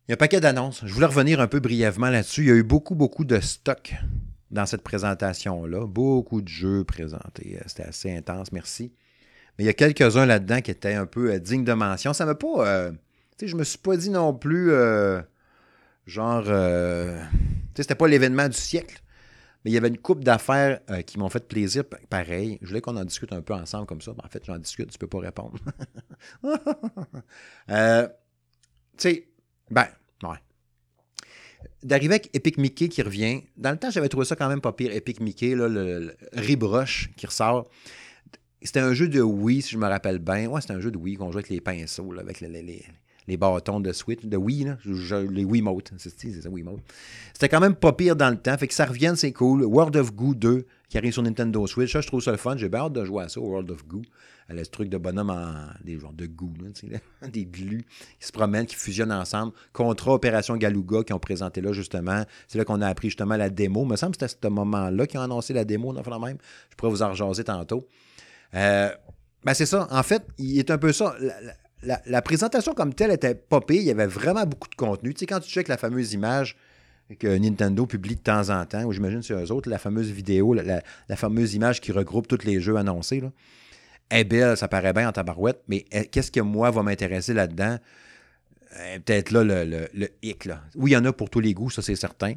Il 0.09 0.11
y 0.11 0.13
a 0.13 0.15
un 0.15 0.17
paquet 0.17 0.41
d'annonces. 0.41 0.83
Je 0.85 0.93
voulais 0.93 1.07
revenir 1.07 1.41
un 1.41 1.47
peu 1.47 1.61
brièvement 1.61 2.11
là-dessus. 2.11 2.43
Il 2.43 2.49
y 2.49 2.51
a 2.51 2.55
eu 2.55 2.65
beaucoup, 2.65 2.95
beaucoup 2.95 3.25
de 3.25 3.39
stock 3.39 3.95
dans 4.51 4.67
cette 4.67 4.83
présentation-là. 4.83 5.87
Beaucoup 5.87 6.43
de 6.43 6.49
jeux 6.49 6.85
présentés. 6.85 7.57
Euh, 7.57 7.63
c'était 7.67 7.85
assez 7.85 8.15
intense, 8.15 8.53
merci. 8.53 8.93
Mais 9.57 9.65
il 9.65 9.67
y 9.67 9.71
a 9.71 9.75
quelques-uns 9.75 10.27
là-dedans 10.27 10.61
qui 10.61 10.71
étaient 10.71 10.95
un 10.95 11.07
peu 11.07 11.33
euh, 11.33 11.39
dignes 11.39 11.65
de 11.65 11.73
mention. 11.73 12.13
Ça 12.13 12.27
m'a 12.27 12.35
pas. 12.35 12.67
Euh, 12.67 12.93
tu 13.39 13.55
me 13.55 13.65
suis 13.65 13.79
pas 13.79 13.97
dit 13.97 14.11
non 14.11 14.35
plus. 14.35 14.71
genre. 16.07 16.45
tu 16.45 17.83
c'était 17.83 17.95
pas 17.97 18.07
l'événement 18.07 18.49
du 18.49 18.57
siècle. 18.57 19.03
Mais 19.65 19.71
il 19.71 19.75
y 19.75 19.77
avait 19.77 19.89
une 19.89 19.99
coupe 19.99 20.25
d'affaires 20.25 20.81
euh, 20.91 21.03
qui 21.03 21.19
m'ont 21.19 21.29
fait 21.29 21.47
plaisir, 21.47 21.85
pareil. 22.11 22.59
Je 22.63 22.69
voulais 22.69 22.81
qu'on 22.81 22.97
en 22.97 23.05
discute 23.05 23.33
un 23.33 23.43
peu 23.43 23.55
ensemble 23.55 23.87
comme 23.87 24.01
ça. 24.01 24.13
en 24.13 24.29
fait, 24.29 24.45
j'en 24.45 24.59
discute, 24.59 24.91
tu 24.91 24.99
peux 24.99 25.07
pas 25.07 25.21
répondre. 25.21 25.59
euh, 27.71 28.09
tu 28.97 28.99
sais, 28.99 29.29
ben, 29.71 29.87
ouais. 30.25 30.37
D'arriver 31.83 32.15
avec 32.15 32.31
Epic 32.35 32.59
Mickey 32.59 32.89
qui 32.89 33.03
revient. 33.03 33.43
Dans 33.57 33.71
le 33.71 33.77
temps, 33.77 33.91
j'avais 33.91 34.09
trouvé 34.09 34.25
ça 34.25 34.35
quand 34.35 34.49
même 34.49 34.61
pas 34.61 34.73
pire. 34.73 34.93
Epic 34.93 35.21
Mickey, 35.21 35.55
là, 35.55 35.69
le, 35.69 36.17
Ribrush 36.33 37.11
qui 37.17 37.27
ressort. 37.27 37.69
C'était 38.63 38.81
un 38.81 38.95
jeu 38.95 39.09
de 39.09 39.21
Wii, 39.21 39.63
si 39.63 39.71
je 39.71 39.79
me 39.79 39.87
rappelle 39.87 40.19
bien. 40.19 40.47
Ouais, 40.47 40.61
c'était 40.61 40.75
un 40.75 40.81
jeu 40.81 40.91
de 40.91 40.99
Wii 40.99 41.17
qu'on 41.17 41.31
jouait 41.31 41.41
avec 41.41 41.51
les 41.51 41.61
pinceaux, 41.61 42.13
avec 42.19 42.41
les, 42.41 42.49
les, 42.49 42.85
les 43.29 43.37
bâtons 43.37 43.81
de 43.81 43.93
Switch, 43.93 44.25
de 44.25 44.37
Wii, 44.37 44.65
là, 44.65 44.77
les 45.31 45.45
Wiimote. 45.45 45.93
C'est 45.97 46.11
ça, 46.11 46.49
Wiimote. 46.49 46.81
C'était 47.33 47.49
quand 47.49 47.61
même 47.61 47.75
pas 47.75 47.93
pire 47.93 48.17
dans 48.17 48.31
le 48.31 48.37
temps. 48.37 48.57
Fait 48.57 48.69
que 48.69 48.75
ça 48.75 48.87
revienne, 48.87 49.17
c'est 49.17 49.33
cool. 49.33 49.65
World 49.65 49.97
of 49.97 50.15
Goo 50.15 50.35
2 50.35 50.67
qui 50.89 50.99
arrive 50.99 51.13
sur 51.13 51.23
Nintendo 51.23 51.67
Switch. 51.67 51.93
Ça, 51.93 52.01
je 52.01 52.07
trouve 52.07 52.23
ça 52.23 52.33
le 52.33 52.37
fun. 52.37 52.57
J'ai 52.57 52.69
bien 52.69 52.81
hâte 52.81 52.93
de 52.93 53.05
jouer 53.05 53.25
à 53.25 53.29
ça, 53.29 53.41
World 53.41 53.71
of 53.71 53.87
Goo. 53.87 54.03
Ce 54.51 54.69
truc 54.69 54.91
de 54.91 54.99
bonhomme 54.99 55.31
en. 55.31 55.55
des 55.83 55.99
genres 55.99 56.13
de 56.13 56.27
goût, 56.27 56.53
des 57.33 57.47
glues 57.47 57.87
qui 58.21 58.27
se 58.27 58.33
promènent, 58.33 58.67
qui 58.67 58.75
fusionnent 58.75 59.13
ensemble. 59.13 59.53
Contra 59.73 60.13
Opération 60.13 60.57
Galuga 60.57 61.03
qui 61.05 61.15
ont 61.15 61.19
présenté 61.19 61.63
là, 61.63 61.73
justement. 61.73 62.25
C'est 62.49 62.59
là 62.59 62.65
qu'on 62.67 62.83
a 62.83 62.89
appris 62.89 63.09
justement 63.09 63.37
la 63.37 63.49
démo. 63.49 63.85
Il 63.85 63.89
me 63.89 63.97
semble 63.97 64.13
que 64.13 64.27
c'était 64.29 64.47
à 64.47 64.49
ce 64.49 64.53
moment-là 64.53 65.07
qu'ils 65.07 65.19
ont 65.21 65.23
annoncé 65.23 65.55
la 65.55 65.65
démo, 65.65 65.95
dans 65.95 66.21
même. 66.21 66.37
Je 66.71 66.77
pourrais 66.77 66.91
vous 66.91 67.03
en 67.03 67.11
rejaser 67.11 67.45
tantôt. 67.45 67.87
Euh, 68.55 68.91
ben 69.45 69.55
c'est 69.55 69.67
ça. 69.67 69.89
En 69.91 70.03
fait, 70.03 70.23
il 70.37 70.59
est 70.59 70.71
un 70.71 70.79
peu 70.79 70.93
ça 70.93 71.17
présentation 72.25 72.75
comme 72.75 72.95
telle 72.95 73.11
était 73.11 73.35
popée. 73.35 73.77
Il 73.77 73.85
y 73.85 73.91
avait 73.91 74.07
vraiment 74.07 74.45
beaucoup 74.45 74.69
de 74.69 74.75
contenu. 74.75 75.15
Tu 75.15 75.21
sais, 75.21 75.27
quand 75.27 75.41
tu 75.41 75.51
checkes 75.51 75.69
la 75.69 75.77
fameuse 75.77 76.13
image 76.13 76.57
que 77.19 77.27
Nintendo 77.39 77.87
publie 77.87 78.17
de 78.17 78.21
temps 78.21 78.51
en 78.51 78.65
temps, 78.65 78.85
ou 78.85 78.93
j'imagine 78.93 79.23
c'est 79.23 79.35
eux 79.35 79.53
autres, 79.53 79.69
la 79.69 79.79
fameuse 79.79 80.11
vidéo, 80.11 80.55
la, 80.55 80.83
fameuse 81.17 81.55
image 81.55 81.81
qui 81.81 81.93
regroupe 81.93 82.27
tous 82.27 82.45
les 82.45 82.61
jeux 82.61 82.77
annoncés, 82.77 83.21
là, 83.21 83.31
est 84.11 84.25
belle, 84.25 84.57
ça 84.57 84.69
paraît 84.69 84.93
bien 84.93 85.09
en 85.09 85.13
tabarouette, 85.13 85.63
mais 85.69 85.85
eh, 85.93 86.07
qu'est-ce 86.07 86.31
que 86.31 86.41
moi 86.41 86.71
va 86.71 86.83
m'intéresser 86.83 87.35
là-dedans? 87.35 87.79
Eh, 88.81 88.99
peut-être 89.01 89.31
là 89.31 89.45
le, 89.45 90.09
hic. 90.23 90.45
Là. 90.45 90.63
Oui, 90.75 90.93
il 90.93 90.95
y 90.95 90.97
en 90.97 91.05
a 91.05 91.13
pour 91.13 91.31
tous 91.31 91.41
les 91.41 91.55
goûts, 91.55 91.71
ça 91.71 91.83
c'est 91.83 91.97
certain. 91.97 92.35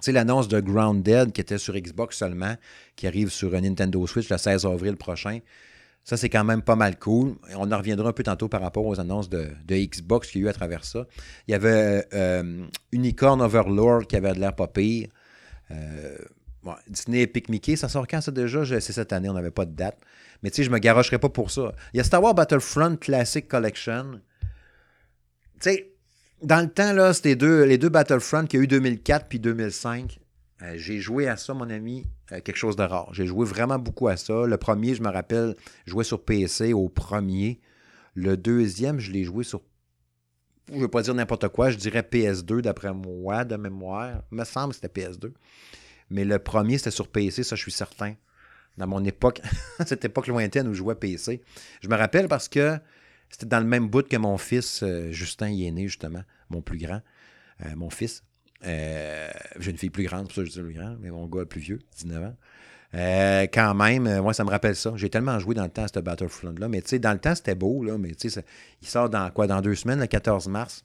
C'est 0.00 0.12
l'annonce 0.12 0.48
de 0.48 0.60
Grounded 0.60 1.32
qui 1.32 1.40
était 1.40 1.58
sur 1.58 1.74
Xbox 1.74 2.16
seulement, 2.16 2.56
qui 2.96 3.06
arrive 3.06 3.28
sur 3.28 3.52
Nintendo 3.52 4.06
Switch 4.06 4.30
le 4.30 4.38
16 4.38 4.64
avril 4.64 4.96
prochain. 4.96 5.40
Ça, 6.04 6.16
c'est 6.16 6.28
quand 6.28 6.44
même 6.44 6.62
pas 6.62 6.76
mal 6.76 6.98
cool. 6.98 7.36
On 7.56 7.70
en 7.70 7.78
reviendra 7.78 8.08
un 8.08 8.12
peu 8.12 8.22
tantôt 8.22 8.48
par 8.48 8.62
rapport 8.62 8.84
aux 8.86 8.98
annonces 9.00 9.28
de, 9.28 9.52
Xbox 9.68 10.30
qu'il 10.30 10.40
y 10.40 10.44
a 10.44 10.46
eu 10.46 10.50
à 10.50 10.52
travers 10.52 10.84
ça. 10.84 11.06
Il 11.46 11.52
y 11.52 11.54
avait 11.54 12.06
euh, 12.14 12.66
Unicorn 12.92 13.40
Overlord 13.40 14.06
qui 14.06 14.16
avait 14.16 14.32
de 14.32 14.40
l'air 14.40 14.54
pas 14.54 14.66
pire. 14.66 15.08
Euh, 15.70 16.16
Disney 16.88 17.22
Epic 17.22 17.48
Mickey, 17.48 17.76
ça 17.76 17.88
sort 17.88 18.06
quand 18.06 18.20
ça 18.20 18.32
déjà? 18.32 18.64
C'est 18.66 18.92
cette 18.92 19.12
année, 19.12 19.28
on 19.28 19.34
n'avait 19.34 19.50
pas 19.50 19.64
de 19.64 19.72
date. 19.72 19.98
Mais 20.42 20.50
tu 20.50 20.56
sais, 20.56 20.64
je 20.64 20.70
me 20.70 20.78
garocherai 20.78 21.18
pas 21.18 21.28
pour 21.28 21.50
ça. 21.50 21.72
Il 21.92 21.98
y 21.98 22.00
a 22.00 22.04
Star 22.04 22.22
Wars 22.22 22.34
Battlefront 22.34 22.96
Classic 22.96 23.46
Collection. 23.46 24.20
Tu 25.60 25.70
sais, 25.70 25.92
dans 26.42 26.60
le 26.60 26.68
temps, 26.70 26.92
là, 26.92 27.12
c'était 27.12 27.34
les 27.66 27.78
deux 27.78 27.88
Battlefront 27.88 28.46
qu'il 28.46 28.58
y 28.58 28.60
a 28.60 28.64
eu 28.64 28.68
2004 28.68 29.26
puis 29.28 29.38
2005. 29.38 30.19
Euh, 30.62 30.74
j'ai 30.76 31.00
joué 31.00 31.26
à 31.26 31.36
ça, 31.36 31.54
mon 31.54 31.70
ami, 31.70 32.04
euh, 32.32 32.40
quelque 32.40 32.56
chose 32.56 32.76
de 32.76 32.82
rare. 32.82 33.12
J'ai 33.12 33.26
joué 33.26 33.46
vraiment 33.46 33.78
beaucoup 33.78 34.08
à 34.08 34.16
ça. 34.16 34.46
Le 34.46 34.56
premier, 34.56 34.94
je 34.94 35.02
me 35.02 35.08
rappelle, 35.08 35.56
jouais 35.86 36.04
sur 36.04 36.22
PC 36.22 36.72
au 36.72 36.88
premier. 36.88 37.60
Le 38.14 38.36
deuxième, 38.36 38.98
je 38.98 39.10
l'ai 39.10 39.24
joué 39.24 39.44
sur. 39.44 39.62
Je 40.68 40.76
ne 40.76 40.82
veux 40.82 40.88
pas 40.88 41.02
dire 41.02 41.14
n'importe 41.14 41.48
quoi, 41.48 41.70
je 41.70 41.76
dirais 41.76 42.02
PS2 42.02 42.60
d'après 42.60 42.92
moi, 42.92 43.44
de 43.44 43.56
mémoire. 43.56 44.22
Il 44.30 44.38
me 44.38 44.44
semble 44.44 44.74
que 44.74 44.80
c'était 44.80 45.02
PS2. 45.02 45.32
Mais 46.10 46.24
le 46.24 46.38
premier, 46.38 46.78
c'était 46.78 46.90
sur 46.90 47.08
PC, 47.08 47.42
ça, 47.42 47.56
je 47.56 47.62
suis 47.62 47.72
certain. 47.72 48.14
Dans 48.76 48.86
mon 48.86 49.04
époque, 49.04 49.40
cette 49.86 50.04
époque 50.04 50.26
lointaine 50.28 50.68
où 50.68 50.74
je 50.74 50.78
jouais 50.78 50.94
PC. 50.94 51.42
Je 51.80 51.88
me 51.88 51.96
rappelle 51.96 52.28
parce 52.28 52.48
que 52.48 52.78
c'était 53.30 53.46
dans 53.46 53.60
le 53.60 53.66
même 53.66 53.88
bout 53.88 54.06
que 54.06 54.16
mon 54.16 54.38
fils, 54.38 54.82
euh, 54.82 55.10
Justin, 55.10 55.48
y 55.48 55.66
est 55.66 55.70
né, 55.72 55.88
justement, 55.88 56.22
mon 56.50 56.62
plus 56.62 56.78
grand, 56.78 57.00
mon 57.76 57.90
fils. 57.90 58.22
Euh, 58.66 59.30
j'ai 59.58 59.70
une 59.70 59.78
fille 59.78 59.90
plus 59.90 60.04
grande, 60.04 60.24
pour 60.24 60.34
ça 60.34 60.44
je 60.44 60.50
dis 60.50 60.60
plus 60.60 60.74
grand, 60.74 60.96
mais 61.00 61.10
mon 61.10 61.26
gars 61.26 61.44
plus 61.44 61.60
vieux, 61.60 61.78
19 61.98 62.24
ans. 62.24 62.36
Euh, 62.94 63.46
quand 63.52 63.74
même, 63.74 64.06
euh, 64.06 64.20
moi, 64.20 64.34
ça 64.34 64.44
me 64.44 64.50
rappelle 64.50 64.74
ça. 64.74 64.92
J'ai 64.96 65.08
tellement 65.08 65.38
joué 65.38 65.54
dans 65.54 65.62
le 65.62 65.70
temps 65.70 65.86
ce 65.92 66.00
Battlefront-là. 66.00 66.68
Mais 66.68 66.82
tu 66.82 66.88
sais, 66.88 66.98
dans 66.98 67.12
le 67.12 67.20
temps, 67.20 67.34
c'était 67.36 67.54
beau, 67.54 67.84
là. 67.84 67.96
Mais 67.98 68.10
tu 68.14 68.28
sais, 68.28 68.44
il 68.82 68.88
sort 68.88 69.08
dans 69.08 69.30
quoi 69.30 69.46
Dans 69.46 69.60
deux 69.60 69.76
semaines, 69.76 70.00
le 70.00 70.06
14 70.06 70.48
mars? 70.48 70.84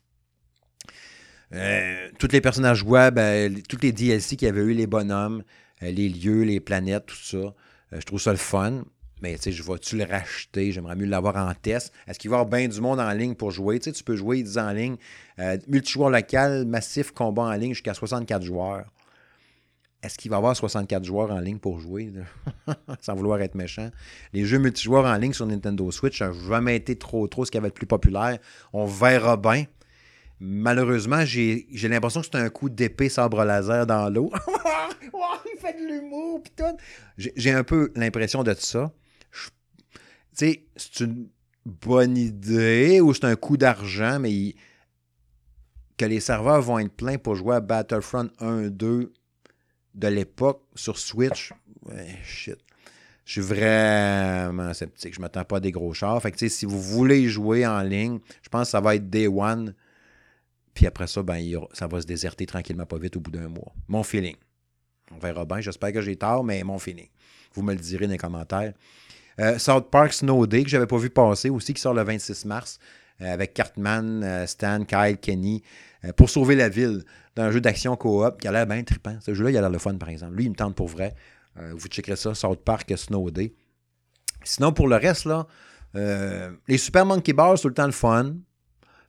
tous 2.20 2.28
les 2.34 2.42
personnages 2.42 2.84
ben, 2.84 3.62
tous 3.70 3.78
les 3.82 3.94
DLC 3.94 4.36
qu'il 4.36 4.48
y 4.48 4.50
avait 4.50 4.62
eu, 4.62 4.74
les 4.74 4.88
bonhommes, 4.88 5.42
les 5.80 6.10
lieux, 6.10 6.42
les 6.42 6.60
planètes, 6.60 7.06
tout 7.06 7.16
ça. 7.16 7.54
je 7.94 8.02
trouve 8.02 8.20
ça 8.20 8.32
le 8.32 8.38
fun. 8.38 8.84
Mais 9.26 9.38
je 9.44 9.64
vais-tu 9.64 9.98
le 9.98 10.04
racheter? 10.04 10.72
J'aimerais 10.72 10.96
mieux 10.96 11.08
l'avoir 11.08 11.36
en 11.38 11.52
test. 11.56 11.92
Est-ce 12.08 12.20
qu'il 12.20 12.30
va 12.30 12.38
y 12.38 12.40
avoir 12.42 12.60
bien 12.60 12.68
du 12.68 12.80
monde 12.80 13.00
en 13.00 13.10
ligne 13.10 13.34
pour 13.34 13.50
jouer? 13.50 13.80
Tu 13.80 14.04
peux 14.04 14.16
jouer, 14.16 14.38
ils 14.38 14.60
en 14.60 14.72
ligne, 14.72 14.98
euh, 15.40 15.58
multijoueur 15.68 16.12
local, 16.12 16.64
massif, 16.68 17.10
combat 17.12 17.42
en 17.42 17.54
ligne 17.54 17.74
jusqu'à 17.74 17.96
64 17.96 18.44
joueurs. 18.44 18.86
Est-ce 20.04 20.20
qu'il 20.20 20.30
va 20.30 20.38
y 20.38 20.38
avoir 20.38 20.56
64 20.56 21.04
joueurs 21.04 21.32
en 21.32 21.40
ligne 21.40 21.58
pour 21.58 21.80
jouer? 21.80 22.14
Sans 23.02 23.16
vouloir 23.16 23.42
être 23.42 23.56
méchant. 23.56 23.90
Les 24.32 24.46
jeux 24.46 24.60
multijoueurs 24.60 25.06
en 25.06 25.18
ligne 25.18 25.34
sur 25.34 25.48
Nintendo 25.48 25.90
Switch 25.90 26.22
n'ont 26.22 26.32
jamais 26.32 26.76
été 26.76 26.96
trop, 26.96 27.28
trop 27.28 27.46
ce 27.46 27.50
qui 27.50 27.58
avait 27.58 27.70
le 27.70 27.74
plus 27.74 27.88
populaire. 27.88 28.38
On 28.74 28.86
verra 28.86 29.38
bien. 29.38 29.66
Malheureusement, 30.40 31.26
j'ai 31.26 31.66
l'impression 31.72 32.22
que 32.22 32.28
c'est 32.32 32.38
un 32.38 32.50
coup 32.50 32.70
d'épée 32.70 33.10
sabre 33.10 33.44
laser 33.44 33.88
dans 33.88 34.08
l'eau. 34.08 34.32
il 35.02 35.60
fait 35.60 35.82
de 35.82 35.88
l'humour. 35.88 36.44
J'ai 37.18 37.54
un 37.54 37.64
peu 37.64 37.92
l'impression 37.96 38.44
de 38.44 38.54
ça 38.54 38.92
c'est 40.36 41.00
une 41.00 41.30
bonne 41.66 42.18
idée 42.18 43.02
ou 43.02 43.14
c'est 43.14 43.26
un 43.26 43.36
coup 43.36 43.58
d'argent, 43.58 44.20
mais 44.20 44.56
que 45.98 46.06
les 46.06 46.20
serveurs 46.20 46.62
vont 46.62 46.80
être 46.80 46.94
pleins 46.94 47.18
pour 47.18 47.36
jouer 47.36 47.56
à 47.56 47.62
Battlefront 47.62 48.30
1-2 48.40 49.10
de 49.96 50.08
l'époque 50.08 50.62
sur 50.76 50.98
Switch, 50.98 51.54
ouais, 51.86 52.20
shit. 52.24 52.58
Je 53.24 53.32
suis 53.32 53.42
vraiment 53.42 54.72
sceptique. 54.74 55.16
Je 55.16 55.20
ne 55.20 55.24
m'attends 55.24 55.44
pas 55.44 55.58
à 55.58 55.60
des 55.60 55.72
gros 55.72 55.94
chars. 55.94 56.22
Fait 56.22 56.32
que, 56.32 56.48
si 56.48 56.66
vous 56.66 56.80
voulez 56.80 57.28
jouer 57.28 57.66
en 57.66 57.82
ligne, 57.82 58.20
je 58.44 58.50
pense 58.50 58.68
que 58.68 58.72
ça 58.72 58.82
va 58.82 58.96
être 58.96 59.10
Day 59.10 59.28
One. 59.28 59.74
Puis 60.76 60.86
après 60.86 61.08
ça, 61.08 61.24
ben, 61.24 61.42
ça 61.74 61.88
va 61.88 62.02
se 62.02 62.06
déserter 62.06 62.46
tranquillement, 62.46 62.86
pas 62.86 63.00
vite, 63.00 63.16
au 63.16 63.22
bout 63.22 63.32
d'un 63.32 63.48
mois. 63.48 63.74
Mon 63.88 64.04
feeling. 64.04 64.36
On 65.12 65.18
verra 65.18 65.44
bien. 65.44 65.60
J'espère 65.60 65.92
que 65.92 66.02
j'ai 66.02 66.16
tort, 66.18 66.44
mais 66.44 66.64
mon 66.64 66.78
feeling. 66.78 67.08
Vous 67.54 67.64
me 67.64 67.74
le 67.74 67.80
direz 67.80 68.06
dans 68.06 68.12
les 68.12 68.20
commentaires. 68.20 68.74
Euh, 69.40 69.58
South 69.58 69.90
Park 69.90 70.14
Snow 70.14 70.48
Day, 70.48 70.64
que 70.64 70.70
j'avais 70.70 70.88
pas 70.88 70.98
vu 70.98 71.10
passer 71.10 71.50
aussi, 71.50 71.74
qui 71.74 71.82
sort 71.82 71.94
le 71.94 72.04
26 72.04 72.46
mars, 72.46 72.80
euh, 73.22 73.34
avec 73.34 73.54
Cartman, 73.54 74.24
euh, 74.24 74.46
Stan, 74.46 74.84
Kyle, 74.86 75.18
Kenny, 75.18 75.64
pour 76.18 76.30
sauver 76.30 76.56
la 76.56 76.70
ville, 76.70 77.04
dans 77.36 77.44
un 77.44 77.52
jeu 77.52 77.60
d'action 77.60 77.96
coop 77.96 78.40
qui 78.40 78.48
a 78.48 78.52
l'air 78.52 78.68
bien 78.68 78.84
trippant. 78.84 79.18
Ce 79.22 79.34
jeu-là, 79.34 79.50
il 79.50 79.58
a 79.58 79.62
l'air 79.62 79.72
le 79.72 79.80
fun, 79.80 79.96
par 79.96 80.10
exemple. 80.10 80.36
Lui, 80.36 80.46
il 80.46 80.52
me 80.52 80.56
tente 80.56 80.76
pour 80.76 80.88
vrai. 80.88 81.16
vous 81.56 81.88
checkerez 81.88 82.16
ça, 82.16 82.36
South 82.36 82.64
Park 82.64 82.94
Snow 82.96 83.32
Day. 83.32 83.56
Sinon, 84.44 84.72
pour 84.72 84.88
le 84.88 84.98
reste, 84.98 85.26
là, 85.26 85.48
les 86.68 86.78
Super 86.78 87.08
Monkey 87.08 87.34
Ball, 87.34 87.58
c'est 87.58 87.64
tout 87.64 87.70
le 87.70 87.74
temps 87.74 87.88
le 87.88 87.92
fun. 87.92 88.36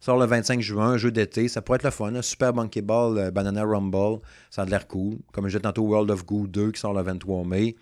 Sort 0.00 0.16
le 0.16 0.24
25 0.24 0.62
juin, 0.62 0.92
un 0.92 0.96
jeu 0.96 1.10
d'été, 1.10 1.48
ça 1.48 1.60
pourrait 1.60 1.76
être 1.76 1.84
le 1.84 1.90
fun. 1.90 2.22
Super 2.22 2.54
Monkey 2.54 2.80
Ball, 2.80 3.30
Banana 3.30 3.62
Rumble, 3.62 4.22
ça 4.48 4.62
a 4.62 4.64
l'air 4.64 4.88
cool. 4.88 5.18
Comme 5.32 5.44
disais 5.44 5.60
tantôt, 5.60 5.82
World 5.82 6.10
of 6.10 6.24
Goo 6.24 6.46
2 6.46 6.72
qui 6.72 6.80
sort 6.80 6.94
le 6.94 7.02
23 7.02 7.44
mai. 7.44 7.76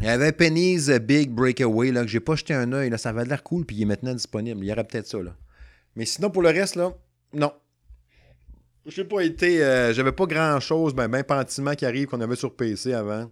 Il 0.00 0.06
y 0.06 0.08
avait 0.08 0.32
Penny's 0.32 0.90
Big 0.90 1.30
Breakaway, 1.30 1.90
là, 1.90 2.02
que 2.02 2.08
j'ai 2.08 2.20
pas 2.20 2.36
jeté 2.36 2.52
un 2.52 2.72
œil. 2.72 2.90
Là, 2.90 2.98
ça 2.98 3.10
avait 3.10 3.24
l'air 3.24 3.42
cool, 3.42 3.64
puis 3.64 3.76
il 3.76 3.82
est 3.82 3.86
maintenant 3.86 4.12
disponible. 4.14 4.62
Il 4.62 4.68
y 4.68 4.72
aurait 4.72 4.84
peut-être 4.84 5.06
ça. 5.06 5.22
Là. 5.22 5.34
Mais 5.94 6.04
sinon, 6.04 6.30
pour 6.30 6.42
le 6.42 6.50
reste, 6.50 6.76
là, 6.76 6.92
non. 7.32 7.52
J'ai 8.84 9.04
pas 9.04 9.22
été. 9.22 9.64
Euh, 9.64 9.92
j'avais 9.92 10.12
pas 10.12 10.26
grand 10.26 10.60
chose, 10.60 10.94
ben, 10.94 11.08
ben 11.08 11.24
Pentiment 11.24 11.74
qui 11.74 11.86
arrive 11.86 12.06
qu'on 12.08 12.20
avait 12.20 12.36
sur 12.36 12.54
PC 12.54 12.92
avant. 12.92 13.30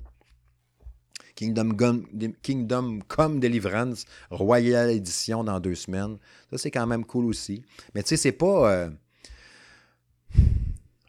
Kingdom, 1.37 2.03
Kingdom 2.43 3.01
Come 3.09 3.41
Deliverance, 3.41 4.05
Royal 4.31 4.91
Edition 4.91 5.45
dans 5.45 5.61
deux 5.61 5.75
semaines. 5.75 6.17
Ça, 6.51 6.59
c'est 6.59 6.71
quand 6.71 6.87
même 6.87 7.05
cool 7.05 7.27
aussi. 7.27 7.63
Mais 7.95 8.03
tu 8.03 8.11
sais, 8.11 8.17
c'est 8.17 8.33
pas. 8.33 8.73
Euh, 8.73 8.91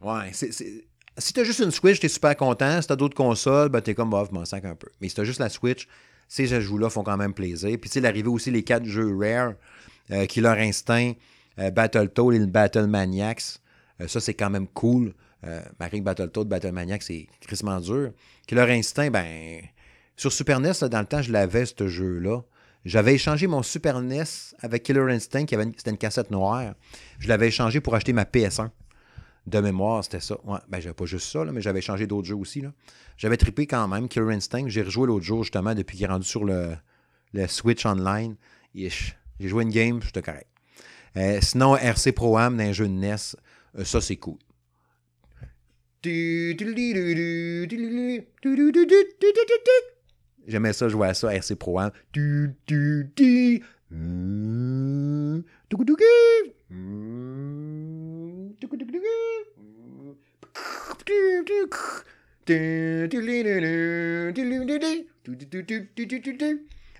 ouais, 0.02 0.32
c'est 0.34 0.52
si 1.18 1.34
tu 1.34 1.40
as 1.40 1.44
juste 1.44 1.60
une 1.60 1.72
Switch, 1.72 2.00
tu 2.00 2.06
es 2.06 2.10
super 2.10 2.36
content. 2.36 2.82
Si 2.82 2.88
tu 2.88 2.94
as 2.94 2.96
d'autres 2.96 3.16
consoles, 3.16 3.70
ben, 3.70 3.82
tu 3.82 3.92
es 3.92 3.96
comme, 3.96 4.10
bof, 4.10 4.32
m'en 4.32 4.46
sac 4.46 4.66
un 4.66 4.76
peu. 4.76 4.88
Mais 5.02 5.10
si 5.10 5.16
tu 5.16 5.22
as 5.22 5.26
juste 5.26 5.40
la 5.40 5.50
Switch, 5.50 5.88
ces 6.28 6.48
jeux-là 6.48 6.90
font 6.90 7.04
quand 7.04 7.18
même 7.18 7.34
plaisir. 7.34 7.70
Puis, 7.80 7.90
tu 7.90 7.94
sais, 7.96 8.02
l'arrivée 8.02 8.30
aussi, 8.30 8.52
les 8.52 8.64
quatre 8.64 8.86
jeux 8.86 9.16
Rare, 9.16 9.54
euh, 10.12 10.26
Killer 10.26 10.56
Instinct, 10.58 11.14
euh, 11.60 11.72
Battletoad 11.72 12.36
et 12.36 12.40
le. 12.40 12.52
Euh, 14.02 14.08
ça, 14.08 14.20
c'est 14.20 14.34
quand 14.34 14.50
même 14.50 14.68
cool. 14.68 15.14
Euh, 15.46 15.62
Battle 15.80 16.02
Battletoad, 16.02 16.48
Battle 16.48 16.72
Maniacs, 16.72 17.04
c'est 17.04 17.28
crissement 17.42 17.80
dur. 17.80 18.12
Killer 18.48 18.72
Instinct, 18.72 19.12
ben, 19.12 19.62
sur 20.16 20.32
Super 20.32 20.60
NES, 20.60 20.72
dans 20.90 21.00
le 21.00 21.06
temps, 21.06 21.22
je 21.22 21.32
l'avais, 21.32 21.66
ce 21.66 21.88
jeu-là. 21.88 22.42
J'avais 22.84 23.16
échangé 23.16 23.48
mon 23.48 23.64
Super 23.64 24.02
NES 24.02 24.24
avec 24.60 24.84
Killer 24.84 25.12
Instinct, 25.12 25.46
qui 25.46 25.56
avait 25.56 25.66
c'était 25.78 25.92
une 25.92 25.98
cassette 25.98 26.32
noire. 26.32 26.74
Je 27.20 27.28
l'avais 27.28 27.48
échangé 27.48 27.80
pour 27.80 27.96
acheter 27.96 28.14
ma 28.14 28.24
PS1. 28.26 28.70
De 29.48 29.60
mémoire, 29.60 30.04
c'était 30.04 30.20
ça. 30.20 30.38
Ouais, 30.44 30.58
ben, 30.68 30.80
j'avais 30.80 30.96
pas 30.96 31.06
juste 31.06 31.32
ça, 31.32 31.46
mais 31.46 31.62
j'avais 31.62 31.82
changé 31.82 32.08
d'autres 32.08 32.28
jeux 32.28 32.36
aussi. 32.36 32.64
J'avais 33.18 33.38
trippé 33.38 33.68
quand 33.68 33.88
même, 33.88 34.08
Killer 34.08 34.34
Instinct. 34.34 34.68
J'ai 34.68 34.82
rejoué 34.82 35.06
l'autre 35.06 35.24
jour, 35.24 35.44
justement, 35.44 35.76
depuis 35.76 35.98
qu'il 35.98 36.06
est 36.06 36.10
rendu 36.10 36.26
sur 36.26 36.46
le, 36.46 36.76
Switch 37.48 37.86
Online. 37.86 38.36
J'ai 38.74 38.90
joué 39.40 39.64
une 39.64 39.70
game, 39.70 40.02
j'étais 40.02 40.24
correct. 40.24 40.48
Euh, 41.18 41.40
sinon, 41.42 41.78
RC 41.78 42.12
Pro 42.14 42.38
Am, 42.38 42.58
dans 42.58 42.64
un 42.64 42.72
jeu 42.72 42.88
de 42.88 42.94
NES, 42.94 43.16
euh, 43.78 43.86
ça, 43.86 44.02
c'est 44.02 44.18
cool. 44.18 44.38
J'aimais 50.48 50.74
ça 50.74 50.90
jouer 50.90 51.08
à 51.08 51.14
ça, 51.14 51.34
RC 51.34 51.56
Pro 51.56 51.80
Am. 51.80 51.92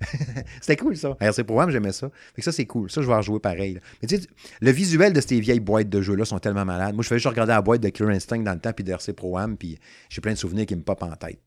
C'était 0.62 0.76
cool 0.76 0.98
ça. 0.98 1.16
RC 1.20 1.44
Pro 1.44 1.70
j'aimais 1.70 1.92
ça. 1.92 2.10
Fait 2.36 2.42
que 2.42 2.44
ça, 2.44 2.52
c'est 2.52 2.66
cool. 2.66 2.92
Ça, 2.92 3.02
je 3.02 3.08
vais 3.08 3.14
en 3.14 3.22
jouer 3.22 3.40
pareil. 3.40 3.80
Mais 4.02 4.08
tu 4.08 4.18
sais, 4.18 4.28
le 4.60 4.72
visuel 4.72 5.14
de 5.14 5.22
ces 5.22 5.40
vieilles 5.40 5.60
boîtes 5.60 5.90
de 5.90 6.02
jeux-là 6.02 6.26
sont 6.26 6.40
tellement 6.40 6.66
malades. 6.66 6.94
Moi, 6.94 7.04
je 7.04 7.08
faisais 7.08 7.20
juste 7.20 7.30
regarder 7.30 7.54
la 7.54 7.62
boîte 7.62 7.82
de 7.82 7.90
Clear 7.90 8.10
Instinct 8.10 8.40
dans 8.40 8.54
le 8.54 8.60
temps, 8.60 8.74
puis 8.74 8.84
d'RC 8.84 9.14
Pro 9.14 9.38
puis 9.58 9.80
j'ai 10.10 10.22
plein 10.22 10.34
de 10.34 10.38
souvenirs 10.38 10.66
qui 10.66 10.76
me 10.76 10.82
popent 10.82 11.04
en 11.04 11.16
tête. 11.16 11.40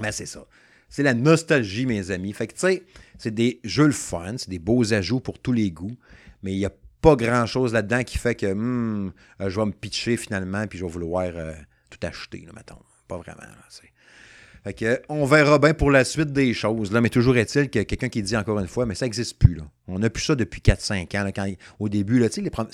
Mais 0.00 0.12
c'est 0.12 0.26
ça. 0.26 0.44
C'est 0.88 1.02
la 1.04 1.14
nostalgie, 1.14 1.86
mes 1.86 2.10
amis. 2.10 2.32
Fait 2.32 2.48
que, 2.48 2.54
tu 2.54 2.60
sais, 2.60 2.82
c'est 3.18 3.34
des 3.34 3.60
jeux 3.62 3.86
le 3.86 3.92
fun, 3.92 4.34
c'est 4.36 4.50
des 4.50 4.58
beaux 4.58 4.92
ajouts 4.92 5.20
pour 5.20 5.38
tous 5.38 5.52
les 5.52 5.70
goûts, 5.70 5.96
mais 6.42 6.52
il 6.52 6.58
n'y 6.58 6.66
a 6.66 6.72
pas 7.00 7.16
grand-chose 7.16 7.72
là-dedans 7.72 8.02
qui 8.02 8.18
fait 8.18 8.34
que 8.34 8.52
hmm, 8.52 9.12
euh, 9.40 9.48
je 9.48 9.60
vais 9.60 9.66
me 9.66 9.72
pitcher 9.72 10.16
finalement, 10.16 10.66
puis 10.66 10.78
je 10.78 10.84
vais 10.84 10.90
vouloir 10.90 11.30
euh, 11.34 11.52
tout 11.90 12.06
acheter, 12.06 12.44
là, 12.46 12.52
mettons. 12.54 12.78
Pas 13.08 13.18
vraiment. 13.18 13.42
fait 14.64 14.72
que, 14.72 15.02
on 15.08 15.24
verra 15.24 15.58
bien 15.58 15.74
pour 15.74 15.90
la 15.90 16.04
suite 16.04 16.32
des 16.32 16.54
choses. 16.54 16.92
Là, 16.92 17.00
mais 17.00 17.08
toujours 17.08 17.36
est-il 17.36 17.68
que 17.68 17.80
quelqu'un 17.82 18.08
qui 18.08 18.22
dit 18.22 18.36
encore 18.36 18.60
une 18.60 18.68
fois, 18.68 18.86
mais 18.86 18.94
ça 18.94 19.04
n'existe 19.04 19.38
plus. 19.38 19.56
Là. 19.56 19.64
On 19.88 19.98
n'a 19.98 20.10
plus 20.10 20.22
ça 20.22 20.36
depuis 20.36 20.60
4-5 20.60 21.18
ans. 21.18 21.30
quand, 21.34 21.52
au 21.80 21.88
début, 21.88 22.20
là, 22.20 22.28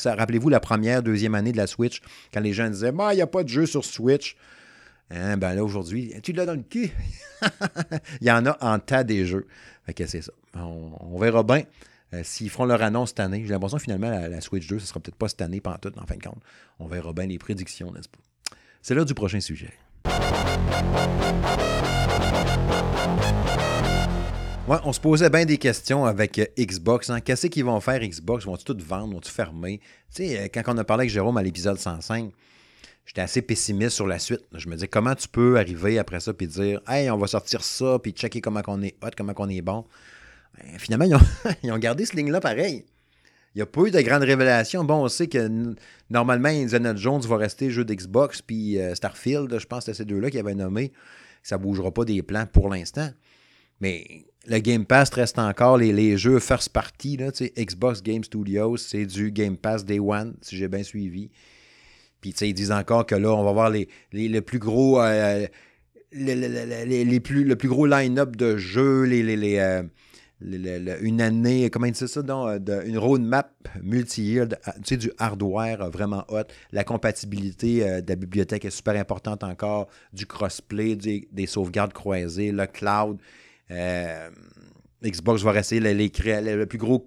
rappelez-vous 0.05 0.51
la 0.51 0.61
première, 0.61 1.03
deuxième 1.03 1.35
année 1.35 1.53
de 1.53 1.57
la 1.57 1.67
Switch, 1.67 2.03
quand 2.35 2.41
les 2.41 2.53
gens 2.53 2.69
disaient 2.69 2.93
bah, 2.93 3.15
il 3.15 3.17
n'y 3.17 3.23
a 3.23 3.27
pas 3.27 3.43
de 3.43 3.49
jeu 3.49 3.67
sur 3.67 3.85
Switch. 3.85 4.37
Hein, 5.11 5.37
ben 5.37 5.55
là, 5.55 5.65
aujourd'hui, 5.65 6.13
tu 6.23 6.33
l'as 6.33 6.47
dans 6.47 6.55
le 6.55 6.63
cul. 6.63 6.91
il 8.21 8.27
y 8.27 8.31
en 8.31 8.45
a 8.45 8.59
en 8.61 8.79
tas 8.79 9.05
des 9.05 9.25
jeux. 9.25 9.47
Fait 9.87 9.95
que 9.95 10.07
c'est 10.07 10.23
ça. 10.23 10.33
On, 10.55 11.19
verra 11.19 11.43
bien 11.45 11.63
euh, 12.13 12.23
s'ils 12.25 12.51
feront 12.51 12.65
leur 12.65 12.83
annonce 12.83 13.11
cette 13.11 13.21
année. 13.21 13.43
J'ai 13.45 13.53
l'impression 13.53 13.79
finalement 13.79 14.11
la, 14.11 14.41
Switch 14.41 14.67
2, 14.67 14.81
ce 14.81 14.87
sera 14.87 15.01
peut-être 15.01 15.17
pas 15.17 15.29
cette 15.29 15.43
année, 15.43 15.61
pas 15.61 15.79
tout, 15.79 15.93
en 15.97 16.07
fin 16.07 16.17
de 16.17 16.23
compte. 16.23 16.43
On 16.81 16.89
verra 16.89 17.13
bien 17.13 17.27
les 17.27 17.39
prédictions, 17.39 17.93
n'est-ce 17.93 18.09
pas? 18.09 18.19
C'est 18.87 18.95
l'heure 18.95 19.05
du 19.05 19.15
prochain 19.15 19.41
sujet. 19.41 19.73
Ouais, 24.69 24.77
on 24.85 24.93
se 24.93 25.01
posait 25.01 25.29
bien 25.29 25.45
des 25.45 25.59
questions 25.59 26.05
avec 26.05 26.39
euh, 26.39 26.45
Xbox. 26.57 27.11
Hein. 27.11 27.19
Qu'est-ce 27.19 27.49
qu'ils 27.49 27.65
vont 27.65 27.81
faire 27.81 27.99
Xbox? 27.99 28.45
Vont-ils 28.45 28.63
tout 28.63 28.77
vendre? 28.79 29.13
Vont-ils 29.13 29.33
fermer? 29.33 29.81
Tu 30.15 30.29
sais, 30.29 30.39
euh, 30.39 30.47
quand 30.55 30.63
on 30.73 30.79
a 30.79 30.85
parlé 30.85 31.01
avec 31.01 31.11
Jérôme 31.11 31.37
à 31.37 31.43
l'épisode 31.43 31.81
105, 31.81 32.31
j'étais 33.05 33.23
assez 33.23 33.43
pessimiste 33.43 33.97
sur 33.97 34.07
la 34.07 34.21
suite. 34.21 34.43
Je 34.53 34.69
me 34.69 34.75
disais, 34.75 34.87
comment 34.87 35.17
tu 35.17 35.27
peux 35.27 35.59
arriver 35.59 35.99
après 35.99 36.21
ça 36.21 36.33
puis 36.33 36.47
dire, 36.47 36.81
hey, 36.87 37.11
on 37.11 37.19
va 37.19 37.27
sortir 37.27 37.65
ça, 37.65 37.99
puis 38.01 38.13
checker 38.13 38.41
comment 38.41 38.63
on 38.69 38.81
est 38.83 38.95
hot, 39.03 39.11
comment 39.17 39.35
on 39.39 39.49
est 39.49 39.63
bon. 39.63 39.85
Ben, 40.59 40.79
finalement, 40.79 41.19
ils 41.65 41.73
ont, 41.73 41.79
gardé 41.79 42.07
ce 42.07 42.15
ligne-là 42.15 42.39
pareil. 42.39 42.85
N'y 43.57 43.63
a 43.63 43.67
pas 43.67 43.87
eu 43.87 43.91
de 43.91 44.01
grandes 44.03 44.23
révélations. 44.23 44.85
Bon, 44.85 45.05
on 45.05 45.09
sait 45.09 45.29
que 45.29 45.75
normalement, 46.11 46.51
Indiana 46.51 46.95
Jones 46.95 47.23
va 47.23 47.39
rester 47.39 47.71
jeu 47.71 47.87
d'Xbox, 47.87 48.43
puis 48.43 48.79
euh, 48.79 48.95
Starfield, 48.95 49.59
je 49.59 49.67
pense 49.67 49.87
que 49.87 49.93
c'est 49.93 50.03
ces 50.03 50.05
deux-là 50.05 50.31
qui 50.31 50.39
avaient 50.39 50.55
nommé. 50.55 50.93
Ça 51.43 51.57
ne 51.57 51.63
bougera 51.63 51.91
pas 51.91 52.05
des 52.05 52.23
plans 52.23 52.45
pour 52.45 52.69
l'instant. 52.69 53.09
Mais 53.81 54.27
le 54.47 54.59
Game 54.59 54.85
Pass 54.85 55.09
reste 55.09 55.39
encore 55.39 55.79
les, 55.79 56.19
jeux 56.19 56.39
first 56.39 56.69
party. 56.69 57.17
Là, 57.17 57.31
Xbox 57.57 58.03
Game 58.03 58.25
Studios, 58.25 58.77
c'est 58.77 59.07
du 59.07 59.33
Game 59.33 59.57
Pass 59.57 59.87
Day 59.87 60.01
One, 60.01 60.37
si 60.43 60.55
j'ai 60.57 60.69
bien 60.69 60.83
suivi. 60.83 61.31
Puis, 62.21 62.33
ils 62.33 62.53
disent 62.53 62.73
encore 62.73 63.07
que 63.07 63.15
là, 63.15 63.33
on 63.33 63.43
va 63.43 63.53
voir 63.53 63.71
les, 63.71 63.89
les, 64.13 64.41
plus 64.43 64.59
gros. 64.59 65.01
Euh, 65.01 65.47
les, 66.13 67.21
plus, 67.21 67.45
le 67.45 67.57
plus 67.57 67.69
gros 67.71 67.87
line-up 67.87 68.37
de 68.37 68.59
jeux, 68.59 69.05
les, 69.05 69.23
les, 69.23 69.57
euh, 69.59 69.83
une 70.41 71.21
année, 71.21 71.71
comment 71.71 71.87
dit 71.87 72.09
ça, 72.09 72.23
donc, 72.23 72.69
euh, 72.69 72.83
une 72.85 72.99
roadmap 72.99 73.53
multi-year, 73.83 74.47
tu 74.49 74.57
sais, 74.85 74.97
du 74.97 75.11
hardware 75.19 75.91
vraiment 75.91 76.25
hot. 76.29 76.45
La 76.73 76.85
compatibilité 76.85 78.03
de 78.03 78.09
la 78.09 78.17
bibliothèque 78.17 78.65
est 78.65 78.71
super 78.71 78.97
importante 79.01 79.45
encore, 79.45 79.89
du 80.13 80.27
crossplay, 80.27 80.95
des, 80.97 81.29
des 81.33 81.47
sauvegardes 81.47 81.93
croisées, 81.93 82.53
le 82.53 82.67
cloud. 82.67 83.19
Xbox 85.03 85.43
va 85.43 85.53
rester 85.53 85.81
les, 85.81 85.95
le 85.95 86.65
plus 86.65 86.79
gros 86.79 87.05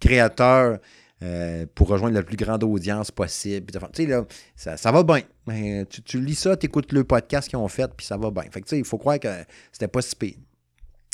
créateur 0.00 0.78
euh, 1.20 1.66
pour 1.74 1.88
rejoindre 1.88 2.14
la 2.14 2.22
plus 2.22 2.36
grande 2.36 2.62
audience 2.62 3.10
possible. 3.10 3.72
Tu 3.72 3.78
sais, 3.92 4.06
là, 4.06 4.24
ça, 4.54 4.92
va 4.92 5.02
bien. 5.02 5.84
Tu, 6.04 6.20
lis 6.20 6.36
ça, 6.36 6.56
tu 6.56 6.66
écoutes 6.66 6.92
le 6.92 7.02
podcast 7.02 7.48
qu'ils 7.48 7.58
ont 7.58 7.66
fait, 7.66 7.90
puis 7.96 8.06
ça 8.06 8.16
va 8.16 8.30
bien. 8.30 8.44
Fait 8.44 8.60
que, 8.60 8.66
tu 8.66 8.70
sais, 8.70 8.78
il 8.78 8.84
faut 8.84 8.98
croire 8.98 9.18
que 9.18 9.28
c'était 9.72 9.88
pas 9.88 10.00
si 10.00 10.14
pire. 10.14 10.36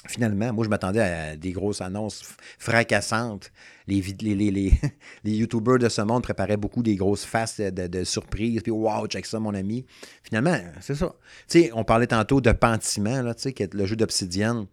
Finalement, 0.06 0.52
moi, 0.52 0.64
je 0.64 0.70
m'attendais 0.70 1.00
à 1.00 1.36
des 1.36 1.52
grosses 1.52 1.80
annonces 1.80 2.22
fracassantes. 2.58 3.50
Les, 3.86 4.02
les, 4.20 4.34
les, 4.34 4.50
les, 4.50 4.72
les 5.24 5.32
YouTubers 5.32 5.78
de 5.78 5.88
ce 5.88 6.02
monde 6.02 6.22
préparaient 6.22 6.56
beaucoup 6.56 6.82
des 6.82 6.96
grosses 6.96 7.24
faces 7.24 7.60
de, 7.60 8.04
surprises. 8.04 8.62
Puis, 8.62 8.72
wow, 8.72 9.06
check 9.06 9.26
ça, 9.26 9.38
mon 9.40 9.54
ami. 9.54 9.86
Finalement, 10.22 10.58
c'est 10.80 10.94
ça. 10.94 11.14
Tu 11.48 11.62
sais, 11.62 11.70
on 11.74 11.84
parlait 11.84 12.06
tantôt 12.06 12.40
de 12.40 12.52
Pentiment, 12.52 13.22
là, 13.22 13.34
tu 13.34 13.42
sais, 13.42 13.52
qui 13.52 13.62
est 13.62 13.72
le 13.74 13.86
jeu 13.86 13.96
d'Obsidian 13.96 14.66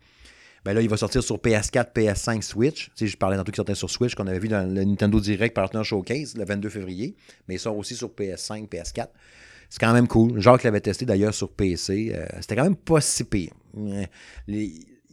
ben 0.64 0.74
là, 0.74 0.82
il 0.82 0.90
va 0.90 0.98
sortir 0.98 1.24
sur 1.24 1.38
PS4, 1.38 1.92
PS5, 1.94 2.42
Switch. 2.44 2.86
Tu 2.90 2.92
sais, 2.96 3.08
je 3.08 3.18
parlais 3.18 3.36
tantôt 3.36 3.52
qu'il 3.52 3.56
sortait 3.56 3.76
sur 3.76 3.90
Switch, 3.90 4.14
qu'on 4.14 4.28
avait 4.28 4.40
vu 4.40 4.48
dans 4.48 4.72
le 4.72 4.84
Nintendo 4.84 5.20
Direct 5.20 5.56
Partner 5.56 5.84
Showcase 5.84 6.38
le 6.38 6.46
22 6.46 6.70
février, 6.70 7.16
mais 7.48 7.56
il 7.56 7.60
sort 7.60 7.76
aussi 7.76 7.96
sur 7.96 8.10
PS5, 8.10 8.70
PS4. 8.70 9.08
C'est 9.70 9.80
quand 9.80 9.94
même 9.94 10.08
cool. 10.08 10.40
Jacques 10.40 10.64
l'avait 10.64 10.82
testé 10.82 11.06
d'ailleurs 11.06 11.34
sur 11.34 11.50
PC. 11.50 12.12
Euh, 12.14 12.26
c'était 12.42 12.58
quand 12.58 12.64
même 12.64 12.76
pas 12.76 13.00
si 13.02 13.24
pire. 13.24 13.54
Euh, 13.78 14.06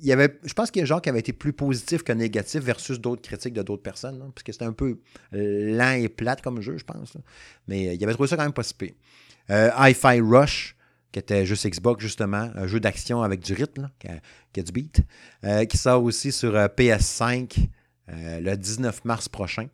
il 0.01 0.07
y 0.07 0.13
avait, 0.13 0.39
je 0.45 0.53
pense 0.53 0.71
qu'il 0.71 0.81
y 0.81 0.83
a 0.83 0.87
Jacques 0.87 1.05
qui 1.05 1.09
avait 1.09 1.21
été 1.21 1.33
plus 1.33 1.53
positif 1.53 2.03
que 2.03 2.13
négatif 2.13 2.63
versus 2.63 3.01
d'autres 3.01 3.23
critiques 3.23 3.55
de 3.55 3.63
d'autres 3.63 3.83
personnes, 3.83 4.19
parce 4.35 4.43
que 4.43 4.53
c'était 4.53 4.65
un 4.65 4.73
peu 4.73 4.99
lent 5.33 5.97
et 5.99 6.09
plate 6.09 6.43
comme 6.43 6.61
jeu, 6.61 6.77
je 6.79 6.85
pense. 6.85 7.17
Mais 7.67 7.89
euh, 7.89 7.95
il 7.95 8.05
avait 8.05 8.15
trouvé 8.15 8.29
ça 8.29 8.37
quand 8.37 8.45
même 8.45 8.53
pas 8.53 8.63
si 8.63 8.75
pire. 8.75 8.93
Hi-Fi 9.51 10.21
Rush, 10.21 10.77
qui 11.13 11.19
était 11.19 11.47
juste 11.47 11.67
Xbox, 11.67 12.03
justement, 12.03 12.51
un 12.55 12.67
jeu 12.67 12.81
d'action 12.81 13.23
avec 13.23 13.41
du 13.41 13.55
rythme, 13.55 13.91
qui, 13.99 14.09
a, 14.09 14.63
du 14.63 14.73
beat, 14.73 15.01
euh, 15.45 15.65
qui 15.65 15.77
sort 15.77 16.03
aussi 16.03 16.33
sur 16.33 16.55
euh, 16.55 16.67
PS5 16.67 17.69
euh, 18.11 18.41
le 18.41 18.57
19 18.57 19.05
mars 19.05 19.29
prochain. 19.29 19.69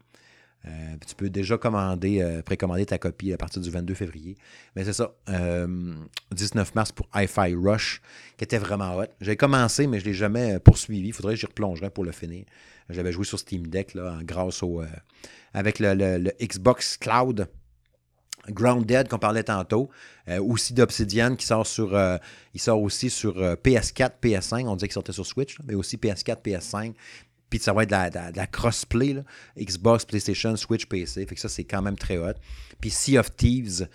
Tu 1.07 1.15
peux 1.15 1.29
déjà 1.29 1.59
commander, 1.59 2.41
précommander 2.45 2.87
ta 2.87 2.99
copie 2.99 3.33
à 3.33 3.37
partir 3.37 3.61
du 3.61 3.71
22 3.71 3.95
février. 3.95 4.37
Mais 4.75 4.85
c'est 4.85 4.93
ça, 4.93 5.15
19 5.29 6.75
mars 6.75 6.93
pour 6.93 7.09
Hi-Fi 7.15 7.55
Rush, 7.55 8.01
qui 8.37 8.45
était 8.45 8.59
vraiment 8.59 8.97
hot. 8.97 9.07
J'ai 9.21 9.37
commencé, 9.37 9.87
mais 9.87 9.99
je 9.99 10.05
ne 10.05 10.11
l'ai 10.11 10.15
jamais 10.15 10.59
poursuivi. 10.59 11.09
Il 11.09 11.13
faudrait 11.13 11.35
que 11.35 11.41
j'y 11.41 11.47
replongerais 11.47 11.91
pour 11.91 12.05
le 12.05 12.13
finir. 12.13 12.45
J'avais 12.89 13.13
joué 13.13 13.25
sur 13.25 13.39
Steam 13.39 13.67
Deck 13.67 13.95
là, 13.95 14.19
grâce 14.23 14.63
au. 14.63 14.83
avec 15.53 15.79
le 15.79 16.31
Xbox 16.41 16.97
Cloud. 16.97 17.49
Grounded 18.51 19.09
qu'on 19.09 19.19
parlait 19.19 19.43
tantôt, 19.43 19.91
euh, 20.29 20.43
aussi 20.43 20.75
d'Obsidian 20.75 21.37
qui 21.37 21.47
sort 21.47 21.67
sur 21.67 21.95
euh, 21.95 22.19
il 22.53 22.61
sort 22.61 22.81
aussi 22.81 23.11
sur 23.11 23.35
PS4, 23.37 24.03
euh, 24.03 24.09
PS5, 24.23 24.67
on 24.67 24.77
disait 24.77 24.89
qu'il 24.89 24.95
sortait 24.95 25.13
sur 25.13 25.27
Switch, 25.27 25.57
mais 25.67 25.75
aussi 25.75 25.97
PS4, 25.97 26.43
PS5. 26.43 26.95
Puis 27.55 27.63
ça 27.63 27.73
va 27.73 27.85
être 27.85 27.91
de 27.91 28.37
la, 28.37 28.47
crossplay, 28.49 29.23
Xbox, 29.57 30.05
PlayStation, 30.05 30.57
Switch, 30.57 30.87
PC. 30.87 31.25
Fait 31.25 31.37
que 31.37 31.41
ça, 31.41 31.49
c'est 31.49 31.63
quand 31.63 31.83
même 31.83 31.97
très 31.97 32.19
hot. 32.19 32.33
Puis 32.81 32.91
Sea 32.91 33.17
of 33.17 33.37
Thieves 33.37 33.87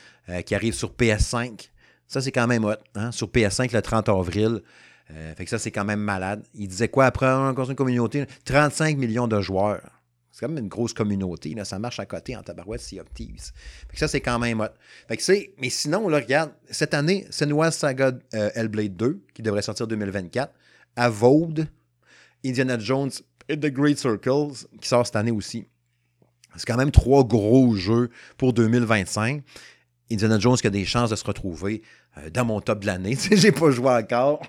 qui 0.45 0.55
arrive 0.55 0.73
sur 0.73 0.93
PS5. 0.93 1.67
Ça, 2.07 2.21
c'est 2.21 2.31
quand 2.31 2.47
même 2.47 2.63
hot. 2.63 2.75
Hein? 2.95 3.11
Sur 3.11 3.27
PS5 3.27 3.73
le 3.73 3.81
30 3.81 4.07
avril. 4.07 4.61
fait 5.35 5.43
que 5.43 5.49
ça, 5.49 5.59
c'est 5.59 5.71
quand 5.71 5.83
même 5.83 5.99
malade. 5.99 6.41
Il 6.53 6.69
disait 6.69 6.87
quoi 6.87 7.07
après 7.07 7.25
une 7.25 7.75
communauté? 7.75 8.25
35 8.45 8.97
millions 8.97 9.27
de 9.27 9.41
joueurs. 9.41 9.81
C'est 10.31 10.45
comme 10.45 10.57
une 10.57 10.69
grosse 10.69 10.93
communauté. 10.93 11.53
Là. 11.53 11.65
Ça 11.65 11.79
marche 11.79 11.99
à 11.99 12.05
côté 12.05 12.37
en 12.37 12.43
tabarouette 12.43 12.79
Sea 12.79 13.01
of 13.01 13.07
Thieves. 13.13 13.51
ça, 13.93 14.07
c'est 14.07 14.21
quand 14.21 14.39
même 14.39 14.61
hot. 14.61 14.67
Fait 15.09 15.17
que 15.17 15.59
mais 15.59 15.69
sinon, 15.69 16.05
regarde, 16.05 16.53
cette 16.69 16.93
année, 16.93 17.27
Senua's 17.29 17.75
Saga 17.75 18.13
euh, 18.35 18.51
Hellblade 18.55 18.95
2, 18.95 19.19
qui 19.33 19.41
devrait 19.41 19.63
sortir 19.63 19.83
en 19.83 19.89
2024, 19.89 20.53
Avowed, 20.95 21.67
Indiana 22.45 22.79
Jones 22.79 23.11
et 23.49 23.59
The 23.59 23.67
Great 23.67 23.97
Circles, 23.97 24.67
qui 24.79 24.87
sort 24.87 25.05
cette 25.05 25.15
année 25.15 25.31
aussi. 25.31 25.67
C'est 26.55 26.65
quand 26.65 26.77
même 26.77 26.91
trois 26.91 27.23
gros 27.23 27.75
jeux 27.75 28.09
pour 28.37 28.53
2025. 28.53 29.43
Indiana 30.11 30.39
Jones 30.39 30.57
a 30.63 30.69
des 30.69 30.85
chances 30.85 31.11
de 31.11 31.15
se 31.15 31.23
retrouver 31.23 31.83
euh, 32.17 32.29
dans 32.31 32.45
mon 32.45 32.61
top 32.61 32.79
de 32.79 32.87
l'année. 32.87 33.15
j'ai 33.31 33.51
pas 33.51 33.69
joué 33.69 33.89
encore. 33.89 34.41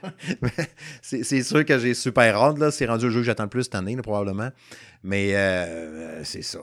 c'est 1.02 1.42
sûr 1.42 1.64
que 1.64 1.78
j'ai 1.78 1.94
super 1.94 2.36
hâte. 2.36 2.70
C'est 2.70 2.86
rendu 2.86 3.06
le 3.06 3.10
jeu 3.10 3.20
que 3.20 3.26
j'attends 3.26 3.42
le 3.44 3.50
plus 3.50 3.64
cette 3.64 3.74
année, 3.74 3.96
probablement. 3.96 4.50
Mais 5.02 5.34
euh, 5.34 6.24
c'est 6.24 6.42
ça. 6.42 6.60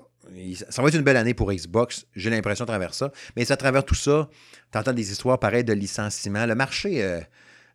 ça 0.69 0.81
va 0.81 0.87
être 0.87 0.95
une 0.95 1.03
belle 1.03 1.17
année 1.17 1.33
pour 1.33 1.51
Xbox, 1.51 2.05
j'ai 2.15 2.29
l'impression 2.29 2.63
à 2.63 2.67
travers 2.67 2.93
ça. 2.93 3.11
Mais 3.35 3.51
à 3.51 3.57
travers 3.57 3.83
tout 3.83 3.95
ça, 3.95 4.29
tu 4.71 4.77
entends 4.77 4.93
des 4.93 5.11
histoires 5.11 5.39
pareilles 5.39 5.63
de 5.63 5.73
licenciement. 5.73 6.45
Le 6.45 6.55
marché, 6.55 7.03
euh, 7.03 7.21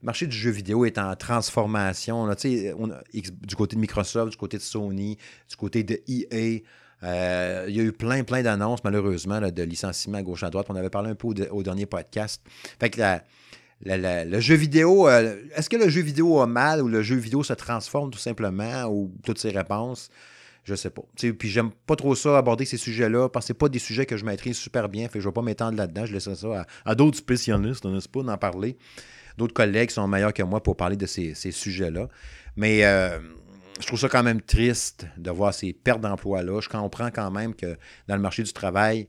marché 0.02 0.26
du 0.26 0.36
jeu 0.36 0.50
vidéo 0.50 0.84
est 0.84 0.98
en 0.98 1.14
transformation. 1.16 2.28
Du 2.28 3.56
côté 3.56 3.76
de 3.76 3.80
Microsoft, 3.80 4.32
du 4.32 4.36
côté 4.36 4.56
de 4.56 4.62
Sony, 4.62 5.16
du 5.48 5.56
côté 5.56 5.82
de 5.84 6.00
EA. 6.08 6.62
Euh, 7.04 7.64
il 7.68 7.76
y 7.76 7.80
a 7.80 7.82
eu 7.82 7.92
plein, 7.92 8.22
plein 8.22 8.42
d'annonces, 8.42 8.84
malheureusement, 8.84 9.40
de 9.40 9.62
licenciements 9.62 10.18
à 10.18 10.22
gauche 10.22 10.42
à 10.44 10.50
droite. 10.50 10.66
On 10.68 10.76
avait 10.76 10.90
parlé 10.90 11.10
un 11.10 11.14
peu 11.14 11.28
au, 11.50 11.62
dernier 11.62 11.86
podcast. 11.86 12.42
Fait 12.78 12.90
que 12.90 13.00
le 13.84 14.40
jeu 14.40 14.54
vidéo, 14.54 15.08
euh, 15.08 15.36
est-ce 15.56 15.68
que 15.68 15.76
le 15.76 15.88
jeu 15.88 16.02
vidéo 16.02 16.40
a 16.40 16.46
mal 16.46 16.80
ou 16.82 16.88
le 16.88 17.02
jeu 17.02 17.16
vidéo 17.16 17.42
se 17.42 17.54
transforme 17.54 18.10
tout 18.10 18.18
simplement 18.18 18.84
ou 18.84 19.12
toutes 19.24 19.38
ces 19.38 19.50
réponses? 19.50 20.10
Je 20.64 20.76
sais 20.76 20.90
pas. 20.90 21.02
puis 21.16 21.48
j'aime 21.48 21.72
pas 21.86 21.96
trop 21.96 22.14
ça, 22.14 22.38
aborder 22.38 22.64
ces 22.64 22.76
sujets-là, 22.76 23.28
parce 23.28 23.46
que 23.46 23.46
c'est 23.48 23.58
pas 23.58 23.68
des 23.68 23.80
sujets 23.80 24.06
que 24.06 24.16
je 24.16 24.24
maîtrise 24.24 24.56
super 24.56 24.88
bien. 24.88 25.08
Fait 25.08 25.14
que 25.14 25.20
je 25.20 25.28
vais 25.28 25.32
pas 25.32 25.42
m'étendre 25.42 25.76
là-dedans. 25.76 26.06
Je 26.06 26.12
laisse 26.12 26.32
ça 26.32 26.66
à, 26.84 26.94
d'autres 26.94 27.18
spécialistes, 27.18 27.84
n'est-ce 27.84 28.08
pas, 28.08 28.22
d'en 28.22 28.38
parler. 28.38 28.76
D'autres 29.38 29.54
collègues 29.54 29.90
sont 29.90 30.06
meilleurs 30.08 30.34
que 30.34 30.42
moi 30.42 30.62
pour 30.62 30.76
parler 30.76 30.96
de 30.96 31.06
ces, 31.06 31.34
sujets-là. 31.34 32.08
Mais 32.56 32.84
euh, 32.84 33.18
je 33.80 33.86
trouve 33.86 33.98
ça 33.98 34.08
quand 34.08 34.22
même 34.22 34.40
triste 34.40 35.06
de 35.16 35.30
voir 35.30 35.54
ces 35.54 35.72
pertes 35.72 36.00
d'emploi-là. 36.00 36.60
Je 36.60 36.68
comprends 36.68 37.10
quand 37.10 37.30
même 37.30 37.54
que 37.54 37.76
dans 38.08 38.16
le 38.16 38.20
marché 38.22 38.42
du 38.42 38.52
travail, 38.52 39.08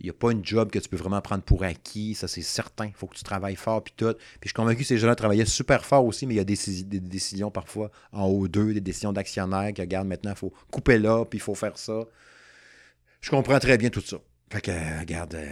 il 0.00 0.04
n'y 0.04 0.10
a 0.10 0.14
pas 0.14 0.32
une 0.32 0.44
job 0.44 0.70
que 0.70 0.78
tu 0.78 0.88
peux 0.88 0.96
vraiment 0.96 1.20
prendre 1.20 1.42
pour 1.42 1.62
acquis, 1.62 2.14
ça 2.14 2.26
c'est 2.26 2.40
certain. 2.42 2.86
Il 2.86 2.94
faut 2.94 3.06
que 3.06 3.16
tu 3.16 3.22
travailles 3.22 3.56
fort 3.56 3.84
puis 3.84 3.92
tout. 3.94 4.14
Puis 4.14 4.44
je 4.44 4.48
suis 4.48 4.54
convaincu 4.54 4.80
que 4.80 4.86
ces 4.86 4.98
gens-là 4.98 5.14
travaillaient 5.14 5.44
super 5.44 5.84
fort 5.84 6.06
aussi, 6.06 6.26
mais 6.26 6.34
il 6.34 6.38
y 6.38 6.40
a 6.40 6.44
des, 6.44 6.56
décisions 7.00 7.50
parfois 7.50 7.90
en 8.12 8.24
haut 8.24 8.48
d'eux, 8.48 8.72
des 8.72 8.80
décisions 8.80 9.12
d'actionnaires 9.12 9.72
qui 9.74 9.82
regardent 9.82 10.08
maintenant, 10.08 10.30
il 10.30 10.36
faut 10.36 10.54
couper 10.70 10.98
là, 10.98 11.24
puis 11.26 11.38
il 11.38 11.42
faut 11.42 11.54
faire 11.54 11.76
ça. 11.76 12.04
Je 13.20 13.30
comprends 13.30 13.58
très 13.58 13.76
bien 13.76 13.90
tout 13.90 14.00
ça. 14.00 14.16
Fait 14.50 14.60
que, 14.60 15.00
regarde, 15.00 15.34
euh, 15.36 15.46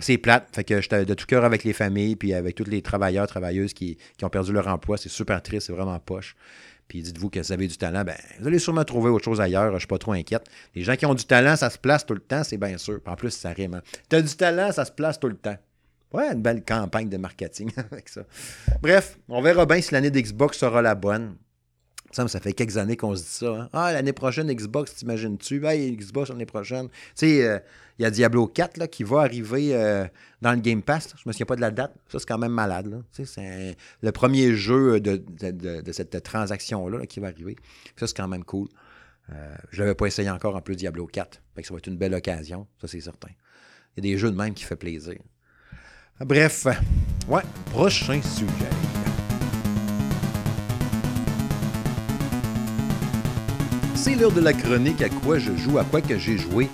c'est 0.00 0.16
plate. 0.16 0.48
Fait 0.54 0.64
que 0.64 0.80
j'étais 0.80 1.04
de 1.04 1.14
tout 1.14 1.26
cœur 1.26 1.44
avec 1.44 1.64
les 1.64 1.74
familles, 1.74 2.16
puis 2.16 2.32
avec 2.32 2.54
tous 2.54 2.64
les 2.64 2.80
travailleurs, 2.80 3.26
travailleuses 3.26 3.74
qui, 3.74 3.98
ont 4.22 4.30
perdu 4.30 4.52
leur 4.52 4.68
emploi. 4.68 4.96
C'est 4.96 5.10
super 5.10 5.42
triste, 5.42 5.66
c'est 5.66 5.72
vraiment 5.72 5.98
poche 5.98 6.34
puis 6.88 7.00
dites-vous 7.00 7.30
que 7.30 7.40
vous 7.40 7.52
avez 7.52 7.68
du 7.68 7.78
talent, 7.78 8.04
ben, 8.04 8.16
vous 8.38 8.48
allez 8.48 8.58
sûrement 8.58 8.84
trouver 8.84 9.08
autre 9.08 9.24
chose 9.24 9.40
ailleurs, 9.40 9.72
je 9.72 9.78
suis 9.78 9.86
pas 9.86 9.96
trop 9.96 10.12
inquiète. 10.12 10.44
Les 10.74 10.82
gens 10.82 10.94
qui 10.94 11.06
ont 11.06 11.14
du 11.14 11.24
talent, 11.24 11.56
ça 11.56 11.70
se 11.70 11.78
place 11.78 12.04
tout 12.04 12.12
le 12.12 12.20
temps, 12.20 12.44
c'est 12.44 12.58
bien 12.58 12.76
sûr. 12.76 13.00
en 13.06 13.16
plus, 13.16 13.30
ça 13.30 13.48
rime. 13.48 13.72
Hein. 13.72 13.82
Tu 14.10 14.16
as 14.16 14.20
du 14.20 14.36
talent, 14.36 14.70
ça 14.72 14.84
se 14.84 14.92
place 14.92 15.18
tout 15.18 15.28
le 15.28 15.36
temps. 15.36 15.56
Ouais, 16.12 16.30
une 16.34 16.42
belle 16.42 16.62
campagne 16.62 17.08
de 17.08 17.16
marketing 17.16 17.70
avec 17.90 18.10
ça. 18.10 18.24
Bref, 18.82 19.18
on 19.28 19.40
verra 19.40 19.64
bien 19.64 19.80
si 19.80 19.94
l'année 19.94 20.10
d'Xbox 20.10 20.58
sera 20.58 20.82
la 20.82 20.94
bonne. 20.94 21.36
Ça, 22.12 22.28
ça 22.28 22.40
fait 22.40 22.52
quelques 22.52 22.76
années 22.76 22.96
qu'on 22.96 23.16
se 23.16 23.22
dit 23.22 23.28
ça. 23.28 23.46
Hein. 23.46 23.68
Ah, 23.72 23.92
l'année 23.92 24.12
prochaine, 24.12 24.52
Xbox, 24.52 24.94
t'imagines-tu? 24.94 25.64
Hey, 25.64 25.96
Xbox 25.96 26.28
l'année 26.28 26.44
prochaine. 26.44 26.88
Tu 26.88 26.96
sais, 27.14 27.46
euh, 27.46 27.58
il 27.98 28.02
y 28.02 28.04
a 28.04 28.10
Diablo 28.10 28.46
4 28.46 28.76
là, 28.76 28.86
qui 28.86 29.02
va 29.02 29.20
arriver 29.20 29.74
euh, 29.74 30.06
dans 30.42 30.52
le 30.52 30.60
Game 30.60 30.82
Pass. 30.82 31.14
Je 31.16 31.22
me 31.26 31.32
souviens 31.32 31.46
pas 31.46 31.56
de 31.56 31.62
la 31.62 31.70
date. 31.70 31.94
Ça, 32.08 32.18
c'est 32.18 32.28
quand 32.28 32.36
même 32.36 32.52
malade. 32.52 33.02
C'est 33.12 33.76
le 34.02 34.12
premier 34.12 34.54
jeu 34.54 35.00
de, 35.00 35.22
cette 35.92 36.22
transaction-là 36.22 37.06
qui 37.06 37.18
va 37.18 37.28
arriver. 37.28 37.56
Ça, 37.96 38.06
c'est 38.06 38.16
quand 38.16 38.28
même 38.28 38.44
cool. 38.44 38.68
Euh, 39.30 39.54
je 39.70 39.80
l'avais 39.80 39.94
pas 39.94 40.06
essayé 40.06 40.28
encore 40.28 40.54
en 40.54 40.60
plus 40.60 40.76
Diablo 40.76 41.06
4. 41.06 41.40
Fait 41.54 41.62
que 41.62 41.68
ça 41.68 41.72
va 41.72 41.78
être 41.78 41.86
une 41.86 41.96
belle 41.96 42.14
occasion. 42.14 42.66
Ça, 42.78 42.88
c'est 42.88 43.00
certain. 43.00 43.30
Il 43.96 44.04
y 44.04 44.10
a 44.10 44.12
des 44.12 44.18
jeux 44.18 44.30
de 44.30 44.36
même 44.36 44.52
qui 44.52 44.64
font 44.64 44.76
plaisir. 44.76 45.16
Bref, 46.20 46.66
ouais, 47.28 47.42
prochain 47.72 48.20
sujet. 48.20 48.91
C'est 54.02 54.16
l'heure 54.16 54.32
de 54.32 54.40
la 54.40 54.52
chronique 54.52 55.00
à 55.00 55.08
quoi 55.08 55.38
je 55.38 55.54
joue, 55.54 55.78
à 55.78 55.84
quoi 55.84 56.00
que 56.00 56.18
j'ai 56.18 56.36
joué 56.36 56.68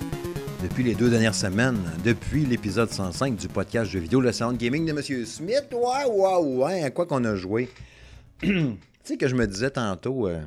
depuis 0.63 0.83
les 0.83 0.95
deux 0.95 1.11
dernières 1.11 1.35
semaines, 1.35 1.77
depuis 2.03 2.43
l'épisode 2.43 2.89
105 2.89 3.35
du 3.35 3.47
podcast 3.47 3.91
jeux 3.91 3.99
vidéo, 3.99 4.19
le 4.19 4.31
Sound 4.31 4.57
Gaming 4.57 4.83
de 4.87 4.89
M. 4.89 5.25
Smith. 5.27 5.67
Ouais, 5.71 6.05
ouais, 6.09 6.55
ouais, 6.57 6.81
à 6.81 6.89
quoi 6.89 7.05
qu'on 7.05 7.23
a 7.25 7.35
joué. 7.35 7.69
tu 8.41 8.75
sais 9.03 9.15
que 9.15 9.27
je 9.27 9.35
me 9.35 9.45
disais 9.45 9.69
tantôt, 9.69 10.27
euh, 10.27 10.41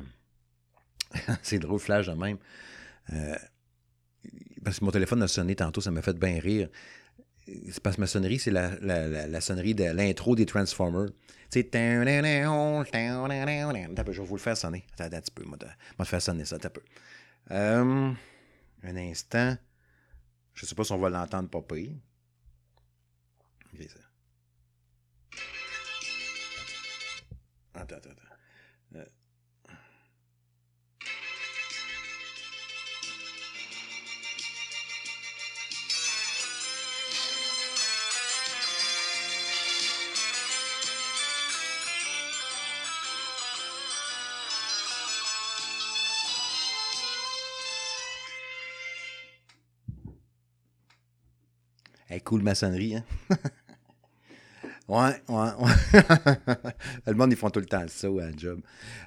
c'est 1.41 1.57
drôle, 1.57 1.79
flash 1.79 2.07
de 2.07 2.15
même, 2.15 2.35
euh, 3.13 3.35
parce 4.61 4.79
que 4.79 4.83
mon 4.83 4.91
téléphone 4.91 5.23
a 5.23 5.29
sonné 5.29 5.55
tantôt, 5.55 5.79
ça 5.79 5.89
m'a 5.89 6.01
fait 6.01 6.19
bien 6.19 6.37
rire. 6.37 6.67
C'est 7.45 7.81
parce 7.81 7.97
que 7.97 8.01
ma 8.01 8.07
sonnerie, 8.07 8.39
c'est 8.39 8.51
la, 8.51 8.75
la, 8.79 9.41
sonnerie 9.41 9.75
de 9.75 9.83
l'intro 9.85 10.35
des 10.35 10.45
Transformers. 10.45 11.09
Tu 11.51 11.61
sais, 11.61 11.69
je 14.13 14.21
vais 14.21 14.27
vous 14.27 14.35
le 14.35 14.41
faire 14.41 14.55
sonner. 14.57 14.85
Attends, 14.97 15.17
un 15.17 15.21
petit 15.21 15.31
peu, 15.31 15.43
moi, 15.43 15.57
te 15.57 16.03
faire 16.05 16.21
sonner 16.21 16.45
ça, 16.45 16.55
un 16.55 16.69
peu. 16.69 16.81
Euh, 17.51 18.13
un 18.83 18.95
instant. 18.97 19.57
Je 20.53 20.65
sais 20.65 20.75
pas 20.75 20.83
si 20.83 20.91
on 20.93 20.97
va 20.97 21.09
l'entendre 21.09 21.49
pas 21.49 21.61
pire. 21.61 21.91
Attends, 27.75 27.95
attends, 27.95 28.09
attends. 28.11 28.22
Cool 52.19 52.41
maçonnerie, 52.41 52.95
hein? 52.95 53.03
ouais, 54.87 55.21
ouais, 55.29 55.49
ouais. 55.59 55.71
le 57.07 57.13
monde, 57.13 57.31
ils 57.31 57.37
font 57.37 57.49
tout 57.49 57.59
le 57.59 57.65
temps 57.65 57.85
ça, 57.87 58.09
ouais, 58.09 58.31
job. 58.37 58.61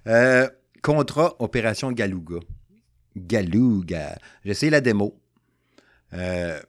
Euh, 0.06 0.48
contrat 0.82 1.36
Opération. 1.40 1.92
Galuga. 1.92 2.40
J'ai 4.44 4.50
essayé 4.50 4.70
la 4.70 4.80
démo. 4.80 5.18
Euh, 6.12 6.60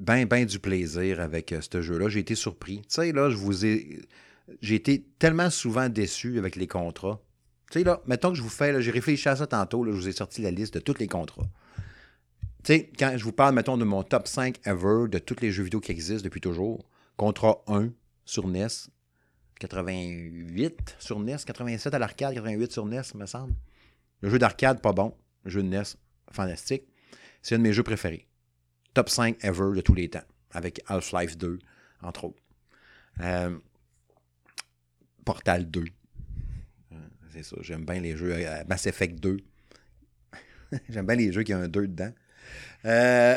ben, 0.00 0.26
ben 0.26 0.44
du 0.44 0.58
plaisir 0.58 1.20
avec 1.20 1.52
euh, 1.52 1.60
ce 1.60 1.80
jeu-là. 1.80 2.08
J'ai 2.08 2.20
été 2.20 2.34
surpris. 2.34 2.78
Tu 2.82 2.86
sais, 2.88 3.12
là, 3.12 3.30
je 3.30 3.36
vous 3.36 3.64
ai. 3.64 4.02
J'ai 4.60 4.74
été 4.74 5.06
tellement 5.18 5.50
souvent 5.50 5.88
déçu 5.88 6.38
avec 6.38 6.56
les 6.56 6.66
contrats. 6.66 7.20
Tu 7.70 7.78
sais, 7.78 7.84
là, 7.84 8.02
mettons 8.06 8.30
que 8.30 8.36
je 8.36 8.42
vous 8.42 8.50
fais, 8.50 8.80
j'ai 8.82 8.90
réfléchi 8.90 9.28
à 9.28 9.36
ça 9.36 9.46
tantôt, 9.46 9.84
là, 9.84 9.92
je 9.92 9.96
vous 9.96 10.08
ai 10.08 10.12
sorti 10.12 10.42
la 10.42 10.50
liste 10.50 10.74
de 10.74 10.80
tous 10.80 10.98
les 10.98 11.08
contrats. 11.08 11.48
Tu 12.64 12.72
sais, 12.72 12.90
quand 12.98 13.12
je 13.18 13.24
vous 13.24 13.32
parle, 13.32 13.54
mettons, 13.54 13.76
de 13.76 13.84
mon 13.84 14.02
top 14.02 14.26
5 14.26 14.66
ever 14.66 15.06
de 15.10 15.18
tous 15.18 15.36
les 15.42 15.52
jeux 15.52 15.64
vidéo 15.64 15.80
qui 15.80 15.92
existent 15.92 16.24
depuis 16.24 16.40
toujours, 16.40 16.88
Contrat 17.18 17.62
1 17.66 17.90
sur 18.24 18.48
NES, 18.48 18.88
88 19.60 20.96
sur 20.98 21.20
NES, 21.20 21.36
87 21.44 21.92
à 21.92 21.98
l'arcade, 21.98 22.32
88 22.32 22.72
sur 22.72 22.86
NES, 22.86 23.02
me 23.16 23.26
semble. 23.26 23.54
Le 24.22 24.30
jeu 24.30 24.38
d'arcade, 24.38 24.80
pas 24.80 24.94
bon. 24.94 25.14
Le 25.44 25.50
jeu 25.50 25.62
de 25.62 25.68
NES, 25.68 25.82
fantastique. 26.30 26.84
C'est 27.42 27.54
un 27.54 27.58
de 27.58 27.64
mes 27.64 27.74
jeux 27.74 27.82
préférés. 27.82 28.26
Top 28.94 29.10
5 29.10 29.44
ever 29.44 29.76
de 29.76 29.82
tous 29.82 29.94
les 29.94 30.08
temps, 30.08 30.24
avec 30.50 30.80
Half-Life 30.86 31.36
2, 31.36 31.58
entre 32.00 32.24
autres. 32.24 32.42
Euh, 33.20 33.58
Portal 35.26 35.70
2. 35.70 35.84
Euh, 36.92 36.96
c'est 37.30 37.42
ça, 37.42 37.56
j'aime 37.60 37.84
bien 37.84 38.00
les 38.00 38.16
jeux. 38.16 38.32
Euh, 38.32 38.64
Mass 38.66 38.86
Effect 38.86 39.20
2. 39.20 39.36
j'aime 40.88 41.06
bien 41.06 41.16
les 41.16 41.30
jeux 41.30 41.42
qui 41.42 41.52
ont 41.52 41.58
un 41.58 41.68
2 41.68 41.88
dedans. 41.88 42.12
Euh, 42.84 43.36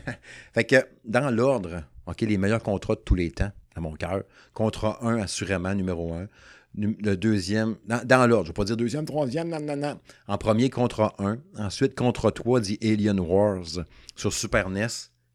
fait 0.54 0.64
que 0.64 0.76
dans 1.04 1.30
l'ordre, 1.30 1.84
OK, 2.06 2.20
les 2.20 2.38
meilleurs 2.38 2.62
contrats 2.62 2.94
de 2.94 3.00
tous 3.00 3.14
les 3.14 3.30
temps, 3.30 3.50
à 3.74 3.80
mon 3.80 3.94
cœur. 3.94 4.22
Contrat 4.52 4.98
1, 5.02 5.18
assurément, 5.18 5.74
numéro 5.74 6.12
1. 6.14 6.28
Le 6.76 7.14
deuxième, 7.14 7.76
dans, 7.86 8.26
l'ordre, 8.26 8.46
je 8.46 8.50
ne 8.50 8.52
vais 8.52 8.52
pas 8.52 8.64
dire 8.64 8.76
deuxième, 8.76 9.04
troisième, 9.04 9.48
non, 9.48 9.60
non, 9.60 9.76
non. 9.76 10.00
En 10.26 10.38
premier, 10.38 10.70
contrat 10.70 11.14
1. 11.18 11.38
Ensuite, 11.56 11.94
contrat 11.94 12.32
3, 12.32 12.60
dit 12.60 12.78
Alien 12.82 13.20
Wars 13.20 13.84
sur 14.16 14.32
Super 14.32 14.70
NES. 14.70 14.88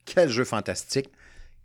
Quel 0.05 0.29
jeu 0.29 0.43
fantastique. 0.43 1.09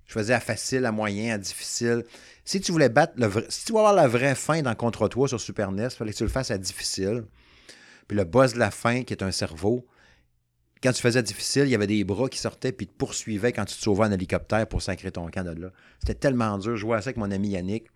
Je 0.06 0.12
faisais 0.12 0.34
à 0.34 0.40
facile, 0.40 0.84
à 0.84 0.92
moyen, 0.92 1.34
à 1.34 1.38
difficile. 1.38 2.04
Si 2.44 2.60
tu 2.60 2.72
voulais 2.72 2.88
battre 2.88 3.14
le 3.16 3.26
vrai, 3.26 3.46
si 3.48 3.64
tu 3.64 3.72
veux 3.72 3.78
avoir 3.78 3.94
la 3.94 4.06
vraie 4.06 4.34
fin 4.34 4.62
dans 4.62 4.74
Contre 4.74 5.08
3 5.08 5.28
sur 5.28 5.40
Super 5.40 5.72
NES, 5.72 5.84
il 5.84 5.90
fallait 5.90 6.12
que 6.12 6.18
tu 6.18 6.24
le 6.24 6.28
fasses 6.28 6.50
à 6.50 6.58
difficile. 6.58 7.24
Puis 8.06 8.16
le 8.16 8.24
boss 8.24 8.52
de 8.52 8.58
la 8.58 8.70
fin, 8.70 9.02
qui 9.02 9.12
est 9.12 9.22
un 9.22 9.32
cerveau, 9.32 9.86
quand 10.84 10.92
tu 10.92 11.00
faisais 11.00 11.22
difficile, 11.22 11.64
il 11.64 11.70
y 11.70 11.74
avait 11.74 11.86
des 11.86 12.04
bras 12.04 12.28
qui 12.28 12.38
sortaient 12.38 12.70
puis 12.70 12.86
te 12.86 12.92
poursuivaient 12.92 13.52
quand 13.52 13.64
tu 13.64 13.74
te 13.74 13.80
sauvais 13.80 14.04
en 14.04 14.12
hélicoptère 14.12 14.66
pour 14.66 14.82
sacrer 14.82 15.10
ton 15.10 15.28
camp 15.28 15.46
là. 15.58 15.70
C'était 15.98 16.14
tellement 16.14 16.58
dur. 16.58 16.76
Je 16.76 16.80
jouais 16.82 16.98
à 16.98 17.00
ça 17.00 17.08
avec 17.08 17.16
mon 17.16 17.30
ami 17.30 17.48
Yannick. 17.48 17.86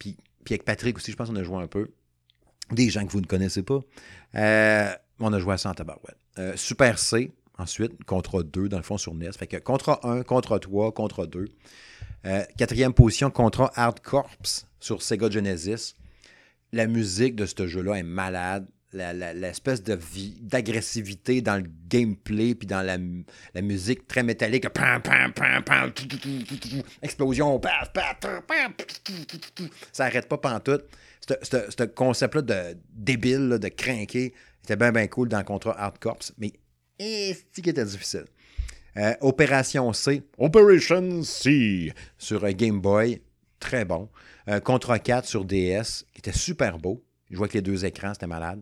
Puis, 0.00 0.16
puis 0.44 0.54
avec 0.54 0.64
Patrick 0.64 0.96
aussi, 0.96 1.12
je 1.12 1.16
pense 1.16 1.28
qu'on 1.28 1.36
a 1.36 1.44
joué 1.44 1.62
un 1.62 1.68
peu. 1.68 1.92
Des 2.72 2.90
gens 2.90 3.06
que 3.06 3.12
vous 3.12 3.20
ne 3.20 3.26
connaissez 3.26 3.62
pas. 3.62 3.80
Euh, 4.34 4.92
on 5.20 5.32
a 5.32 5.38
joué 5.38 5.54
à 5.54 5.58
ça 5.58 5.70
en 5.70 5.74
tabarouette. 5.74 6.18
Euh, 6.38 6.56
Super 6.56 6.98
C, 6.98 7.30
ensuite, 7.56 8.02
contre 8.04 8.42
2, 8.42 8.68
dans 8.68 8.78
le 8.78 8.82
fond, 8.82 8.98
sur 8.98 9.14
NES. 9.14 9.32
Fait 9.32 9.46
que 9.46 9.56
contre 9.56 10.00
1, 10.02 10.24
contre 10.24 10.58
3, 10.58 10.92
contre 10.92 11.24
2. 11.24 11.46
Euh, 12.26 12.44
quatrième 12.56 12.94
position, 12.94 13.30
contre 13.30 13.70
Hard 13.76 14.00
Corps 14.00 14.30
sur 14.80 15.02
Sega 15.02 15.30
Genesis. 15.30 15.94
La 16.72 16.88
musique 16.88 17.36
de 17.36 17.46
ce 17.46 17.66
jeu-là 17.68 17.94
est 17.94 18.02
malade. 18.02 18.66
L'espèce 18.92 19.82
de 19.82 19.98
d'agressivité 20.40 21.42
dans 21.42 21.56
le 21.56 21.64
gameplay 21.88 22.54
puis 22.54 22.66
dans 22.66 22.80
la, 22.80 22.96
la 23.54 23.60
musique 23.60 24.06
très 24.06 24.22
métallique 24.22 24.66
explosion 27.02 27.60
ça 29.92 30.04
arrête 30.04 30.28
pas 30.28 30.38
pantoute. 30.38 30.84
Ce 31.20 31.84
concept 31.84 32.34
là 32.36 32.42
de 32.42 32.78
débile 32.90 33.58
de 33.60 33.68
craquer 33.68 34.32
c'était 34.62 34.76
bien 34.76 34.92
bien 34.92 35.06
cool 35.06 35.28
dans 35.28 35.38
le 35.38 35.44
contrat 35.44 35.78
Hard 35.78 35.98
Corps 35.98 36.18
mais 36.38 36.52
c'est 36.98 37.62
qui 37.62 37.70
était 37.70 37.84
difficile? 37.84 38.24
Euh, 38.96 39.14
Opération 39.20 39.92
C. 39.92 40.22
Operation 40.38 41.22
C 41.22 41.92
sur 42.16 42.44
Game 42.54 42.80
Boy. 42.80 43.20
Très 43.60 43.84
bon. 43.84 44.08
Euh, 44.48 44.60
Contra 44.60 44.98
4 44.98 45.26
sur 45.26 45.44
DS 45.44 46.04
qui 46.12 46.18
était 46.18 46.32
super 46.32 46.78
beau 46.78 47.04
je 47.30 47.36
vois 47.36 47.48
que 47.48 47.54
les 47.54 47.62
deux 47.62 47.84
écrans, 47.84 48.14
c'était 48.14 48.26
malade. 48.26 48.60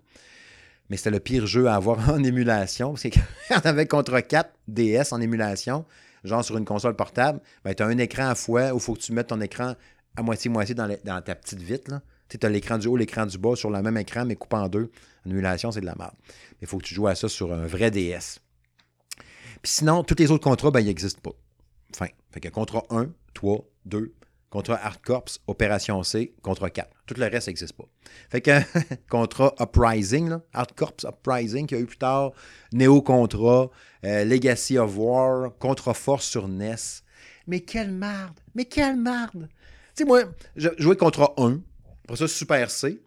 Mais 0.89 0.97
c'était 0.97 1.11
le 1.11 1.21
pire 1.21 1.47
jeu 1.47 1.67
à 1.67 1.75
avoir 1.75 2.11
en 2.15 2.23
émulation. 2.23 2.91
Parce 2.91 3.03
que 3.03 3.09
quand 3.49 3.61
on 3.65 3.69
avait 3.69 3.87
contre 3.87 4.19
4 4.19 4.51
DS 4.69 5.13
en 5.13 5.21
émulation, 5.21 5.85
genre 6.25 6.45
sur 6.45 6.57
une 6.57 6.65
console 6.65 6.97
portable, 6.97 7.41
ben, 7.65 7.75
tu 7.75 7.83
as 7.83 7.87
un 7.87 7.99
écran 7.99 8.29
à 8.29 8.35
fois 8.35 8.73
où 8.73 8.77
il 8.77 8.81
faut 8.81 8.95
que 8.95 9.01
tu 9.01 9.13
mettes 9.13 9.29
ton 9.29 9.41
écran 9.41 9.75
à 10.17 10.23
moitié-moitié 10.23 10.75
dans, 10.75 10.89
dans, 11.05 11.23
ta 11.23 11.35
petite 11.35 11.61
vitre. 11.61 12.01
Tu 12.29 12.39
as 12.43 12.49
l'écran 12.49 12.79
du 12.79 12.89
haut, 12.89 12.97
l'écran 12.97 13.27
du 13.27 13.39
bas 13.39 13.55
sur 13.55 13.71
le 13.71 13.81
même 13.83 13.97
écran, 13.97 14.25
mais 14.25 14.37
coupé 14.37 14.57
en 14.57 14.69
deux. 14.69 14.91
En 15.27 15.31
émulation, 15.31 15.71
c'est 15.71 15.81
de 15.81 15.87
la 15.87 15.95
merde. 15.97 16.15
Mais 16.27 16.63
il 16.63 16.67
faut 16.67 16.79
que 16.79 16.85
tu 16.85 16.95
joues 16.95 17.07
à 17.07 17.15
ça 17.15 17.29
sur 17.29 17.53
un 17.53 17.67
vrai 17.67 17.91
DS. 17.91 18.41
Puis 19.63 19.73
sinon, 19.73 20.03
tous 20.03 20.17
les 20.19 20.31
autres 20.31 20.45
contrats, 20.45 20.71
ben, 20.71 20.81
ils 20.81 20.87
n'existent 20.87 21.21
pas. 21.23 21.37
Enfin, 21.95 22.11
fait 22.31 22.41
que 22.41 22.49
contrat 22.49 22.85
1, 22.91 23.09
3, 23.35 23.65
2, 23.87 24.13
Contrat 24.57 24.81
Hard 24.83 25.03
Corps, 25.03 25.27
Opération 25.49 26.03
C, 26.03 26.33
contrat 26.41 26.71
4. 26.71 26.89
Tout 27.05 27.15
le 27.19 27.27
reste 27.27 27.49
n'existe 27.49 27.75
pas. 27.75 27.85
Fait 28.31 28.41
que 28.41 28.59
contrat 29.11 29.55
Uprising, 29.61 30.31
là, 30.31 30.41
Corps 30.75 30.97
Uprising, 31.05 31.67
qu'il 31.67 31.77
y 31.77 31.81
a 31.81 31.83
eu 31.83 31.87
plus 31.87 31.99
tard, 31.99 32.33
Neo 32.73 33.03
Contra, 33.03 33.69
euh, 34.07 34.25
Legacy 34.25 34.79
of 34.79 34.97
War, 34.97 35.51
Contra 35.59 35.93
Force 35.93 36.25
sur 36.25 36.49
NES. 36.49 37.03
Mais 37.47 37.61
quelle 37.61 37.93
marde! 37.93 38.41
Mais 38.55 38.65
quelle 38.65 38.97
marde! 38.97 39.47
Tu 39.95 40.03
sais, 40.03 40.05
moi, 40.07 40.23
j'ai 40.57 40.71
joué 40.79 40.97
Contra 40.97 41.35
1, 41.37 41.61
après 42.05 42.17
ça 42.17 42.27
Super 42.27 42.71
C. 42.71 43.03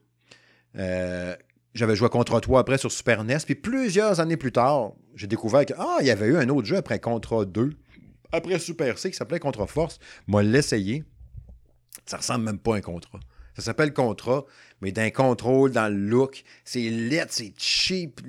Euh, 0.75 1.35
j'avais 1.73 1.95
joué 1.95 2.09
Contra 2.09 2.39
3 2.39 2.59
après 2.59 2.77
sur 2.77 2.91
Super 2.91 3.23
NES, 3.23 3.39
puis 3.43 3.55
plusieurs 3.55 4.19
années 4.19 4.37
plus 4.37 4.51
tard, 4.51 4.91
j'ai 5.15 5.25
découvert 5.25 5.65
que, 5.65 5.73
ah, 5.79 5.97
il 6.01 6.05
y 6.05 6.11
avait 6.11 6.27
eu 6.27 6.37
un 6.37 6.49
autre 6.49 6.67
jeu 6.67 6.77
après 6.77 6.99
Contra 6.99 7.43
2, 7.43 7.71
après 8.31 8.59
Super 8.59 8.99
C, 8.99 9.09
qui 9.09 9.17
s'appelait 9.17 9.39
Contra 9.39 9.65
Force. 9.65 9.97
Moi, 10.27 10.43
l'essayer. 10.43 11.03
Ça 12.09 12.17
ressemble 12.17 12.45
même 12.45 12.57
pas 12.57 12.73
à 12.73 12.77
un 12.77 12.81
contrat. 12.81 13.19
Ça 13.55 13.61
s'appelle 13.61 13.93
contrat, 13.93 14.45
mais 14.81 14.91
d'un 14.91 15.11
contrôle, 15.11 15.71
dans 15.71 15.93
le 15.93 15.99
look, 15.99 16.43
c'est 16.65 16.79
lit, 16.79 17.19
c'est 17.29 17.53
cheap, 17.55 18.19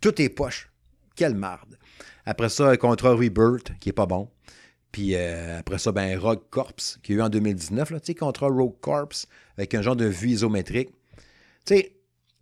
tout 0.00 0.22
est 0.22 0.30
poche. 0.30 0.70
Quelle 1.16 1.34
marde. 1.34 1.76
Après 2.24 2.48
ça, 2.48 2.70
un 2.70 2.76
contrat 2.78 3.12
Rebirth, 3.12 3.72
qui 3.78 3.90
est 3.90 3.92
pas 3.92 4.06
bon. 4.06 4.30
Puis 4.90 5.16
euh, 5.16 5.58
après 5.58 5.76
ça, 5.76 5.92
ben, 5.92 6.18
Rogue 6.18 6.40
Corps, 6.48 6.72
qui 7.02 7.12
a 7.12 7.16
eu 7.16 7.20
en 7.20 7.28
2019, 7.28 7.90
là, 7.90 8.00
tu 8.00 8.06
sais, 8.06 8.14
contrat 8.14 8.48
Rogue 8.48 8.80
Corps, 8.80 9.10
avec 9.58 9.74
un 9.74 9.82
genre 9.82 9.96
de 9.96 10.06
vue 10.06 10.30
isométrique. 10.30 10.88
Tu 11.66 11.74
sais, 11.74 11.92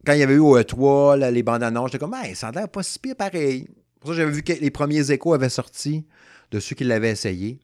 quand 0.07 0.13
il 0.13 0.21
y 0.21 0.23
avait 0.23 0.35
eu 0.35 0.39
au 0.39 0.57
E3, 0.57 1.29
les 1.31 1.43
bandes 1.43 1.65
annonces, 1.65 1.91
j'étais 1.91 1.99
comme, 1.99 2.15
hey, 2.15 2.37
ça 2.37 2.53
a 2.55 2.69
pas 2.69 2.85
si 2.85 3.01
pire 3.01 3.17
pareil. 3.17 3.67
Pour 3.99 4.11
ça, 4.11 4.17
j'avais 4.17 4.31
vu 4.31 4.43
que 4.45 4.53
les 4.53 4.71
premiers 4.71 5.11
échos 5.11 5.35
avaient 5.35 5.49
sorti 5.49 6.07
de 6.53 6.61
ceux 6.61 6.77
qui 6.77 6.85
l'avaient 6.85 7.11
essayé. 7.11 7.59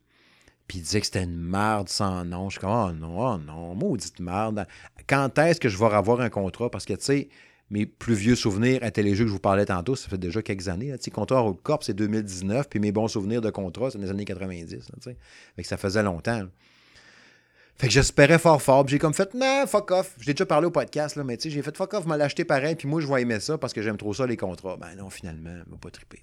Puis 0.67 0.79
il 0.79 0.83
disait 0.83 1.01
que 1.01 1.07
c'était 1.07 1.25
une 1.25 1.37
merde 1.37 1.89
sans 1.89 2.25
nom. 2.25 2.49
Je 2.49 2.59
suis 2.59 2.61
comme, 2.61 2.71
oh 2.71 2.93
non, 2.93 3.19
oh 3.19 3.39
non, 3.39 3.75
maudite 3.75 4.19
merde. 4.21 4.67
Quand 5.07 5.39
est-ce 5.39 5.61
que 5.61 5.69
je 5.69 5.77
vais 5.77 5.87
avoir 5.87 6.21
un 6.21 6.31
contrat? 6.31 6.71
Parce 6.71 6.85
que, 6.87 6.95
tu 6.95 7.05
sais, 7.05 7.29
mes 7.71 7.87
plus 7.87 8.15
vieux 8.15 8.35
souvenirs 8.35 8.79
à 8.83 8.91
téléjeux 8.91 9.25
que 9.25 9.29
je 9.29 9.33
vous 9.33 9.41
parlais 9.41 9.67
tantôt, 9.67 9.97
ça 9.97 10.09
fait 10.09 10.19
déjà 10.19 10.43
quelques 10.43 10.69
années. 10.69 10.95
Sais, 11.01 11.11
contrat 11.11 11.41
Road 11.41 11.59
Corp, 11.63 11.83
c'est 11.83 11.95
2019, 11.95 12.69
puis 12.69 12.81
mes 12.81 12.93
bons 12.93 13.09
souvenirs 13.09 13.41
de 13.41 13.51
contrat, 13.51 13.91
c'est 13.91 13.99
les 13.99 14.11
années 14.11 14.25
90. 14.25 14.69
tu 14.69 14.79
sais. 15.01 15.17
Fait 15.57 15.63
que 15.63 15.69
ça 15.69 15.77
faisait 15.77 16.03
longtemps. 16.03 16.43
Fait 17.77 17.89
que 17.89 17.93
j'espérais 17.93 18.39
fort 18.39 18.63
fort. 18.63 18.87
J'ai 18.87 18.99
comme 18.99 19.15
fait, 19.15 19.35
non, 19.35 19.65
fuck 19.67 19.91
off. 19.91 20.15
J'ai 20.21 20.33
déjà 20.33 20.47
parlé 20.47 20.67
au 20.69 20.71
podcast, 20.71 21.17
là, 21.17 21.25
mais 21.25 21.37
tu 21.37 21.45
sais, 21.45 21.51
j'ai 21.51 21.63
fait 21.63 21.77
fuck 21.77 21.93
off, 21.95 22.07
m'a 22.07 22.17
l'acheté 22.17 22.45
pareil, 22.45 22.77
puis 22.77 22.87
moi, 22.87 23.01
je 23.01 23.07
vais 23.09 23.23
aimer 23.23 23.41
ça 23.41 23.59
parce 23.59 23.73
que 23.73 23.83
j'aime 23.83 23.97
trop 23.97 24.15
ça, 24.15 24.27
les 24.27 24.37
contrats. 24.37 24.77
Ben 24.77 24.95
non, 24.97 25.11
finalement, 25.11 25.57
m'a 25.69 25.77
pas 25.77 25.91
trippé. 25.91 26.23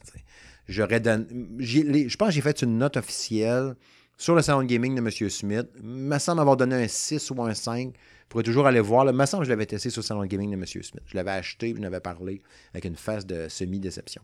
J'aurais. 0.68 1.02
Je 1.04 2.16
pense 2.16 2.30
que 2.30 2.34
j'ai 2.34 2.42
fait 2.42 2.62
une 2.62 2.78
note 2.78 2.96
officielle 2.98 3.76
sur 4.22 4.36
le 4.36 4.44
salon 4.44 4.62
de 4.62 4.68
gaming 4.68 4.94
de 4.94 5.00
M. 5.00 5.30
Smith. 5.32 5.68
Il 5.78 5.84
me 5.84 6.20
semble 6.20 6.42
avoir 6.42 6.56
donné 6.56 6.76
un 6.76 6.88
6 6.88 7.32
ou 7.32 7.42
un 7.42 7.56
5. 7.56 7.88
Vous 7.88 7.94
pourrez 8.30 8.44
toujours 8.44 8.68
aller 8.68 8.80
voir. 8.80 9.04
Il 9.10 9.14
me 9.14 9.26
semble 9.26 9.46
je 9.46 9.50
l'avais 9.50 9.66
testé 9.66 9.90
sur 9.90 10.02
le 10.02 10.06
salon 10.06 10.22
de 10.22 10.28
gaming 10.28 10.52
de 10.52 10.58
M. 10.58 10.66
Smith. 10.68 11.02
Je 11.08 11.16
l'avais 11.16 11.32
acheté, 11.32 11.74
je 11.76 11.82
n'avais 11.82 12.02
parlé 12.02 12.44
avec 12.72 12.86
une 12.86 12.96
phase 12.96 13.26
de 13.26 13.48
semi-déception. 13.50 14.22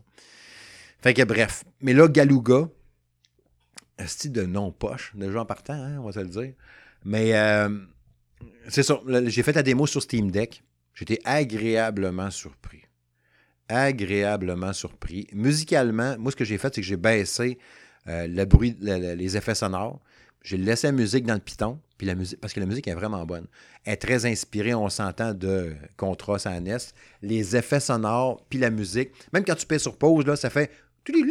Fait 1.00 1.14
que 1.14 1.24
bref. 1.24 1.64
Mais 1.80 1.94
là, 1.94 2.06
Galuga, 2.06 2.68
un 3.98 4.06
style 4.06 4.30
de 4.30 4.46
non-poche, 4.46 5.16
déjà 5.16 5.40
en 5.40 5.46
partant, 5.46 5.74
hein, 5.74 5.98
on 5.98 6.04
va 6.04 6.12
se 6.12 6.20
le 6.20 6.28
dire. 6.28 6.52
Mais 7.04 7.36
euh, 7.36 7.68
c'est 8.68 8.84
ça. 8.84 9.00
J'ai 9.26 9.42
fait 9.42 9.52
la 9.52 9.64
démo 9.64 9.88
sur 9.88 10.00
Steam 10.00 10.30
Deck. 10.30 10.62
J'étais 10.94 11.18
agréablement 11.24 12.30
surpris. 12.30 12.82
Agréablement 13.68 14.72
surpris. 14.72 15.26
Musicalement, 15.32 16.16
moi, 16.20 16.30
ce 16.30 16.36
que 16.36 16.44
j'ai 16.44 16.56
fait, 16.56 16.72
c'est 16.72 16.82
que 16.82 16.86
j'ai 16.86 16.96
baissé 16.96 17.58
euh, 18.08 18.26
le 18.26 18.44
bruit, 18.44 18.76
les 18.80 19.36
effets 19.36 19.54
sonores. 19.54 20.00
J'ai 20.42 20.56
laissé 20.56 20.86
la 20.86 20.92
musique 20.92 21.26
dans 21.26 21.34
le 21.34 21.40
piton, 21.40 21.78
puis 21.98 22.06
la 22.06 22.14
musique, 22.14 22.40
parce 22.40 22.52
que 22.52 22.60
la 22.60 22.66
musique 22.66 22.86
est 22.88 22.94
vraiment 22.94 23.24
bonne. 23.26 23.46
Elle 23.84 23.94
est 23.94 23.96
très 23.96 24.24
inspirée, 24.24 24.72
on 24.74 24.88
s'entend, 24.88 25.34
de 25.34 25.74
Contras 25.96 26.46
à 26.46 26.60
NES. 26.60 26.76
Les 27.22 27.56
effets 27.56 27.80
sonores, 27.80 28.44
puis 28.48 28.58
la 28.58 28.70
musique. 28.70 29.10
Même 29.32 29.44
quand 29.44 29.56
tu 29.56 29.66
payes 29.66 29.80
sur 29.80 29.98
pause, 29.98 30.26
là, 30.26 30.36
ça 30.36 30.48
fait. 30.48 30.70
Tu 31.04 31.28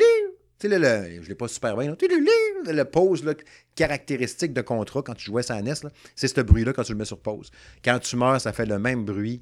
sais, 0.60 0.68
le, 0.68 0.78
je 0.78 1.22
ne 1.22 1.26
l'ai 1.26 1.36
pas 1.36 1.48
super 1.48 1.78
bien. 1.78 1.96
Le 2.00 2.84
pause 2.84 3.24
là, 3.24 3.34
caractéristique 3.76 4.54
de 4.54 4.62
contrat 4.62 5.04
quand 5.04 5.14
tu 5.14 5.26
jouais 5.26 5.44
ça 5.44 5.56
à 5.56 5.62
NES, 5.62 5.74
c'est 6.16 6.28
ce 6.28 6.42
bruit-là 6.42 6.74
quand 6.74 6.84
tu 6.84 6.92
le 6.92 6.98
mets 6.98 7.06
sur 7.06 7.20
pause. 7.20 7.52
Quand 7.84 8.00
tu 8.00 8.16
meurs, 8.18 8.42
ça 8.42 8.54
fait 8.54 8.66
le 8.66 8.80
même 8.80 9.06
bruit. 9.06 9.42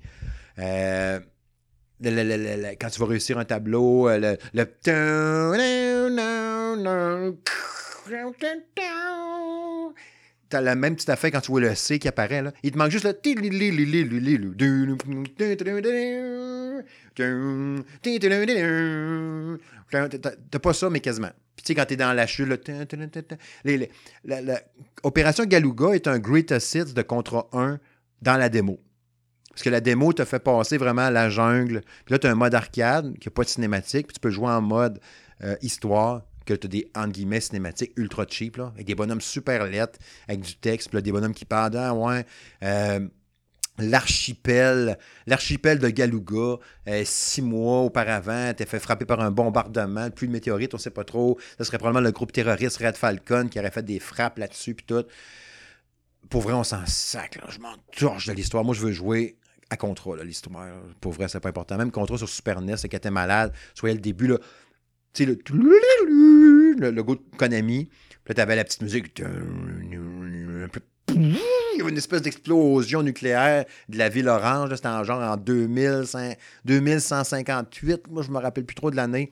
Euh, 0.60 1.20
quand 2.02 2.90
tu 2.90 3.00
vas 3.00 3.06
réussir 3.06 3.38
un 3.38 3.46
tableau, 3.46 4.10
euh, 4.10 4.36
le, 4.54 4.66
T'as 10.48 10.62
la 10.62 10.76
même 10.76 10.96
petite 10.96 11.10
affaire 11.10 11.32
quand 11.32 11.42
tu 11.42 11.52
vois 11.52 11.62
le 11.62 11.74
C 11.74 11.98
qui 11.98 12.08
apparaît. 12.08 12.44
Là. 12.44 12.52
Il 12.62 12.72
te 12.72 12.78
manque 12.78 12.92
juste 12.92 13.06
le. 13.06 13.14
T'as 19.90 20.60
pas 20.60 20.74
ça, 20.74 20.90
mais 20.90 21.00
quasiment. 21.00 21.32
Puis 21.56 21.64
tu 21.64 21.68
sais, 21.68 21.76
quand 21.76 21.86
t'es 21.86 21.96
dans 21.96 22.14
la 22.14 22.28
chute, 22.28 22.48
Opération 25.04 25.46
Galuga 25.46 25.94
est 25.94 26.08
un 26.08 26.20
greatest 26.20 26.76
hits 26.76 26.94
de 26.94 27.02
Contra 27.02 27.48
1 27.54 27.80
dans 28.22 28.38
la 28.38 28.50
démo. 28.50 28.80
Parce 29.56 29.64
que 29.64 29.70
la 29.70 29.80
démo 29.80 30.12
te 30.12 30.26
fait 30.26 30.40
passer 30.40 30.78
vraiment 30.78 31.04
à 31.04 31.12
la 31.12 31.30
jungle. 31.30 31.80
Puis 32.04 32.12
là, 32.12 32.20
tu 32.20 32.28
as 32.28 32.32
un 32.32 32.36
mode 32.36 32.54
arcade 32.54 33.18
qui 33.20 33.30
n'a 33.30 33.32
pas 33.32 33.44
de 33.44 33.48
cinématique. 33.48 34.08
Puis 34.08 34.16
tu 34.16 34.20
peux 34.20 34.30
jouer 34.30 34.50
en 34.50 34.60
mode 34.60 35.00
euh, 35.46 35.56
histoire, 35.62 36.24
que 36.46 36.54
tu 36.54 36.68
as 36.68 36.70
des, 36.70 36.92
entre 36.94 37.14
guillemets, 37.14 37.40
cinématiques 37.40 37.94
ultra 37.96 38.26
cheap, 38.28 38.58
là, 38.58 38.74
avec 38.76 38.86
des 38.86 38.96
bonhommes 38.96 39.22
super 39.22 39.66
lettres, 39.66 39.98
avec 40.28 40.42
du 40.42 40.58
texte, 40.58 40.90
puis 40.90 40.98
là, 40.98 41.02
des 41.02 41.14
bonhommes 41.14 41.34
qui 41.34 41.46
parlent. 41.46 41.78
Ah, 41.78 41.94
ouais. 41.94 42.26
Euh, 42.64 43.08
l'archipel, 43.78 44.98
l'archipel 45.26 45.80
de 45.80 45.88
Galuga, 45.88 46.58
euh, 46.90 47.04
six 47.06 47.42
mois 47.42 47.80
auparavant, 47.80 48.54
t'es 48.54 48.66
fait 48.66 48.80
frapper 48.80 49.06
par 49.06 49.22
un 49.22 49.32
bombardement, 49.32 50.10
plus 50.10 50.28
de 50.28 50.34
météorite, 50.34 50.74
on 50.74 50.78
sait 50.78 50.92
pas 50.92 51.06
trop. 51.06 51.40
Ce 51.58 51.64
serait 51.64 51.78
probablement 51.78 52.06
le 52.06 52.12
groupe 52.12 52.34
terroriste 52.34 52.78
Red 52.78 52.98
Falcon 52.98 53.48
qui 53.48 53.58
aurait 53.58 53.72
fait 53.72 53.84
des 53.84 54.00
frappes 54.00 54.38
là-dessus, 54.38 54.76
puis 54.76 54.86
tout. 54.86 55.06
Pour 56.30 56.42
vrai, 56.42 56.54
on 56.54 56.64
s'en 56.64 56.86
sac, 56.86 57.40
je 57.50 57.60
m'en 57.60 57.76
torche 57.98 58.28
de 58.28 58.34
l'histoire. 58.34 58.64
Moi, 58.64 58.76
je 58.76 58.82
veux 58.82 58.92
jouer 58.92 59.38
à 59.70 59.78
contrat, 59.78 60.24
l'histoire. 60.24 60.68
Pour 61.02 61.14
vrai, 61.14 61.28
c'est 61.28 61.40
pas 61.40 61.50
important. 61.50 61.78
Même 61.78 61.92
contrat 61.92 62.18
sur 62.18 62.30
Super 62.30 62.62
NES, 62.62 62.78
c'est 62.78 62.90
qu'elle 62.90 63.00
était 63.00 63.12
malade. 63.12 63.54
Soit 63.74 63.94
le 63.94 64.00
début, 64.00 64.28
là. 64.28 64.38
Tu 65.14 65.26
sais, 65.26 65.26
le, 65.26 65.38
le 66.78 66.92
logo 66.92 67.16
de 67.16 67.22
Konami. 67.38 67.86
Puis 67.86 68.20
là, 68.28 68.36
t'avais 68.36 68.56
la 68.56 68.64
petite 68.64 68.82
musique. 68.82 69.22
Il 71.10 71.38
y 71.78 71.82
avait 71.82 71.90
une 71.90 71.98
espèce 71.98 72.22
d'explosion 72.22 73.04
nucléaire 73.04 73.66
de 73.90 73.98
la 73.98 74.08
ville 74.10 74.28
orange. 74.28 74.76
C'était 74.76 74.88
en 74.88 75.04
genre 75.04 75.22
en 75.22 75.38
2158. 75.38 78.08
Moi, 78.10 78.24
je 78.24 78.32
me 78.32 78.40
rappelle 78.40 78.66
plus 78.66 78.76
trop 78.76 78.92
de 78.92 78.96
l'année. 78.96 79.32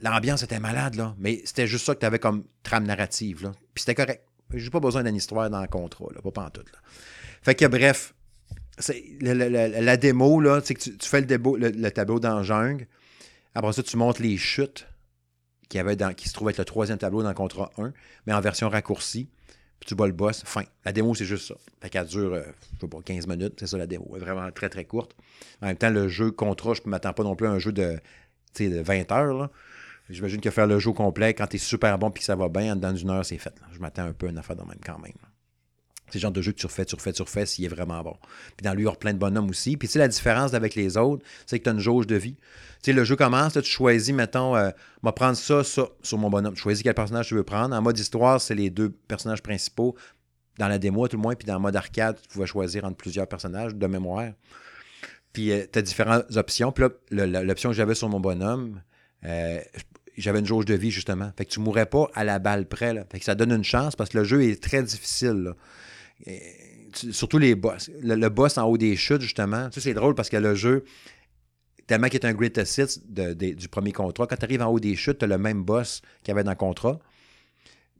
L'ambiance 0.00 0.42
était 0.42 0.60
malade, 0.60 0.96
là. 0.96 1.14
Mais 1.18 1.42
c'était 1.44 1.66
juste 1.66 1.86
ça 1.86 1.94
que 1.94 2.00
tu 2.00 2.06
avais 2.06 2.18
comme 2.18 2.44
trame 2.62 2.84
narrative, 2.84 3.44
là. 3.44 3.52
Puis 3.74 3.84
c'était 3.84 3.94
correct. 3.94 4.24
J'ai 4.52 4.70
pas 4.70 4.80
besoin 4.80 5.02
d'une 5.04 5.16
histoire 5.16 5.48
dans 5.48 5.62
le 5.62 5.68
contrat. 5.68 6.06
Pas 6.34 6.44
en 6.44 6.50
tout, 6.50 6.60
là. 6.60 6.78
Fait 7.42 7.54
que 7.54 7.64
bref, 7.66 8.14
la, 9.20 9.68
la, 9.68 9.96
démo, 9.96 10.40
là, 10.40 10.60
c'est 10.64 10.74
que 10.74 10.80
tu, 10.80 11.08
fais 11.08 11.20
le, 11.20 11.68
le, 11.68 11.90
tableau 11.90 12.18
dans 12.20 12.38
le 12.38 12.44
jungle. 12.44 12.86
Après 13.54 13.72
ça, 13.72 13.82
tu 13.82 13.96
montres 13.96 14.22
les 14.22 14.36
chutes 14.36 14.86
qui, 15.68 15.78
dans, 15.96 16.14
qui 16.14 16.28
se 16.28 16.34
trouvaient 16.34 16.52
être 16.52 16.58
le 16.58 16.64
troisième 16.64 16.98
tableau 16.98 17.22
dans 17.22 17.34
contrat 17.34 17.70
1, 17.78 17.92
mais 18.26 18.32
en 18.32 18.40
version 18.40 18.68
raccourcie. 18.68 19.28
puis 19.78 19.88
tu 19.88 19.94
bats 19.94 20.06
le 20.06 20.12
boss, 20.12 20.42
fin. 20.44 20.64
La 20.84 20.92
démo, 20.92 21.14
c'est 21.14 21.24
juste 21.24 21.48
ça. 21.48 21.54
Fait 21.80 21.90
qu'elle 21.90 22.06
dure, 22.06 22.32
euh, 22.32 22.42
sais 22.80 22.88
pas, 22.88 22.98
15 23.04 23.26
minutes, 23.26 23.54
c'est 23.58 23.66
ça 23.66 23.76
la 23.76 23.86
démo. 23.86 24.10
Elle 24.14 24.22
est 24.22 24.24
vraiment 24.24 24.50
très, 24.52 24.68
très 24.68 24.84
courte. 24.84 25.14
En 25.60 25.66
même 25.66 25.76
temps, 25.76 25.90
le 25.90 26.08
jeu 26.08 26.30
contrat, 26.30 26.74
je 26.74 26.80
ne 26.84 26.90
m'attends 26.90 27.12
pas 27.12 27.24
non 27.24 27.36
plus 27.36 27.46
à 27.46 27.50
un 27.50 27.58
jeu 27.58 27.72
de, 27.72 27.98
de 28.58 28.80
20 28.80 29.12
heures. 29.12 29.34
Là. 29.34 29.50
J'imagine 30.08 30.40
que 30.40 30.50
faire 30.50 30.66
le 30.66 30.78
jeu 30.78 30.92
complet, 30.92 31.34
quand 31.34 31.46
tu 31.46 31.56
es 31.56 31.58
super 31.58 31.98
bon 31.98 32.10
puis 32.10 32.20
que 32.20 32.26
ça 32.26 32.36
va 32.36 32.48
bien, 32.48 32.76
dans 32.76 32.94
une 32.94 33.10
heure, 33.10 33.24
c'est 33.24 33.38
fait. 33.38 33.54
Je 33.72 33.78
m'attends 33.80 34.04
un 34.04 34.12
peu 34.12 34.26
à 34.26 34.30
une 34.30 34.38
affaire 34.38 34.56
de 34.56 34.62
même 34.62 34.80
quand 34.84 34.98
même. 34.98 35.12
C'est 36.12 36.18
le 36.18 36.22
genre 36.22 36.32
de 36.32 36.42
jeu 36.42 36.52
que 36.52 36.58
tu 36.58 36.66
refais, 36.66 36.84
tu 36.84 36.94
refais, 36.94 37.12
tu 37.12 37.22
refais 37.22 37.46
s'il 37.46 37.64
est 37.64 37.68
vraiment 37.68 38.02
bon. 38.02 38.14
Puis 38.56 38.64
dans 38.64 38.74
lui, 38.74 38.82
il 38.82 38.86
y 38.86 38.88
a 38.88 38.92
plein 38.92 39.14
de 39.14 39.18
bonhommes 39.18 39.48
aussi. 39.48 39.78
Puis 39.78 39.88
tu 39.88 39.92
sais, 39.92 39.98
la 39.98 40.08
différence 40.08 40.52
avec 40.52 40.74
les 40.74 40.98
autres, 40.98 41.24
c'est 41.46 41.58
que 41.58 41.64
tu 41.64 41.70
as 41.70 41.72
une 41.72 41.78
jauge 41.78 42.06
de 42.06 42.16
vie. 42.16 42.34
Tu 42.34 42.90
sais, 42.90 42.92
le 42.92 43.02
jeu 43.04 43.16
commence, 43.16 43.54
tu 43.54 43.62
choisis, 43.62 44.14
mettons, 44.14 44.54
euh, 44.54 44.70
va 45.02 45.12
prendre 45.12 45.36
ça, 45.36 45.64
ça, 45.64 45.88
sur 46.02 46.18
mon 46.18 46.28
bonhomme. 46.28 46.52
Tu 46.52 46.60
choisis 46.60 46.82
quel 46.82 46.92
personnage 46.92 47.28
tu 47.28 47.34
veux 47.34 47.44
prendre. 47.44 47.74
En 47.74 47.80
mode 47.80 47.98
histoire, 47.98 48.40
c'est 48.40 48.54
les 48.54 48.68
deux 48.68 48.90
personnages 48.90 49.42
principaux. 49.42 49.96
Dans 50.58 50.68
la 50.68 50.78
démo, 50.78 51.08
tout 51.08 51.16
le 51.16 51.22
moins, 51.22 51.34
puis 51.34 51.46
dans 51.46 51.54
le 51.54 51.60
mode 51.60 51.76
arcade, 51.76 52.18
tu 52.20 52.28
pouvais 52.28 52.46
choisir 52.46 52.84
entre 52.84 52.96
plusieurs 52.98 53.26
personnages 53.26 53.74
de 53.74 53.86
mémoire. 53.86 54.32
Puis 55.32 55.50
euh, 55.50 55.64
tu 55.72 55.78
as 55.78 55.82
différentes 55.82 56.36
options. 56.36 56.72
Puis 56.72 56.84
là, 57.10 57.42
l'option 57.42 57.70
que 57.70 57.76
j'avais 57.76 57.94
sur 57.94 58.10
mon 58.10 58.20
bonhomme, 58.20 58.82
euh, 59.24 59.60
j'avais 60.16 60.40
une 60.40 60.46
jauge 60.46 60.64
de 60.64 60.74
vie, 60.74 60.90
justement. 60.90 61.32
Fait 61.36 61.44
que 61.44 61.50
tu 61.50 61.60
mourrais 61.60 61.86
pas 61.86 62.10
à 62.14 62.24
la 62.24 62.38
balle 62.38 62.66
près. 62.66 62.94
Fait 63.10 63.18
que 63.18 63.24
ça 63.24 63.34
donne 63.34 63.52
une 63.52 63.64
chance 63.64 63.96
parce 63.96 64.10
que 64.10 64.18
le 64.18 64.24
jeu 64.24 64.42
est 64.44 64.62
très 64.62 64.82
difficile. 64.82 65.54
Surtout 67.12 67.38
les 67.38 67.54
boss. 67.54 67.90
Le, 68.02 68.28
boss 68.28 68.58
en 68.58 68.64
haut 68.64 68.78
des 68.78 68.96
chutes, 68.96 69.22
justement. 69.22 69.68
Tu 69.70 69.80
sais, 69.80 69.88
c'est 69.88 69.94
drôle 69.94 70.14
parce 70.14 70.28
que 70.28 70.36
le 70.36 70.54
jeu, 70.54 70.84
tellement 71.86 72.08
qu'il 72.08 72.20
est 72.20 72.26
un 72.26 72.34
great 72.34 72.56
assist 72.58 73.02
du 73.10 73.68
premier 73.68 73.92
contrat, 73.92 74.26
quand 74.26 74.36
tu 74.36 74.44
arrives 74.44 74.62
en 74.62 74.68
haut 74.68 74.80
des 74.80 74.96
chutes, 74.96 75.18
tu 75.18 75.24
as 75.24 75.28
le 75.28 75.38
même 75.38 75.62
boss 75.62 76.02
qu'il 76.22 76.28
y 76.28 76.32
avait 76.32 76.44
dans 76.44 76.52
le 76.52 76.56
contrat. 76.56 76.98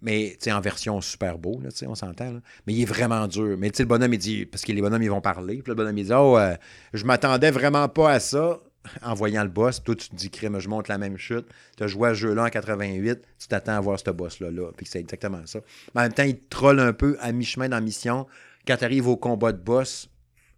Mais 0.05 0.37
en 0.49 0.61
version 0.61 1.01
super 1.01 1.39
beau, 1.39 1.61
là, 1.63 1.69
on 1.87 1.95
s'entend. 1.95 2.41
Mais 2.67 2.75
il 2.75 2.83
est 2.83 2.87
vraiment 2.87 3.29
dur. 3.29 3.57
Mais 3.57 3.71
le 3.79 3.85
bonhomme, 3.85 4.13
il 4.13 4.19
dit, 4.19 4.47
parce 4.47 4.65
que 4.65 4.73
les 4.73 4.83
bonhommes, 4.83 5.03
ils 5.03 5.11
vont 5.11 5.21
parler. 5.21 5.63
Puis 5.63 5.71
le 5.71 5.75
bonhomme, 5.77 5.97
il 5.97 6.05
dit 6.05 6.13
Oh, 6.13 6.37
euh, 6.37 6.57
je 6.93 7.05
m'attendais 7.05 7.53
vraiment 7.53 7.89
pas 7.89 8.13
à 8.15 8.21
ça 8.21 8.61
en 9.03 9.15
voyant 9.15 9.43
le 9.43 9.49
boss, 9.49 9.83
toi, 9.83 9.95
tu 9.95 10.09
te 10.09 10.15
dis, 10.15 10.31
crème, 10.31 10.59
je 10.59 10.69
monte 10.69 10.89
la 10.89 10.99
même 10.99 11.17
chute. 11.17 11.47
Tu 11.77 11.85
as 11.85 11.87
joué 11.87 12.11
à 12.11 12.15
ce 12.15 12.21
jeu-là 12.21 12.45
en 12.45 12.49
88, 12.49 13.21
tu 13.39 13.49
t'attends 13.49 13.77
à 13.77 13.81
voir 13.81 13.99
ce 13.99 14.11
boss-là. 14.11 14.51
Là, 14.51 14.71
puis 14.77 14.87
c'est 14.87 15.01
exactement 15.01 15.43
ça. 15.47 15.61
Mais 15.95 16.01
en 16.01 16.05
même 16.05 16.13
temps, 16.13 16.25
il 16.25 16.39
te 16.39 16.49
troll 16.49 16.81
un 16.81 16.93
peu 16.93 17.17
à 17.21 17.33
mi-chemin 17.33 17.69
dans 17.69 17.81
mission. 17.81 18.27
Quand 18.67 18.77
tu 18.77 18.85
arrives 18.85 19.09
au 19.09 19.17
combat 19.17 19.53
de 19.53 19.59
boss, 19.59 20.09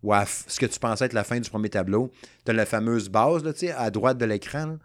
ou 0.03 0.13
à 0.13 0.27
ce 0.27 0.61
que 0.61 0.67
tu 0.67 0.79
pensais 0.79 1.07
être 1.07 1.15
la 1.15 1.25
fin 1.25 1.41
du 1.41 1.49
premier 1.49 1.71
tableau, 1.71 2.11
tu 2.45 2.51
as 2.51 2.55
la 2.55 2.67
fameuse 2.67 3.09
base 3.09 3.43
à 3.77 3.91
droite 3.91 4.19
de 4.19 4.27
l'écran, 4.27 4.77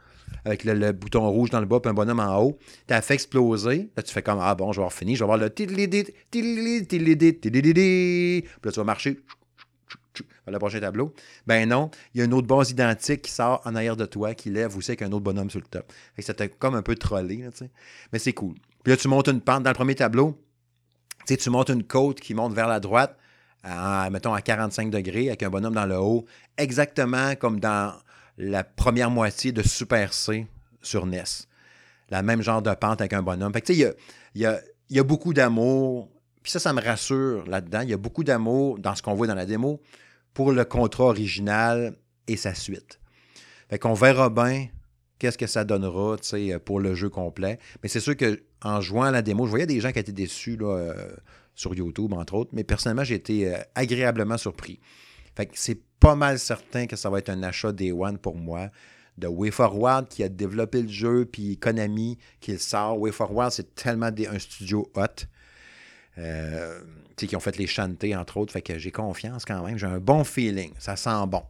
avec 0.45 0.63
le, 0.63 0.91
bouton 0.91 1.27
rouge 1.29 1.49
dans 1.49 1.59
le 1.59 1.65
bas, 1.65 1.79
puis 1.79 1.89
un 1.89 1.93
bonhomme 1.93 2.19
en 2.19 2.41
haut. 2.41 2.57
Tu 2.87 2.93
as 2.93 3.01
fait 3.01 3.15
exploser. 3.15 3.89
Là, 3.97 4.03
tu 4.03 4.13
fais 4.13 4.21
comme 4.21 4.39
Ah 4.41 4.55
bon, 4.55 4.71
je 4.71 4.77
vais 4.77 4.83
avoir 4.83 4.93
fini. 4.93 5.15
Je 5.15 5.23
vais 5.23 5.25
voir 5.25 5.37
le. 5.37 5.49
Puis 5.49 5.65
là, 5.65 5.87
tu 8.71 8.79
vas 8.79 8.83
marcher 8.83 9.19
le 10.51 10.59
prochain 10.59 10.79
tableau. 10.79 11.13
Ben 11.47 11.67
non, 11.67 11.91
il 12.13 12.19
y 12.19 12.21
a 12.21 12.25
une 12.25 12.33
autre 12.33 12.47
base 12.47 12.71
identique 12.71 13.23
qui 13.23 13.31
sort 13.31 13.61
en 13.65 13.75
arrière 13.75 13.95
de 13.95 14.05
toi, 14.05 14.33
qui 14.33 14.49
lève 14.49 14.75
aussi 14.77 14.91
avec 14.91 15.01
un 15.01 15.11
autre 15.11 15.23
bonhomme 15.23 15.49
sur 15.49 15.59
le 15.59 15.67
top. 15.67 15.91
C'était 16.17 16.49
comme 16.49 16.75
un 16.75 16.81
peu 16.81 16.95
trollé, 16.95 17.45
mais 18.11 18.19
c'est 18.19 18.33
cool. 18.33 18.55
Puis 18.83 18.91
là, 18.91 18.97
tu 18.97 19.07
montes 19.07 19.27
une 19.27 19.41
pente 19.41 19.63
dans 19.63 19.69
le 19.69 19.75
premier 19.75 19.95
tableau. 19.95 20.37
Tu 21.27 21.49
montes 21.49 21.69
une 21.69 21.83
côte 21.83 22.19
qui 22.19 22.33
monte 22.33 22.53
vers 22.53 22.67
la 22.67 22.79
droite, 22.79 23.15
mettons 24.11 24.33
à 24.33 24.41
45 24.41 24.89
degrés, 24.89 25.27
avec 25.27 25.43
un 25.43 25.49
bonhomme 25.49 25.75
dans 25.75 25.85
le 25.85 25.97
haut, 25.97 26.25
exactement 26.57 27.35
comme 27.35 27.59
dans 27.59 27.93
la 28.37 28.63
première 28.63 29.11
moitié 29.11 29.51
de 29.51 29.61
Super 29.61 30.13
C 30.13 30.47
sur 30.81 31.05
NES. 31.05 31.23
La 32.09 32.23
même 32.23 32.41
genre 32.41 32.61
de 32.61 32.73
pente 32.73 33.01
avec 33.01 33.13
un 33.13 33.21
bonhomme. 33.21 33.51
Tu 33.63 33.73
il 33.73 33.93
y 34.35 34.45
a, 34.45 34.59
y 34.89 34.99
a 34.99 35.03
beaucoup 35.03 35.33
d'amour. 35.33 36.09
Puis 36.41 36.51
ça, 36.51 36.59
ça 36.59 36.73
me 36.73 36.81
rassure 36.81 37.45
là-dedans. 37.47 37.81
Il 37.81 37.89
y 37.89 37.93
a 37.93 37.97
beaucoup 37.97 38.23
d'amour 38.23 38.79
dans 38.79 38.95
ce 38.95 39.03
qu'on 39.03 39.13
voit 39.13 39.27
dans 39.27 39.35
la 39.35 39.45
démo 39.45 39.81
pour 40.39 40.53
le 40.53 40.63
contrat 40.63 41.03
original 41.03 41.97
et 42.29 42.37
sa 42.37 42.53
suite. 42.53 43.01
Fait 43.69 43.77
qu'on 43.77 43.93
verra 43.93 44.29
bien 44.29 44.69
qu'est-ce 45.17 45.37
que 45.37 45.47
ça 45.47 45.65
donnera 45.65 46.15
pour 46.63 46.79
le 46.79 46.95
jeu 46.95 47.09
complet. 47.09 47.59
Mais 47.83 47.89
c'est 47.89 47.99
sûr 47.99 48.15
qu'en 48.15 48.79
jouant 48.79 49.03
à 49.03 49.11
la 49.11 49.21
démo, 49.21 49.43
je 49.47 49.49
voyais 49.49 49.65
des 49.65 49.81
gens 49.81 49.91
qui 49.91 49.99
étaient 49.99 50.13
déçus 50.13 50.55
là, 50.55 50.77
euh, 50.77 50.93
sur 51.55 51.75
YouTube, 51.75 52.13
entre 52.13 52.35
autres, 52.35 52.51
mais 52.53 52.63
personnellement, 52.63 53.03
j'ai 53.03 53.15
été 53.15 53.53
euh, 53.53 53.57
agréablement 53.75 54.37
surpris. 54.37 54.79
Fait 55.35 55.45
que 55.45 55.51
c'est 55.55 55.81
pas 55.99 56.15
mal 56.15 56.39
certain 56.39 56.87
que 56.87 56.95
ça 56.95 57.09
va 57.09 57.19
être 57.19 57.27
un 57.27 57.43
achat 57.43 57.73
Day 57.73 57.91
One 57.91 58.17
pour 58.17 58.37
moi 58.37 58.69
de 59.17 59.27
WayForward 59.27 60.07
qui 60.07 60.23
a 60.23 60.29
développé 60.29 60.83
le 60.83 60.87
jeu, 60.87 61.25
puis 61.25 61.57
Konami 61.57 62.17
qui 62.39 62.53
le 62.53 62.59
sort. 62.59 62.97
WayForward, 62.97 63.51
c'est 63.51 63.75
tellement 63.75 64.05
un 64.05 64.39
studio 64.39 64.89
hot. 64.95 65.25
Euh, 66.17 66.79
qui 67.15 67.35
ont 67.35 67.39
fait 67.39 67.57
les 67.57 67.67
chanter, 67.67 68.15
entre 68.15 68.37
autres. 68.37 68.53
Fait 68.53 68.61
que 68.61 68.77
j'ai 68.77 68.91
confiance 68.91 69.45
quand 69.45 69.63
même. 69.63 69.77
J'ai 69.77 69.87
un 69.87 69.99
bon 69.99 70.23
feeling. 70.23 70.71
Ça 70.79 70.95
sent 70.95 71.27
bon. 71.27 71.43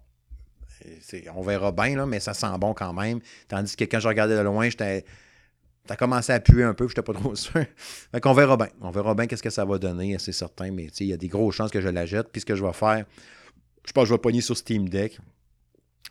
On 1.36 1.42
verra 1.42 1.72
bien, 1.72 1.96
là, 1.96 2.06
mais 2.06 2.20
ça 2.20 2.34
sent 2.34 2.58
bon 2.60 2.74
quand 2.74 2.94
même. 2.94 3.20
Tandis 3.48 3.76
que 3.76 3.84
quand 3.84 4.00
je 4.00 4.08
regardais 4.08 4.36
de 4.38 4.42
loin, 4.42 4.70
j'étais. 4.70 5.06
A 5.90 5.96
commencé 5.96 6.32
à 6.32 6.40
puer 6.40 6.64
un 6.64 6.76
peu, 6.76 6.86
je 6.86 6.92
n'étais 6.92 7.02
pas 7.02 7.14
trop 7.20 7.36
sûr. 7.36 7.66
fait 7.78 8.22
qu'on 8.22 8.34
verra 8.34 8.58
bien. 8.58 8.70
On 8.80 8.92
verra 8.92 9.16
bien 9.16 9.26
qu'est-ce 9.26 9.42
que 9.42 9.50
ça 9.50 9.66
va 9.66 9.80
donner, 9.80 10.18
c'est 10.20 10.32
certain. 10.32 10.72
Mais 10.72 10.86
il 11.00 11.08
y 11.08 11.14
a 11.14 11.18
des 11.18 11.28
grosses 11.28 11.56
chances 11.56 11.72
que 11.72 11.82
je 11.82 11.88
la 11.88 12.06
jette. 12.06 12.28
Puis 12.32 12.42
ce 12.42 12.46
que 12.46 12.56
je 12.56 12.64
vais 12.64 12.74
faire, 12.74 13.06
je 13.86 13.92
pense 13.92 14.04
que 14.04 14.10
je 14.10 14.14
vais 14.14 14.20
pogner 14.20 14.42
sur 14.42 14.56
Steam 14.56 14.88
Deck. 14.88 15.20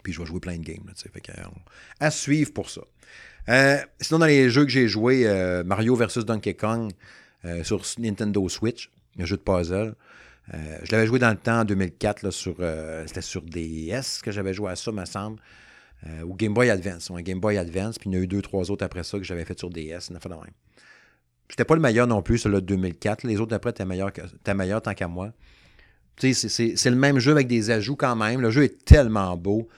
Puis 0.02 0.12
je 0.12 0.18
vais 0.18 0.26
jouer 0.26 0.40
plein 0.40 0.56
de 0.56 0.64
games. 0.64 0.90
fait 0.96 1.20
que, 1.20 1.32
à 2.00 2.10
suivre 2.10 2.52
pour 2.52 2.70
ça. 2.70 2.82
Euh, 3.48 3.78
sinon, 4.00 4.18
dans 4.18 4.26
les 4.26 4.50
jeux 4.50 4.64
que 4.64 4.70
j'ai 4.70 4.88
joués, 4.88 5.26
euh, 5.26 5.64
Mario 5.64 5.94
vs 5.94 6.24
Donkey 6.24 6.54
Kong 6.54 6.92
euh, 7.44 7.62
sur 7.62 7.82
Nintendo 7.98 8.48
Switch 8.48 8.90
un 9.18 9.24
jeu 9.24 9.36
de 9.36 9.42
puzzle. 9.42 9.94
Euh, 10.54 10.78
je 10.82 10.92
l'avais 10.92 11.06
joué 11.06 11.18
dans 11.18 11.30
le 11.30 11.36
temps, 11.36 11.60
en 11.60 11.64
2004, 11.64 12.30
sur, 12.30 12.54
euh, 12.60 13.04
c'était 13.06 13.20
sur 13.20 13.42
DS 13.42 14.22
que 14.22 14.30
j'avais 14.30 14.54
joué 14.54 14.70
à 14.70 14.76
ça, 14.76 14.92
me 14.92 15.04
semble. 15.04 15.40
Ou 16.24 16.34
Game 16.34 16.54
Boy 16.54 16.70
Advance. 16.70 17.10
Un 17.10 17.20
Game 17.22 17.40
Boy 17.40 17.58
Advance, 17.58 17.98
puis 17.98 18.08
il 18.08 18.14
y 18.14 18.16
en 18.16 18.20
a 18.20 18.22
eu 18.22 18.28
deux, 18.28 18.40
trois 18.40 18.70
autres 18.70 18.84
après 18.84 19.02
ça 19.02 19.18
que 19.18 19.24
j'avais 19.24 19.44
fait 19.44 19.58
sur 19.58 19.68
DS. 19.68 20.10
Une 20.10 20.20
fois 20.20 20.30
de 20.30 20.36
même. 20.36 20.54
J'étais 21.48 21.64
pas 21.64 21.74
le 21.74 21.80
meilleur 21.80 22.06
non 22.06 22.22
plus, 22.22 22.38
celui 22.38 22.54
de 22.56 22.60
2004. 22.60 23.24
Les 23.24 23.40
autres 23.40 23.54
après 23.54 23.70
étaient 23.70 23.84
meilleurs, 23.84 24.12
meilleur 24.54 24.80
tant 24.80 24.94
qu'à 24.94 25.08
moi. 25.08 25.32
Tu 26.14 26.34
sais, 26.34 26.76
c'est 26.76 26.90
le 26.90 26.96
même 26.96 27.18
jeu 27.18 27.32
avec 27.32 27.48
des 27.48 27.70
ajouts 27.70 27.96
quand 27.96 28.14
même. 28.14 28.40
Le 28.40 28.50
jeu 28.50 28.62
est 28.62 28.84
tellement 28.84 29.36
beau. 29.36 29.68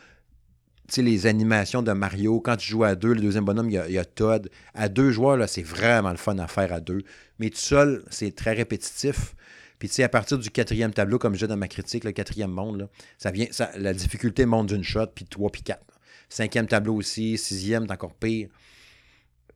Les 0.97 1.26
animations 1.26 1.82
de 1.82 1.93
Mario, 1.93 2.41
quand 2.41 2.57
tu 2.57 2.68
joues 2.68 2.84
à 2.84 2.95
deux, 2.95 3.14
le 3.14 3.20
deuxième 3.20 3.45
bonhomme, 3.45 3.70
il 3.70 3.74
y 3.74 3.99
a, 3.99 4.05
Todd. 4.05 4.51
À 4.74 4.88
deux 4.88 5.11
joueurs, 5.11 5.36
là, 5.36 5.47
c'est 5.47 5.62
vraiment 5.62 6.11
le 6.11 6.16
fun 6.16 6.38
à 6.38 6.49
faire 6.49 6.72
à 6.72 6.80
deux. 6.80 7.03
Mais 7.38 7.51
tout 7.51 7.59
seul, 7.59 8.05
c'est 8.11 8.34
très 8.34 8.53
répétitif. 8.53 9.34
Puis, 9.78 9.88
tu 9.88 9.95
sais, 9.95 10.03
à 10.03 10.09
partir 10.09 10.38
du 10.38 10.51
quatrième 10.51 10.93
tableau, 10.93 11.18
comme 11.18 11.34
je 11.34 11.47
dis 11.47 11.49
dans 11.49 11.57
ma 11.57 11.68
critique, 11.68 12.05
le 12.05 12.12
quatrième 12.12 12.51
monde, 12.51 12.88
ça 13.18 13.30
vient, 13.30 13.47
ça, 13.51 13.70
la 13.78 13.95
difficulté 13.95 14.45
monte 14.47 14.66
d'une 14.66 14.82
shot, 14.82 15.07
puis 15.14 15.24
trois, 15.24 15.51
puis 15.51 15.62
quatre. 15.62 15.99
Cinquième 16.28 16.66
tableau 16.66 16.95
aussi, 16.95 17.38
sixième, 17.38 17.86
c'est 17.86 17.93
encore 17.93 18.14
pire. 18.14 18.49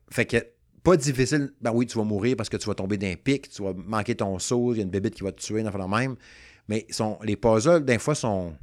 Fait 0.09 0.25
que, 0.25 0.37
pas 0.83 0.97
difficile. 0.97 1.51
Ben 1.61 1.71
oui, 1.73 1.85
tu 1.85 1.97
vas 1.97 2.03
mourir 2.03 2.35
parce 2.37 2.49
que 2.49 2.57
tu 2.57 2.67
vas 2.67 2.75
tomber 2.75 2.97
d'un 2.97 3.15
pic, 3.15 3.49
tu 3.49 3.63
vas 3.63 3.73
manquer 3.73 4.15
ton 4.15 4.37
saut, 4.39 4.73
il 4.73 4.77
y 4.77 4.79
a 4.79 4.83
une 4.83 4.89
bébête 4.89 5.15
qui 5.15 5.23
va 5.23 5.31
te 5.31 5.41
tuer, 5.41 5.63
dans 5.63 5.87
même. 5.87 6.15
Mais 6.67 6.85
sont, 6.89 7.19
les 7.23 7.35
puzzles, 7.35 7.83
des 7.83 7.99
fois, 7.99 8.15
sont 8.15 8.55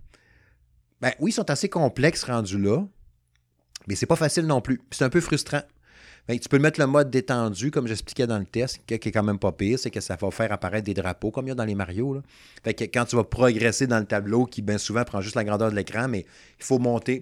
ben 1.02 1.12
oui, 1.18 1.32
ils 1.32 1.34
sont 1.34 1.50
assez 1.50 1.68
complexes 1.68 2.22
rendus 2.22 2.58
là, 2.58 2.86
mais 3.88 3.96
c'est 3.96 4.06
pas 4.06 4.16
facile 4.16 4.46
non 4.46 4.60
plus. 4.60 4.80
c'est 4.92 5.04
un 5.04 5.10
peu 5.10 5.20
frustrant. 5.20 5.62
Ben, 6.28 6.38
tu 6.38 6.48
peux 6.48 6.60
mettre 6.60 6.78
le 6.78 6.86
mode 6.86 7.10
détendu, 7.10 7.72
comme 7.72 7.88
j'expliquais 7.88 8.28
dans 8.28 8.38
le 8.38 8.44
test, 8.44 8.80
qui 8.86 8.94
est 8.94 9.10
quand 9.10 9.24
même 9.24 9.40
pas 9.40 9.50
pire, 9.50 9.76
c'est 9.76 9.90
que 9.90 10.00
ça 10.00 10.14
va 10.14 10.30
faire 10.30 10.52
apparaître 10.52 10.84
des 10.84 10.94
drapeaux, 10.94 11.32
comme 11.32 11.46
il 11.46 11.48
y 11.48 11.52
a 11.52 11.56
dans 11.56 11.64
les 11.64 11.74
Mario. 11.74 12.22
Que 12.62 12.84
quand 12.84 13.04
tu 13.06 13.16
vas 13.16 13.24
progresser 13.24 13.88
dans 13.88 13.98
le 13.98 14.04
tableau, 14.04 14.46
qui 14.46 14.62
bien 14.62 14.78
souvent 14.78 15.02
prend 15.02 15.20
juste 15.20 15.34
la 15.34 15.42
grandeur 15.42 15.72
de 15.72 15.74
l'écran, 15.74 16.06
mais 16.06 16.24
il 16.60 16.64
faut 16.64 16.78
monter. 16.78 17.20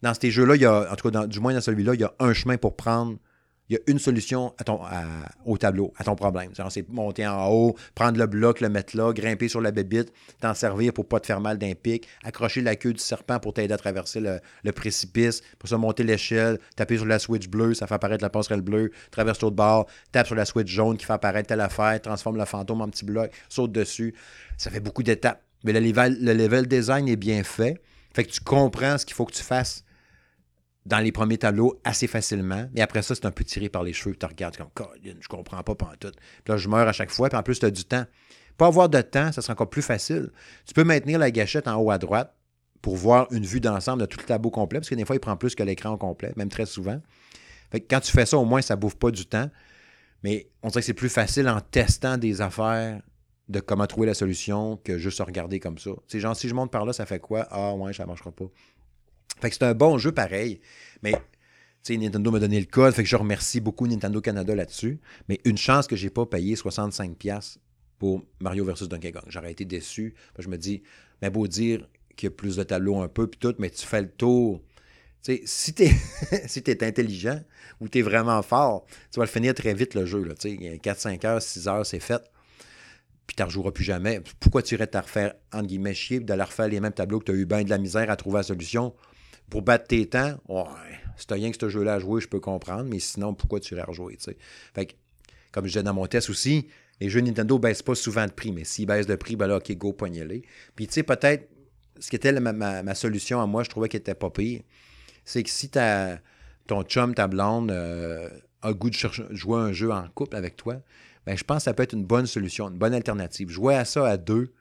dans 0.00 0.14
ces 0.14 0.30
jeux-là, 0.30 0.56
y 0.56 0.64
a, 0.64 0.90
en 0.90 0.96
tout 0.96 1.10
cas, 1.10 1.26
du 1.26 1.40
moins 1.40 1.52
dans 1.52 1.60
celui-là, 1.60 1.92
il 1.92 2.00
y 2.00 2.04
a 2.04 2.14
un 2.18 2.32
chemin 2.32 2.56
pour 2.56 2.74
prendre 2.74 3.18
il 3.72 3.76
y 3.76 3.78
a 3.78 3.80
une 3.86 3.98
solution 3.98 4.52
à 4.58 5.02
au 5.46 5.56
tableau, 5.56 5.94
à 5.96 6.04
ton 6.04 6.14
problème. 6.14 6.50
C'est 6.68 6.86
monter 6.90 7.26
en 7.26 7.48
haut, 7.48 7.74
prendre 7.94 8.18
le 8.18 8.26
bloc, 8.26 8.60
le 8.60 8.68
mettre 8.68 8.94
là, 8.98 9.14
grimper 9.14 9.48
sur 9.48 9.62
la 9.62 9.70
bébite, 9.70 10.12
t'en 10.40 10.52
servir 10.52 10.92
pour 10.92 11.08
pas 11.08 11.20
te 11.20 11.26
faire 11.26 11.40
mal 11.40 11.56
d'un 11.56 11.72
pic, 11.72 12.06
accrocher 12.22 12.60
la 12.60 12.76
queue 12.76 12.92
du 12.92 12.98
serpent 12.98 13.38
pour 13.40 13.54
t'aider 13.54 13.72
à 13.72 13.78
traverser 13.78 14.20
le, 14.20 14.72
précipice, 14.72 15.40
pour 15.58 15.70
ça 15.70 15.78
monter 15.78 16.04
l'échelle, 16.04 16.58
taper 16.76 16.98
sur 16.98 17.06
la 17.06 17.18
switch 17.18 17.48
bleue, 17.48 17.72
ça 17.72 17.86
fait 17.86 17.94
apparaître 17.94 18.22
la 18.22 18.28
passerelle 18.28 18.60
bleue, 18.60 18.90
traverse 19.10 19.40
l'autre 19.40 19.56
bord, 19.56 19.86
tape 20.12 20.26
sur 20.26 20.36
la 20.36 20.44
switch 20.44 20.68
jaune 20.68 20.98
qui 20.98 21.06
fait 21.06 21.14
apparaître 21.14 21.48
telle 21.48 21.62
affaire, 21.62 21.98
transforme 22.02 22.36
le 22.36 22.44
fantôme 22.44 22.82
en 22.82 22.88
petit 22.88 23.06
bloc, 23.06 23.30
saute 23.48 23.72
dessus. 23.72 24.14
Ça 24.58 24.70
fait 24.70 24.80
beaucoup 24.80 25.02
d'étapes. 25.02 25.42
Mais 25.64 25.72
le 25.72 25.80
level, 25.80 26.18
le 26.20 26.34
level 26.34 26.66
design 26.66 27.08
est 27.08 27.16
bien 27.16 27.42
fait. 27.42 27.80
Fait 28.14 28.24
que 28.24 28.30
tu 28.30 28.40
comprends 28.40 28.98
ce 28.98 29.06
qu'il 29.06 29.14
faut 29.14 29.24
que 29.24 29.32
tu 29.32 29.42
fasses 29.42 29.82
dans 30.84 30.98
les 30.98 31.12
premiers 31.12 31.38
tableaux 31.38 31.80
assez 31.84 32.06
facilement. 32.06 32.68
Mais 32.74 32.80
après 32.80 33.02
ça, 33.02 33.14
c'est 33.14 33.26
un 33.26 33.30
peu 33.30 33.44
tiré 33.44 33.68
par 33.68 33.82
les 33.82 33.92
cheveux. 33.92 34.16
Tu 34.16 34.26
regardes 34.26 34.56
comme, 34.56 34.70
Colin, 34.74 35.14
je 35.20 35.28
comprends 35.28 35.62
pas 35.62 35.74
tout. 36.00 36.10
Puis 36.10 36.52
là, 36.52 36.56
je 36.56 36.68
meurs 36.68 36.88
à 36.88 36.92
chaque 36.92 37.10
fois. 37.10 37.28
Puis 37.28 37.38
en 37.38 37.42
plus, 37.42 37.60
tu 37.60 37.66
as 37.66 37.70
du 37.70 37.84
temps. 37.84 38.04
Pas 38.56 38.66
avoir 38.66 38.88
de 38.88 39.00
temps, 39.00 39.32
ça 39.32 39.42
sera 39.42 39.52
encore 39.54 39.70
plus 39.70 39.82
facile. 39.82 40.30
Tu 40.66 40.74
peux 40.74 40.84
maintenir 40.84 41.18
la 41.18 41.30
gâchette 41.30 41.68
en 41.68 41.76
haut 41.76 41.90
à 41.90 41.98
droite 41.98 42.34
pour 42.82 42.96
voir 42.96 43.28
une 43.30 43.44
vue 43.44 43.60
d'ensemble 43.60 44.00
de 44.00 44.06
tout 44.06 44.18
le 44.18 44.26
tableau 44.26 44.50
complet, 44.50 44.80
parce 44.80 44.90
que 44.90 44.94
des 44.96 45.04
fois, 45.04 45.16
il 45.16 45.20
prend 45.20 45.36
plus 45.36 45.54
que 45.54 45.62
l'écran 45.62 45.96
complet, 45.96 46.32
même 46.36 46.48
très 46.48 46.66
souvent. 46.66 47.00
Fait 47.70 47.80
que 47.80 47.86
quand 47.88 48.00
tu 48.00 48.10
fais 48.10 48.26
ça, 48.26 48.36
au 48.36 48.44
moins, 48.44 48.60
ça 48.60 48.76
bouffe 48.76 48.96
pas 48.96 49.10
du 49.10 49.24
temps. 49.24 49.48
Mais 50.24 50.50
on 50.62 50.68
dirait 50.68 50.80
que 50.80 50.86
c'est 50.86 50.94
plus 50.94 51.08
facile 51.08 51.48
en 51.48 51.60
testant 51.60 52.18
des 52.18 52.40
affaires 52.40 53.00
de 53.48 53.60
comment 53.60 53.86
trouver 53.86 54.06
la 54.06 54.14
solution 54.14 54.76
que 54.78 54.98
juste 54.98 55.20
regarder 55.20 55.60
comme 55.60 55.78
ça. 55.78 55.90
C'est 56.08 56.20
genre, 56.20 56.36
si 56.36 56.48
je 56.48 56.54
monte 56.54 56.70
par 56.70 56.84
là, 56.84 56.92
ça 56.92 57.06
fait 57.06 57.18
quoi? 57.18 57.46
Ah 57.50 57.74
ouais, 57.74 57.92
ça 57.92 58.06
marchera 58.06 58.30
pas. 58.32 58.46
Fait 59.40 59.50
que 59.50 59.56
c'est 59.56 59.64
un 59.64 59.74
bon 59.74 59.98
jeu 59.98 60.12
pareil, 60.12 60.60
mais 61.02 61.14
sais, 61.82 61.96
Nintendo 61.96 62.30
m'a 62.30 62.38
donné 62.38 62.60
le 62.60 62.66
code, 62.66 62.94
fait 62.94 63.02
que 63.02 63.08
je 63.08 63.16
remercie 63.16 63.60
beaucoup 63.60 63.86
Nintendo 63.86 64.20
Canada 64.20 64.54
là-dessus. 64.54 65.00
Mais 65.28 65.40
une 65.44 65.58
chance 65.58 65.86
que 65.86 65.96
j'ai 65.96 66.10
pas 66.10 66.26
payé 66.26 66.54
65$ 66.54 67.58
pour 67.98 68.22
Mario 68.40 68.64
vs 68.64 68.88
Donkey 68.88 69.12
Kong. 69.12 69.24
J'aurais 69.28 69.52
été 69.52 69.64
déçu. 69.64 70.14
Je 70.38 70.48
me 70.48 70.56
dis, 70.56 70.82
mais 71.20 71.30
beau 71.30 71.46
dire 71.46 71.88
qu'il 72.16 72.28
y 72.28 72.32
a 72.32 72.34
plus 72.34 72.56
de 72.56 72.62
tableaux 72.62 73.00
un 73.00 73.08
peu, 73.08 73.26
puis 73.26 73.38
tout, 73.38 73.54
mais 73.58 73.70
tu 73.70 73.86
fais 73.86 74.02
le 74.02 74.10
tour. 74.10 74.62
sais, 75.20 75.42
si 75.44 75.74
tu 75.74 75.84
es, 75.84 76.84
intelligent 76.84 77.40
ou 77.80 77.88
tu 77.88 78.02
vraiment 78.02 78.42
fort, 78.42 78.86
tu 79.10 79.18
vas 79.18 79.24
le 79.24 79.30
finir 79.30 79.54
très 79.54 79.74
vite 79.74 79.94
le 79.94 80.06
jeu. 80.06 80.22
Là, 80.22 80.34
4-5 80.34 81.26
heures, 81.26 81.42
6 81.42 81.68
heures, 81.68 81.86
c'est 81.86 82.00
fait. 82.00 82.22
Puis 83.26 83.36
tu 83.36 83.42
rejoueras 83.42 83.70
plus 83.70 83.84
jamais. 83.84 84.20
Pourquoi 84.40 84.62
tu 84.62 84.74
irais 84.74 84.88
te 84.88 84.98
refaire, 84.98 85.34
entre 85.52 85.66
guillemets, 85.66 85.94
chier, 85.94 86.20
la 86.20 86.44
refaire 86.44 86.68
les 86.68 86.80
mêmes 86.80 86.92
tableaux 86.92 87.20
que 87.20 87.26
tu 87.26 87.32
as 87.32 87.34
eu 87.34 87.46
bien 87.46 87.62
de 87.62 87.70
la 87.70 87.78
misère 87.78 88.10
à 88.10 88.16
trouver 88.16 88.38
la 88.38 88.42
solution 88.42 88.94
pour 89.52 89.60
battre 89.60 89.86
tes 89.86 90.06
temps? 90.06 90.40
Ouais, 90.48 90.64
si 91.18 91.26
tu 91.26 91.34
rien 91.34 91.50
que 91.50 91.58
ce 91.60 91.68
jeu-là 91.68 91.92
à 91.92 91.98
jouer, 91.98 92.22
je 92.22 92.26
peux 92.26 92.40
comprendre, 92.40 92.84
mais 92.84 92.98
sinon, 93.00 93.34
pourquoi 93.34 93.60
tu 93.60 93.74
irais 93.74 93.82
rejouer? 93.82 94.16
Fait 94.72 94.86
que, 94.86 94.94
comme 95.52 95.66
je 95.66 95.72
disais 95.72 95.82
dans 95.82 95.92
mon 95.92 96.06
test 96.06 96.30
aussi, 96.30 96.68
les 97.00 97.10
jeux 97.10 97.20
Nintendo 97.20 97.58
baissent 97.58 97.82
pas 97.82 97.94
souvent 97.94 98.24
de 98.24 98.32
prix, 98.32 98.50
mais 98.50 98.64
s'ils 98.64 98.86
baissent 98.86 99.06
de 99.06 99.14
prix, 99.14 99.36
ben 99.36 99.48
là, 99.48 99.58
OK, 99.58 99.70
go, 99.72 99.92
poignez-les. 99.92 100.42
Puis, 100.74 100.86
tu 100.86 100.94
sais, 100.94 101.02
peut-être, 101.02 101.50
ce 102.00 102.08
qui 102.08 102.16
était 102.16 102.32
ma, 102.32 102.94
solution 102.94 103.42
à 103.42 103.46
moi, 103.46 103.62
je 103.62 103.68
trouvais 103.68 103.90
qu'elle 103.90 104.00
était 104.00 104.14
pas 104.14 104.30
pire, 104.30 104.62
c'est 105.26 105.42
que 105.42 105.50
si 105.50 105.68
ton 105.68 106.82
chum, 106.84 107.14
ta 107.14 107.28
blonde, 107.28 107.72
euh, 107.72 108.30
a 108.62 108.72
goût 108.72 108.88
de 108.88 108.96
jouer 109.32 109.58
un 109.58 109.72
jeu 109.74 109.92
en 109.92 110.08
couple 110.14 110.34
avec 110.34 110.56
toi, 110.56 110.80
ben, 111.26 111.36
je 111.36 111.44
pense 111.44 111.58
que 111.58 111.64
ça 111.64 111.74
peut 111.74 111.82
être 111.82 111.92
une 111.92 112.06
bonne 112.06 112.26
solution, 112.26 112.70
une 112.70 112.78
bonne 112.78 112.94
alternative. 112.94 113.50
Jouer 113.50 113.74
à 113.74 113.84
ça 113.84 114.08
à 114.08 114.16
deux, 114.16 114.54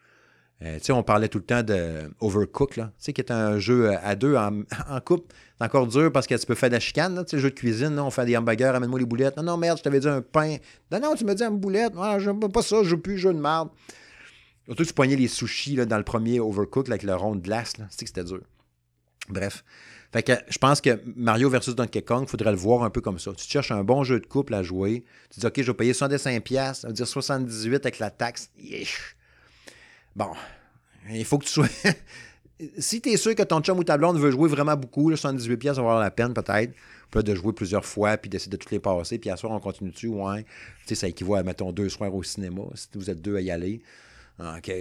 euh, 0.63 0.79
on 0.89 1.03
parlait 1.03 1.27
tout 1.27 1.39
le 1.39 1.43
temps 1.43 1.63
de 1.63 2.11
Overcook, 2.19 2.75
là. 2.75 2.91
Tu 2.97 3.05
sais, 3.05 3.13
qui 3.13 3.21
est 3.21 3.31
un 3.31 3.57
jeu 3.57 3.89
euh, 3.89 3.97
à 4.03 4.15
deux 4.15 4.35
en, 4.35 4.63
couple. 5.03 5.33
C'est 5.57 5.65
encore 5.65 5.87
dur 5.87 6.11
parce 6.11 6.27
que 6.27 6.35
tu 6.35 6.45
peux 6.45 6.55
faire 6.55 6.69
de 6.69 6.75
la 6.75 6.79
chicane, 6.79 7.23
sais, 7.27 7.37
le 7.37 7.41
jeu 7.41 7.49
de 7.49 7.55
cuisine, 7.55 7.97
on 7.99 8.11
fait 8.11 8.25
des 8.25 8.37
hamburgers, 8.37 8.73
amène-moi 8.75 8.99
les 8.99 9.05
boulettes. 9.05 9.37
Non, 9.37 9.43
non, 9.43 9.57
merde, 9.57 9.79
je 9.79 9.83
t'avais 9.83 9.99
dit 9.99 10.07
un 10.07 10.21
pain. 10.21 10.57
Non, 10.91 10.99
non, 10.99 11.15
tu 11.15 11.25
me 11.25 11.33
dis 11.33 11.43
une 11.43 11.57
boulette. 11.57 11.93
Ah, 11.97 12.19
j'aime 12.19 12.39
pas 12.39 12.61
ça, 12.61 12.83
je 12.83 12.89
joue 12.89 12.97
plus, 12.97 13.17
jeu 13.17 13.33
de 13.33 13.39
merde. 13.39 13.69
Surtout 14.65 14.85
tu 14.85 14.93
poignais 14.93 15.15
les 15.15 15.27
sushis 15.27 15.75
là, 15.75 15.85
dans 15.85 15.97
le 15.97 16.03
premier 16.03 16.39
Overcook 16.39 16.87
avec 16.89 17.03
le 17.03 17.15
rond 17.15 17.35
de 17.35 17.41
glace, 17.41 17.77
là. 17.77 17.85
que 17.85 18.05
c'était 18.05 18.23
dur. 18.23 18.41
Bref. 19.29 19.63
Fait 20.13 20.23
que 20.23 20.33
je 20.49 20.57
pense 20.57 20.81
que 20.81 21.01
Mario 21.15 21.49
versus 21.49 21.73
Donkey 21.73 22.01
Kong, 22.01 22.23
il 22.27 22.29
faudrait 22.29 22.51
le 22.51 22.57
voir 22.57 22.83
un 22.83 22.89
peu 22.89 23.01
comme 23.01 23.17
ça. 23.17 23.31
Tu 23.33 23.45
cherches 23.47 23.71
un 23.71 23.83
bon 23.83 24.03
jeu 24.03 24.19
de 24.19 24.25
couple 24.25 24.53
à 24.53 24.61
jouer. 24.61 25.05
Tu 25.33 25.39
dis, 25.39 25.45
OK, 25.45 25.53
je 25.61 25.71
vais 25.71 25.73
payer 25.73 25.93
65$, 25.93 26.73
ça 26.73 26.87
veut 26.87 26.93
dire 26.93 27.05
78$ 27.05 27.75
avec 27.75 27.99
la 27.99 28.11
taxe. 28.11 28.51
Bon, 30.15 30.31
il 31.09 31.25
faut 31.25 31.37
que 31.37 31.45
tu 31.45 31.51
sois. 31.51 31.67
si 32.77 33.01
tu 33.01 33.09
es 33.09 33.17
sûr 33.17 33.35
que 33.35 33.43
ton 33.43 33.61
chum 33.61 33.79
ou 33.79 33.83
ta 33.83 33.97
blonde 33.97 34.19
veut 34.19 34.31
jouer 34.31 34.49
vraiment 34.49 34.75
beaucoup, 34.75 35.09
78 35.09 35.57
pièces 35.57 35.75
va 35.75 35.81
avoir 35.81 35.99
la 35.99 36.11
peine 36.11 36.33
peut-être. 36.33 36.73
Peut 37.09 37.23
de 37.23 37.35
jouer 37.35 37.51
plusieurs 37.51 37.85
fois, 37.85 38.15
puis 38.17 38.29
d'essayer 38.29 38.49
de 38.49 38.55
toutes 38.55 38.71
les 38.71 38.79
passer, 38.79 39.19
puis 39.19 39.29
à 39.29 39.35
soir, 39.35 39.51
on 39.51 39.59
continue 39.59 39.91
dessus, 39.91 40.07
ouais. 40.07 40.43
Tu 40.43 40.87
sais, 40.87 40.95
ça 40.95 41.07
équivaut 41.07 41.35
à, 41.35 41.43
mettons, 41.43 41.73
deux 41.73 41.89
soirs 41.89 42.13
au 42.15 42.23
cinéma, 42.23 42.61
si 42.73 42.87
vous 42.95 43.09
êtes 43.09 43.21
deux 43.21 43.35
à 43.35 43.41
y 43.41 43.51
aller. 43.51 43.81
OK. 44.39 44.71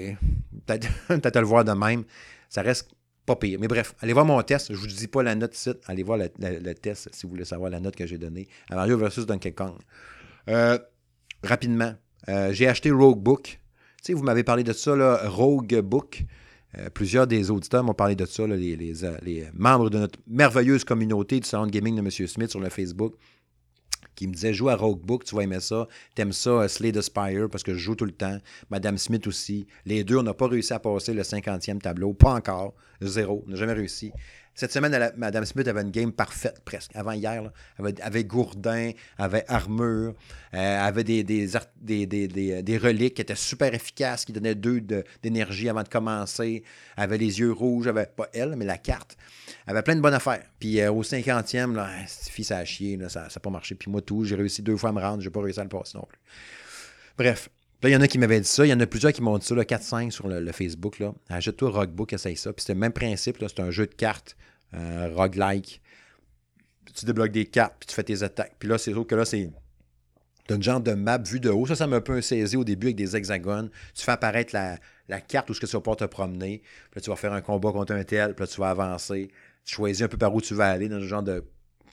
Peut-être 0.66 0.89
peut 1.09 1.31
le 1.35 1.47
voir 1.47 1.64
de 1.64 1.72
même. 1.72 2.05
Ça 2.49 2.62
reste 2.62 2.91
pas 3.26 3.37
pire. 3.37 3.59
Mais 3.61 3.68
bref, 3.68 3.95
allez 4.01 4.12
voir 4.12 4.24
mon 4.24 4.41
test. 4.43 4.72
Je 4.72 4.78
vous 4.78 4.87
dis 4.87 5.09
pas 5.09 5.22
la 5.22 5.35
note 5.35 5.55
site. 5.55 5.78
Allez 5.87 6.03
voir 6.03 6.18
le, 6.18 6.72
test 6.74 7.09
si 7.12 7.24
vous 7.24 7.31
voulez 7.31 7.45
savoir 7.45 7.70
la 7.70 7.81
note 7.81 7.97
que 7.97 8.07
j'ai 8.07 8.18
donnée 8.18 8.49
à 8.70 8.76
Mario 8.76 8.97
versus 8.97 9.26
Donkey 9.26 9.53
Kong. 9.53 9.74
Euh, 10.49 10.78
rapidement, 11.43 11.95
euh, 12.28 12.53
j'ai 12.53 12.68
acheté 12.68 12.91
Roguebook 12.91 13.59
sais, 14.03 14.12
vous 14.12 14.22
m'avez 14.22 14.44
parlé 14.44 14.64
de 14.64 14.72
ça, 14.72 14.96
là, 14.96 15.28
Rogue 15.28 15.80
Book. 15.80 16.24
Euh, 16.78 16.88
plusieurs 16.88 17.26
des 17.26 17.51
auditeurs 17.51 17.82
m'ont 17.82 17.94
parlé 17.94 18.14
de 18.14 18.24
ça, 18.26 18.46
les, 18.46 19.05
euh, 19.05 19.16
les, 19.22 19.48
membres 19.55 19.90
de 19.90 19.98
notre 19.98 20.18
merveilleuse 20.28 20.84
communauté 20.84 21.40
du 21.40 21.46
salon 21.48 21.66
de 21.66 21.72
gaming 21.72 21.96
de 21.96 22.01
M. 22.01 22.11
Smith 22.11 22.51
sur 22.51 22.61
le 22.61 22.68
Facebook 22.68 23.14
qui 24.14 24.28
me 24.28 24.34
disaient 24.34 24.53
«Joue 24.55 24.68
à 24.68 24.76
Roguebook, 24.76 25.24
tu 25.24 25.34
vas 25.34 25.44
aimer 25.44 25.61
ça. 25.61 25.88
T'aimes 26.14 26.32
ça, 26.32 26.64
uh, 26.64 26.68
Slay 26.68 26.92
the 26.92 27.01
Spire, 27.01 27.48
parce 27.51 27.62
que 27.62 27.72
je 27.72 27.78
joue 27.78 27.94
tout 27.94 28.05
le 28.05 28.12
temps. 28.12 28.38
Madame 28.68 28.98
Smith 28.98 29.26
aussi. 29.26 29.66
Les 29.86 30.05
deux, 30.05 30.18
on 30.18 30.22
n'a 30.22 30.34
pas 30.34 30.46
réussi 30.46 30.74
à 30.74 30.78
passer 30.78 31.14
le 31.14 31.22
50e 31.22 31.78
tableau. 31.78 32.12
Pas 32.12 32.34
encore. 32.34 32.74
Zéro. 33.01 33.42
On 33.46 33.51
n'a 33.51 33.57
jamais 33.57 33.72
réussi. 33.72 34.12
Cette 34.55 34.72
semaine, 34.72 34.92
Mme 34.92 35.12
Madame 35.16 35.44
Smith 35.44 35.66
avait 35.68 35.80
une 35.80 35.90
game 35.90 36.12
parfaite, 36.12 36.61
presque. 36.64 36.90
Avant 36.94 37.12
hier, 37.12 37.42
là, 37.42 37.53
avait, 38.03 38.24
gourdin, 38.24 38.90
avait 39.16 39.44
armure, 39.48 40.14
euh, 40.55 40.80
avait 40.80 41.05
des, 41.05 41.22
des, 41.22 41.46
des, 42.07 42.78
reliques 42.78 43.14
qui 43.14 43.22
étaient 43.22 43.34
super 43.34 43.72
efficaces, 43.72 44.24
qui 44.24 44.32
donnaient 44.32 44.55
deux 44.55 44.82
d'énergie 45.22 45.68
avant 45.68 45.82
de 45.82 45.88
commencer. 45.88 46.62
avait 46.96 47.16
les 47.16 47.40
yeux 47.40 47.53
rouges, 47.53 47.86
avait 47.86 48.07
pas 48.07 48.28
elle, 48.34 48.57
mais 48.57 48.64
la 48.64 48.78
carte. 48.78 49.16
avait 49.66 49.82
plein 49.82 49.96
de 49.96 50.01
bonnes 50.01 50.14
affaires. 50.14 50.44
Puis 50.59 50.80
euh, 50.80 50.92
au 50.92 51.03
50e, 51.03 51.74
là, 51.74 51.88
fille, 52.07 52.44
ça 52.44 52.59
a 52.59 52.64
chié, 52.64 52.98
ça 53.09 53.22
n'a 53.22 53.40
pas 53.40 53.51
marché. 53.51 53.74
Puis 53.76 53.90
moi, 53.90 54.03
tout, 54.03 54.24
j'ai 54.24 54.34
réussi 54.34 54.62
deux 54.62 54.76
fois 54.76 54.90
à 54.90 54.92
me 54.92 55.01
rendre, 55.01 55.22
j'ai 55.22 55.30
pas 55.30 55.40
réussi 55.40 55.61
à 55.61 55.64
le 55.64 55.70
passer 55.70 55.96
non 55.96 56.05
plus. 56.05 56.18
Bref, 57.16 57.48
Là, 57.83 57.89
il 57.89 57.93
y 57.93 57.97
en 57.97 58.01
a 58.03 58.09
qui 58.09 58.18
m'avaient 58.18 58.41
dit 58.41 58.49
ça. 58.49 58.66
Il 58.66 58.68
y 58.68 58.72
en 58.74 58.81
a 58.81 58.87
plusieurs 58.87 59.12
qui 59.12 59.22
m'ont 59.22 59.39
dit 59.39 59.47
ça, 59.47 59.55
4-5 59.55 60.11
sur 60.11 60.28
le, 60.28 60.53
Facebook. 60.53 60.99
Là. 60.99 61.14
Achète-toi 61.31 61.70
Rockbook, 61.70 62.12
essaye 62.12 62.37
ça. 62.37 62.53
Puis 62.53 62.64
c'est 62.66 62.74
le 62.74 62.78
même 62.78 62.93
principe. 62.93 63.39
C'est 63.41 63.61
un 63.61 63.70
jeu 63.70 63.87
de 63.87 63.95
cartes, 63.95 64.37
euh, 64.74 65.11
roguelike. 65.14 65.81
Tu 66.95 67.07
débloques 67.07 67.33
des 67.33 67.47
cartes, 67.47 67.76
puis 67.81 67.87
tu 67.87 67.95
fais 67.95 68.03
tes 68.03 68.22
attaques. 68.22 68.57
Puis 68.59 68.68
là, 68.68 68.76
c'est 68.76 68.93
sûr 68.93 69.07
que 69.07 69.14
là, 69.14 69.24
c'est. 69.24 69.51
Tu 70.47 70.55
un 70.55 70.61
genre 70.61 70.81
de 70.81 70.93
map 70.93 71.18
vue 71.18 71.41
de 71.41 71.49
haut. 71.49 71.66
Ça, 71.66 71.74
ça 71.74 71.87
m'a 71.87 71.97
un 71.97 72.01
peu 72.01 72.20
saisi 72.20 72.57
au 72.57 72.64
début 72.64 72.89
avec 72.89 72.97
des 72.97 73.16
hexagones. 73.16 73.70
Tu 73.95 74.03
fais 74.03 74.12
apparaître 74.12 74.53
la, 74.53 75.20
carte 75.20 75.49
où 75.49 75.55
ce 75.55 75.61
que 75.61 75.66
tu 75.66 75.72
vas 75.72 75.81
pouvoir 75.81 75.97
te 75.97 76.05
promener. 76.05 76.59
Puis 76.91 76.97
là, 76.97 77.01
tu 77.01 77.11
vas 77.11 77.16
faire 77.16 77.33
un 77.33 77.41
combat 77.41 77.72
contre 77.72 77.95
un 77.95 78.05
tel. 78.05 78.35
Puis 78.35 78.43
là, 78.43 78.47
tu 78.47 78.61
vas 78.61 78.70
avancer. 78.70 79.31
Tu 79.64 79.74
choisis 79.74 80.03
un 80.03 80.09
peu 80.09 80.18
par 80.18 80.35
où 80.35 80.41
tu 80.41 80.55
vas 80.55 80.68
aller 80.68 80.89
dans 80.89 80.97
un 80.97 81.07
genre 81.07 81.22
de 81.22 81.45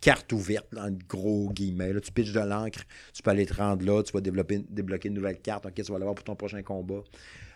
carte 0.02 0.32
ouverte, 0.34 0.68
dans 0.72 0.96
gros 1.08 1.50
guillemets. 1.52 1.94
Là, 1.94 2.02
tu 2.02 2.12
pitches 2.12 2.34
de 2.34 2.40
l'encre, 2.40 2.80
tu 3.14 3.22
peux 3.22 3.32
aller 3.32 3.46
te 3.46 3.54
rendre 3.54 3.86
là, 3.86 4.04
tu 4.04 4.12
vas 4.12 4.22
développer, 4.22 4.64
débloquer 4.70 5.10
une 5.10 5.16
nouvelle 5.16 5.40
carte. 5.40 5.66
OK, 5.66 5.74
tu 5.74 5.92
vas 5.92 6.00
l'avoir 6.00 6.16
pour 6.16 6.24
ton 6.24 6.36
prochain 6.36 6.62
combat. 6.64 7.04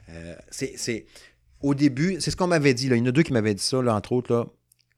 Euh, 0.09 0.35
c'est, 0.49 1.05
Au 1.61 1.73
début, 1.73 2.17
c'est 2.19 2.31
ce 2.31 2.35
qu'on 2.35 2.47
m'avait 2.47 2.73
dit. 2.73 2.87
Il 2.87 2.97
y 2.97 3.01
en 3.01 3.05
a 3.05 3.11
deux 3.11 3.23
qui 3.23 3.33
m'avaient 3.33 3.55
dit 3.55 3.63
ça, 3.63 3.81
là, 3.81 3.95
entre 3.95 4.11
autres. 4.11 4.33
Là. 4.33 4.45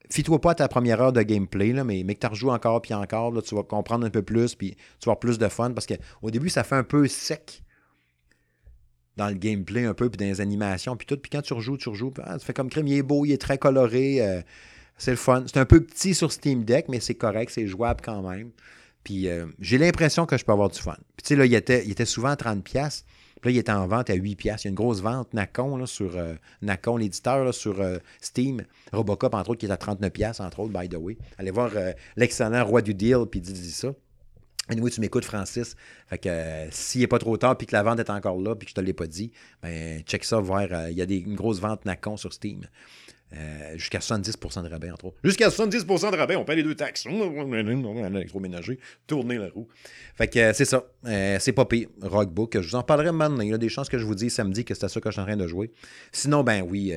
Fie-toi 0.10 0.40
pas 0.42 0.52
à 0.52 0.56
ta 0.56 0.68
première 0.68 1.02
heure 1.02 1.14
de 1.14 1.22
gameplay, 1.22 1.74
là, 1.74 1.84
mais, 1.84 2.04
mais 2.06 2.16
que 2.16 2.20
tu 2.20 2.28
rejoues 2.28 2.52
encore 2.52 2.82
puis 2.82 2.94
encore, 2.94 3.32
là, 3.32 3.42
tu 3.42 3.56
vas 3.56 3.64
comprendre 3.64 4.06
un 4.06 4.10
peu 4.10 4.22
plus, 4.22 4.56
puis 4.56 4.72
tu 4.72 5.06
vas 5.06 5.12
avoir 5.12 5.20
plus 5.20 5.38
de 5.38 5.48
fun. 5.48 5.72
Parce 5.72 5.88
qu'au 5.88 6.32
début, 6.32 6.50
ça 6.50 6.64
fait 6.64 6.76
un 6.76 6.84
peu 6.84 7.08
sec 7.08 7.64
dans 9.16 9.28
le 9.28 9.36
gameplay 9.36 9.86
un 9.86 9.94
peu, 9.94 10.10
puis 10.10 10.18
dans 10.18 10.26
les 10.26 10.42
animations, 10.42 10.96
puis 10.96 11.06
tout. 11.06 11.18
Puis 11.18 11.30
quand 11.30 11.42
tu 11.42 11.54
rejoues, 11.54 11.78
tu 11.78 11.90
rejoues, 11.90 12.14
ah, 12.24 12.38
tu 12.40 12.46
fais 12.46 12.54
comme 12.54 12.70
crème, 12.70 12.88
il 12.88 12.98
est 12.98 13.04
beau, 13.04 13.26
il 13.26 13.32
est 13.32 13.42
très 13.42 13.58
coloré. 13.58 14.22
Euh, 14.22 14.42
c'est 15.04 15.12
le 15.12 15.18
fun. 15.18 15.44
C'est 15.48 15.58
un 15.58 15.66
peu 15.66 15.82
petit 15.82 16.16
sur 16.16 16.32
Steam 16.32 16.64
Deck, 16.64 16.88
mais 16.88 17.00
c'est 17.00 17.16
correct, 17.16 17.52
c'est 17.54 17.68
jouable 17.68 18.00
quand 18.02 18.22
même. 18.22 18.52
Puis 19.04 19.28
euh, 19.28 19.48
j'ai 19.60 19.78
l'impression 19.78 20.26
que 20.26 20.38
je 20.38 20.46
peux 20.46 20.54
avoir 20.54 20.70
du 20.70 20.80
fun. 20.80 20.96
Puis 21.18 21.24
tu 21.24 21.28
sais, 21.30 21.36
là, 21.36 21.46
il 21.46 21.54
était, 21.54 22.06
souvent 22.06 22.30
à 22.30 22.36
30$. 22.36 22.62
Puis 22.64 22.72
là, 23.44 23.52
il 23.52 23.58
était 23.58 23.72
en 23.74 23.86
vente 23.86 24.10
à 24.10 24.14
8$. 24.14 24.38
Il 24.40 24.46
y 24.46 24.50
a 24.50 24.58
une 24.70 24.76
grosse 24.76 25.02
vente 25.02 25.34
Nacon, 25.34 25.76
là, 25.76 25.86
sur 25.86 26.16
euh, 26.16 26.36
Nacon, 26.62 26.96
l'éditeur, 26.96 27.54
sur 27.54 27.82
euh, 27.82 27.98
Steam. 28.22 28.64
Robocop, 28.94 29.34
entre 29.34 29.50
autres, 29.50 29.60
qui 29.60 29.66
est 29.66 29.72
à 29.72 29.76
39$, 29.76 30.42
entre 30.42 30.60
autres, 30.62 30.80
by 30.80 30.88
the 30.88 30.96
way. 30.96 31.18
Allez 31.38 31.52
voir 31.52 31.72
l'excellent 32.16 32.64
roi 32.64 32.82
du 32.82 32.94
deal, 32.94 33.26
puis 33.30 33.42
dis, 33.42 33.52
dis 33.52 33.72
ça. 33.72 33.90
Anyway, 34.70 34.90
tu 34.90 35.02
m'écoutes, 35.02 35.26
Francis. 35.26 35.76
Fait 36.08 36.18
que 36.18 36.30
s'il 36.72 37.02
n'est 37.02 37.08
pas 37.08 37.20
trop 37.20 37.36
tard, 37.36 37.58
puis 37.58 37.68
que 37.68 37.76
la 37.76 37.84
vente 37.84 38.00
est 38.00 38.10
encore 38.10 38.40
là, 38.40 38.56
puis 38.56 38.66
que 38.66 38.70
je 38.74 38.80
ne 38.80 38.82
te 38.82 38.88
l'ai 38.88 38.94
pas 38.94 39.08
dit, 39.08 39.34
ben 39.62 40.02
check 40.04 40.24
ça, 40.24 40.40
voir. 40.40 40.64
Il 40.90 40.98
y 40.98 41.02
a 41.02 41.06
des, 41.06 41.18
une 41.18 41.36
grosse 41.36 41.60
vente 41.60 41.84
Nacon 41.84 42.16
sur 42.16 42.32
Steam. 42.32 42.62
Euh, 43.36 43.78
jusqu'à 43.78 44.00
70% 44.00 44.64
de 44.64 44.70
rabais, 44.70 44.92
entre 44.92 45.06
autres. 45.06 45.18
Jusqu'à 45.24 45.50
70% 45.50 46.12
de 46.12 46.18
rabais, 46.18 46.36
on 46.36 46.46
paie 46.46 46.56
les 46.56 46.64
deux 46.64 46.76
taxes. 46.76 47.08
Électroménager, 47.08 48.80
tourner 49.08 49.38
la 49.38 49.50
roue. 49.50 49.68
Fait 50.16 50.28
que 50.28 50.38
euh, 50.38 50.54
c'est 50.54 50.66
ça. 50.66 50.86
Euh, 51.06 51.38
c'est 51.40 51.52
pas 51.52 51.66
pire. 51.66 51.88
Rockbook. 52.02 52.60
Je 52.62 52.68
vous 52.68 52.76
en 52.76 52.84
parlerai 52.84 53.12
maintenant. 53.12 53.42
Il 53.42 53.50
y 53.50 53.54
a 53.54 53.58
des 53.58 53.70
chances 53.70 53.90
que 53.90 53.98
je 53.98 54.06
vous 54.06 54.14
dise 54.14 54.34
samedi 54.34 54.66
que 54.66 54.76
c'est 54.76 54.86
à 54.86 54.90
ça 54.90 55.02
que 55.02 55.10
je 55.10 55.14
suis 55.14 55.22
en 55.22 55.26
train 55.26 55.38
de 55.38 55.48
jouer. 55.48 55.72
Sinon, 56.12 56.44
ben 56.44 56.62
oui, 56.62 56.94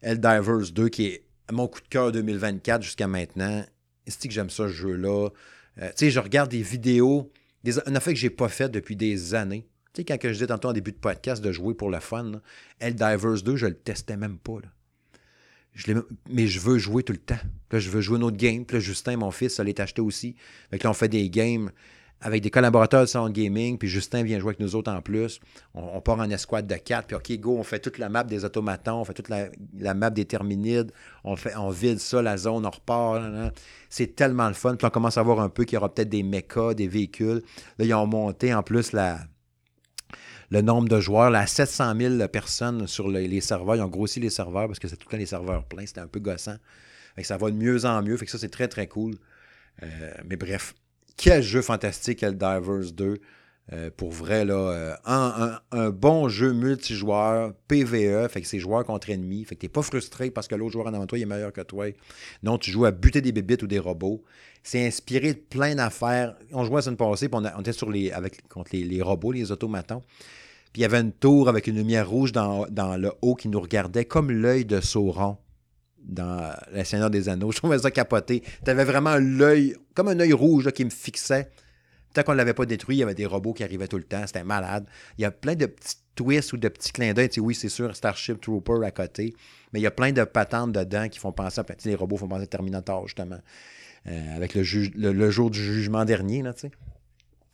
Eldivers 0.00 0.72
2, 0.72 0.88
qui 0.88 1.06
est 1.06 1.24
mon 1.52 1.68
coup 1.68 1.80
de 1.80 1.88
cœur 1.88 2.12
2024 2.12 2.82
jusqu'à 2.82 3.06
maintenant. 3.06 3.64
C'est 4.06 4.28
que 4.28 4.34
j'aime 4.34 4.50
ça, 4.50 4.68
ce 4.68 4.72
jeu-là? 4.72 5.28
tu 5.76 5.84
sais, 5.96 6.10
je 6.10 6.20
regarde 6.20 6.50
des 6.50 6.62
vidéos, 6.62 7.30
des, 7.62 7.78
une 7.86 7.96
affaire 7.96 8.12
que 8.12 8.18
j'ai 8.18 8.30
pas 8.30 8.48
fait 8.48 8.70
depuis 8.70 8.96
des 8.96 9.34
années. 9.34 9.66
Tu 9.92 10.00
sais, 10.00 10.04
quand 10.04 10.16
je 10.22 10.28
disais 10.30 10.46
tantôt 10.46 10.68
en 10.68 10.72
début 10.72 10.92
de 10.92 10.96
podcast 10.98 11.44
de 11.44 11.52
jouer 11.52 11.74
pour 11.74 11.90
le 11.90 12.00
fun, 12.00 12.40
Eldivers 12.80 13.42
2, 13.42 13.56
je 13.56 13.66
le 13.66 13.74
testais 13.74 14.16
même 14.16 14.38
pas. 14.38 14.60
Là 14.62 14.68
mais 16.30 16.46
je 16.46 16.60
veux 16.60 16.78
jouer 16.78 17.02
tout 17.02 17.12
le 17.12 17.18
temps. 17.18 17.38
Là, 17.70 17.78
je 17.78 17.90
veux 17.90 18.00
jouer 18.00 18.18
une 18.18 18.24
autre 18.24 18.36
game. 18.36 18.64
Puis 18.64 18.76
là, 18.76 18.80
Justin, 18.80 19.16
mon 19.16 19.30
fils, 19.30 19.56
ça 19.56 19.64
l'est 19.64 19.78
acheté 19.80 20.00
aussi. 20.00 20.36
Fait 20.70 20.78
que 20.78 20.84
là, 20.84 20.90
on 20.90 20.94
fait 20.94 21.08
des 21.08 21.28
games 21.28 21.70
avec 22.24 22.42
des 22.42 22.50
collaborateurs 22.50 23.02
de 23.02 23.06
Sound 23.06 23.32
Gaming, 23.34 23.76
puis 23.76 23.86
Justin 23.86 24.22
vient 24.22 24.38
jouer 24.38 24.50
avec 24.50 24.60
nous 24.60 24.74
autres 24.74 24.90
en 24.90 25.02
plus. 25.02 25.40
On, 25.74 26.00
part 26.00 26.18
en 26.18 26.30
escouade 26.30 26.66
de 26.66 26.76
quatre, 26.76 27.06
puis 27.06 27.16
OK, 27.16 27.38
go, 27.38 27.58
on 27.58 27.62
fait 27.62 27.80
toute 27.80 27.98
la 27.98 28.08
map 28.08 28.24
des 28.24 28.46
automatons, 28.46 29.00
on 29.00 29.04
fait 29.04 29.12
toute 29.12 29.28
la, 29.28 29.94
map 29.94 30.08
des 30.08 30.24
terminides, 30.24 30.90
on, 31.22 31.36
fait, 31.36 31.54
on 31.54 31.68
vide 31.68 31.98
ça, 31.98 32.22
la 32.22 32.38
zone, 32.38 32.64
on 32.64 32.70
repart. 32.70 33.22
C'est 33.90 34.16
tellement 34.16 34.48
le 34.48 34.54
fun. 34.54 34.76
Puis 34.76 34.86
on 34.86 34.90
commence 34.90 35.18
à 35.18 35.22
voir 35.22 35.38
un 35.40 35.50
peu 35.50 35.64
qu'il 35.64 35.74
y 35.74 35.76
aura 35.76 35.92
peut-être 35.92 36.08
des 36.08 36.22
mechas, 36.22 36.72
des 36.72 36.88
véhicules. 36.88 37.42
Là, 37.78 37.84
ils 37.84 37.94
ont 37.94 38.06
monté 38.06 38.54
en 38.54 38.62
plus 38.62 38.92
la, 38.92 39.18
le 40.54 40.62
nombre 40.62 40.88
de 40.88 41.00
joueurs, 41.00 41.30
là, 41.30 41.40
à 41.40 41.46
700 41.48 41.94
000 41.98 42.28
personnes 42.28 42.86
sur 42.86 43.08
les 43.08 43.40
serveurs. 43.40 43.74
Ils 43.74 43.82
ont 43.82 43.88
grossi 43.88 44.20
les 44.20 44.30
serveurs 44.30 44.68
parce 44.68 44.78
que 44.78 44.86
c'est 44.86 44.96
tout 44.96 45.08
le 45.08 45.10
temps 45.10 45.16
les 45.16 45.26
serveurs 45.26 45.64
pleins. 45.64 45.84
C'était 45.84 46.00
un 46.00 46.06
peu 46.06 46.20
gossant. 46.20 46.56
ça 47.22 47.36
va 47.36 47.50
de 47.50 47.56
mieux 47.56 47.84
en 47.84 48.02
mieux. 48.02 48.16
Fait 48.16 48.24
que 48.24 48.30
ça, 48.30 48.38
c'est 48.38 48.50
très, 48.50 48.68
très 48.68 48.86
cool. 48.86 49.16
Euh, 49.82 49.86
mais 50.28 50.36
bref, 50.36 50.74
quel 51.16 51.42
jeu 51.42 51.60
fantastique, 51.60 52.24
Divers 52.24 52.92
2. 52.92 53.16
Euh, 53.72 53.90
pour 53.96 54.12
vrai, 54.12 54.44
là, 54.44 54.54
euh, 55.06 55.58
un, 55.72 55.90
bon 55.90 56.28
jeu 56.28 56.52
multijoueur, 56.52 57.54
PVE, 57.66 58.28
fait 58.28 58.42
que 58.42 58.46
c'est 58.46 58.58
joueur 58.58 58.84
contre 58.84 59.08
ennemi, 59.08 59.46
fait 59.46 59.54
que 59.54 59.62
t'es 59.62 59.70
pas 59.70 59.80
frustré 59.80 60.30
parce 60.30 60.48
que 60.48 60.54
l'autre 60.54 60.72
joueur 60.72 60.86
en 60.86 60.92
avant 60.92 61.06
toi 61.06 61.18
il 61.18 61.22
est 61.22 61.26
meilleur 61.26 61.50
que 61.50 61.62
toi. 61.62 61.86
Non, 62.42 62.58
tu 62.58 62.70
joues 62.70 62.84
à 62.84 62.90
buter 62.90 63.22
des 63.22 63.32
bébites 63.32 63.62
ou 63.62 63.66
des 63.66 63.78
robots. 63.78 64.22
C'est 64.62 64.86
inspiré 64.86 65.32
de 65.32 65.38
plein 65.38 65.74
d'affaires. 65.74 66.36
On 66.52 66.62
jouait 66.66 66.76
la 66.76 66.82
semaine 66.82 66.98
passée, 66.98 67.30
puis 67.30 67.40
on, 67.42 67.60
était 67.60 67.72
sur 67.72 67.90
les, 67.90 68.12
contre 68.50 68.76
les, 68.76 69.00
robots, 69.00 69.32
les 69.32 69.50
automatons. 69.50 70.02
Puis 70.74 70.80
il 70.80 70.82
y 70.82 70.86
avait 70.86 71.00
une 71.00 71.12
tour 71.12 71.48
avec 71.48 71.68
une 71.68 71.76
lumière 71.76 72.10
rouge 72.10 72.32
dans, 72.32 72.66
le 72.98 73.12
haut 73.22 73.36
qui 73.36 73.46
nous 73.46 73.60
regardait 73.60 74.06
comme 74.06 74.32
l'œil 74.32 74.64
de 74.64 74.80
Sauron 74.80 75.38
dans 76.02 76.52
Le 76.72 76.82
Seigneur 76.82 77.10
des 77.10 77.28
Anneaux. 77.28 77.52
Je 77.52 77.58
trouvais 77.58 77.78
ça 77.78 77.92
capoté. 77.92 78.42
Tu 78.64 78.70
avais 78.72 78.82
vraiment 78.82 79.14
l'œil, 79.16 79.76
comme 79.94 80.08
un 80.08 80.18
œil 80.18 80.32
rouge 80.32 80.72
qui 80.72 80.84
me 80.84 80.90
fixait. 80.90 81.48
Tant 82.12 82.24
qu'on 82.24 82.32
ne 82.32 82.38
l'avait 82.38 82.54
pas 82.54 82.66
détruit, 82.66 82.96
il 82.96 82.98
y 82.98 83.02
avait 83.04 83.14
des 83.14 83.24
robots 83.24 83.52
qui 83.52 83.62
arrivaient 83.62 83.86
tout 83.86 83.98
le 83.98 84.02
temps. 84.02 84.26
C'était 84.26 84.42
malade. 84.42 84.88
Il 85.16 85.22
y 85.22 85.24
a 85.24 85.30
plein 85.30 85.54
de 85.54 85.66
petits 85.66 85.94
twists 86.16 86.52
ou 86.52 86.56
de 86.56 86.66
petits 86.66 86.90
clins 86.90 87.12
d'œil. 87.12 87.30
oui, 87.38 87.54
c'est 87.54 87.68
sûr, 87.68 87.94
Starship 87.94 88.40
Trooper 88.40 88.84
à 88.84 88.90
côté. 88.90 89.32
Mais 89.72 89.78
il 89.78 89.84
y 89.84 89.86
a 89.86 89.92
plein 89.92 90.10
de 90.10 90.24
patentes 90.24 90.72
dedans 90.72 91.08
qui 91.08 91.20
font 91.20 91.30
penser 91.30 91.60
à. 91.60 91.64
Les 91.84 91.94
robots 91.94 92.16
font 92.16 92.26
penser 92.26 92.42
à 92.42 92.46
Terminator, 92.48 93.06
justement. 93.06 93.38
Euh, 94.08 94.36
avec 94.36 94.54
le, 94.54 94.62
le, 95.12 95.30
jour 95.30 95.52
du 95.52 95.62
jugement 95.62 96.04
dernier, 96.04 96.42
là, 96.42 96.52
tu 96.52 96.62
sais. 96.62 96.70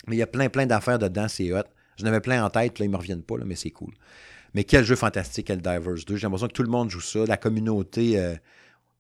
Mais 0.07 0.17
il 0.17 0.19
y 0.21 0.23
a 0.23 0.27
plein, 0.27 0.49
plein 0.49 0.65
d'affaires 0.65 0.99
dedans, 0.99 1.29
c'est 1.29 1.53
hot. 1.53 1.65
J'en 2.01 2.07
avais 2.07 2.21
plein 2.21 2.45
en 2.45 2.51
tête, 2.51 2.79
là, 2.79 2.85
ils 2.85 2.89
ne 2.89 2.93
me 2.93 2.99
reviennent 2.99 3.23
pas, 3.23 3.37
là, 3.37 3.45
mais 3.47 3.57
c'est 3.57 3.71
cool. 3.71 3.93
Mais 4.55 4.65
quel 4.65 4.85
jeu 4.85 4.97
fantastique, 4.97 5.53
Divers 5.53 6.05
2. 6.07 6.17
J'ai 6.17 6.23
l'impression 6.23 6.49
que 6.49 6.53
tout 6.53 6.63
le 6.63 6.71
monde 6.71 6.91
joue 6.91 7.01
ça. 7.01 7.25
La 7.27 7.37
communauté, 7.37 8.19
euh, 8.19 8.35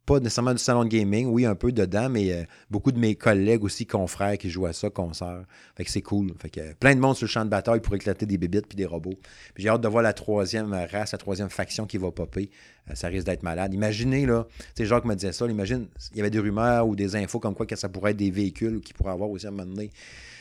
pas 0.06 0.18
nécessairement 0.18 0.52
du 0.52 0.58
salon 0.58 0.84
de 0.84 0.88
gaming, 0.88 1.26
oui, 1.28 1.44
un 1.44 1.54
peu 1.54 1.72
dedans, 1.72 2.08
mais 2.08 2.32
euh, 2.32 2.42
beaucoup 2.70 2.90
de 2.90 2.98
mes 2.98 3.14
collègues 3.14 3.62
aussi, 3.64 3.86
confrères, 3.86 4.38
qui 4.38 4.50
jouent 4.50 4.66
à 4.66 4.72
ça, 4.72 4.90
concerts. 4.90 5.44
Fait 5.76 5.84
que 5.84 5.90
c'est 5.90 6.02
cool. 6.02 6.32
Fait 6.40 6.50
que 6.50 6.74
plein 6.74 6.94
de 6.94 7.00
monde 7.00 7.16
sur 7.16 7.26
le 7.26 7.30
champ 7.30 7.44
de 7.44 7.50
bataille 7.50 7.80
pour 7.80 7.94
éclater 7.94 8.26
des 8.26 8.38
bébites 8.38 8.66
puis 8.66 8.76
des 8.76 8.86
robots. 8.86 9.18
Puis 9.54 9.62
j'ai 9.62 9.68
hâte 9.68 9.80
de 9.80 9.88
voir 9.88 10.02
la 10.02 10.12
troisième 10.12 10.72
race, 10.72 11.12
la 11.12 11.18
troisième 11.18 11.50
faction 11.50 11.86
qui 11.86 11.98
va 11.98 12.10
popper. 12.10 12.50
Euh, 12.90 12.94
ça 12.94 13.08
risque 13.08 13.26
d'être 13.26 13.42
malade. 13.42 13.74
Imaginez, 13.74 14.26
là, 14.26 14.46
sais, 14.76 14.84
Jacques 14.84 15.04
me 15.04 15.14
disait 15.14 15.32
ça, 15.32 15.46
imagine, 15.46 15.86
il 16.12 16.16
y 16.16 16.20
avait 16.20 16.30
des 16.30 16.40
rumeurs 16.40 16.88
ou 16.88 16.96
des 16.96 17.14
infos 17.16 17.38
comme 17.38 17.54
quoi 17.54 17.66
que 17.66 17.76
ça 17.76 17.88
pourrait 17.88 18.12
être 18.12 18.16
des 18.16 18.30
véhicules 18.30 18.80
qui 18.80 18.92
pourraient 18.92 19.12
avoir 19.12 19.30
aussi 19.30 19.46
à 19.46 19.50
un 19.50 19.52
moment 19.52 19.66
donné. 19.66 19.90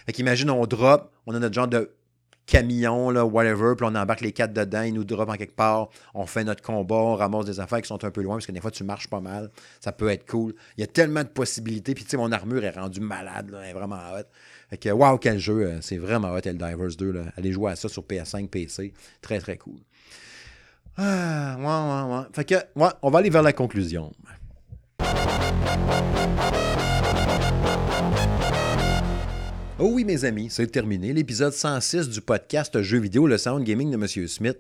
Fait 0.06 0.14
qu'imagine, 0.14 0.50
on 0.50 0.66
drop, 0.66 1.12
on 1.28 1.36
a 1.36 1.40
notre 1.40 1.54
genre 1.54 1.68
de 1.68 1.92
camion, 2.50 3.12
là, 3.12 3.26
whatever, 3.26 3.76
puis 3.78 3.86
on 3.88 3.96
embarque 3.96 4.22
les 4.22 4.32
quatre 4.32 4.54
dedans, 4.54 4.82
ils 4.82 4.94
nous 4.94 5.04
drop 5.04 5.30
en 5.30 5.36
quelque 5.36 5.56
part, 5.56 5.90
on 6.16 6.26
fait 6.26 6.44
notre 6.44 6.64
combat, 6.64 6.96
on 6.96 7.16
ramasse 7.16 7.46
des 7.46 7.60
affaires 7.60 7.82
qui 7.82 7.88
sont 7.88 8.04
un 8.04 8.12
peu 8.12 8.24
loin, 8.24 8.36
parce 8.36 8.48
que 8.48 8.52
des 8.52 8.60
fois, 8.60 8.72
tu 8.72 8.84
marches 8.84 9.08
pas 9.08 9.22
mal, 9.22 9.52
ça 9.80 9.92
peut 9.92 10.10
être 10.10 10.28
cool. 10.28 10.56
Il 10.78 10.82
y 10.82 10.84
a 10.84 10.88
tellement 10.88 11.24
de 11.24 11.30
possibilités, 11.30 11.94
puis 11.94 12.04
tu 12.04 12.10
sais, 12.10 12.18
mon 12.18 12.32
armure 12.32 12.64
est 12.64 12.72
rendue 12.72 13.02
malade, 13.02 13.52
là, 13.52 13.60
elle 13.64 13.70
est 13.70 13.74
vraiment 13.74 14.00
hot. 14.14 14.26
Fait 14.70 14.78
que, 14.78 14.90
wow, 14.90 15.18
quel 15.18 15.38
jeu, 15.38 15.62
euh, 15.62 15.82
c'est 15.82 15.98
vraiment 15.98 16.32
hot, 16.34 16.42
Divers 16.42 16.96
2, 16.98 17.12
là. 17.12 17.22
Allez 17.38 17.52
jouer 17.52 17.72
à 17.72 17.76
ça 17.76 17.88
sur 17.88 18.04
PS5, 18.04 18.50
PC, 18.50 18.94
très, 19.22 19.40
très 19.40 19.58
cool. 19.58 19.80
Ah, 20.98 21.56
ouais, 21.58 21.66
ouais, 21.66 22.18
ouais. 22.18 22.26
Fait 22.34 22.46
que, 22.46 22.56
ouais, 22.56 22.90
on 23.02 23.10
va 23.10 23.20
aller 23.20 23.30
vers 23.30 23.44
la 23.44 23.54
conclusion. 23.54 24.12
Oh 29.82 29.92
oui, 29.94 30.04
mes 30.04 30.26
amis, 30.26 30.50
c'est 30.50 30.68
terminé. 30.68 31.14
L'épisode 31.14 31.54
106 31.54 32.10
du 32.10 32.20
podcast 32.20 32.82
Jeux 32.82 33.00
vidéo, 33.00 33.28
le 33.28 33.38
sound 33.38 33.64
gaming 33.64 33.90
de 33.90 33.96
M. 33.96 34.28
Smith. 34.28 34.58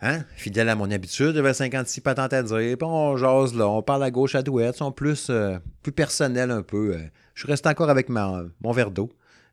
Hein? 0.00 0.24
Fidèle 0.34 0.70
à 0.70 0.74
mon 0.74 0.90
habitude, 0.90 1.34
j'avais 1.34 1.52
56 1.52 2.00
patentes 2.00 2.32
à 2.32 2.42
dire, 2.42 2.78
puis 2.78 2.88
on 2.88 3.18
jase 3.18 3.54
là, 3.54 3.68
on 3.68 3.82
parle 3.82 4.02
à 4.04 4.10
gauche 4.10 4.34
à 4.34 4.40
droite, 4.40 4.76
sont 4.76 4.92
plus, 4.92 5.26
euh, 5.28 5.58
plus 5.82 5.92
personnels 5.92 6.50
un 6.50 6.62
peu. 6.62 6.94
Euh. 6.94 7.02
Je 7.34 7.46
reste 7.46 7.66
encore 7.66 7.90
avec 7.90 8.08
ma, 8.08 8.44
mon 8.62 8.72
verre 8.72 8.90
d'eau, 8.90 9.10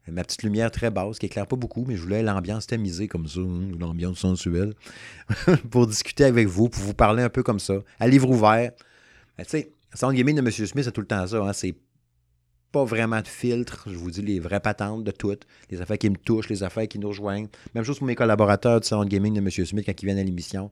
ma 0.08 0.24
petite 0.24 0.44
lumière 0.44 0.72
très 0.72 0.90
basse, 0.90 1.20
qui 1.20 1.26
éclaire 1.26 1.46
pas 1.46 1.58
beaucoup, 1.58 1.84
mais 1.86 1.98
je 1.98 2.02
voulais 2.02 2.24
l'ambiance 2.24 2.66
tamisée 2.66 3.10
comme 3.10 3.28
ça, 3.28 3.42
hein, 3.42 3.72
l'ambiance 3.78 4.20
sensuelle, 4.20 4.74
pour 5.70 5.86
discuter 5.86 6.24
avec 6.24 6.48
vous, 6.48 6.70
pour 6.70 6.82
vous 6.82 6.94
parler 6.94 7.24
un 7.24 7.30
peu 7.30 7.44
comme 7.44 7.60
ça, 7.60 7.74
à 8.00 8.08
livre 8.08 8.30
ouvert. 8.30 8.72
Tu 9.38 9.44
sais, 9.48 9.74
sound 9.94 10.16
gaming 10.16 10.38
de 10.38 10.42
M. 10.42 10.50
Smith, 10.50 10.86
c'est 10.86 10.94
tout 10.94 11.02
le 11.02 11.08
temps 11.08 11.28
ça, 11.28 11.40
hein? 11.40 11.52
c'est 11.52 11.76
pas 12.72 12.84
vraiment 12.84 13.22
de 13.22 13.28
filtre. 13.28 13.88
Je 13.88 13.96
vous 13.96 14.12
dis 14.12 14.22
les 14.22 14.40
vraies 14.40 14.60
patentes 14.60 15.04
de 15.04 15.12
toutes. 15.12 15.46
Les 15.70 15.82
affaires 15.82 15.98
qui 15.98 16.10
me 16.10 16.18
touchent, 16.18 16.50
les 16.50 16.64
affaires 16.64 16.88
qui 16.88 17.00
nous 17.00 17.10
rejoignent. 17.10 17.48
Même 17.76 17.84
chose 17.84 17.98
pour 17.98 18.08
mes 18.08 18.16
collaborateurs 18.16 18.80
du 18.80 18.88
Salon 18.88 19.06
Gaming 19.06 19.34
de 19.34 19.40
M. 19.40 19.50
Smith 19.50 19.86
quand 19.86 20.02
ils 20.02 20.06
viennent 20.06 20.20
à 20.20 20.24
l'émission. 20.24 20.72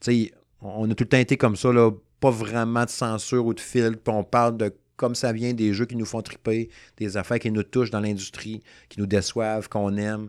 Tu 0.00 0.26
sais, 0.26 0.32
on 0.60 0.90
a 0.90 0.94
tout 0.94 1.04
le 1.04 1.08
temps 1.08 1.18
été 1.18 1.36
comme 1.36 1.56
ça, 1.56 1.72
là, 1.72 1.90
pas 2.20 2.30
vraiment 2.30 2.84
de 2.84 2.90
censure 2.90 3.46
ou 3.46 3.54
de 3.54 3.60
filtre. 3.60 3.98
Puis 4.02 4.14
on 4.14 4.24
parle 4.24 4.56
de 4.56 4.74
comme 4.96 5.14
ça 5.14 5.32
vient 5.32 5.52
des 5.52 5.72
jeux 5.72 5.86
qui 5.86 5.96
nous 5.96 6.04
font 6.04 6.22
triper, 6.22 6.68
des 6.96 7.16
affaires 7.16 7.40
qui 7.40 7.50
nous 7.50 7.64
touchent 7.64 7.90
dans 7.90 7.98
l'industrie, 7.98 8.62
qui 8.88 9.00
nous 9.00 9.06
déçoivent, 9.06 9.68
qu'on 9.68 9.96
aime. 9.96 10.28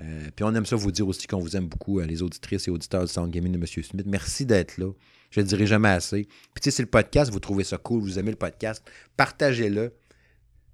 Euh, 0.00 0.28
puis 0.34 0.44
on 0.44 0.54
aime 0.54 0.64
ça 0.64 0.76
vous 0.76 0.92
dire 0.92 1.08
aussi 1.08 1.26
qu'on 1.26 1.40
vous 1.40 1.56
aime 1.56 1.66
beaucoup, 1.66 1.98
euh, 1.98 2.06
les 2.06 2.22
auditrices 2.22 2.68
et 2.68 2.70
auditeurs 2.70 3.04
du 3.04 3.12
Sound 3.12 3.30
Gaming 3.30 3.52
de 3.52 3.58
M. 3.58 3.66
Smith. 3.66 4.06
Merci 4.06 4.46
d'être 4.46 4.78
là. 4.78 4.92
Je 5.30 5.40
ne 5.40 5.46
dirai 5.46 5.66
jamais 5.66 5.88
assez. 5.88 6.24
Puis 6.24 6.60
tu 6.62 6.64
sais, 6.64 6.70
c'est 6.70 6.82
le 6.82 6.88
podcast, 6.88 7.32
vous 7.32 7.40
trouvez 7.40 7.64
ça 7.64 7.78
cool, 7.78 8.02
vous 8.02 8.18
aimez 8.18 8.30
le 8.30 8.36
podcast, 8.36 8.84
partagez-le. 9.16 9.92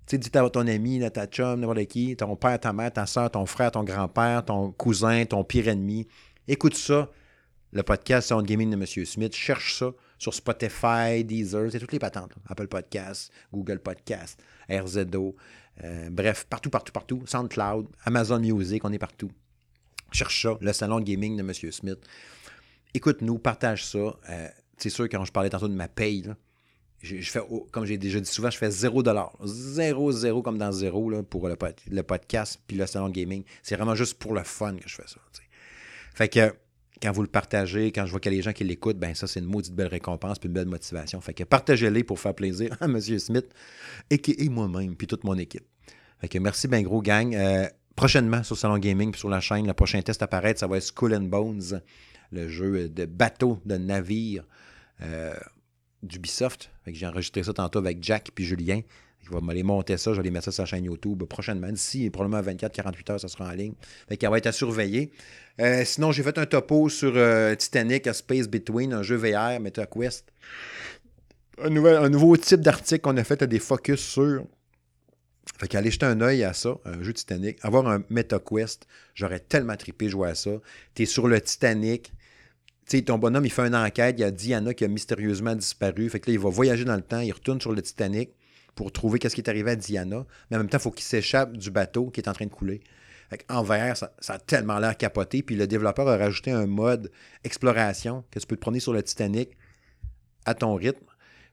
Tu 0.08 0.16
sais, 0.16 0.18
dis 0.18 0.38
à 0.38 0.48
ton 0.48 0.66
ami, 0.66 1.02
ta 1.12 1.26
chum, 1.26 1.60
n'importe 1.60 1.84
qui, 1.84 2.16
ton 2.16 2.34
père, 2.34 2.58
ta 2.58 2.72
mère, 2.72 2.90
ta 2.90 3.04
soeur, 3.04 3.30
ton 3.30 3.44
frère, 3.44 3.70
ton 3.72 3.84
grand-père, 3.84 4.42
ton 4.42 4.72
cousin, 4.72 5.26
ton 5.26 5.44
pire 5.44 5.68
ennemi. 5.68 6.08
Écoute 6.46 6.74
ça, 6.76 7.10
le 7.72 7.82
podcast 7.82 8.28
Sound 8.28 8.46
Gaming 8.46 8.70
de 8.70 8.76
M. 8.76 8.86
Smith. 9.04 9.36
Cherche 9.36 9.78
ça 9.78 9.92
sur 10.18 10.32
Spotify, 10.32 11.22
Deezer, 11.24 11.70
c'est 11.70 11.78
toutes 11.78 11.92
les 11.92 11.98
patentes. 11.98 12.32
Apple 12.48 12.68
Podcasts, 12.68 13.30
Google 13.52 13.80
Podcasts, 13.80 14.42
RZO. 14.70 15.36
Euh, 15.84 16.08
bref, 16.10 16.46
partout, 16.48 16.70
partout, 16.70 16.92
partout. 16.92 17.22
SoundCloud, 17.26 17.88
Amazon 18.06 18.40
Music, 18.40 18.82
on 18.86 18.92
est 18.94 18.98
partout. 18.98 19.30
Cherche 20.10 20.40
ça, 20.40 20.56
le 20.62 20.72
salon 20.72 21.00
de 21.00 21.04
gaming 21.04 21.36
de 21.36 21.42
M. 21.42 21.52
Smith. 21.52 21.98
Écoute-nous, 22.94 23.38
partage 23.38 23.84
ça. 23.84 23.98
Euh, 23.98 24.48
c'est 24.78 24.88
sûr, 24.88 25.04
quand 25.04 25.22
je 25.26 25.32
parlais 25.32 25.50
tantôt 25.50 25.68
de 25.68 25.74
ma 25.74 25.86
paye, 25.86 26.32
je, 27.02 27.30
fais, 27.30 27.40
comme 27.70 27.84
j'ai 27.84 27.96
déjà 27.96 28.18
dit 28.18 28.30
souvent, 28.30 28.50
je 28.50 28.58
fais 28.58 28.70
0 28.70 29.02
Zéro, 29.44 30.12
zéro 30.12 30.42
comme 30.42 30.58
dans 30.58 30.72
zéro 30.72 31.22
pour 31.22 31.48
le, 31.48 32.02
podcast 32.02 32.60
puis 32.66 32.76
le 32.76 32.86
salon 32.86 33.08
gaming. 33.10 33.44
C'est 33.62 33.76
vraiment 33.76 33.94
juste 33.94 34.18
pour 34.18 34.34
le 34.34 34.42
fun 34.42 34.76
que 34.76 34.88
je 34.88 34.96
fais 34.96 35.06
ça. 35.06 35.20
Fait 36.14 36.28
que 36.28 36.52
quand 37.00 37.12
vous 37.12 37.22
le 37.22 37.28
partagez, 37.28 37.92
quand 37.92 38.04
je 38.06 38.10
vois 38.10 38.18
qu'il 38.18 38.32
y 38.32 38.34
a 38.34 38.38
des 38.38 38.42
gens 38.42 38.52
qui 38.52 38.64
l'écoutent, 38.64 38.98
ben 38.98 39.14
ça, 39.14 39.28
c'est 39.28 39.38
une 39.38 39.46
maudite 39.46 39.74
belle 39.74 39.86
récompense 39.86 40.40
puis 40.40 40.48
une 40.48 40.54
belle 40.54 40.66
motivation. 40.66 41.20
Fait 41.20 41.34
que 41.34 41.44
partagez-les 41.44 42.02
pour 42.02 42.18
faire 42.18 42.34
plaisir 42.34 42.76
à 42.80 42.86
M. 42.86 43.00
Smith 43.00 43.46
et, 44.10 44.48
moi-même, 44.48 44.96
puis 44.96 45.06
toute 45.06 45.22
mon 45.22 45.38
équipe. 45.38 45.64
Fait 46.20 46.28
que 46.28 46.38
merci 46.38 46.66
bien 46.66 46.82
gros, 46.82 47.00
gang. 47.00 47.32
Euh, 47.32 47.68
prochainement 47.94 48.42
sur 48.42 48.58
Salon 48.58 48.78
Gaming 48.78 49.12
puis 49.12 49.20
sur 49.20 49.28
la 49.28 49.40
chaîne, 49.40 49.68
le 49.68 49.74
prochain 49.74 50.02
test 50.02 50.20
apparaître, 50.22 50.58
ça 50.58 50.66
va 50.66 50.78
être 50.78 50.82
Skull 50.82 51.14
and 51.14 51.22
Bones, 51.22 51.80
le 52.32 52.48
jeu 52.48 52.88
de 52.88 53.04
bateau, 53.04 53.60
de 53.64 53.76
navire. 53.76 54.44
Euh, 55.00 55.32
d'Ubisoft. 56.02 56.70
J'ai 56.94 57.06
enregistré 57.06 57.42
ça 57.42 57.52
tantôt 57.52 57.78
avec 57.78 58.02
Jack 58.02 58.30
puis 58.34 58.44
Julien. 58.44 58.80
Il 59.24 59.30
va 59.30 59.40
m'aller 59.40 59.62
monter 59.62 59.96
ça, 59.96 60.12
je 60.12 60.16
vais 60.16 60.20
aller 60.20 60.30
mettre 60.30 60.46
ça 60.46 60.52
sur 60.52 60.62
la 60.62 60.66
chaîne 60.66 60.84
YouTube 60.84 61.24
prochainement. 61.24 61.70
D'ici, 61.70 62.08
probablement 62.10 62.40
24-48 62.40 63.12
heures, 63.12 63.20
ça 63.20 63.28
sera 63.28 63.48
en 63.48 63.52
ligne. 63.52 63.74
Fait 64.08 64.24
va 64.26 64.38
être 64.38 64.46
à 64.46 64.52
surveiller. 64.52 65.10
Euh, 65.60 65.84
sinon, 65.84 66.12
j'ai 66.12 66.22
fait 66.22 66.38
un 66.38 66.46
topo 66.46 66.88
sur 66.88 67.12
euh, 67.16 67.54
Titanic, 67.54 68.06
A 68.06 68.14
Space 68.14 68.48
Between, 68.48 68.92
un 68.92 69.02
jeu 69.02 69.16
VR, 69.16 69.60
MetaQuest. 69.60 70.24
Un, 71.62 71.70
nouvel, 71.70 71.96
un 71.96 72.08
nouveau 72.08 72.36
type 72.36 72.60
d'article 72.60 73.00
qu'on 73.00 73.16
a 73.16 73.24
fait 73.24 73.42
à 73.42 73.46
des 73.46 73.58
focus 73.58 74.00
sur. 74.00 74.44
Fait 75.58 75.66
qu'aller 75.66 75.90
jeter 75.90 76.06
un 76.06 76.20
œil 76.20 76.44
à 76.44 76.52
ça, 76.52 76.76
un 76.84 77.02
jeu 77.02 77.12
Titanic, 77.12 77.58
avoir 77.62 77.88
un 77.88 78.04
MetaQuest, 78.10 78.86
j'aurais 79.14 79.40
tellement 79.40 79.76
trippé 79.76 80.08
jouer 80.08 80.28
à 80.28 80.34
ça. 80.36 80.50
Tu 80.94 81.02
es 81.02 81.06
sur 81.06 81.26
le 81.26 81.40
Titanic, 81.40 82.12
sais, 82.96 83.02
ton 83.02 83.18
bonhomme, 83.18 83.44
il 83.44 83.52
fait 83.52 83.66
une 83.66 83.74
enquête, 83.74 84.16
il 84.18 84.22
y 84.22 84.24
a 84.24 84.30
Diana 84.30 84.74
qui 84.74 84.84
a 84.84 84.88
mystérieusement 84.88 85.54
disparu. 85.54 86.08
Fait 86.08 86.20
que 86.20 86.30
là, 86.30 86.34
il 86.34 86.38
va 86.38 86.48
voyager 86.48 86.84
dans 86.84 86.96
le 86.96 87.02
temps, 87.02 87.20
il 87.20 87.32
retourne 87.32 87.60
sur 87.60 87.72
le 87.72 87.82
Titanic 87.82 88.30
pour 88.74 88.92
trouver 88.92 89.18
qu'est-ce 89.18 89.34
qui 89.34 89.40
est 89.40 89.48
arrivé 89.48 89.72
à 89.72 89.76
Diana. 89.76 90.24
Mais 90.50 90.56
en 90.56 90.60
même 90.60 90.68
temps, 90.68 90.78
il 90.78 90.82
faut 90.82 90.90
qu'il 90.90 91.04
s'échappe 91.04 91.56
du 91.56 91.70
bateau 91.70 92.10
qui 92.10 92.20
est 92.20 92.28
en 92.28 92.32
train 92.32 92.46
de 92.46 92.50
couler. 92.50 92.80
en 93.48 93.62
VR, 93.62 93.96
ça, 93.96 94.12
a 94.28 94.38
tellement 94.38 94.78
l'air 94.78 94.96
capoté. 94.96 95.42
Puis 95.42 95.56
le 95.56 95.66
développeur 95.66 96.08
a 96.08 96.16
rajouté 96.16 96.50
un 96.50 96.66
mode 96.66 97.10
exploration 97.44 98.24
que 98.30 98.38
tu 98.38 98.46
peux 98.46 98.56
te 98.56 98.60
promener 98.60 98.80
sur 98.80 98.92
le 98.92 99.02
Titanic 99.02 99.50
à 100.46 100.54
ton 100.54 100.74
rythme, 100.74 101.04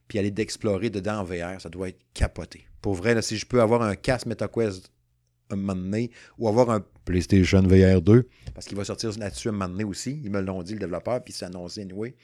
puis 0.08 0.18
aller 0.18 0.30
d'explorer 0.30 0.88
dedans 0.88 1.18
en 1.18 1.24
VR. 1.24 1.60
Ça 1.60 1.68
doit 1.68 1.88
être 1.88 2.00
capoté. 2.14 2.66
Pour 2.80 2.94
vrai, 2.94 3.14
là, 3.14 3.22
si 3.22 3.36
je 3.36 3.44
peux 3.44 3.60
avoir 3.60 3.82
un 3.82 3.96
casque 3.96 4.26
MetaQuest 4.26 4.90
un 5.50 5.56
moment 5.56 6.04
ou 6.38 6.48
avoir 6.48 6.70
un 6.70 6.84
PlayStation 7.04 7.62
VR 7.62 8.02
2, 8.02 8.28
parce 8.54 8.66
qu'il 8.66 8.76
va 8.76 8.84
sortir 8.84 9.10
là-dessus 9.18 9.48
un 9.48 9.52
moment 9.52 9.88
aussi. 9.88 10.20
Ils 10.24 10.30
me 10.30 10.40
l'ont 10.40 10.62
dit, 10.62 10.74
le 10.74 10.80
développeur, 10.80 11.22
puis 11.22 11.32
c'est 11.32 11.44
annoncé 11.44 11.82
anyway. 11.82 12.14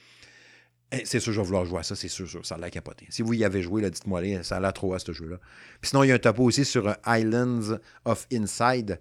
Eh, 0.95 1.05
c'est 1.05 1.19
sûr, 1.19 1.33
je 1.33 1.39
vais 1.39 1.45
vouloir 1.45 1.65
jouer 1.65 1.79
à 1.79 1.83
ça, 1.83 1.95
c'est 1.95 2.07
sûr, 2.07 2.27
ça 2.45 2.53
a 2.53 2.57
l'air 2.59 2.69
capoté. 2.69 3.07
Si 3.09 3.23
vous 3.23 3.33
y 3.33 3.43
avez 3.43 3.63
joué, 3.63 3.81
dites-moi, 3.89 4.21
ça 4.43 4.57
a 4.57 4.59
l'air 4.59 4.73
trop 4.73 4.93
à 4.93 4.99
ce 4.99 5.11
jeu-là. 5.11 5.37
Puis 5.81 5.89
sinon, 5.89 6.03
il 6.03 6.09
y 6.09 6.11
a 6.11 6.15
un 6.15 6.19
topo 6.19 6.43
aussi 6.43 6.65
sur 6.65 6.87
euh, 6.87 6.93
Islands 7.07 7.79
of 8.05 8.27
Inside, 8.31 8.99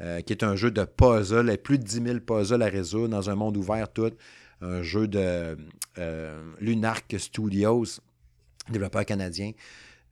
euh, 0.00 0.22
qui 0.22 0.32
est 0.32 0.42
un 0.42 0.56
jeu 0.56 0.70
de 0.70 0.84
puzzle, 0.84 1.50
et 1.50 1.58
plus 1.58 1.78
de 1.78 1.84
10 1.84 2.02
000 2.02 2.20
puzzles 2.20 2.62
à 2.62 2.68
résoudre 2.68 3.08
dans 3.08 3.28
un 3.28 3.34
monde 3.34 3.58
ouvert 3.58 3.92
tout. 3.92 4.12
Un 4.62 4.82
jeu 4.82 5.08
de 5.08 5.58
euh, 5.98 6.52
Lunark 6.58 7.14
Studios, 7.18 8.00
développeur 8.70 9.04
canadien. 9.04 9.52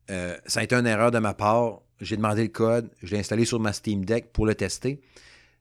ça 0.08 0.60
a 0.60 0.62
été 0.62 0.74
une 0.74 0.86
erreur 0.86 1.10
de 1.10 1.18
ma 1.20 1.32
part. 1.32 1.80
J'ai 2.00 2.16
demandé 2.16 2.42
le 2.42 2.48
code, 2.48 2.90
je 3.02 3.12
l'ai 3.12 3.20
installé 3.20 3.44
sur 3.44 3.60
ma 3.60 3.72
Steam 3.72 4.04
Deck 4.04 4.32
pour 4.32 4.46
le 4.46 4.54
tester. 4.54 5.00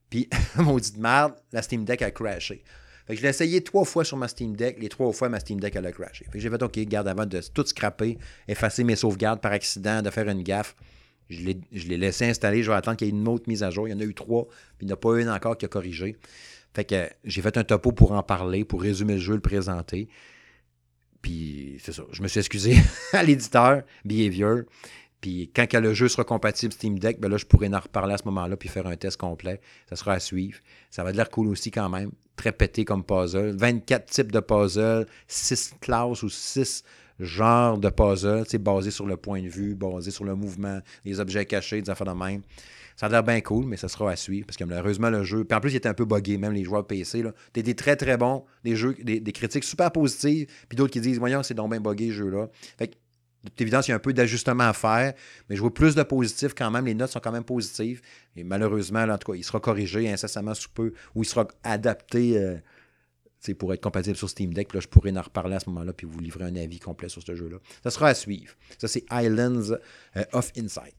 Puis, 0.10 0.30
maudite 0.58 0.98
merde, 0.98 1.36
la 1.52 1.62
Steam 1.62 1.86
Deck 1.86 2.02
a 2.02 2.12
crashé. 2.12 2.64
Fait 3.06 3.14
que 3.14 3.18
je 3.18 3.24
l'ai 3.24 3.30
essayé 3.30 3.62
trois 3.62 3.84
fois 3.84 4.06
sur 4.06 4.18
ma 4.18 4.28
Steam 4.28 4.56
Deck. 4.56 4.78
Les 4.80 4.90
trois 4.90 5.12
fois, 5.12 5.30
ma 5.30 5.40
Steam 5.40 5.60
Deck, 5.60 5.76
elle 5.76 5.86
a 5.86 5.92
crashé. 5.92 6.26
Fait 6.26 6.32
que 6.32 6.40
j'ai 6.40 6.50
fait, 6.50 6.62
OK, 6.62 6.80
garde 6.80 7.08
avant 7.08 7.26
de 7.26 7.42
tout 7.54 7.66
scraper, 7.66 8.18
effacer 8.48 8.84
mes 8.84 8.96
sauvegardes 8.96 9.42
par 9.42 9.52
accident, 9.52 10.02
de 10.02 10.10
faire 10.10 10.28
une 10.30 10.44
gaffe. 10.44 10.76
Je 11.30 11.42
l'ai 11.44 11.98
laissé 11.98 12.26
installer. 12.26 12.64
Je 12.64 12.72
vais 12.72 12.78
attendre 12.78 12.98
qu'il 12.98 13.08
y 13.08 13.10
ait 13.10 13.14
une 13.14 13.28
autre 13.28 13.46
mise 13.48 13.64
à 13.64 13.70
jour. 13.70 13.88
Il 13.88 13.92
y 13.92 13.94
en 13.94 14.00
a 14.00 14.04
eu 14.04 14.14
trois, 14.14 14.46
puis 14.78 14.86
il 14.86 14.86
n'y 14.88 14.94
en 14.94 14.96
a 14.96 14.98
pas 14.98 15.20
une 15.20 15.30
encore 15.30 15.58
qui 15.58 15.66
a 15.66 15.68
corrigé. 15.68 16.18
Fait 16.74 16.86
que 16.86 17.10
j'ai 17.24 17.42
fait 17.42 17.58
un 17.58 17.64
topo 17.64 17.92
pour 17.92 18.14
en 18.14 18.24
parler, 18.24 18.66
pour 18.66 18.82
résumer 18.82 19.14
le 19.14 19.20
jeu, 19.20 19.36
le 19.36 19.42
présenter. 19.42 20.08
Puis 21.22 21.78
c'est 21.84 21.94
ça. 21.94 22.04
Je 22.12 22.22
me 22.22 22.28
suis 22.28 22.40
excusé 22.40 22.76
à 23.14 23.24
l'éditeur, 23.24 23.84
Behavior. 24.06 24.62
Puis 25.24 25.50
quand 25.56 25.74
le 25.80 25.94
jeu 25.94 26.10
sera 26.10 26.26
compatible 26.26 26.74
Steam 26.74 27.00
Deck, 27.00 27.22
ben 27.22 27.32
là, 27.32 27.38
je 27.38 27.46
pourrais 27.46 27.74
en 27.74 27.80
reparler 27.80 28.16
à 28.16 28.18
ce 28.18 28.26
moment-là 28.26 28.58
puis 28.58 28.68
faire 28.68 28.86
un 28.88 28.98
test 28.98 29.16
complet. 29.16 29.62
Ça 29.90 29.96
sera 29.96 30.12
à 30.12 30.20
suivre. 30.20 30.60
Ça 30.92 31.02
va 31.06 31.14
de 31.14 31.18
l'air 31.18 31.30
cool 31.30 31.48
aussi 31.48 31.72
quand 31.72 31.88
même. 31.88 32.12
Très 32.36 32.52
pété 32.52 32.84
comme 32.84 33.06
puzzle. 33.06 33.56
24 33.56 34.06
types 34.06 34.34
de 34.34 34.42
puzzles, 34.42 35.08
6 35.30 35.76
classes 35.80 36.24
ou 36.24 36.30
6 36.30 36.84
genres 37.22 37.78
de 37.78 37.90
puzzles, 37.90 38.44
basés 38.60 38.92
sur 38.92 39.06
le 39.06 39.16
point 39.16 39.42
de 39.42 39.48
vue, 39.48 39.76
basés 39.76 40.12
sur 40.12 40.26
le 40.26 40.36
mouvement, 40.36 40.82
les 41.06 41.22
objets 41.22 41.46
cachés, 41.46 41.82
des 41.82 41.90
affaires 41.90 42.14
de 42.14 42.20
même. 42.20 42.42
Ça 42.98 43.06
a 43.06 43.10
l'air 43.10 43.24
bien 43.24 43.40
cool, 43.40 43.66
mais 43.66 43.78
ça 43.78 43.88
sera 43.88 44.12
à 44.12 44.18
suivre 44.18 44.46
parce 44.46 44.58
que 44.58 44.66
malheureusement, 44.66 45.10
le 45.10 45.24
jeu. 45.24 45.46
Puis 45.46 45.56
en 45.56 45.62
plus, 45.62 45.72
il 45.72 45.78
était 45.78 45.88
un 45.88 45.94
peu 45.94 46.04
buggé, 46.04 46.38
même 46.38 46.52
les 46.52 46.66
joueurs 46.66 46.86
PC. 46.86 47.24
Là. 47.24 47.32
Des, 47.54 47.76
très 47.76 47.96
très 47.96 48.18
bons, 48.18 48.44
des 48.66 48.76
jeux, 48.76 48.94
des, 49.02 49.22
critiques 49.32 49.64
super 49.64 49.90
positives, 49.90 50.48
puis 50.68 50.76
d'autres 50.76 50.92
qui 50.92 51.00
disent 51.00 51.18
Voyons, 51.18 51.44
c'est 51.44 51.54
donc 51.54 51.72
bien 51.72 51.80
buggé 51.80 52.10
ce 52.10 52.14
jeu-là. 52.14 52.50
Fait 52.78 52.90
que 52.90 52.96
toute 53.50 53.62
évidence, 53.62 53.88
il 53.88 53.92
y 53.92 53.94
a 53.94 53.96
un 53.96 54.00
peu 54.00 54.14
d'ajustement 54.14 54.64
à 54.64 54.74
faire, 54.74 55.14
mais 55.50 55.56
je 55.56 55.62
vois 55.62 55.74
plus 55.74 55.96
de 55.96 56.04
positifs 56.04 56.54
quand 56.56 56.72
même. 56.72 56.86
Les 56.86 56.94
notes 56.94 57.12
sont 57.12 57.20
quand 57.20 57.32
même 57.32 57.44
positives. 57.44 58.02
Et 58.36 58.44
malheureusement, 58.44 59.04
en 59.04 59.18
tout 59.18 59.32
cas, 59.32 59.38
il 59.38 59.44
sera 59.44 59.60
corrigé 59.60 60.10
incessamment 60.10 60.54
sous 60.54 60.70
peu 60.70 60.94
ou 61.14 61.24
il 61.24 61.26
sera 61.26 61.48
adapté 61.64 62.38
euh, 62.38 62.58
pour 63.54 63.74
être 63.74 63.82
compatible 63.82 64.16
sur 64.16 64.30
Steam 64.30 64.54
Deck. 64.54 64.74
là, 64.74 64.80
je 64.80 64.88
pourrais 64.88 65.16
en 65.18 65.22
reparler 65.22 65.56
à 65.56 65.60
ce 65.60 65.70
moment-là 65.70 65.92
puis 65.92 66.08
vous 66.08 66.20
livrer 66.20 66.46
un 66.46 66.56
avis 66.56 66.80
complet 66.80 67.10
sur 67.10 67.22
ce 67.22 67.36
jeu-là. 67.36 67.58
Ça 67.84 67.92
sera 67.92 68.08
à 68.08 68.14
suivre. 68.14 68.54
Ça, 68.78 68.88
c'est 68.88 69.04
Islands 69.12 69.76
euh, 70.16 70.24
of 70.32 70.52
Insight. 70.58 70.96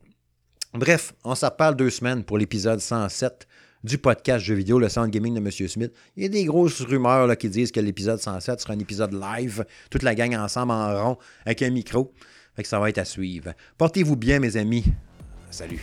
Bref, 0.75 1.15
on 1.25 1.35
s'en 1.35 1.51
parle 1.51 1.77
deux 1.77 1.91
semaines 1.91 2.25
pour 2.25 2.37
l'épisode 2.37 2.81
107 2.81 3.47
du 3.85 3.99
podcast 3.99 4.45
jeux 4.45 4.55
vidéo, 4.55 4.79
le 4.79 4.89
sound 4.89 5.11
gaming 5.11 5.35
de 5.35 5.39
M. 5.39 5.51
Smith. 5.51 5.93
Il 6.17 6.23
y 6.25 6.27
a 6.27 6.29
des 6.29 6.45
grosses 6.45 6.81
rumeurs 6.81 7.27
là, 7.27 7.37
qui 7.37 7.49
disent 7.49 7.71
que 7.71 7.81
l'épisode 7.81 8.19
107 8.19 8.61
sera 8.61 8.73
un 8.73 8.79
épisode 8.79 9.13
live, 9.13 9.65
toute 9.91 10.03
la 10.03 10.15
gang 10.15 10.35
ensemble 10.35 10.73
en 10.73 11.05
rond 11.05 11.19
avec 11.45 11.63
un 11.63 11.71
micro. 11.71 12.13
Fait 12.57 12.63
que 12.63 12.69
ça 12.69 12.79
va 12.79 12.89
être 12.89 12.99
à 12.99 13.05
suivre. 13.05 13.53
Portez-vous 13.79 14.17
bien, 14.17 14.39
mes 14.39 14.57
amis. 14.57 14.85
Salut. 15.51 15.83